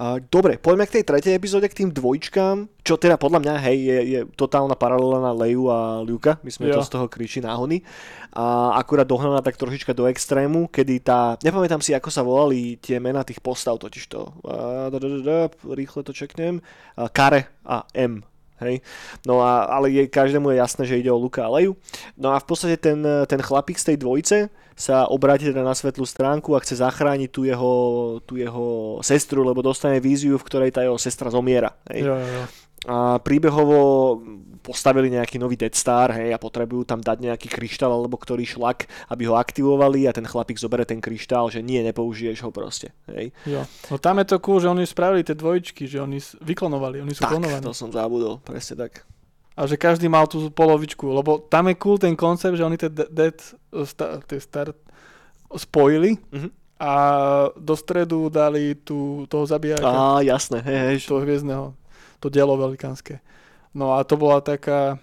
Uh, 0.00 0.16
dobre, 0.32 0.56
poďme 0.56 0.86
k 0.88 0.96
tej 0.96 1.04
tretej 1.04 1.34
epizóde, 1.36 1.66
k 1.68 1.84
tým 1.84 1.90
dvojčkám, 1.92 2.72
čo 2.80 2.96
teda 2.96 3.20
podľa 3.20 3.42
mňa, 3.42 3.54
hej, 3.68 3.78
je, 3.84 3.98
je 4.16 4.20
totálna 4.32 4.72
paralela 4.78 5.20
na 5.20 5.34
Leju 5.34 5.68
a 5.68 6.00
Luka, 6.00 6.40
my 6.40 6.48
sme 6.48 6.70
Jo. 6.72 6.80
to 6.80 6.86
z 6.88 6.94
toho 6.94 7.06
kriči 7.10 7.42
náhony. 7.42 7.84
A 8.32 8.78
akurát 8.80 9.04
dohnaná 9.04 9.42
tak 9.44 9.58
trošička 9.60 9.92
do 9.92 10.06
extrému, 10.08 10.70
kedy 10.72 11.04
tá, 11.04 11.36
nepamätám 11.42 11.82
si, 11.84 11.92
ako 11.92 12.08
sa 12.08 12.22
volali 12.24 12.78
tie 12.80 12.96
mená 13.02 13.26
tých 13.26 13.42
postav 13.44 13.76
totižto. 13.76 14.40
Uh, 14.40 14.88
da, 14.88 14.96
da, 14.96 15.08
da, 15.10 15.18
da, 15.20 15.38
rýchle 15.74 16.00
to 16.06 16.14
čeknem. 16.16 16.62
Uh, 16.96 17.10
Kare 17.10 17.50
a 17.66 17.84
M. 17.92 18.22
Hej. 18.60 18.84
No 19.24 19.40
a, 19.40 19.64
ale 19.66 19.90
je, 19.90 20.02
každému 20.06 20.52
je 20.52 20.60
jasné, 20.60 20.82
že 20.84 21.00
ide 21.00 21.10
o 21.10 21.18
Luka 21.18 21.44
a 21.44 21.50
Leju. 21.50 21.76
No 22.16 22.32
a 22.32 22.38
v 22.38 22.46
podstate 22.46 22.76
ten, 22.76 23.00
ten 23.24 23.40
chlapík 23.40 23.80
z 23.80 23.92
tej 23.92 23.96
dvojice 23.96 24.38
sa 24.80 25.04
obráti 25.08 25.48
teda 25.48 25.60
na 25.60 25.76
svetlú 25.76 26.08
stránku 26.08 26.56
a 26.56 26.62
chce 26.64 26.80
zachrániť 26.80 27.28
tú 27.28 27.44
jeho, 27.44 27.72
tú 28.24 28.40
jeho 28.40 28.96
sestru, 29.04 29.44
lebo 29.44 29.60
dostane 29.60 30.00
víziu, 30.00 30.40
v 30.40 30.46
ktorej 30.48 30.72
tá 30.72 30.80
jeho 30.80 30.96
sestra 30.96 31.28
zomiera. 31.28 31.76
Hej. 31.92 32.08
Jo, 32.08 32.16
jo, 32.16 32.28
jo. 32.40 32.44
A 32.82 33.18
príbehovo 33.18 33.78
postavili 34.60 35.08
nejaký 35.08 35.36
nový 35.36 35.56
Dead 35.56 35.72
Star 35.72 36.12
hej, 36.12 36.30
a 36.30 36.38
potrebujú 36.38 36.84
tam 36.84 36.98
dať 36.98 37.16
nejaký 37.22 37.48
kryštál 37.48 37.90
alebo 37.90 38.14
ktorý 38.14 38.44
šlak, 38.46 38.84
aby 39.08 39.24
ho 39.24 39.34
aktivovali 39.34 40.04
a 40.04 40.12
ten 40.12 40.22
chlapík 40.22 40.56
zobere 40.56 40.84
ten 40.84 40.96
kryštál, 40.96 41.48
že 41.48 41.60
nie, 41.60 41.80
nepoužiješ 41.82 42.40
ho 42.40 42.50
proste. 42.50 42.92
Hej. 43.06 43.32
jo. 43.42 43.64
No 43.88 43.96
tam 43.96 44.16
je 44.16 44.26
to 44.26 44.36
cool, 44.38 44.58
že 44.58 44.68
oni 44.68 44.84
spravili 44.84 45.20
tie 45.22 45.32
dvojičky, 45.32 45.84
že 45.86 45.98
oni 45.98 46.20
vyklonovali, 46.38 47.00
oni 47.00 47.10
sú 47.10 47.20
Tak, 47.20 47.32
klonovaní. 47.34 47.60
to 47.62 47.72
som 47.72 47.88
zabudol, 47.88 48.36
presne 48.38 48.76
tak. 48.78 49.04
A 49.52 49.64
že 49.64 49.76
každý 49.76 50.06
mal 50.06 50.24
tú 50.24 50.48
polovičku, 50.48 51.04
lebo 51.06 51.40
tam 51.42 51.66
je 51.66 51.76
cool 51.76 51.96
ten 51.96 52.12
koncept, 52.14 52.52
že 52.52 52.62
oni 52.62 52.76
tie 52.76 52.88
de- 52.88 53.08
dead, 53.08 53.36
sta- 53.82 54.20
tie 54.22 54.38
start 54.38 54.76
spojili 55.50 56.16
Mhm. 56.30 56.48
a 56.78 56.92
do 57.54 57.74
stredu 57.74 58.28
dali 58.28 58.74
tú, 58.74 59.24
toho 59.26 59.44
zabijáka, 59.44 59.84
Á, 59.84 60.20
jasné, 60.22 60.60
hej, 60.60 60.78
hej. 60.86 60.96
toho 61.02 61.20
hviezdneho, 61.20 61.76
to 62.20 62.28
dielo 62.28 62.54
velikánske. 62.54 63.18
No 63.72 63.96
a 63.96 64.04
to 64.04 64.20
bola 64.20 64.44
taká, 64.44 65.00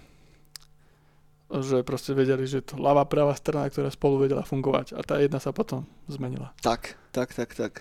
že 1.49 1.81
proste 1.81 2.11
vedeli, 2.11 2.43
že 2.45 2.63
to 2.63 2.75
ľavá 2.77 3.07
pravá 3.07 3.33
strana, 3.33 3.71
ktorá 3.71 3.87
spolu 3.89 4.27
vedela 4.27 4.43
fungovať 4.43 4.93
a 4.93 5.01
tá 5.01 5.17
jedna 5.17 5.39
sa 5.39 5.55
potom 5.55 5.87
zmenila. 6.11 6.51
Tak, 6.61 6.99
tak, 7.11 7.33
tak, 7.33 7.55
tak. 7.55 7.73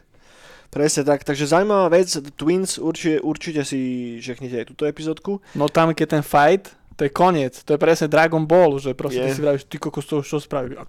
Presne 0.67 1.07
tak, 1.07 1.23
takže 1.23 1.47
zaujímavá 1.47 1.95
vec, 1.95 2.11
Twins, 2.35 2.83
určite, 2.83 3.23
určite 3.23 3.63
si 3.63 3.81
žeknite 4.19 4.63
aj 4.63 4.67
túto 4.75 4.85
epizódku. 4.87 5.39
No 5.55 5.71
tam, 5.71 5.95
keď 5.95 6.19
ten 6.19 6.25
fight, 6.27 6.75
to 6.97 7.05
je 7.05 7.13
koniec, 7.13 7.61
to 7.61 7.77
je 7.77 7.79
presne 7.79 8.09
Dragon 8.09 8.49
Ball, 8.49 8.81
že 8.81 8.97
proste 8.97 9.21
Je. 9.21 9.29
ty 9.29 9.31
si 9.37 9.45
vravíš, 9.45 9.69
ty 9.69 9.77
kokos 9.77 10.09
to 10.09 10.25
čo 10.25 10.41
spravili. 10.41 10.81
A 10.81 10.89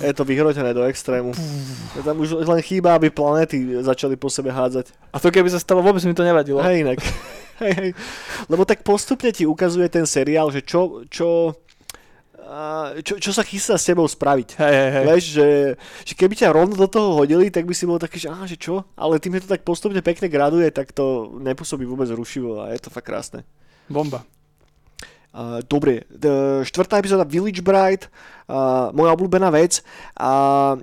Je 0.00 0.14
to 0.16 0.24
vyhrotené 0.24 0.72
do 0.72 0.88
extrému. 0.88 1.36
Tam 2.00 2.16
už 2.16 2.48
len 2.48 2.60
chýba, 2.64 2.96
aby 2.96 3.12
planéty 3.12 3.60
začali 3.84 4.16
po 4.16 4.32
sebe 4.32 4.48
hádzať. 4.48 4.88
A 5.12 5.20
to 5.20 5.28
keby 5.28 5.52
sa 5.52 5.60
stalo, 5.60 5.84
vôbec 5.84 6.00
mi 6.08 6.16
to 6.16 6.24
nevadilo. 6.24 6.64
Hej, 6.64 6.80
inak. 6.80 6.98
hej, 7.62 7.72
hej. 7.76 7.90
Lebo 8.48 8.64
tak 8.64 8.80
postupne 8.80 9.28
ti 9.36 9.44
ukazuje 9.44 9.84
ten 9.92 10.08
seriál, 10.08 10.48
že 10.48 10.64
čo, 10.64 11.04
čo, 11.12 11.60
čo, 13.04 13.14
čo 13.20 13.30
sa 13.36 13.44
chystá 13.44 13.76
s 13.76 13.84
tebou 13.84 14.08
spraviť. 14.08 14.48
Hej, 14.64 14.74
hej, 14.80 14.90
hej. 14.96 15.04
Vieš, 15.12 15.24
že, 15.28 15.48
že 16.08 16.12
keby 16.16 16.40
ťa 16.40 16.56
rovno 16.56 16.72
do 16.72 16.88
toho 16.88 17.20
hodili, 17.20 17.52
tak 17.52 17.68
by 17.68 17.76
si 17.76 17.84
bol 17.84 18.00
taký, 18.00 18.16
že, 18.16 18.32
á, 18.32 18.48
že 18.48 18.56
čo? 18.56 18.88
Ale 18.96 19.20
tým, 19.20 19.36
že 19.36 19.44
to 19.44 19.60
tak 19.60 19.60
postupne 19.60 20.00
pekne 20.00 20.32
graduje, 20.32 20.72
tak 20.72 20.96
to 20.96 21.36
nepôsobí 21.36 21.84
vôbec 21.84 22.08
rušivo 22.08 22.64
a 22.64 22.72
je 22.72 22.80
to 22.80 22.88
fakt 22.88 23.12
krásne. 23.12 23.44
Bomba. 23.92 24.24
Uh, 25.34 25.58
dobre, 25.66 26.06
štvrtá 26.62 27.02
epizóda 27.02 27.26
Village 27.26 27.58
Bride, 27.58 28.06
uh, 28.46 28.94
moja 28.94 29.18
obľúbená 29.18 29.50
vec. 29.50 29.82
A 30.14 30.78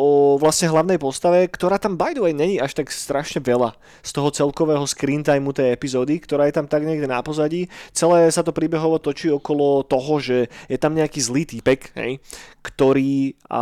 o 0.00 0.40
vlastne 0.40 0.72
hlavnej 0.72 0.96
postave, 0.96 1.44
ktorá 1.52 1.76
tam 1.76 2.00
by 2.00 2.16
the 2.16 2.24
way 2.24 2.32
není 2.32 2.56
až 2.56 2.72
tak 2.72 2.88
strašne 2.88 3.44
veľa 3.44 3.76
z 4.00 4.10
toho 4.16 4.32
celkového 4.32 4.80
screen 4.88 5.20
timeu 5.20 5.52
tej 5.52 5.76
epizódy, 5.76 6.16
ktorá 6.16 6.48
je 6.48 6.56
tam 6.56 6.64
tak 6.64 6.88
niekde 6.88 7.04
na 7.04 7.20
pozadí. 7.20 7.68
Celé 7.92 8.32
sa 8.32 8.40
to 8.40 8.56
príbehovo 8.56 8.96
točí 8.96 9.28
okolo 9.28 9.84
toho, 9.84 10.16
že 10.16 10.48
je 10.72 10.78
tam 10.80 10.96
nejaký 10.96 11.20
zlý 11.20 11.44
týpek, 11.44 11.92
hej, 12.00 12.16
ktorý, 12.64 13.36
a, 13.52 13.60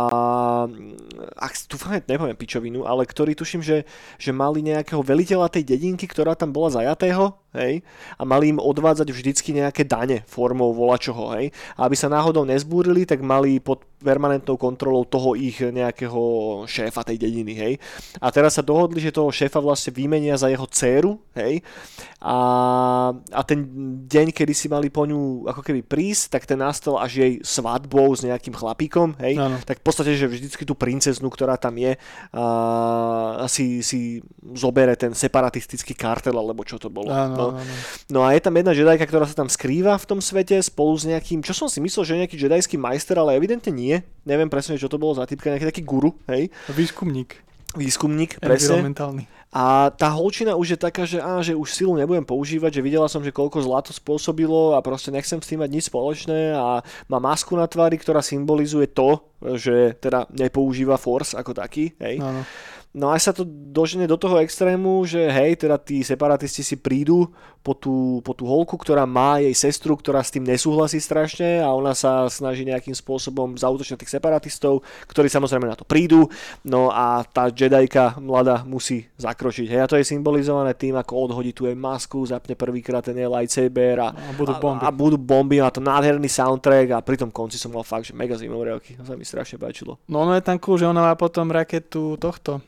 ak 1.35 1.51
dúfam, 1.67 1.99
nepoviem 2.07 2.39
pičovinu, 2.39 2.87
ale 2.87 3.03
ktorý 3.03 3.35
tuším, 3.35 3.59
že, 3.59 3.83
že 4.15 4.31
mali 4.31 4.63
nejakého 4.63 5.03
veliteľa 5.03 5.51
tej 5.51 5.67
dedinky, 5.67 6.07
ktorá 6.07 6.39
tam 6.39 6.55
bola 6.55 6.71
zajatého, 6.71 7.35
hej, 7.55 7.81
a 8.17 8.21
mali 8.25 8.53
im 8.53 8.59
odvádzať 8.61 9.09
vždycky 9.09 9.49
nejaké 9.57 9.85
dane 9.85 10.21
formou 10.29 10.73
volačoho, 10.73 11.33
hej. 11.37 11.49
A 11.77 11.89
aby 11.89 11.95
sa 11.97 12.11
náhodou 12.11 12.45
nezbúrili, 12.45 13.09
tak 13.09 13.25
mali 13.25 13.57
pod 13.57 13.85
permanentnou 13.99 14.55
kontrolou 14.55 15.03
toho 15.03 15.35
ich 15.35 15.59
nejakého 15.59 16.21
šéfa 16.69 17.03
tej 17.03 17.17
dediny, 17.19 17.53
hej. 17.57 17.73
A 18.21 18.29
teraz 18.29 18.55
sa 18.57 18.63
dohodli, 18.63 19.01
že 19.01 19.15
toho 19.15 19.33
šéfa 19.33 19.59
vlastne 19.59 19.91
vymenia 19.91 20.37
za 20.37 20.47
jeho 20.47 20.65
dceru, 20.69 21.17
hej. 21.35 21.65
A, 22.19 22.37
a 23.15 23.41
ten 23.47 23.63
deň, 24.03 24.35
kedy 24.35 24.51
si 24.51 24.67
mali 24.67 24.91
po 24.91 25.07
ňu 25.07 25.47
ako 25.47 25.63
keby 25.63 25.87
prísť, 25.87 26.35
tak 26.35 26.43
ten 26.43 26.59
nastal 26.59 26.99
až 26.99 27.23
jej 27.23 27.33
svadbou 27.39 28.11
s 28.11 28.27
nejakým 28.27 28.51
chlapíkom, 28.51 29.15
hej. 29.23 29.39
Áno. 29.39 29.55
Tak 29.63 29.79
v 29.79 29.85
podstate, 29.87 30.19
že 30.19 30.27
vždycky 30.27 30.67
tú 30.67 30.75
princeznu, 30.75 31.31
ktorá 31.31 31.55
tam 31.55 31.79
je, 31.79 31.95
a, 32.35 33.47
si, 33.47 33.79
si 33.79 34.19
zobere 34.51 34.99
ten 34.99 35.15
separatistický 35.15 35.95
kartel, 35.95 36.35
alebo 36.35 36.67
čo 36.67 36.75
to 36.75 36.91
bolo. 36.91 37.07
Áno, 37.07 37.35
no. 37.35 37.47
áno. 37.55 37.73
No 38.11 38.19
a 38.27 38.35
je 38.35 38.43
tam 38.43 38.59
jedna 38.59 38.75
Jedajka, 38.75 39.07
ktorá 39.07 39.23
sa 39.23 39.39
tam 39.39 39.47
skrýva 39.47 39.95
v 39.95 40.07
tom 40.07 40.19
svete 40.19 40.59
spolu 40.59 40.99
s 40.99 41.07
nejakým, 41.07 41.39
čo 41.39 41.55
som 41.55 41.71
si 41.71 41.79
myslel, 41.79 42.03
že 42.03 42.11
je 42.15 42.21
nejaký 42.27 42.35
jedajský 42.35 42.75
majster, 42.75 43.15
ale 43.15 43.39
evidentne 43.39 43.71
nie. 43.71 43.95
Neviem 44.27 44.51
presne, 44.51 44.75
čo 44.75 44.91
to 44.91 44.99
bolo 44.99 45.15
za 45.15 45.23
typka, 45.23 45.51
nejaký 45.51 45.67
taký 45.71 45.83
guru, 45.87 46.15
hej, 46.27 46.51
Výskumník. 46.75 47.48
Výskumník, 47.77 48.41
presne. 48.41 48.93
A 49.49 49.89
tá 49.89 50.13
holčina 50.13 50.53
už 50.53 50.77
je 50.77 50.79
taká, 50.79 51.09
že, 51.09 51.17
á, 51.17 51.41
že 51.41 51.57
už 51.57 51.73
silu 51.73 51.97
nebudem 51.97 52.21
používať, 52.21 52.69
že 52.69 52.85
videla 52.85 53.09
som, 53.09 53.25
že 53.25 53.33
koľko 53.33 53.65
zlato 53.65 53.89
spôsobilo 53.89 54.77
a 54.77 54.85
proste 54.85 55.09
nechcem 55.09 55.41
s 55.41 55.49
tým 55.49 55.65
mať 55.65 55.73
nič 55.73 55.83
spoločné 55.89 56.53
a 56.53 56.85
má 57.09 57.17
masku 57.17 57.57
na 57.57 57.65
tvári, 57.65 57.97
ktorá 57.97 58.21
symbolizuje 58.21 58.93
to, 58.93 59.17
že 59.57 59.97
teda 59.97 60.29
nepoužíva 60.29 61.01
force 61.01 61.33
ako 61.33 61.57
taký, 61.57 61.97
hej. 61.97 62.21
Áno. 62.21 62.45
No 62.45 62.78
až 63.13 63.29
sa 63.29 63.33
to 63.37 63.45
dožene 63.45 64.09
do 64.09 64.17
toho 64.17 64.41
extrému, 64.41 65.05
že 65.05 65.21
hej, 65.29 65.61
teda 65.61 65.77
tí 65.77 66.01
separatisti 66.01 66.65
si 66.65 66.73
prídu 66.73 67.29
po 67.61 67.77
tú, 67.77 68.17
po 68.25 68.33
tú 68.33 68.49
holku, 68.49 68.81
ktorá 68.81 69.05
má 69.05 69.37
jej 69.37 69.53
sestru, 69.53 69.93
ktorá 69.93 70.25
s 70.25 70.33
tým 70.33 70.41
nesúhlasí 70.41 70.97
strašne 70.97 71.61
a 71.61 71.69
ona 71.69 71.93
sa 71.93 72.25
snaží 72.31 72.65
nejakým 72.65 72.97
spôsobom 72.97 73.53
zautočiť 73.53 73.93
na 73.93 73.99
tých 74.01 74.13
separatistov, 74.17 74.81
ktorí 75.05 75.29
samozrejme 75.29 75.69
na 75.69 75.77
to 75.77 75.85
prídu. 75.85 76.33
No 76.65 76.89
a 76.89 77.21
tá 77.29 77.53
Jedajka 77.53 78.17
mladá 78.17 78.65
musí 78.65 79.05
zakročiť. 79.21 79.69
Hej, 79.69 79.81
a 79.85 79.89
to 79.91 79.99
je 80.01 80.09
symbolizované 80.09 80.73
tým, 80.73 80.97
ako 80.97 81.29
odhodí 81.29 81.53
tú 81.53 81.69
jej 81.69 81.77
masku, 81.77 82.25
zapne 82.25 82.57
prvýkrát 82.57 83.05
ten 83.05 83.21
jej 83.21 83.29
lightsaber 83.29 84.01
a, 84.01 84.09
A 84.17 84.33
budú 84.33 84.57
bomby. 84.57 84.81
a, 84.81 84.89
a 84.89 84.95
budú 84.95 85.17
bomby, 85.21 85.61
má 85.61 85.69
to 85.69 85.83
nádherný 85.83 86.25
soundtrack 86.25 86.97
a 86.97 87.05
pri 87.05 87.21
tom 87.21 87.29
konci 87.29 87.61
som 87.61 87.69
mal 87.69 87.85
fakt, 87.85 88.09
že 88.09 88.17
mega 88.17 88.33
zimomriavky. 88.33 88.97
To 88.97 89.05
sa 89.05 89.13
mi 89.13 89.27
strašne 89.27 89.61
páčilo. 89.61 90.01
No 90.09 90.25
ono 90.25 90.33
je 90.33 90.41
tam 90.41 90.57
cool, 90.57 90.81
že 90.81 90.89
ona 90.89 91.05
má 91.05 91.13
potom 91.13 91.53
raketu 91.53 92.17
tohto, 92.17 92.63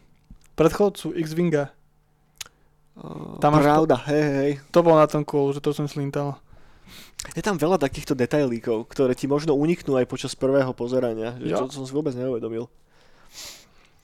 predchodcu 0.61 1.17
X-Winga. 1.17 1.73
Tam 3.41 3.49
máš 3.55 3.65
Pravda, 3.65 3.97
hej, 4.11 4.25
hej. 4.37 4.51
To 4.69 4.85
bolo 4.85 4.99
na 5.01 5.07
tom 5.09 5.25
cool, 5.25 5.49
že 5.55 5.63
to 5.63 5.73
som 5.73 5.89
slintal. 5.89 6.37
Je 7.33 7.41
tam 7.41 7.57
veľa 7.57 7.77
takýchto 7.77 8.13
detailíkov, 8.17 8.89
ktoré 8.89 9.13
ti 9.13 9.25
možno 9.29 9.53
uniknú 9.57 9.97
aj 9.97 10.09
počas 10.09 10.33
prvého 10.33 10.69
pozerania. 10.73 11.37
Že 11.37 11.49
Jo. 11.49 11.57
to 11.65 11.73
som 11.73 11.85
si 11.85 11.93
vôbec 11.93 12.13
neuvedomil. 12.13 12.69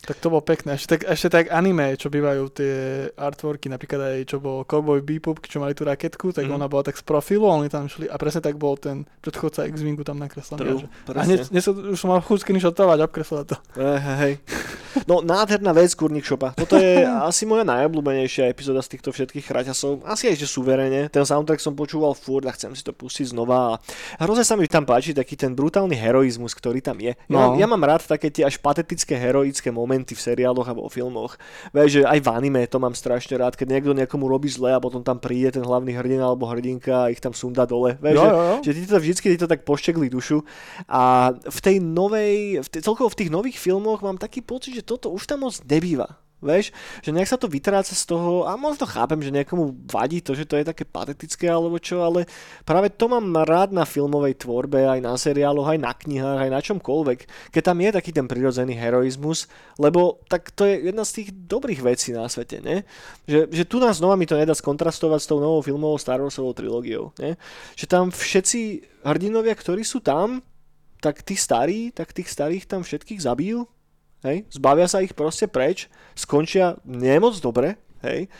Tak 0.07 0.17
to 0.17 0.29
bolo 0.29 0.39
pekné. 0.39 0.73
Ešte 0.73 0.87
tak, 0.89 1.01
ešte 1.05 1.27
tak 1.27 1.45
anime, 1.49 1.91
čo 1.93 2.07
bývajú 2.07 2.43
tie 2.49 2.73
artworky, 3.13 3.67
napríklad 3.67 3.99
aj 4.15 4.21
čo 4.25 4.37
bol 4.37 4.63
Cowboy 4.63 4.99
Bebop, 4.99 5.43
čo 5.43 5.59
mali 5.59 5.75
tú 5.75 5.83
raketku, 5.83 6.31
tak 6.31 6.47
Mhm. 6.47 6.55
ona 6.55 6.65
bola 6.65 6.79
tak 6.81 6.95
z 6.95 7.03
profilu 7.03 7.43
oni 7.43 7.67
tam 7.67 7.85
šli 7.85 8.07
a 8.07 8.15
presne 8.15 8.39
tak 8.39 8.55
bol 8.55 8.73
ten 8.73 9.03
predchodca 9.19 9.67
X-Wingu 9.67 10.01
tam 10.01 10.15
nakreslený. 10.15 10.57
True, 10.57 10.79
že- 10.79 10.89
A 11.11 11.21
hneď 11.21 11.39
som, 11.59 11.75
už 11.75 11.97
som 11.97 12.07
mal 12.07 12.19
chuť 12.19 12.39
screenshotovať, 12.39 12.97
obkreslať 13.03 13.45
to. 13.45 13.55
Eh, 13.75 13.99
hej. 14.17 14.33
No, 15.03 15.19
nádherná 15.21 15.69
vec, 15.71 15.91
Kurník 15.91 16.23
Šopa. 16.23 16.55
Toto 16.55 16.73
je 16.73 17.03
asi 17.29 17.43
moja 17.43 17.61
najobľúbenejšia 17.63 18.47
epizóda 18.47 18.79
z 18.79 18.95
týchto 18.95 19.11
všetkých 19.11 19.43
chraťasov. 19.43 20.01
Asi 20.03 20.25
aj, 20.25 20.35
že 20.37 20.47
suverene. 20.47 21.05
Ten 21.07 21.21
soundtrack 21.21 21.59
som 21.59 21.75
počúval 21.75 22.13
furt 22.13 22.45
a 22.45 22.51
chcem 22.51 22.71
si 22.71 22.81
to 22.81 22.91
pustiť 22.91 23.29
znova. 23.29 23.77
A 24.15 24.21
hrozne 24.21 24.41
sa 24.41 24.55
mi 24.55 24.65
tam 24.65 24.83
páči 24.83 25.11
taký 25.11 25.35
ten 25.35 25.51
brutálny 25.51 25.93
heroizmus, 25.93 26.53
ktorý 26.53 26.79
tam 26.79 26.97
je. 26.97 27.11
Ja, 27.13 27.25
No. 27.27 27.53
ja 27.53 27.67
mám 27.67 27.83
rád 27.83 28.07
také 28.07 28.31
tie 28.31 28.41
až 28.41 28.57
patetické 28.57 29.13
heroické 29.13 29.67
momenty 29.67 29.96
v 30.03 30.21
seriáloch 30.21 30.67
a 30.67 30.75
vo 30.75 30.91
filmoch. 30.91 31.39
Vieš, 31.71 31.89
že 31.89 32.01
aj 32.03 32.19
v 32.19 32.27
anime 32.29 32.61
to 32.67 32.77
mám 32.77 32.93
strašne 32.93 33.39
rád, 33.39 33.55
keď 33.55 33.79
niekto 33.79 33.95
niekomu 33.95 34.27
robí 34.27 34.51
zle 34.51 34.75
a 34.75 34.83
potom 34.83 35.01
tam 35.01 35.17
príde 35.17 35.55
ten 35.55 35.63
hlavný 35.63 35.95
hrdina 35.95 36.27
alebo 36.27 36.45
hrdinka 36.51 37.07
a 37.07 37.09
ich 37.09 37.23
tam 37.23 37.31
sundá 37.31 37.63
dole. 37.63 37.95
Vieš, 37.97 38.15
Jo, 38.17 38.23
že, 38.23 38.29
jo, 38.29 38.41
jo. 38.41 38.55
že 38.61 38.71
ti 38.75 38.81
to 38.83 38.97
vždycky 38.99 39.25
ti 39.33 39.37
to 39.39 39.47
tak 39.47 39.61
poštekli 39.63 40.11
dušu. 40.11 40.43
A 40.91 41.31
v 41.33 41.59
tej 41.63 41.79
novej, 41.79 42.61
v 42.61 42.67
tej, 42.67 42.81
celkovo 42.83 43.07
v 43.07 43.19
tých 43.23 43.31
nových 43.31 43.57
filmoch 43.57 44.03
mám 44.03 44.19
taký 44.19 44.43
pocit, 44.43 44.75
že 44.75 44.83
toto 44.83 45.09
už 45.09 45.25
tam 45.25 45.47
moc 45.47 45.55
nebýva. 45.63 46.26
Vieš, 46.37 46.69
že 47.01 47.09
nejak 47.09 47.33
sa 47.33 47.41
to 47.41 47.49
vytráca 47.49 47.97
z 47.97 48.03
toho 48.05 48.45
a 48.45 48.53
možno 48.53 48.85
chápem, 48.85 49.17
že 49.25 49.33
niekomu 49.33 49.73
vadí 49.89 50.21
to, 50.21 50.37
že 50.37 50.45
to 50.45 50.61
je 50.61 50.69
také 50.69 50.85
patetické 50.85 51.49
alebo 51.49 51.81
čo, 51.81 52.05
ale 52.05 52.29
práve 52.61 52.93
to 52.93 53.09
mám 53.09 53.25
rád 53.41 53.73
na 53.73 53.89
filmovej 53.89 54.45
tvorbe, 54.45 54.85
aj 54.85 55.01
na 55.01 55.17
seriáloch, 55.17 55.65
aj 55.65 55.81
na 55.81 55.97
knihách, 55.97 56.39
aj 56.45 56.51
na 56.53 56.61
čomkoľvek, 56.61 57.19
keď 57.49 57.61
tam 57.65 57.81
je 57.81 57.89
taký 57.89 58.11
ten 58.13 58.29
prirodzený 58.29 58.77
heroizmus, 58.77 59.49
lebo 59.81 60.21
tak 60.29 60.53
to 60.53 60.69
je 60.69 60.93
jedna 60.93 61.01
z 61.09 61.25
tých 61.25 61.29
dobrých 61.33 61.81
vecí 61.81 62.13
na 62.13 62.29
svete, 62.29 62.61
ne? 62.61 62.85
Že, 63.25 63.49
že 63.49 63.63
tu 63.65 63.81
nás 63.81 63.97
znova 63.97 64.13
mi 64.13 64.29
to 64.29 64.37
nedá 64.37 64.53
skontrastovať 64.53 65.25
s 65.25 65.29
tou 65.33 65.41
novou 65.41 65.65
filmovou 65.65 65.97
Star 65.97 66.21
Warsovou 66.21 66.53
trilógiou, 66.53 67.17
ne? 67.17 67.41
Že 67.73 67.85
tam 67.89 68.05
všetci 68.13 68.85
hrdinovia, 69.09 69.57
ktorí 69.57 69.81
sú 69.81 70.05
tam, 70.05 70.45
tak 71.01 71.25
tí 71.25 71.33
starí, 71.33 71.89
tak 71.89 72.13
tých 72.13 72.29
starých 72.29 72.69
tam 72.69 72.85
všetkých 72.85 73.25
zabijú 73.25 73.65
hej, 74.25 74.47
zbavia 74.49 74.87
sa 74.89 75.03
ich 75.03 75.13
proste 75.13 75.45
preč, 75.49 75.91
skončia 76.17 76.79
nemoc 76.85 77.37
dobre, 77.43 77.77
hej, 78.01 78.31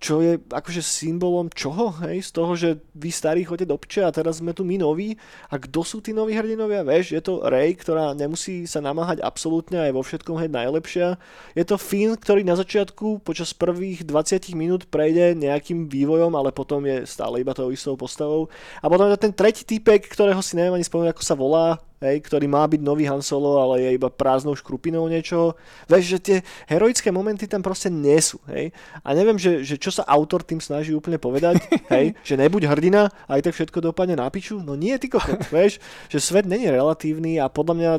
čo 0.00 0.24
je 0.24 0.40
akože 0.40 0.80
symbolom 0.80 1.52
čoho, 1.52 1.92
hej, 2.08 2.24
z 2.24 2.30
toho, 2.32 2.52
že 2.56 2.80
vy 2.96 3.12
starí 3.12 3.44
chodíte 3.44 3.68
do 3.68 3.76
pče 3.76 4.08
a 4.08 4.10
teraz 4.10 4.40
sme 4.40 4.56
tu 4.56 4.64
my 4.64 4.80
noví. 4.80 5.20
A 5.52 5.60
kto 5.60 5.84
sú 5.84 6.00
tí 6.00 6.16
noví 6.16 6.32
hrdinovia, 6.32 6.80
vieš, 6.80 7.12
je 7.12 7.20
to 7.20 7.44
Rey, 7.44 7.76
ktorá 7.76 8.16
nemusí 8.16 8.64
sa 8.64 8.80
namáhať 8.80 9.20
absolútne 9.20 9.76
aj 9.76 9.92
vo 9.92 10.00
všetkom 10.00 10.40
hneď 10.40 10.50
najlepšia, 10.56 11.20
je 11.52 11.64
to 11.68 11.76
Finn, 11.76 12.16
ktorý 12.16 12.40
na 12.48 12.56
začiatku 12.56 13.20
počas 13.20 13.52
prvých 13.52 14.08
20 14.08 14.56
minút 14.56 14.88
prejde 14.88 15.36
nejakým 15.36 15.92
vývojom, 15.92 16.32
ale 16.32 16.48
potom 16.48 16.80
je 16.88 17.04
stále 17.04 17.44
iba 17.44 17.52
tou 17.52 17.68
istou 17.68 17.92
postavou. 18.00 18.48
A 18.80 18.88
potom 18.88 19.04
je 19.04 19.20
to 19.20 19.24
ten 19.28 19.36
tretí 19.36 19.68
typek, 19.68 20.08
ktorého 20.08 20.40
si 20.40 20.56
neviem 20.56 20.80
ani 20.80 20.88
spomenúť, 20.88 21.12
ako 21.12 21.24
sa 21.28 21.36
volá, 21.36 21.76
hej, 22.00 22.16
ktorý 22.24 22.48
má 22.48 22.64
byť 22.64 22.80
nový 22.80 23.04
Han 23.06 23.20
Solo, 23.20 23.60
ale 23.60 23.84
je 23.84 23.90
iba 23.96 24.08
prázdnou 24.08 24.56
škrupinou 24.56 25.04
niečoho. 25.06 25.54
Vieš, 25.86 26.04
že 26.04 26.18
tie 26.18 26.36
heroické 26.66 27.12
momenty 27.12 27.44
tam 27.44 27.60
proste 27.60 27.92
nie 27.92 28.16
sú. 28.18 28.40
Hej. 28.48 28.72
A 29.04 29.12
neviem, 29.12 29.36
že, 29.36 29.60
že 29.62 29.76
čo 29.76 29.92
sa 29.92 30.08
autor 30.08 30.40
tým 30.40 30.58
snaží 30.58 30.96
úplne 30.96 31.20
povedať, 31.20 31.60
hej, 31.94 32.16
že 32.24 32.34
nebuď 32.40 32.72
hrdina, 32.72 33.12
aj 33.28 33.40
tak 33.44 33.54
všetko 33.54 33.92
dopadne 33.92 34.16
na 34.16 34.26
piču. 34.32 34.58
No 34.64 34.74
nie, 34.74 34.96
ty 34.96 35.12
kokot, 35.12 35.44
vieš, 35.52 35.78
že 36.08 36.18
svet 36.18 36.48
není 36.48 36.66
relatívny 36.72 37.36
a 37.36 37.52
podľa 37.52 37.74
mňa 37.76 37.92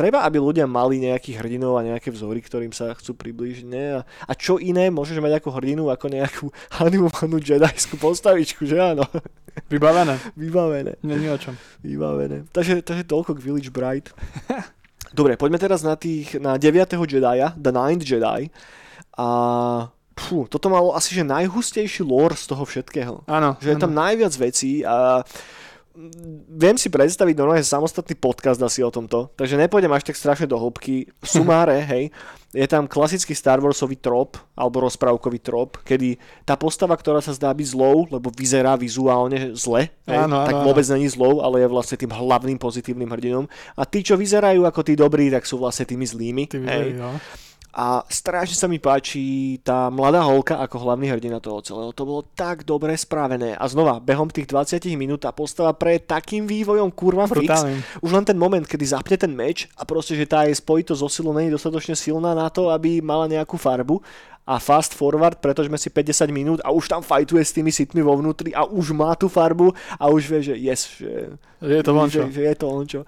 treba, 0.00 0.24
aby 0.24 0.40
ľudia 0.40 0.64
mali 0.64 0.96
nejakých 0.96 1.44
hrdinov 1.44 1.76
a 1.76 1.84
nejaké 1.84 2.08
vzory, 2.08 2.40
ktorým 2.40 2.72
sa 2.72 2.96
chcú 2.96 3.12
priblížiť. 3.12 3.66
Ne? 3.68 4.00
A, 4.00 4.08
a 4.24 4.32
čo 4.32 4.56
iné 4.56 4.88
môžeš 4.88 5.20
mať 5.20 5.36
ako 5.36 5.60
hrdinu, 5.60 5.92
ako 5.92 6.08
nejakú 6.08 6.46
animovanú 6.84 7.36
jedajskú 7.36 8.00
postavičku, 8.00 8.64
že 8.64 8.80
áno? 8.80 9.04
Vybavené. 9.72 10.16
Vybavené. 10.40 10.96
Není 11.04 11.28
o 11.28 11.36
čom. 11.36 11.52
Vybavené. 11.84 12.48
Takže, 12.48 12.80
takže 12.80 13.04
toľko 13.04 13.36
k 13.36 13.44
Village 13.44 13.68
Bright. 13.68 14.08
Dobre, 15.18 15.36
poďme 15.36 15.60
teraz 15.60 15.84
na, 15.84 16.00
tých, 16.00 16.40
na 16.40 16.56
9. 16.56 16.96
Jedi, 17.04 17.38
The 17.60 17.72
Ninth 17.74 18.06
Jedi. 18.08 18.48
A 19.20 19.26
Fú, 20.20 20.44
toto 20.44 20.68
malo 20.68 20.92
asi 20.92 21.16
že 21.16 21.24
najhustejší 21.24 22.04
lore 22.04 22.36
z 22.36 22.44
toho 22.44 22.68
všetkého. 22.68 23.24
Áno. 23.24 23.56
Že 23.56 23.72
je 23.72 23.78
tam 23.80 23.96
najviac 23.96 24.36
vecí 24.36 24.84
a 24.84 25.24
viem 26.46 26.76
si 26.78 26.86
predstaviť 26.86 27.34
normálne 27.34 27.66
samostatný 27.66 28.14
podcast 28.14 28.62
asi 28.62 28.80
o 28.86 28.90
tomto, 28.94 29.34
takže 29.34 29.58
nepôjdem 29.58 29.90
až 29.90 30.06
tak 30.06 30.16
strašne 30.16 30.46
do 30.46 30.54
hĺbky. 30.54 31.10
V 31.10 31.26
sumáre, 31.34 31.82
hej, 31.82 32.14
je 32.54 32.66
tam 32.66 32.86
klasický 32.86 33.34
Star 33.34 33.58
Warsový 33.58 33.98
trop, 33.98 34.38
alebo 34.54 34.86
rozprávkový 34.86 35.38
trop, 35.42 35.74
kedy 35.82 36.18
tá 36.46 36.54
postava, 36.54 36.94
ktorá 36.94 37.18
sa 37.18 37.34
zdá 37.34 37.50
byť 37.50 37.66
zlou, 37.74 38.06
lebo 38.10 38.30
vyzerá 38.30 38.78
vizuálne 38.78 39.54
zle, 39.58 39.90
hej, 40.06 40.18
Áno, 40.26 40.46
tak 40.46 40.62
áno. 40.62 40.66
vôbec 40.66 40.86
není 40.90 41.10
zlou, 41.10 41.42
ale 41.42 41.62
je 41.62 41.68
vlastne 41.70 41.98
tým 41.98 42.10
hlavným 42.14 42.58
pozitívnym 42.58 43.10
hrdinom. 43.10 43.44
A 43.74 43.82
tí, 43.82 44.06
čo 44.06 44.14
vyzerajú 44.14 44.62
ako 44.66 44.80
tí 44.86 44.94
dobrí, 44.94 45.30
tak 45.30 45.42
sú 45.46 45.58
vlastne 45.58 45.86
tými 45.86 46.06
zlými. 46.06 46.44
Ty 46.46 46.58
hej. 46.62 46.94
no. 46.94 47.18
A 47.70 48.02
strašne 48.10 48.58
sa 48.58 48.66
mi 48.66 48.82
páči 48.82 49.54
tá 49.62 49.86
mladá 49.94 50.26
holka 50.26 50.58
ako 50.58 50.90
hlavný 50.90 51.06
hrdina 51.14 51.38
toho 51.38 51.62
celého. 51.62 51.94
To 51.94 52.02
bolo 52.02 52.26
tak 52.34 52.66
dobre 52.66 52.98
spravené. 52.98 53.54
A 53.54 53.64
znova, 53.70 54.02
behom 54.02 54.26
tých 54.26 54.50
20 54.50 54.82
minút 54.98 55.22
tá 55.22 55.30
postava 55.30 55.70
pre 55.70 56.02
takým 56.02 56.50
vývojom 56.50 56.90
kurva 56.90 57.30
fix. 57.30 57.46
Už 58.02 58.10
len 58.10 58.26
ten 58.26 58.34
moment, 58.34 58.66
kedy 58.66 58.84
zapne 58.90 59.14
ten 59.14 59.30
meč 59.30 59.70
a 59.78 59.86
proste, 59.86 60.18
že 60.18 60.26
tá 60.26 60.50
jej 60.50 60.56
spojitosť 60.58 60.98
so 60.98 61.06
silou 61.06 61.30
není 61.30 61.46
dostatočne 61.46 61.94
silná 61.94 62.34
na 62.34 62.50
to, 62.50 62.74
aby 62.74 62.98
mala 62.98 63.30
nejakú 63.30 63.54
farbu 63.54 64.02
a 64.50 64.58
fast 64.58 64.98
forward, 64.98 65.38
pretože 65.38 65.70
sme 65.70 65.78
si 65.78 65.94
50 65.94 66.26
minút 66.34 66.58
a 66.66 66.74
už 66.74 66.90
tam 66.90 67.06
fajtuje 67.06 67.38
s 67.38 67.54
tými 67.54 67.70
sitmi 67.70 68.02
vo 68.02 68.18
vnútri 68.18 68.50
a 68.50 68.66
už 68.66 68.90
má 68.90 69.14
tú 69.14 69.30
farbu 69.30 69.70
a 69.94 70.10
už 70.10 70.26
vie, 70.26 70.40
že 70.42 70.54
yes, 70.58 70.90
že, 70.98 71.38
Je 71.62 71.82
to 71.86 71.94
vončo. 71.94 72.26
že, 72.26 72.34
že 72.34 72.42
je 72.50 72.54
to 72.58 72.66
ončo. 72.66 73.00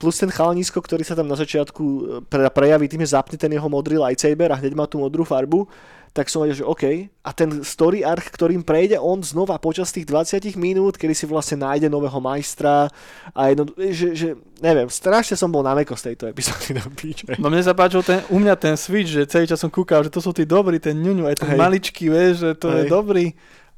Plus 0.00 0.16
ten 0.16 0.32
chalanisko, 0.32 0.80
ktorý 0.80 1.04
sa 1.04 1.12
tam 1.12 1.28
na 1.28 1.36
začiatku 1.36 1.84
e, 1.84 2.00
pre, 2.24 2.48
prejaví 2.48 2.88
tým, 2.88 3.04
že 3.04 3.12
zapne 3.12 3.36
ten 3.36 3.52
jeho 3.52 3.68
modrý 3.68 4.00
lightsaber 4.00 4.48
a 4.48 4.56
hneď 4.56 4.72
má 4.72 4.88
tú 4.88 4.96
modrú 4.96 5.28
farbu, 5.28 5.68
tak 6.10 6.26
som 6.26 6.42
vedel, 6.42 6.58
že 6.58 6.66
OK. 6.66 7.06
A 7.22 7.30
ten 7.30 7.62
story 7.62 8.02
arc, 8.02 8.26
ktorým 8.34 8.66
prejde 8.66 8.98
on 8.98 9.22
znova 9.22 9.54
počas 9.62 9.94
tých 9.94 10.10
20 10.10 10.58
minút, 10.58 10.98
kedy 10.98 11.14
si 11.14 11.22
vlastne 11.22 11.62
nájde 11.62 11.86
nového 11.86 12.18
majstra 12.18 12.90
a 13.30 13.40
jedno, 13.46 13.70
že, 13.78 14.08
že 14.18 14.28
neviem, 14.58 14.90
strašne 14.90 15.38
som 15.38 15.46
bol 15.46 15.62
na 15.62 15.70
meko 15.78 15.94
z 15.94 16.10
tejto 16.10 16.26
epizódy 16.26 16.74
do 16.82 16.90
píče. 16.90 17.38
No 17.38 17.46
mne 17.46 17.62
sa 17.62 17.78
páčil 17.78 18.02
ten, 18.02 18.26
u 18.26 18.42
mňa 18.42 18.54
ten 18.58 18.74
switch, 18.74 19.14
že 19.14 19.22
celý 19.30 19.46
čas 19.46 19.62
som 19.62 19.70
kúkal, 19.70 20.02
že 20.02 20.10
to 20.10 20.18
sú 20.18 20.34
tí 20.34 20.42
dobrí, 20.42 20.82
ten 20.82 20.98
ňuňu, 20.98 21.30
aj 21.30 21.46
ten 21.46 21.54
Hej. 21.54 21.58
maličký, 21.62 22.04
vieš, 22.10 22.34
že 22.42 22.50
to 22.58 22.74
je 22.74 22.82
Hej. 22.86 22.90
dobrý. 22.90 23.26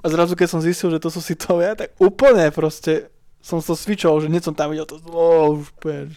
A 0.03 0.11
zrazu 0.11 0.33
keď 0.35 0.49
som 0.49 0.65
zistil, 0.65 0.89
že 0.89 0.99
to 0.99 1.13
sú 1.13 1.21
si 1.21 1.37
to, 1.37 1.61
ja 1.61 1.77
tak 1.77 1.93
úplne 2.01 2.49
proste 2.51 3.12
som 3.43 3.59
to 3.59 3.75
switchol, 3.75 4.23
že 4.23 4.31
hneď 4.31 4.43
som 4.47 4.55
tam 4.55 4.71
videl 4.71 4.87
to, 4.87 5.03
oh, 5.11 5.59
už 5.59 5.75
úplne, 5.75 6.15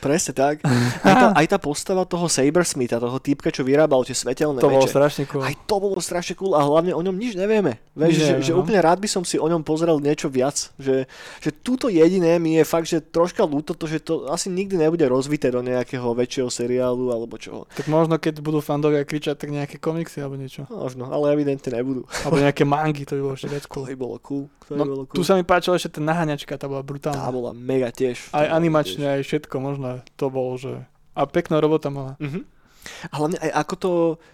Presne 0.00 0.32
tak. 0.32 0.64
Aj 1.06 1.14
tá, 1.14 1.26
aj 1.32 1.46
tá 1.46 1.58
postava 1.58 2.02
toho 2.02 2.24
Sabersmitha, 2.24 2.96
toho 2.96 3.16
týpka, 3.16 3.48
čo 3.48 3.60
vyrábal 3.60 4.00
tie 4.02 4.12
svetelné 4.12 4.58
to 4.58 4.66
bolo 4.66 4.84
meče. 4.84 4.92
strašne 4.92 5.22
cool. 5.28 5.40
Aj 5.40 5.54
to 5.54 5.76
bolo 5.76 5.96
strašne 5.96 6.34
cool 6.34 6.52
a 6.52 6.60
hlavne 6.60 6.90
o 6.90 7.00
ňom 7.00 7.12
nič 7.12 7.32
nevieme. 7.34 7.76
Vieš, 7.92 8.12
že, 8.16 8.26
že 8.40 8.52
no. 8.52 8.60
úplne 8.60 8.80
rád 8.80 8.96
by 8.96 9.06
som 9.06 9.22
si 9.22 9.36
o 9.36 9.44
ňom 9.44 9.60
pozrel 9.60 9.96
niečo 9.96 10.26
viac. 10.26 10.72
Že, 10.76 11.04
že 11.38 11.50
túto 11.54 11.86
jediné 11.86 12.36
mi 12.36 12.56
je 12.56 12.64
fakt, 12.64 12.86
že 12.86 13.00
troška 13.00 13.42
ľúto 13.42 13.72
to, 13.72 13.84
že 13.84 14.00
to 14.00 14.24
asi 14.26 14.48
nikdy 14.48 14.76
nebude 14.76 15.04
rozvité 15.04 15.48
do 15.48 15.60
nejakého 15.60 16.06
väčšieho 16.10 16.48
seriálu 16.48 17.10
alebo 17.10 17.36
čoho. 17.36 17.68
Tak 17.70 17.84
možno 17.86 18.16
keď 18.16 18.40
budú 18.40 18.60
fandovia 18.60 19.02
kričať, 19.02 19.36
tak 19.36 19.50
nejaké 19.50 19.76
komiksy 19.76 20.20
alebo 20.20 20.34
niečo. 20.34 20.64
Možno, 20.66 21.08
ale 21.08 21.32
evidentne 21.32 21.70
nebudú. 21.72 22.04
Alebo 22.22 22.40
nejaké 22.42 22.64
mangy, 22.64 23.04
to 23.04 23.14
by 23.14 23.22
bolo 23.22 23.34
ešte 23.34 23.48
viac 23.48 23.64
To 23.64 23.70
cool. 23.70 23.84
by 23.84 23.94
bolo 23.94 24.16
cool. 24.20 24.44
To 24.64 24.70
by 24.70 24.78
No, 24.78 24.84
bolo 24.86 25.02
cool. 25.04 25.16
tu 25.16 25.22
sa 25.22 25.34
mi 25.34 25.42
páčila 25.42 25.74
ešte 25.74 25.98
tá 25.98 26.00
naháňačka, 26.00 26.54
tá 26.54 26.64
bola 26.64 26.80
Tá 26.80 26.86
brutálna. 26.86 27.26
bola 27.28 27.50
mega 27.50 27.90
tiež. 27.90 28.30
Aj 28.30 28.46
Tá 28.46 28.54
animačne, 28.54 29.02
tiež. 29.02 29.12
aj 29.12 29.22
všetko 29.26 29.56
možno, 29.58 29.89
to 30.14 30.26
bolo, 30.28 30.54
že... 30.56 30.72
A 31.12 31.26
pekná 31.26 31.58
robota 31.58 31.90
mala. 31.90 32.14
Mhm. 32.22 32.42
A 33.12 33.14
hlavne 33.20 33.36
aj 33.44 33.52
ako 33.60 33.74
to, 33.76 33.90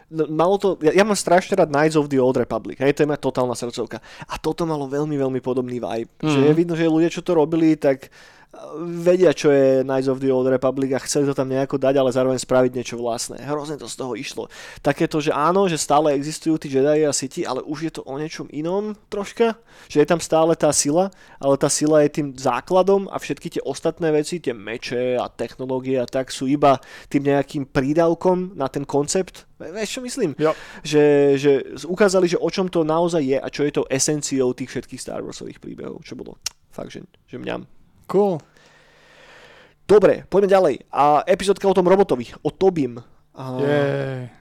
no, 0.07 0.22
malo 0.30 0.54
to, 0.54 0.68
ja, 0.78 0.94
ja 0.94 1.02
mám 1.02 1.18
strašne 1.18 1.59
rád 1.59 1.66
Knights 1.66 1.98
of 1.98 2.07
the 2.07 2.22
Old 2.22 2.38
Republic, 2.38 2.78
hej, 2.78 2.94
to 2.94 3.02
je 3.02 3.11
moja 3.11 3.18
totálna 3.18 3.59
srdcovka. 3.59 3.98
A 4.30 4.34
toto 4.38 4.62
malo 4.62 4.86
veľmi, 4.86 5.18
veľmi 5.18 5.40
podobný 5.42 5.82
vibe. 5.82 6.11
Mm. 6.22 6.30
Že 6.30 6.38
Mhm. 6.38 6.46
je 6.46 6.54
vidno, 6.54 6.74
že 6.78 6.86
ľudia, 6.86 7.11
čo 7.11 7.26
to 7.26 7.34
robili, 7.34 7.74
tak 7.74 8.07
vedia, 8.80 9.32
čo 9.32 9.53
je 9.53 9.84
Knights 9.84 10.09
of 10.09 10.20
the 10.20 10.32
Old 10.32 10.49
Republic 10.49 10.92
a 10.97 11.05
chceli 11.05 11.28
to 11.28 11.36
tam 11.36 11.49
nejako 11.49 11.76
dať, 11.76 11.94
ale 11.97 12.14
zároveň 12.14 12.38
spraviť 12.40 12.72
niečo 12.72 12.97
vlastné. 12.97 13.40
Hrozne 13.44 13.76
to 13.76 13.88
z 13.88 13.97
toho 13.97 14.12
išlo. 14.16 14.49
Takéto, 14.80 15.20
že 15.20 15.32
áno, 15.32 15.68
že 15.68 15.80
stále 15.80 16.16
existujú 16.16 16.57
tí 16.57 16.68
Jedi 16.72 17.05
a 17.05 17.12
Sith, 17.12 17.44
ale 17.44 17.61
už 17.64 17.78
je 17.88 17.92
to 18.01 18.03
o 18.05 18.14
niečom 18.16 18.49
inom 18.53 18.97
troška. 19.12 19.61
Že 19.92 19.99
je 20.03 20.09
tam 20.09 20.20
stále 20.20 20.53
tá 20.57 20.72
sila, 20.72 21.12
ale 21.36 21.55
tá 21.61 21.68
sila 21.68 22.01
je 22.05 22.20
tým 22.20 22.28
základom 22.36 23.09
a 23.12 23.20
všetky 23.20 23.59
tie 23.59 23.62
ostatné 23.62 24.12
veci, 24.12 24.40
tie 24.40 24.57
meče 24.57 25.20
a 25.20 25.28
technológie 25.28 26.01
a 26.01 26.09
tak 26.09 26.32
sú 26.32 26.49
iba 26.49 26.80
tým 27.12 27.28
nejakým 27.28 27.68
prídavkom 27.68 28.57
na 28.57 28.68
ten 28.72 28.88
koncept. 28.88 29.44
Vieš, 29.57 30.01
čo 30.01 30.01
myslím? 30.05 30.36
Jo. 30.36 30.53
Že, 30.84 31.05
že 31.40 31.53
ukázali, 31.88 32.28
že 32.28 32.40
o 32.40 32.49
čom 32.53 32.68
to 32.68 32.84
naozaj 32.84 33.24
je 33.24 33.38
a 33.40 33.49
čo 33.49 33.64
je 33.64 33.72
to 33.72 33.88
esenciou 33.88 34.53
tých 34.53 34.68
všetkých 34.68 35.01
Star 35.01 35.24
Warsových 35.24 35.61
príbehov, 35.61 36.05
čo 36.05 36.12
bolo 36.12 36.36
fakt, 36.68 36.92
že, 36.92 37.09
že 37.24 37.40
mňam. 37.40 37.64
Cool. 38.07 38.38
Dobre, 39.84 40.26
poďme 40.26 40.48
ďalej. 40.48 40.74
A 40.90 41.22
epizódka 41.24 41.62
o 41.64 41.74
tom 41.74 41.86
robotovi, 41.86 42.34
o 42.40 42.50
Tobim. 42.50 42.98
A 43.32 43.42
Jej. 43.61 44.32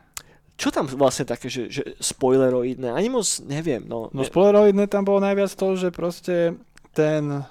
čo 0.56 0.72
tam 0.72 0.88
vlastne 0.88 1.22
také, 1.24 1.46
že, 1.46 1.68
že 1.68 1.84
spoileroidné? 2.00 2.90
Ani 2.90 3.10
moc 3.10 3.28
neviem. 3.44 3.84
No, 3.84 4.10
No 4.10 4.24
spoileroidné 4.24 4.88
tam 4.88 5.04
bolo 5.04 5.20
najviac 5.20 5.52
to, 5.52 5.76
že 5.76 5.90
proste 5.90 6.58
ten 6.92 7.46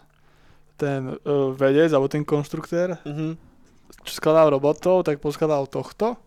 ten 0.75 1.07
uh, 1.15 1.55
vedec, 1.55 1.87
alebo 1.91 2.09
ten 2.09 2.27
konštruktér, 2.27 2.99
Mhm. 3.07 3.39
čo 4.03 4.13
skladal 4.13 4.51
robotov, 4.51 5.07
tak 5.07 5.23
poskladal 5.23 5.71
tohto. 5.71 6.19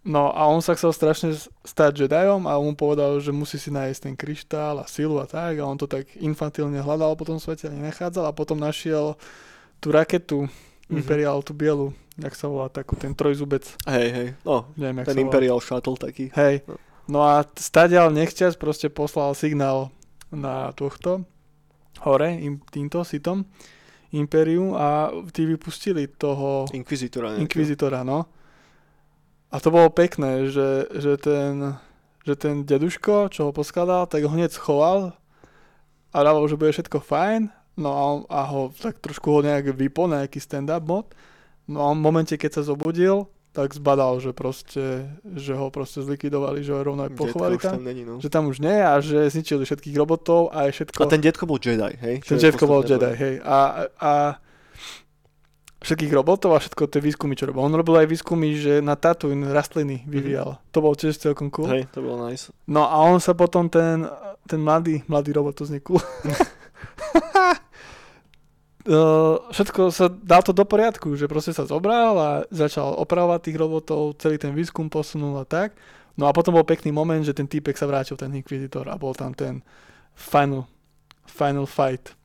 No 0.00 0.32
a 0.32 0.48
on 0.48 0.64
sa 0.64 0.72
chcel 0.72 0.90
strašne 0.90 1.36
stať 1.60 2.08
Jedajom 2.08 2.48
a 2.48 2.56
on 2.56 2.72
mu 2.72 2.74
povedal, 2.74 3.20
že 3.20 3.30
musí 3.30 3.60
si 3.60 3.68
nájsť 3.68 4.00
ten 4.00 4.14
kryštál 4.14 4.80
a 4.80 4.88
silu 4.88 5.20
a 5.20 5.28
tak 5.28 5.60
a 5.60 5.64
on 5.64 5.76
to 5.76 5.84
tak 5.84 6.08
infantilne 6.16 6.80
hľadal 6.80 7.12
po 7.14 7.24
tom 7.24 7.36
svete 7.36 7.68
a 7.68 7.74
nenachádzal 7.74 8.24
a 8.24 8.32
potom 8.32 8.56
našiel 8.56 9.20
tú 9.76 9.92
raketu 9.92 10.48
Mhm. 10.90 10.98
Imperial, 10.98 11.38
tú 11.38 11.54
bielu, 11.54 11.94
jak 12.18 12.34
sa 12.34 12.50
volá, 12.50 12.66
takú, 12.66 12.98
ten 12.98 13.14
trojzubec, 13.14 13.62
Hej, 13.86 14.08
hej. 14.10 14.28
No, 14.42 14.66
neviem, 14.74 15.06
ten. 15.06 15.22
Imperial 15.22 15.62
Shuttle 15.62 15.94
taký. 15.94 16.34
Hej. 16.34 16.66
No 17.06 17.22
a 17.22 17.46
t- 17.46 17.62
stadiaľ 17.62 18.10
nechťac 18.10 18.58
proste 18.58 18.90
poslal 18.90 19.38
signál 19.38 19.94
na 20.34 20.74
tohto 20.74 21.22
hore, 22.02 22.34
im, 22.34 22.58
týmto 22.66 23.06
sitom 23.06 23.46
Imperium 24.10 24.74
a 24.74 25.14
tí 25.30 25.46
vypustili 25.46 26.10
toho 26.10 26.66
Inquisitora. 26.74 27.38
nejakého. 27.38 27.44
Inquisitora, 27.46 28.02
no. 28.02 28.26
A 29.50 29.56
to 29.58 29.74
bolo 29.74 29.90
pekné, 29.90 30.46
že, 30.46 30.86
že, 30.94 31.18
ten, 31.18 31.74
že 32.22 32.34
ten 32.38 32.62
deduško, 32.62 33.34
čo 33.34 33.50
ho 33.50 33.52
poskladal, 33.52 34.06
tak 34.06 34.22
ho 34.22 34.30
hneď 34.30 34.54
schoval 34.54 35.18
a 36.14 36.18
dával, 36.22 36.46
že 36.46 36.54
bude 36.54 36.70
všetko 36.70 37.02
fajn. 37.02 37.50
No 37.74 37.90
a, 37.90 38.00
on, 38.14 38.18
a 38.30 38.40
ho 38.46 38.70
tak 38.70 39.02
trošku 39.02 39.26
ho 39.30 39.40
nejak 39.42 39.74
vypo, 39.74 40.06
nejaký 40.06 40.38
stand-up 40.38 40.86
mod. 40.86 41.06
No 41.66 41.86
a 41.86 41.94
v 41.94 42.02
momente, 42.02 42.34
keď 42.38 42.60
sa 42.60 42.62
zobudil, 42.66 43.26
tak 43.50 43.74
zbadal, 43.74 44.22
že 44.22 44.30
proste, 44.30 45.10
že 45.26 45.58
ho 45.58 45.74
proste 45.74 46.06
zlikvidovali, 46.06 46.62
že 46.62 46.70
ho 46.70 46.86
rovno 46.86 47.02
aj 47.02 47.18
pochovali 47.18 47.58
Detko 47.58 47.66
tam. 47.66 47.74
tam 47.82 47.86
není, 47.86 48.02
no. 48.06 48.22
Že 48.22 48.30
tam 48.30 48.46
už 48.46 48.62
nie 48.62 48.78
a 48.78 49.02
že 49.02 49.26
zničili 49.26 49.66
všetkých 49.66 49.98
robotov 49.98 50.54
a 50.54 50.70
aj 50.70 50.78
všetko. 50.78 50.98
A 51.02 51.10
ten 51.10 51.18
detko 51.18 51.50
bol 51.50 51.58
Jedi, 51.58 51.98
hej? 51.98 52.22
Ten 52.22 52.38
Jetko 52.38 52.70
bol 52.70 52.86
Jedi, 52.86 53.10
hej. 53.18 53.34
A, 53.42 53.90
a 53.98 54.12
všetkých 55.80 56.12
robotov 56.12 56.52
a 56.52 56.60
všetko 56.60 56.92
tie 56.92 57.00
výskumy, 57.00 57.32
čo 57.36 57.48
robil. 57.48 57.64
On 57.64 57.72
robil 57.72 58.04
aj 58.04 58.08
výskumy, 58.12 58.52
že 58.56 58.84
na 58.84 59.00
Tatooine 59.00 59.48
rastliny 59.48 60.04
vyvíjal. 60.04 60.60
To 60.76 60.78
bolo 60.84 60.92
tiež 60.92 61.16
celkom 61.16 61.48
cool. 61.48 61.68
Hej, 61.72 61.88
to 61.92 62.04
bolo 62.04 62.28
nice. 62.28 62.52
No 62.68 62.84
a 62.84 63.00
on 63.00 63.16
sa 63.16 63.32
potom 63.32 63.72
ten, 63.72 64.04
ten 64.44 64.60
mladý, 64.60 65.00
mladý 65.08 65.32
robot 65.32 65.56
to 65.56 65.64
vznikol. 65.64 65.96
Uh, 68.80 69.36
všetko 69.52 69.92
sa 69.92 70.08
dal 70.08 70.40
to 70.40 70.56
do 70.56 70.64
poriadku, 70.64 71.12
že 71.12 71.28
proste 71.28 71.52
sa 71.52 71.68
zobral 71.68 72.16
a 72.16 72.30
začal 72.48 72.96
opravovať 72.96 73.52
tých 73.52 73.60
robotov, 73.60 74.16
celý 74.16 74.40
ten 74.40 74.56
výskum 74.56 74.88
posunul 74.88 75.36
a 75.36 75.44
tak. 75.44 75.76
No 76.16 76.24
a 76.24 76.32
potom 76.32 76.56
bol 76.56 76.64
pekný 76.64 76.88
moment, 76.88 77.20
že 77.20 77.36
ten 77.36 77.44
týpek 77.44 77.76
sa 77.76 77.84
vrátil, 77.84 78.16
ten 78.16 78.32
Inquisitor 78.32 78.88
a 78.88 78.96
bol 78.96 79.12
tam 79.12 79.36
ten 79.36 79.60
final, 80.16 80.64
final 81.28 81.68
fight. 81.68 82.16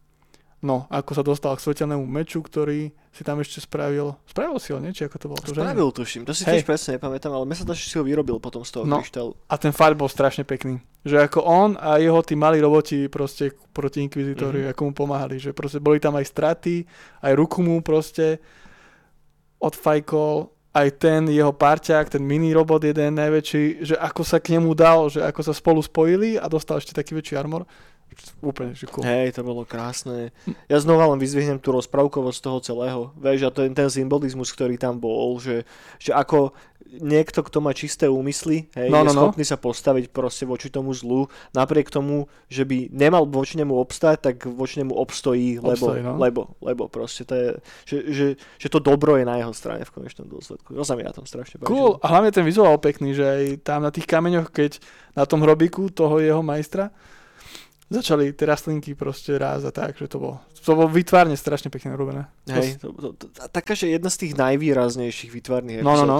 No, 0.66 0.90
ako 0.90 1.12
sa 1.14 1.22
dostal 1.22 1.54
k 1.54 1.62
svetelnému 1.62 2.02
meču, 2.02 2.42
ktorý 2.42 2.90
si 3.14 3.22
tam 3.22 3.38
ešte 3.38 3.62
spravil. 3.62 4.18
Spravil 4.26 4.58
si 4.58 4.74
ho, 4.74 4.82
nie? 4.82 4.90
Či 4.90 5.06
ako 5.06 5.16
to 5.16 5.28
bolo? 5.30 5.38
To, 5.40 5.54
že? 5.54 5.62
Spravil 5.62 5.90
tuším, 5.94 6.26
to 6.26 6.34
si 6.34 6.42
Hej. 6.42 6.52
tiež 6.52 6.66
presne 6.66 6.90
nepamätám, 6.98 7.30
ale 7.30 7.46
mne 7.46 7.54
sa 7.54 7.64
to, 7.64 7.72
že 7.72 7.86
si 7.86 7.96
ho 7.96 8.04
vyrobil 8.04 8.42
potom 8.42 8.66
z 8.66 8.74
toho 8.74 8.84
No. 8.84 8.98
kryštálu. 8.98 9.38
A 9.46 9.56
ten 9.56 9.70
fight 9.70 9.94
bol 9.94 10.10
strašne 10.10 10.42
pekný. 10.42 10.82
Že 11.04 11.22
ako 11.24 11.40
on 11.40 11.70
a 11.78 11.96
jeho 11.98 12.18
tí 12.20 12.34
malí 12.34 12.58
roboti 12.58 13.06
proste 13.08 13.54
proti 13.70 14.02
Inquisitori, 14.02 14.66
Mhm. 14.66 14.70
ako 14.74 14.82
mu 14.82 14.92
pomáhali. 14.98 15.38
Že 15.38 15.54
proste 15.54 15.78
boli 15.78 16.02
tam 16.02 16.18
aj 16.18 16.26
straty, 16.26 16.82
aj 17.22 17.32
ruku 17.38 17.62
mu 17.62 17.78
proste 17.80 18.42
odfajkol, 19.60 20.50
aj 20.74 20.88
ten 21.00 21.22
jeho 21.30 21.56
parťák, 21.56 22.10
ten 22.10 22.20
mini 22.20 22.52
robot 22.52 22.84
jeden 22.84 23.16
najväčší, 23.16 23.64
že 23.82 23.96
ako 23.96 24.22
sa 24.22 24.44
k 24.44 24.60
nemu 24.60 24.76
dal, 24.76 25.08
že 25.08 25.24
ako 25.24 25.42
sa 25.42 25.54
spolu 25.56 25.80
spojili 25.80 26.36
a 26.36 26.52
dostal 26.52 26.78
ešte 26.78 26.92
taký 26.92 27.16
väčší 27.16 27.40
armor. 27.40 27.64
Úplne, 28.42 28.72
že 28.76 28.86
cool. 28.90 29.04
Hej, 29.04 29.36
to 29.36 29.42
bolo 29.42 29.68
krásne. 29.68 30.32
Ja 30.72 30.78
znova 30.80 31.10
len 31.12 31.20
vyzvihnem 31.20 31.60
tú 31.60 31.76
rozprávkovosť 31.76 32.40
toho 32.42 32.60
celého. 32.62 33.02
Vieš, 33.18 33.48
a 33.48 33.52
ten, 33.52 33.72
ten 33.74 33.90
symbolizmus, 33.90 34.52
ktorý 34.54 34.80
tam 34.80 34.98
bol, 35.00 35.38
že, 35.40 35.68
že 36.00 36.16
ako 36.16 36.56
niekto, 37.02 37.42
kto 37.44 37.58
má 37.60 37.74
čisté 37.74 38.06
úmysly, 38.08 38.70
hej, 38.78 38.88
No, 38.88 39.04
je 39.04 39.12
no, 39.12 39.12
no. 39.12 39.22
schopný 39.28 39.44
sa 39.44 39.58
postaviť 39.58 40.14
proste 40.14 40.46
voči 40.46 40.70
tomu 40.70 40.94
zlu, 40.94 41.28
napriek 41.52 41.90
tomu, 41.90 42.30
že 42.48 42.64
by 42.64 42.94
nemal 42.94 43.26
voči 43.28 43.58
nemu 43.60 43.74
obstať, 43.74 44.32
tak 44.32 44.36
voči 44.48 44.80
nemu 44.86 44.94
obstojí, 44.94 45.60
lebo, 45.60 45.92
Obstojí, 45.92 46.02
no. 46.06 46.16
lebo, 46.16 46.56
lebo 46.62 46.88
proste 46.88 47.26
to 47.26 47.34
je, 47.36 47.48
že, 47.84 47.98
že, 48.14 48.28
že 48.62 48.68
to 48.70 48.80
dobro 48.80 49.18
je 49.18 49.26
na 49.26 49.42
jeho 49.42 49.52
strane 49.52 49.84
v 49.84 49.92
konečnom 49.92 50.30
dôsledku. 50.30 50.72
To 50.72 50.86
sa 50.86 50.96
mi 50.96 51.04
na 51.04 51.12
tom 51.12 51.26
strašne 51.26 51.60
páči. 51.60 51.68
Cool. 51.68 51.98
A 52.00 52.06
hlavne 52.08 52.32
ten 52.32 52.46
vizuál 52.46 52.78
pekný, 52.78 53.18
že 53.18 53.26
aj 53.26 53.44
tam 53.66 53.84
na 53.84 53.92
tých 53.92 54.08
kameňoch, 54.08 54.54
keď 54.54 54.80
na 55.18 55.26
tom 55.26 55.42
hrobiku 55.44 55.90
toho 55.90 56.22
jeho 56.22 56.46
majstra, 56.46 56.94
začali 57.86 58.34
tie 58.34 58.45
rastlinky 58.49 58.98
proste 58.98 59.38
rásť 59.38 59.66
a 59.70 59.72
tak, 59.72 59.91
že 59.98 60.10
to 60.10 60.18
bolo, 60.18 60.36
to 60.57 60.72
bolo 60.74 60.90
vytvárne 60.90 61.38
strašne 61.38 61.70
pekne 61.70 61.94
robené. 61.94 62.26
Hej, 62.49 62.82
to, 62.82 62.90
to, 62.94 63.07
to, 63.14 63.26
taká, 63.49 63.78
že 63.78 63.94
jedna 63.94 64.10
z 64.10 64.26
tých 64.26 64.34
najvýraznejších 64.36 65.32
vytvarných 65.32 65.86
No, 65.86 65.94
no, 65.94 65.94
epizód. 65.94 66.10
no. 66.10 66.20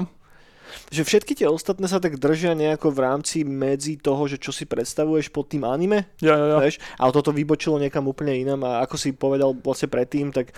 Že 0.90 1.02
všetky 1.04 1.34
tie 1.34 1.46
ostatné 1.46 1.86
sa 1.86 1.98
tak 1.98 2.16
držia 2.16 2.52
nejako 2.52 2.90
v 2.90 3.00
rámci 3.02 3.38
medzi 3.42 3.96
toho, 3.96 4.26
že 4.26 4.36
čo 4.36 4.50
si 4.50 4.64
predstavuješ 4.64 5.30
pod 5.30 5.48
tým 5.48 5.64
anime, 5.64 6.10
Jo, 6.20 6.32
jo, 6.32 6.46
jo. 6.52 6.58
vieš, 6.60 6.78
ale 6.96 7.12
toto 7.12 7.30
vybočilo 7.30 7.76
niekam 7.76 8.06
úplne 8.06 8.34
inam 8.34 8.62
a 8.62 8.82
ako 8.82 8.96
si 8.96 9.12
povedal 9.12 9.54
vlastne 9.54 9.88
predtým, 9.88 10.30
tak 10.30 10.52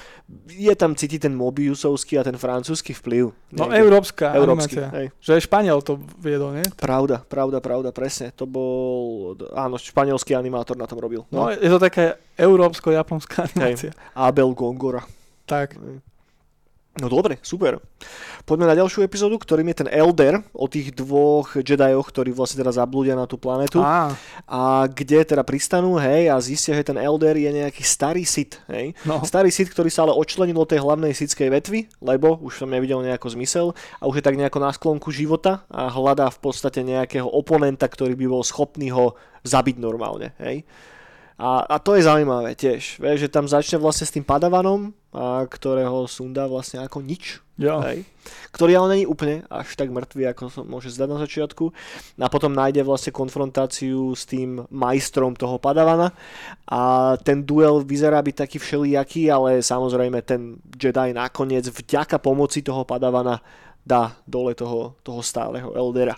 je 0.47 0.73
tam 0.73 0.91
cítiť 0.91 1.25
ten 1.25 1.33
Mobiusovský 1.33 2.15
a 2.15 2.23
ten 2.23 2.35
francúzsky 2.35 2.91
vplyv. 2.91 3.31
No 3.51 3.65
Niekde. 3.65 3.79
európska 3.79 4.25
Európsky, 4.31 4.75
animácia. 4.77 4.97
hej. 4.97 5.07
Že 5.19 5.43
Španiel 5.43 5.79
to 5.81 5.95
viedol, 6.17 6.51
nie? 6.51 6.65
Pravda, 6.73 7.21
pravda, 7.21 7.57
pravda, 7.59 7.89
presne. 7.91 8.31
To 8.35 8.43
bol, 8.43 9.33
áno, 9.51 9.75
španielský 9.75 10.33
animátor 10.33 10.75
na 10.75 10.85
tom 10.85 10.97
robil. 10.97 11.23
No, 11.29 11.47
No. 11.47 11.51
je 11.51 11.67
to 11.67 11.77
taká 11.77 12.15
európsko-japonská 12.35 13.47
animácia. 13.47 13.91
Abel 14.13 14.51
Gongora. 14.51 15.05
Tak. 15.45 15.79
No 16.97 17.07
dobre, 17.13 17.37
super. 17.45 17.77
Poďme 18.47 18.73
na 18.73 18.75
ďalšiu 18.79 19.05
epizódu, 19.05 19.37
ktorým 19.37 19.69
je 19.69 19.85
ten 19.85 19.89
Elder 19.91 20.41
o 20.55 20.65
tých 20.65 20.95
dvoch 20.97 21.53
Jedioch, 21.61 22.09
ktorí 22.09 22.33
vlastne 22.33 22.65
teda 22.65 22.73
zablúdia 22.73 23.13
na 23.13 23.29
tú 23.29 23.37
planetu. 23.37 23.77
Á, 23.83 24.17
a 24.49 24.87
kde 24.89 25.21
teda 25.21 25.45
pristanú, 25.45 25.99
hej, 26.01 26.33
a 26.33 26.41
zistia, 26.41 26.73
že 26.73 26.89
ten 26.89 26.97
Elder 26.97 27.37
je 27.37 27.51
nejaký 27.53 27.83
starý 27.85 28.25
Sith, 28.25 28.57
hej. 28.71 28.97
no. 29.05 29.21
Starý 29.21 29.53
Sith, 29.53 29.69
ktorý 29.69 29.93
sa 29.93 30.09
ale 30.09 30.17
odčlenil 30.17 30.57
od 30.57 30.65
tej 30.65 30.81
hlavnej 30.81 31.13
sithskej 31.13 31.53
vetvy, 31.53 31.79
lebo 32.01 32.39
už 32.41 32.65
som 32.65 32.71
nevidel 32.71 33.03
nejako 33.05 33.35
zmysel 33.37 33.67
a 34.01 34.09
už 34.09 34.21
je 34.21 34.25
tak 34.25 34.39
nejako 34.39 34.57
na 34.57 34.71
sklonku 34.73 35.13
života 35.13 35.67
a 35.69 35.91
hľadá 35.93 36.33
v 36.33 36.39
podstate 36.41 36.81
nejakého 36.81 37.29
oponenta, 37.29 37.85
ktorý 37.85 38.17
by 38.17 38.25
bol 38.25 38.41
schopný 38.41 38.89
ho 38.89 39.13
zabiť 39.45 39.77
normálne, 39.77 40.33
hej. 40.41 40.65
A, 41.37 41.61
a 41.69 41.77
to 41.77 41.93
je 41.93 42.01
zaujímavé 42.01 42.57
tiež, 42.57 42.97
vieš, 42.97 43.29
že 43.29 43.29
tam 43.29 43.45
začne 43.45 43.77
vlastne 43.77 44.09
s 44.09 44.13
tým 44.13 44.25
padavanom, 44.25 44.89
a 45.13 45.45
ktorého 45.45 46.09
sundá 46.09 46.49
vlastne 46.49 46.81
ako 46.81 47.05
nič, 47.05 47.45
Jo. 47.61 47.77
hej, 47.85 48.09
ktorý 48.49 48.73
ale 48.77 48.87
není 48.97 49.05
úplne 49.05 49.45
až 49.45 49.77
tak 49.77 49.93
mŕtvý, 49.93 50.33
ako 50.33 50.49
sa 50.49 50.61
môže 50.65 50.89
zdať 50.93 51.09
na 51.09 51.17
začiatku. 51.21 51.65
A 52.21 52.29
potom 52.29 52.53
nájde 52.53 52.81
vlastne 52.81 53.13
konfrontáciu 53.13 54.17
s 54.17 54.25
tým 54.25 54.65
majstrom 54.73 55.37
toho 55.37 55.61
padavana 55.61 56.09
a 56.65 57.13
ten 57.21 57.45
duel 57.45 57.85
vyzerá 57.85 58.17
byť 58.21 58.35
taký 58.45 58.57
všelijaký, 58.57 59.29
ale 59.29 59.61
samozrejme 59.61 60.21
ten 60.25 60.57
Jedi 60.73 61.13
nakoniec 61.13 61.69
vďaka 61.69 62.17
pomoci 62.17 62.65
toho 62.65 62.81
padavana 62.81 63.41
dá 63.85 64.13
dole 64.25 64.57
toho, 64.57 64.97
toho 65.05 65.21
stáleho 65.21 65.73
Eldera. 65.77 66.17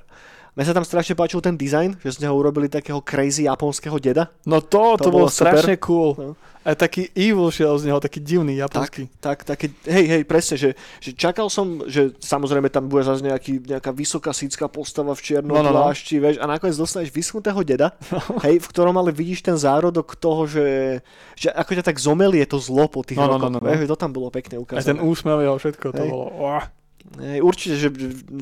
Mne 0.52 0.64
sa 0.64 0.74
tam 0.74 0.84
strašne 0.84 1.14
páčil 1.14 1.40
ten 1.40 1.54
dizajn, 1.54 2.00
že 2.00 2.20
z 2.20 2.22
neho 2.22 2.34
urobili 2.34 2.68
takého 2.68 3.00
crazy 3.00 3.46
japonského 3.46 3.96
deda. 3.96 4.28
No 4.44 4.60
to, 4.60 4.96
To 4.96 4.98
to, 4.98 5.04
to 5.04 5.10
bolo 5.10 5.18
bolo 5.20 5.28
super. 5.30 5.56
strašne 5.56 5.76
cool. 5.78 6.12
No. 6.14 6.34
Aj 6.60 6.76
taký 6.76 7.08
evil 7.16 7.48
šiel 7.48 7.72
z 7.80 7.88
neho, 7.88 7.98
taký 7.98 8.20
divný 8.20 8.60
Tak, 8.60 8.62
japonský. 8.68 9.04
tak, 9.18 9.38
také, 9.48 9.66
hej, 9.88 10.06
hej, 10.12 10.22
presne, 10.28 10.60
že, 10.60 10.70
že 11.00 11.16
čakal 11.16 11.48
som, 11.48 11.88
že 11.88 12.12
samozrejme 12.20 12.68
tam 12.68 12.86
bude 12.86 13.08
zase 13.08 13.24
nejaký, 13.24 13.64
nejaká 13.64 13.96
vysoká 13.96 14.36
sícka 14.36 14.68
postava 14.68 15.16
v 15.16 15.24
čiernom 15.24 15.56
No, 15.56 15.64
no, 15.64 15.72
no. 15.72 15.88
vieš, 15.96 16.36
a 16.36 16.46
nakoniec 16.46 16.76
dostaneš 16.76 17.16
vyschnutého 17.16 17.64
deda, 17.64 17.96
hej, 18.46 18.60
v 18.60 18.68
ktorom 18.68 18.92
ale 18.94 19.16
vidíš 19.16 19.40
ten 19.42 19.56
zárodok 19.56 20.20
toho, 20.20 20.46
že, 20.46 21.00
že 21.34 21.48
ako 21.48 21.80
ťa 21.80 21.84
tak 21.86 21.98
zomelie 21.98 22.44
to 22.44 22.60
zlo 22.60 22.92
po 22.92 23.08
tých 23.08 23.18
No, 23.18 23.32
no, 23.32 23.40
rokoch, 23.40 23.50
no, 23.50 23.58
no, 23.58 23.60
no. 23.64 23.68
vieš, 23.72 23.88
to 23.88 23.96
tam 23.98 24.12
bolo 24.12 24.28
pekne 24.28 24.60
ukázané. 24.60 24.84
ten 24.84 25.00
úsmev 25.00 25.40
jeho, 25.40 25.56
všetko 25.56 25.86
to 25.96 26.02
Hej. 26.04 26.10
bolo. 26.12 26.28
Oh. 26.44 26.64
Hej, 27.18 27.42
určite, 27.42 27.74
že 27.76 27.90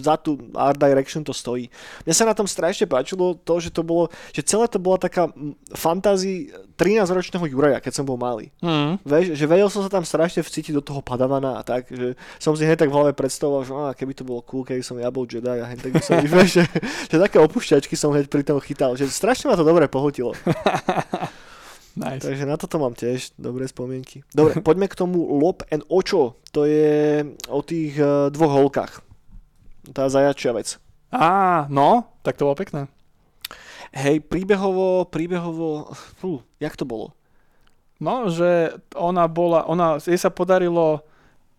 za 0.04 0.20
tú 0.20 0.36
art 0.52 0.76
direction 0.76 1.24
to 1.24 1.32
stojí. 1.32 1.72
Mne 2.04 2.14
sa 2.14 2.28
na 2.28 2.36
tom 2.36 2.44
strašne 2.44 2.84
páčilo 2.84 3.40
to, 3.40 3.64
že 3.64 3.72
to 3.72 3.82
bolo, 3.82 4.12
že 4.36 4.44
celé 4.44 4.68
to 4.68 4.76
bola 4.76 5.00
taká 5.00 5.32
fantázii 5.72 6.52
13-ročného 6.76 7.48
Juraja, 7.48 7.80
keď 7.80 7.94
som 7.96 8.06
bol 8.06 8.20
malý. 8.20 8.52
Mm. 8.60 9.02
Vieš, 9.02 9.40
že 9.40 9.46
vedel 9.50 9.72
som 9.72 9.82
sa 9.82 9.90
tam 9.90 10.04
strašne 10.04 10.44
vcítiť 10.44 10.76
do 10.76 10.84
toho 10.84 11.00
padavana 11.02 11.58
a 11.58 11.66
tak, 11.66 11.90
že 11.90 12.20
som 12.38 12.54
si 12.54 12.68
hneď 12.68 12.86
tak 12.86 12.92
v 12.92 12.96
hlave 13.00 13.12
predstavoval, 13.16 13.62
že 13.66 13.74
á, 13.74 13.96
keby 13.96 14.14
to 14.14 14.28
bolo 14.28 14.44
cool, 14.44 14.68
keby 14.68 14.84
som 14.84 15.00
ja 15.00 15.10
bol 15.10 15.26
Jedi 15.26 15.58
a 15.58 15.66
hneď 15.66 15.88
tak 15.88 15.94
by 15.96 16.04
som, 16.04 16.20
vieš, 16.22 16.50
že, 16.62 16.64
že 17.10 17.18
také 17.18 17.40
opušťačky 17.40 17.96
som 17.96 18.12
hneď 18.12 18.28
pri 18.30 18.44
tom 18.44 18.60
chytal, 18.60 18.94
že 19.00 19.10
strašne 19.10 19.48
ma 19.48 19.56
to 19.56 19.66
dobre 19.66 19.88
pohotilo. 19.90 20.36
Nice. 21.98 22.22
Takže 22.22 22.46
na 22.46 22.62
toto 22.62 22.78
mám 22.78 22.94
tiež 22.94 23.34
dobré 23.42 23.66
spomienky. 23.66 24.22
Dobre, 24.30 24.62
poďme 24.68 24.86
k 24.86 24.98
tomu 24.98 25.18
Lob 25.42 25.66
and 25.74 25.82
Ocho, 25.90 26.38
to 26.54 26.70
je 26.70 27.26
o 27.50 27.60
tých 27.66 27.98
uh, 27.98 28.30
dvoch 28.30 28.54
holkách. 28.54 29.02
Tá 29.98 30.06
zajačia 30.06 30.54
vec. 30.54 30.78
Á, 31.10 31.66
no, 31.74 32.06
tak 32.22 32.38
to 32.38 32.46
bolo 32.46 32.60
pekné. 32.60 32.86
Hej, 33.96 34.22
príbehovo, 34.30 35.08
príbehovo, 35.10 35.90
fú, 36.20 36.44
jak 36.62 36.76
to 36.78 36.84
bolo? 36.86 37.16
No, 37.98 38.30
že 38.30 38.78
ona 38.94 39.26
bola, 39.26 39.66
ona, 39.66 39.98
jej 39.98 40.20
sa 40.20 40.30
podarilo 40.30 41.02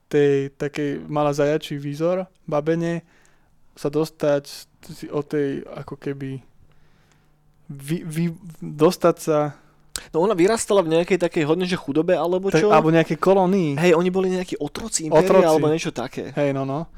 tej 0.07 0.55
takej, 0.55 1.09
mala 1.11 1.35
zajačí 1.35 1.81
výzor, 1.81 2.31
babene, 2.47 3.03
sa 3.75 3.91
dostať 3.91 4.45
od 5.11 5.25
tej, 5.27 5.67
ako 5.67 5.95
keby, 5.99 6.39
vy, 7.73 7.97
vy, 8.07 8.25
dostať 8.63 9.17
sa, 9.19 9.39
No 10.15 10.25
ona 10.25 10.35
vyrastala 10.35 10.81
v 10.81 10.99
nejakej 10.99 11.19
takej 11.21 11.45
hodne, 11.45 11.67
že 11.69 11.79
chudobe, 11.79 12.15
alebo 12.17 12.49
tak, 12.49 12.65
čo? 12.65 12.73
alebo 12.73 12.89
nejaké 12.93 13.19
kolónii. 13.19 13.77
Hej, 13.79 13.93
oni 13.95 14.11
boli 14.11 14.29
nejakí 14.33 14.57
otroci 14.59 15.07
impéria, 15.09 15.27
Otroci. 15.27 15.49
alebo 15.49 15.67
niečo 15.69 15.93
také. 15.93 16.33
Hej, 16.35 16.55
no, 16.55 16.63
no. 16.65 16.91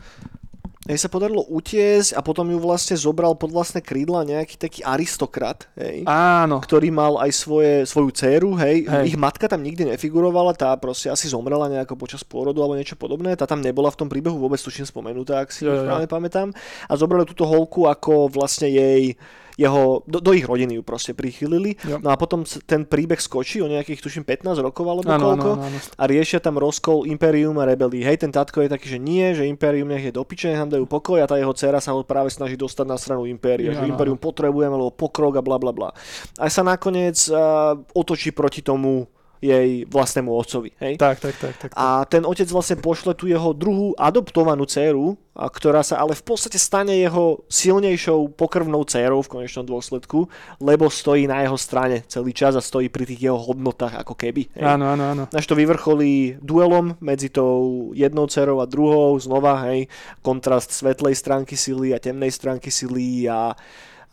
jej 0.91 0.97
sa 0.97 1.13
podarilo 1.13 1.47
utiesť 1.47 2.19
a 2.19 2.21
potom 2.25 2.51
ju 2.51 2.59
vlastne 2.59 2.99
zobral 2.99 3.37
pod 3.39 3.55
vlastné 3.55 3.79
krídla 3.79 4.27
nejaký 4.27 4.59
taký 4.59 4.81
aristokrat, 4.83 5.71
hej, 5.79 6.03
Áno. 6.09 6.59
ktorý 6.59 6.91
mal 6.91 7.15
aj 7.23 7.31
svoje, 7.31 7.87
svoju 7.87 8.11
dceru, 8.11 8.59
hej. 8.59 8.91
Hej. 8.91 9.15
Ich 9.15 9.17
matka 9.21 9.47
tam 9.47 9.63
nikdy 9.63 9.87
nefigurovala, 9.95 10.51
tá 10.57 10.75
proste 10.75 11.07
asi 11.07 11.31
zomrela 11.31 11.71
nejako 11.71 11.95
počas 11.95 12.27
pôrodu 12.27 12.59
alebo 12.59 12.75
niečo 12.75 12.99
podobné, 12.99 13.39
tá 13.39 13.47
tam 13.47 13.63
nebola 13.63 13.93
v 13.93 14.03
tom 14.03 14.09
príbehu 14.11 14.35
vôbec 14.35 14.59
tuším 14.59 14.89
spomenutá, 14.89 15.47
ak 15.47 15.55
si 15.55 15.63
jo. 15.63 15.79
správne 15.79 16.11
pamätám. 16.11 16.51
A 16.91 16.93
zobrali 16.99 17.23
túto 17.23 17.47
holku 17.47 17.87
ako 17.87 18.27
vlastne 18.33 18.67
jej 18.67 19.15
jeho, 19.61 20.01
do, 20.09 20.25
do 20.25 20.33
ich 20.33 20.49
rodiny 20.49 20.81
ju 20.81 20.83
proste 20.83 21.13
prichylili. 21.13 21.77
Jo. 21.85 22.01
No 22.01 22.09
a 22.09 22.17
potom 22.17 22.49
ten 22.65 22.89
príbeh 22.89 23.21
skočí 23.21 23.61
o 23.61 23.69
nejakých, 23.69 24.01
tuším, 24.01 24.25
15 24.25 24.57
rokov 24.65 24.89
alebo 24.89 25.05
Áno, 25.05 25.21
koľko 25.21 25.51
áno, 25.61 25.65
áno. 25.69 25.79
a 26.01 26.03
riešia 26.09 26.41
tam 26.41 26.57
rozkol 26.57 27.05
Imperium 27.05 27.61
a 27.61 27.69
rebelí. 27.69 28.01
Hej, 28.01 28.25
ten 28.25 28.33
tatko 28.33 28.65
je 28.65 28.73
taký, 28.73 28.97
že 28.97 28.99
nie, 28.99 29.37
že 29.37 29.45
Imperium 29.45 29.93
nech 29.93 30.09
je 30.09 30.17
do 30.17 30.25
piče, 30.25 30.49
nech 30.49 30.61
nám 30.65 30.73
dajú 30.73 30.89
pokoj 30.89 31.21
a 31.21 31.29
tá 31.29 31.37
jeho 31.37 31.53
dcera 31.53 31.85
sa 31.85 31.93
ho 31.93 32.01
práve 32.01 32.33
snaží 32.33 32.57
dostať 32.57 32.87
na 32.89 32.97
stranu 32.97 33.29
Impéria. 33.29 33.77
Že 33.77 33.93
Imperium 33.93 34.17
potrebujeme, 34.17 34.73
lebo 34.73 34.89
pokrok 34.89 35.37
a 35.37 35.45
bla 35.45 35.61
bla 35.61 35.77
bla. 35.77 35.93
A 36.41 36.49
sa 36.49 36.65
nakoniec 36.65 37.21
uh, 37.29 37.77
otočí 37.93 38.33
proti 38.33 38.65
tomu 38.65 39.05
jej 39.41 39.89
vlastnému 39.89 40.29
otcovi. 40.29 40.77
Hej? 40.79 41.01
Tak, 41.01 41.21
tak, 41.21 41.35
tak, 41.41 41.55
tak. 41.57 41.71
tak. 41.73 41.81
A 41.81 42.05
ten 42.05 42.29
otec 42.29 42.47
vlastne 42.53 42.77
pošle 42.77 43.17
tu 43.17 43.25
jeho 43.27 43.57
druhú 43.57 43.97
adoptovanú 43.97 44.69
dceru, 44.69 45.17
a 45.41 45.49
ktorá 45.49 45.81
sa 45.81 45.97
ale 46.05 46.13
v 46.13 46.21
podstate 46.21 46.61
stane 46.61 46.93
jeho 47.01 47.49
silnejšou 47.49 48.37
pokrvnou 48.37 48.85
dcerou 48.85 49.25
v 49.25 49.41
konečnom 49.41 49.65
dôsledku, 49.65 50.29
lebo 50.61 50.93
stojí 50.93 51.25
na 51.25 51.41
jeho 51.41 51.57
strane 51.57 52.05
celý 52.05 52.37
čas 52.37 52.59
a 52.59 52.63
stojí 52.63 52.93
pri 52.93 53.09
tých 53.09 53.33
jeho 53.33 53.41
hodnotách 53.41 54.05
ako 54.05 54.13
keby. 54.13 54.53
Hej. 54.53 54.65
Áno, 54.69 54.93
áno, 54.93 55.05
áno. 55.09 55.25
Až 55.33 55.49
to 55.49 55.57
vyvrcholí 55.57 56.37
duelom 56.45 57.01
medzi 57.01 57.33
tou 57.33 57.91
jednou 57.97 58.29
dcerou 58.29 58.61
a 58.61 58.69
druhou, 58.69 59.17
znova, 59.17 59.65
hej, 59.73 59.89
kontrast 60.21 60.77
svetlej 60.77 61.17
stránky 61.17 61.57
sily 61.57 61.97
a 61.97 62.03
temnej 62.03 62.35
stránky 62.35 62.69
sily 62.69 63.25
a, 63.25 63.57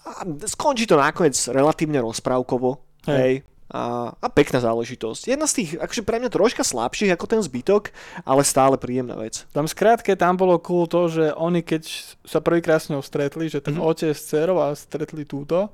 a 0.08 0.12
skončí 0.48 0.88
to 0.88 0.96
nakoniec 0.96 1.36
relatívne 1.52 2.00
rozprávkovo, 2.00 2.80
hej. 3.12 3.44
Hej. 3.44 3.57
A, 3.68 4.16
a 4.16 4.28
pekná 4.32 4.64
záležitosť. 4.64 5.28
Jedna 5.28 5.44
z 5.44 5.54
tých, 5.60 5.70
akože 5.76 6.08
pre 6.08 6.24
mňa 6.24 6.32
troška 6.32 6.64
slabších 6.64 7.12
ako 7.12 7.26
ten 7.28 7.42
zbytok, 7.44 7.92
ale 8.24 8.48
stále 8.48 8.80
príjemná 8.80 9.20
vec. 9.20 9.44
Tam 9.52 9.68
skrátke 9.68 10.16
tam 10.16 10.40
bolo 10.40 10.56
cool 10.64 10.88
to, 10.88 11.12
že 11.12 11.36
oni 11.36 11.60
keď 11.60 11.84
sa 12.24 12.40
prvýkrát 12.40 12.80
s 12.80 12.88
ňou 12.88 13.04
stretli, 13.04 13.52
že 13.52 13.60
ten 13.60 13.76
Mhm. 13.76 13.84
mm-hmm. 13.84 13.92
otec 13.92 14.16
s 14.16 14.24
dcerou 14.24 14.64
a 14.64 14.72
stretli 14.72 15.28
túto, 15.28 15.68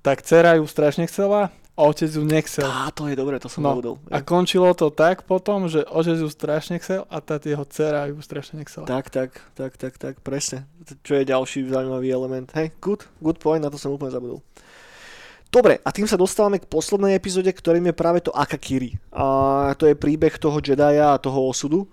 tak 0.00 0.24
dcera 0.24 0.56
ju 0.56 0.64
strašne 0.64 1.04
chcela 1.04 1.52
a 1.76 1.80
otec 1.84 2.08
ju 2.08 2.24
nechcel. 2.24 2.64
Á, 2.64 2.88
to 2.88 3.04
je 3.08 3.16
dobré, 3.16 3.36
to 3.36 3.52
som 3.52 3.60
No, 3.64 3.76
zabudol. 3.76 4.00
A 4.08 4.24
končilo 4.24 4.72
to 4.72 4.88
tak 4.88 5.28
potom, 5.28 5.68
že 5.68 5.84
otec 5.84 6.16
ju 6.16 6.28
strašne 6.32 6.80
chcel 6.80 7.04
a 7.08 7.20
tá 7.20 7.36
jeho 7.36 7.68
dcera 7.68 8.08
ju 8.08 8.16
strašne 8.24 8.64
nechcela. 8.64 8.88
Tak, 8.88 9.12
tak, 9.12 9.44
tak, 9.52 9.76
tak, 9.76 10.00
tak, 10.00 10.14
presne. 10.24 10.64
Čo 11.04 11.20
je 11.20 11.28
ďalší 11.28 11.68
zaujímavý 11.68 12.08
element. 12.08 12.48
Hej, 12.56 12.72
good, 12.80 13.04
good 13.20 13.36
point, 13.36 13.60
na 13.60 13.68
to 13.68 13.76
som 13.76 13.92
úplne 13.92 14.08
zabudol. 14.08 14.40
Dobre, 15.50 15.82
a 15.82 15.90
tým 15.90 16.06
sa 16.06 16.14
dostávame 16.14 16.62
k 16.62 16.70
poslednej 16.70 17.18
epizóde, 17.18 17.50
ktorým 17.50 17.90
je 17.90 17.94
práve 17.98 18.22
to 18.22 18.30
Akakiri. 18.30 18.94
A 19.10 19.74
to 19.74 19.90
je 19.90 19.98
príbeh 19.98 20.38
toho 20.38 20.62
Jedaja 20.62 21.10
a 21.10 21.18
toho 21.18 21.42
osudu. 21.42 21.90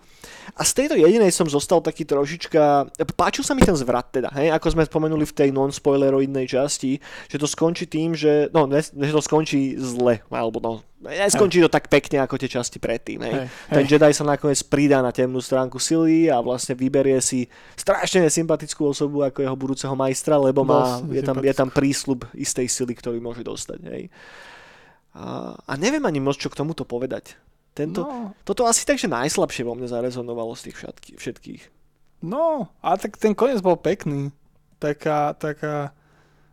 A 0.57 0.61
z 0.65 0.71
tejto 0.73 0.95
jedinej 0.97 1.29
som 1.29 1.45
zostal 1.45 1.83
taký 1.83 2.07
trošička... 2.07 2.93
Páčil 3.13 3.45
sa 3.45 3.53
mi 3.53 3.61
ten 3.61 3.77
zvrat 3.77 4.09
teda, 4.09 4.33
hej? 4.33 4.49
Ako 4.55 4.73
sme 4.73 4.87
spomenuli 4.87 5.27
v 5.27 5.35
tej 5.35 5.49
non-spoileroidnej 5.53 6.49
časti, 6.49 6.97
že 7.29 7.37
to 7.37 7.45
skončí 7.45 7.85
tým, 7.85 8.17
že... 8.17 8.49
No, 8.49 8.65
ne, 8.65 8.81
že 8.81 9.13
to 9.13 9.21
skončí 9.21 9.77
zle, 9.77 10.23
alebo 10.31 10.57
no... 10.63 10.71
Neskončí 10.97 11.61
to 11.61 11.69
tak 11.69 11.93
pekne 11.93 12.25
ako 12.25 12.41
tie 12.41 12.49
časti 12.49 12.81
predtým, 12.81 13.21
hej? 13.21 13.33
Hej, 13.45 13.47
Ten 13.69 13.85
hej. 13.85 13.91
Jedi 13.95 14.11
sa 14.17 14.25
nakoniec 14.25 14.57
pridá 14.65 14.97
na 15.05 15.13
temnú 15.13 15.37
stránku 15.37 15.77
sily 15.77 16.25
a 16.25 16.41
vlastne 16.41 16.73
vyberie 16.73 17.21
si 17.21 17.45
strašne 17.77 18.25
nesympatickú 18.25 18.81
osobu 18.81 19.21
ako 19.21 19.45
jeho 19.45 19.53
budúceho 19.53 19.93
majstra, 19.93 20.41
lebo 20.41 20.65
má, 20.65 20.97
je, 21.13 21.21
tam, 21.21 21.37
je 21.37 21.53
tam 21.53 21.69
prísľub 21.69 22.25
istej 22.33 22.65
sily, 22.65 22.97
ktorý 22.97 23.21
môže 23.21 23.45
dostať. 23.45 23.79
Hej. 23.93 24.09
A, 25.13 25.53
a 25.53 25.73
neviem 25.77 26.01
ani 26.01 26.17
moc, 26.17 26.41
čo 26.41 26.49
k 26.49 26.57
tomuto 26.57 26.81
povedať. 26.81 27.37
Tento, 27.77 28.01
No, 28.01 28.33
Toto 28.41 28.65
asi 28.65 28.81
tak, 28.81 28.97
že 28.97 29.05
najslabšie 29.05 29.61
vo 29.61 29.77
mne 29.77 29.85
zarezonovalo 29.85 30.57
z 30.57 30.61
tých 30.73 30.77
všetky, 30.81 31.11
všetkých. 31.21 31.63
no, 32.25 32.73
a 32.81 32.97
tak 32.97 33.21
ten 33.21 33.37
koniec 33.37 33.61
bol 33.61 33.77
pekný. 33.77 34.33
Taká, 34.81 35.37
taká, 35.37 35.93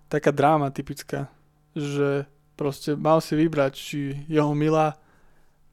taká 0.08 0.30
dráma 0.32 0.68
typická, 0.68 1.28
že 1.72 2.24
proste 2.56 2.92
mal 2.92 3.24
si 3.24 3.32
vybrať, 3.36 3.72
či 3.72 3.98
jeho 4.28 4.52
milá 4.52 4.96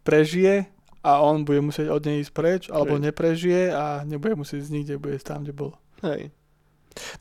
prežije 0.03 0.67
a 1.01 1.21
on 1.21 1.43
bude 1.43 1.61
musieť 1.61 1.87
od 1.91 2.01
nej 2.03 2.21
ísť 2.21 2.31
preč, 2.33 2.61
alebo 2.71 2.99
neprežije 2.99 3.71
a 3.71 4.03
nebude 4.03 4.35
musieť 4.35 4.67
ísť 4.67 4.71
nikde, 4.73 4.95
bude 4.99 5.17
tam, 5.19 5.43
kde 5.43 5.53
bol. 5.55 5.71
Hej. 6.03 6.31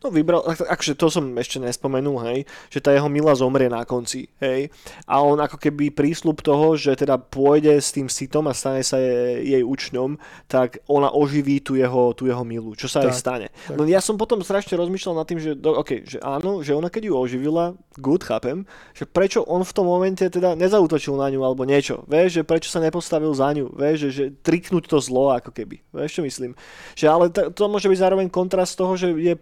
No 0.03 0.11
vybral, 0.11 0.43
ak- 0.45 0.67
akože 0.67 0.95
to 0.95 1.07
som 1.09 1.25
ešte 1.35 1.59
nespomenul, 1.59 2.19
hej, 2.27 2.39
že 2.69 2.83
tá 2.83 2.91
jeho 2.91 3.07
mila 3.07 3.33
zomrie 3.33 3.71
na 3.71 3.87
konci, 3.87 4.27
hej. 4.39 4.69
A 5.07 5.23
on 5.23 5.39
ako 5.39 5.57
keby 5.57 5.95
prísľub 5.95 6.43
toho, 6.43 6.75
že 6.75 6.95
teda 6.95 7.17
pôjde 7.17 7.79
s 7.79 7.95
tým 7.95 8.11
sitom 8.11 8.51
a 8.51 8.55
stane 8.55 8.83
sa 8.83 8.99
jej, 8.99 9.47
jej 9.47 9.63
učňom, 9.63 10.19
tak 10.47 10.83
ona 10.87 11.11
oživí 11.11 11.63
tú 11.63 11.79
jeho, 11.79 12.11
tú 12.15 12.27
jeho 12.27 12.43
milu, 12.43 12.75
čo 12.75 12.91
sa 12.91 13.05
aj 13.07 13.11
Tak, 13.11 13.17
stane. 13.17 13.47
tak. 13.71 13.77
No 13.79 13.87
ja 13.87 14.03
som 14.03 14.19
potom 14.19 14.43
strašne 14.43 14.75
rozmýšľal 14.75 15.15
nad 15.15 15.27
tým, 15.27 15.39
že, 15.39 15.55
do, 15.55 15.79
okay, 15.79 16.03
že 16.03 16.19
áno, 16.21 16.61
že 16.67 16.75
ona 16.75 16.91
keď 16.91 17.11
ju 17.11 17.15
oživila, 17.15 17.75
good, 17.97 18.27
chápem, 18.27 18.67
že 18.93 19.07
prečo 19.07 19.47
on 19.47 19.63
v 19.63 19.73
tom 19.73 19.87
momente 19.87 20.23
teda 20.23 20.59
nezautočil 20.59 21.15
na 21.15 21.31
ňu 21.31 21.41
alebo 21.41 21.63
niečo, 21.63 22.03
vieš, 22.07 22.41
že 22.41 22.43
prečo 22.43 22.69
sa 22.69 22.83
nepostavil 22.83 23.31
za 23.31 23.51
ňu, 23.55 23.71
vieš, 23.71 23.97
že, 24.01 24.11
že 24.11 24.25
triknúť 24.43 24.91
to 24.91 24.99
zlo 24.99 25.31
ako 25.31 25.55
keby, 25.55 25.81
vieš 25.93 26.19
čo 26.19 26.23
myslím. 26.25 26.53
Že 26.95 27.07
ale 27.07 27.25
to, 27.31 27.51
to 27.53 27.65
môže 27.67 27.87
byť 27.87 27.99
zároveň 28.01 28.27
kontrast 28.29 28.75
toho, 28.75 28.97
že 28.97 29.13
je 29.13 29.35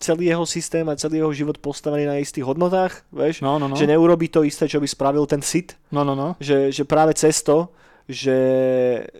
celý 0.00 0.32
jeho 0.32 0.46
systém 0.46 0.88
a 0.88 0.96
celý 0.96 1.20
jeho 1.20 1.32
život 1.32 1.58
postavený 1.58 2.06
na 2.06 2.16
istých 2.16 2.44
hodnotách, 2.44 3.04
vieš, 3.12 3.44
No, 3.44 3.58
no, 3.58 3.68
no. 3.68 3.76
že 3.76 3.84
neurobí 3.84 4.28
to 4.28 4.40
isté, 4.42 4.64
čo 4.64 4.80
by 4.80 4.88
spravil 4.88 5.28
ten 5.28 5.44
Sith, 5.44 5.76
No, 5.92 6.04
no, 6.04 6.16
no. 6.16 6.36
že, 6.40 6.72
že 6.72 6.88
práve 6.88 7.12
cez 7.12 7.44
to, 7.44 7.68
že, 8.08 8.40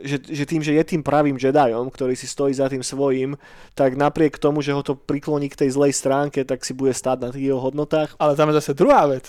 že, 0.00 0.16
že 0.24 0.44
tým, 0.48 0.64
že 0.64 0.72
je 0.72 0.84
tým 0.84 1.04
pravým 1.04 1.36
Jedajom, 1.36 1.92
ktorý 1.92 2.16
si 2.16 2.24
stojí 2.24 2.56
za 2.56 2.72
tým 2.72 2.80
svojím, 2.80 3.36
tak 3.76 3.92
napriek 3.92 4.40
tomu, 4.40 4.64
že 4.64 4.72
ho 4.72 4.80
to 4.80 4.96
prikloní 4.96 5.52
k 5.52 5.60
tej 5.60 5.76
zlej 5.76 5.92
stránke, 5.92 6.40
tak 6.48 6.64
si 6.64 6.72
bude 6.72 6.96
stáť 6.96 7.18
na 7.20 7.28
tých 7.28 7.52
jeho 7.52 7.60
hodnotách. 7.60 8.16
Ale 8.16 8.32
tam 8.32 8.48
je 8.48 8.56
zase 8.64 8.72
druhá 8.72 9.04
vec, 9.04 9.28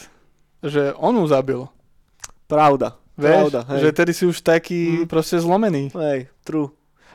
že 0.64 0.96
on 0.96 1.12
ju 1.20 1.28
zabil. 1.28 1.68
Pravda. 2.48 2.96
Vieš, 3.20 3.52
Pravda, 3.52 3.60
hej. 3.68 3.80
že 3.84 3.90
tedy 3.91 4.12
si 4.16 4.24
už 4.24 4.40
taký 4.40 5.04
Mm. 5.04 5.12
proste 5.12 5.36
zlomený. 5.44 5.91
Hej, 5.91 6.32
true. 6.48 6.72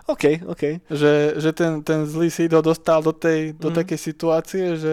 OK, 0.06 0.24
OK. 0.46 0.62
Že, 0.86 1.12
že 1.38 1.50
ten, 1.50 1.80
ten 1.80 2.04
zlý 2.04 2.28
Sid 2.28 2.52
ho 2.52 2.60
dostal 2.60 3.00
do, 3.00 3.10
tej, 3.10 3.52
do 3.52 3.72
Mhm. 3.72 3.76
takej 3.76 3.98
situácie, 3.98 4.64
že, 4.76 4.92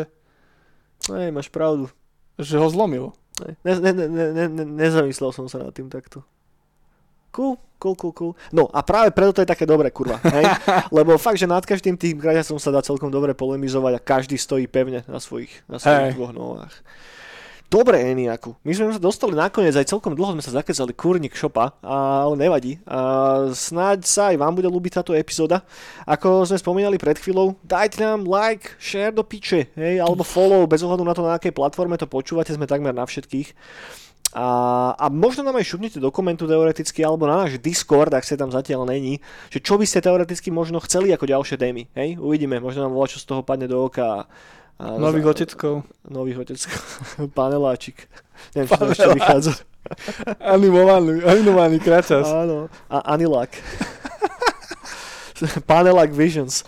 Hej, 1.03 1.29
máš 1.29 1.47
pravdu. 1.47 1.91
že 2.35 2.55
ho 2.55 2.67
zlomil. 2.67 3.11
Hej. 3.39 3.53
Ne, 3.61 3.73
ne, 3.75 3.91
ne, 3.91 4.05
ne, 4.07 4.25
ne, 4.29 4.45
ne, 4.47 4.63
nezamyslel 4.77 5.31
som 5.31 5.45
sa 5.45 5.59
nad 5.59 5.71
tým 5.71 5.87
takto. 5.87 6.23
Cool, 7.29 7.55
cool, 7.77 7.95
cool, 7.95 8.11
cool. 8.13 8.33
No 8.49 8.67
a 8.67 8.79
práve 8.81 9.09
preto 9.09 9.31
to 9.31 9.41
je 9.41 9.47
také 9.47 9.63
dobré, 9.63 9.87
kurva. 9.89 10.19
Hej? 10.21 10.43
Lebo 10.93 11.15
fakt, 11.15 11.35
že 11.35 11.45
nad 11.45 11.63
každým 11.63 11.95
tým 11.95 12.15
kraťasom 12.15 12.55
sa 12.55 12.69
dá 12.69 12.79
celkom 12.79 13.07
dobre 13.07 13.31
polemizovať 13.31 13.93
a 13.95 14.01
každý 14.01 14.35
stojí 14.35 14.67
pevne 14.67 15.03
na 15.05 15.17
svojich, 15.17 15.51
na 15.65 15.75
svojich 15.75 16.11
Hej. 16.11 16.15
dvoch 16.15 16.31
nohách. 16.31 16.75
Dobre, 17.71 18.03
Eniaku. 18.03 18.51
My 18.67 18.75
sme 18.75 18.91
sa 18.91 18.99
dostali 18.99 19.31
nakoniec, 19.31 19.71
aj 19.71 19.87
celkom 19.87 20.11
dlho 20.11 20.35
sme 20.35 20.43
sa 20.43 20.59
zakecali 20.59 20.91
kurník 20.91 21.31
šopa, 21.31 21.71
ale 21.79 22.35
nevadí. 22.35 22.83
A 22.83 23.47
snáď 23.55 24.03
sa 24.03 24.35
aj 24.35 24.43
vám 24.43 24.59
bude 24.59 24.67
ľúbiť 24.67 24.99
táto 24.99 25.15
epizóda. 25.15 25.63
Ako 26.03 26.43
sme 26.43 26.59
spomínali 26.59 26.99
pred 26.99 27.15
chvíľou, 27.15 27.55
dajte 27.63 28.03
nám 28.03 28.27
like, 28.27 28.75
share 28.75 29.15
do 29.15 29.23
piče, 29.23 29.71
hej, 29.79 30.03
alebo 30.03 30.27
follow, 30.27 30.67
bez 30.67 30.83
ohľadu 30.83 31.07
na 31.07 31.15
to, 31.15 31.23
na 31.23 31.39
akej 31.39 31.55
platforme 31.55 31.95
to 31.95 32.11
počúvate, 32.11 32.51
sme 32.51 32.67
takmer 32.67 32.91
na 32.91 33.07
všetkých. 33.07 33.55
A, 34.35 34.47
a 34.99 35.05
možno 35.07 35.47
nám 35.47 35.55
aj 35.55 35.71
šupnite 35.71 36.03
do 36.03 36.11
komentu 36.11 36.51
teoreticky, 36.51 37.07
alebo 37.07 37.23
na 37.23 37.47
náš 37.47 37.55
Discord, 37.55 38.11
ak 38.11 38.27
sa 38.27 38.35
tam 38.35 38.51
zatiaľ 38.51 38.83
není, 38.83 39.23
že 39.47 39.63
čo 39.63 39.79
by 39.79 39.87
ste 39.87 40.03
teoreticky 40.03 40.51
možno 40.51 40.83
chceli 40.83 41.15
ako 41.15 41.23
ďalšie 41.23 41.55
témy. 41.55 41.87
Hej? 41.95 42.19
Uvidíme, 42.19 42.59
možno 42.59 42.83
nám 42.83 42.91
volá, 42.91 43.07
čo 43.07 43.15
z 43.15 43.31
toho 43.31 43.47
padne 43.47 43.71
do 43.71 43.79
oka. 43.79 44.27
A, 44.81 44.97
Nových 44.97 45.29
oteckov. 45.29 45.85
Nových 46.09 46.41
oteckov. 46.41 46.81
Paneláčik. 47.37 48.09
Neviem, 48.57 48.65
či 48.65 48.77
to 48.81 48.85
ešte 48.97 49.09
vychádza. 49.13 49.53
Animovaný, 50.41 51.21
animovaný 51.21 51.77
kračas. 51.77 52.25
Áno. 52.25 52.65
A 52.89 53.13
Anilak. 53.13 53.53
Panelak 55.69 56.09
Visions. 56.13 56.65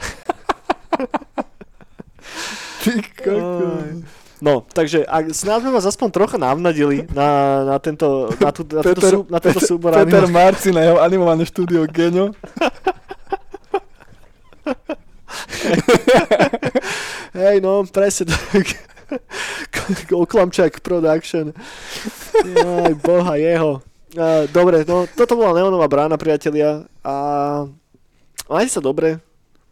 Ty 2.86 2.92
kokos. 3.18 4.06
No, 4.44 4.60
takže 4.60 5.08
ak, 5.08 5.32
snáď 5.32 5.64
sme 5.64 5.72
vás 5.72 5.88
aspoň 5.88 6.10
trocha 6.12 6.36
navnadili 6.36 7.08
na, 7.16 7.64
na, 7.64 7.76
tento, 7.80 8.28
na, 8.44 8.52
tú, 8.52 8.68
na, 8.68 8.84
Peter- 8.84 9.14
sú, 9.16 9.20
na 9.32 9.40
tento 9.40 9.64
súbor 9.64 9.96
Peter 9.96 10.28
animácií. 10.28 10.36
Marci 10.36 10.70
na 10.76 10.84
jeho 10.84 11.00
animované 11.00 11.48
štúdio 11.48 11.88
Genio. 11.88 12.36
Hej, 17.40 17.62
no, 17.62 17.84
presne 17.88 18.30
tak. 18.30 18.66
Oklamčak 20.24 20.80
Production. 20.80 21.54
Aj 22.44 22.94
boha 22.98 23.34
jeho. 23.38 23.82
Dobre, 24.54 24.86
no, 24.86 25.10
toto 25.10 25.34
bola 25.34 25.58
Neonová 25.58 25.90
brána, 25.90 26.22
priatelia. 26.22 26.86
A 27.02 27.16
majte 28.50 28.78
sa 28.78 28.82
dobre. 28.82 29.18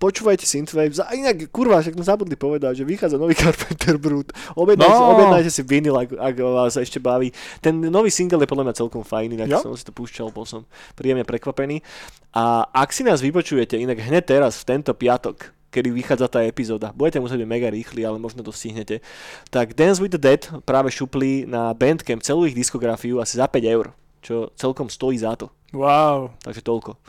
Počúvajte 0.01 0.49
Synthwave. 0.49 0.97
A 1.05 1.13
inak, 1.13 1.53
kurva, 1.53 1.77
však 1.77 1.93
sme 1.93 2.01
zabudli 2.01 2.33
povedať, 2.33 2.81
že 2.81 2.89
vychádza 2.89 3.21
nový 3.21 3.37
Carpenter 3.41 4.01
Brut. 4.01 4.33
Objednajte, 4.57 4.89
No. 4.97 5.13
objednajte 5.13 5.53
si 5.53 5.61
vinyl, 5.61 5.93
ak, 5.93 6.09
ak 6.17 6.35
vás 6.41 6.73
ešte 6.73 6.97
baví. 6.97 7.29
Ten 7.61 7.77
nový 7.77 8.09
single 8.09 8.41
je 8.41 8.49
podľa 8.49 8.65
mňa 8.65 8.79
celkom 8.81 9.05
fajný, 9.05 9.37
Jo. 9.45 9.61
som 9.61 9.77
si 9.77 9.85
to 9.85 9.93
púšťal, 9.93 10.33
bol 10.33 10.49
som 10.49 10.65
príjemne 10.97 11.21
prekvapený. 11.21 11.85
A 12.33 12.65
ak 12.65 12.89
si 12.89 13.05
nás 13.05 13.21
vypočujete, 13.21 13.77
inak 13.77 14.01
hneď 14.01 14.25
teraz, 14.25 14.57
v 14.65 14.73
tento 14.73 14.97
piatok, 14.97 15.53
kedy 15.69 15.87
vychádza 15.87 16.27
tá 16.27 16.43
epizóda. 16.43 16.91
Budete 16.91 17.23
musieť 17.23 17.45
byť 17.45 17.47
mega 17.47 17.69
rýchli, 17.71 18.03
ale 18.03 18.19
možno 18.19 18.43
to 18.43 18.51
stihnete. 18.51 18.99
Tak 19.47 19.71
Dance 19.77 20.01
with 20.03 20.11
the 20.11 20.19
Dead 20.19 20.43
práve 20.67 20.91
šupli 20.91 21.47
na 21.47 21.71
Bandcamp 21.71 22.19
celú 22.25 22.43
ich 22.43 22.57
diskografiu 22.57 23.23
asi 23.23 23.39
za 23.39 23.47
5 23.47 23.63
eur, 23.63 23.95
čo 24.19 24.51
celkom 24.59 24.91
stojí 24.91 25.15
za 25.15 25.37
to. 25.39 25.47
Wow. 25.71 26.35
Takže 26.43 26.59
toľko. 26.59 26.99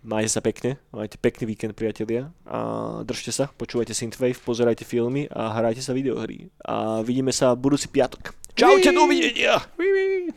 Majte 0.00 0.32
sa 0.32 0.40
pekne, 0.40 0.80
majte 0.96 1.20
pekný 1.20 1.44
víkend, 1.52 1.76
priatelia. 1.76 2.32
A 2.48 3.00
držte 3.04 3.36
sa, 3.36 3.52
počúvajte 3.52 3.92
Synthwave, 3.92 4.40
pozerajte 4.40 4.88
filmy 4.88 5.28
a 5.28 5.52
hrajte 5.60 5.84
sa 5.84 5.92
videohry. 5.92 6.48
A 6.64 7.04
vidíme 7.04 7.36
sa 7.36 7.52
budúci 7.52 7.92
piatok. 7.92 8.32
Čaute, 8.56 8.96
dovidenia! 8.96 9.60
Wee. 9.76 10.32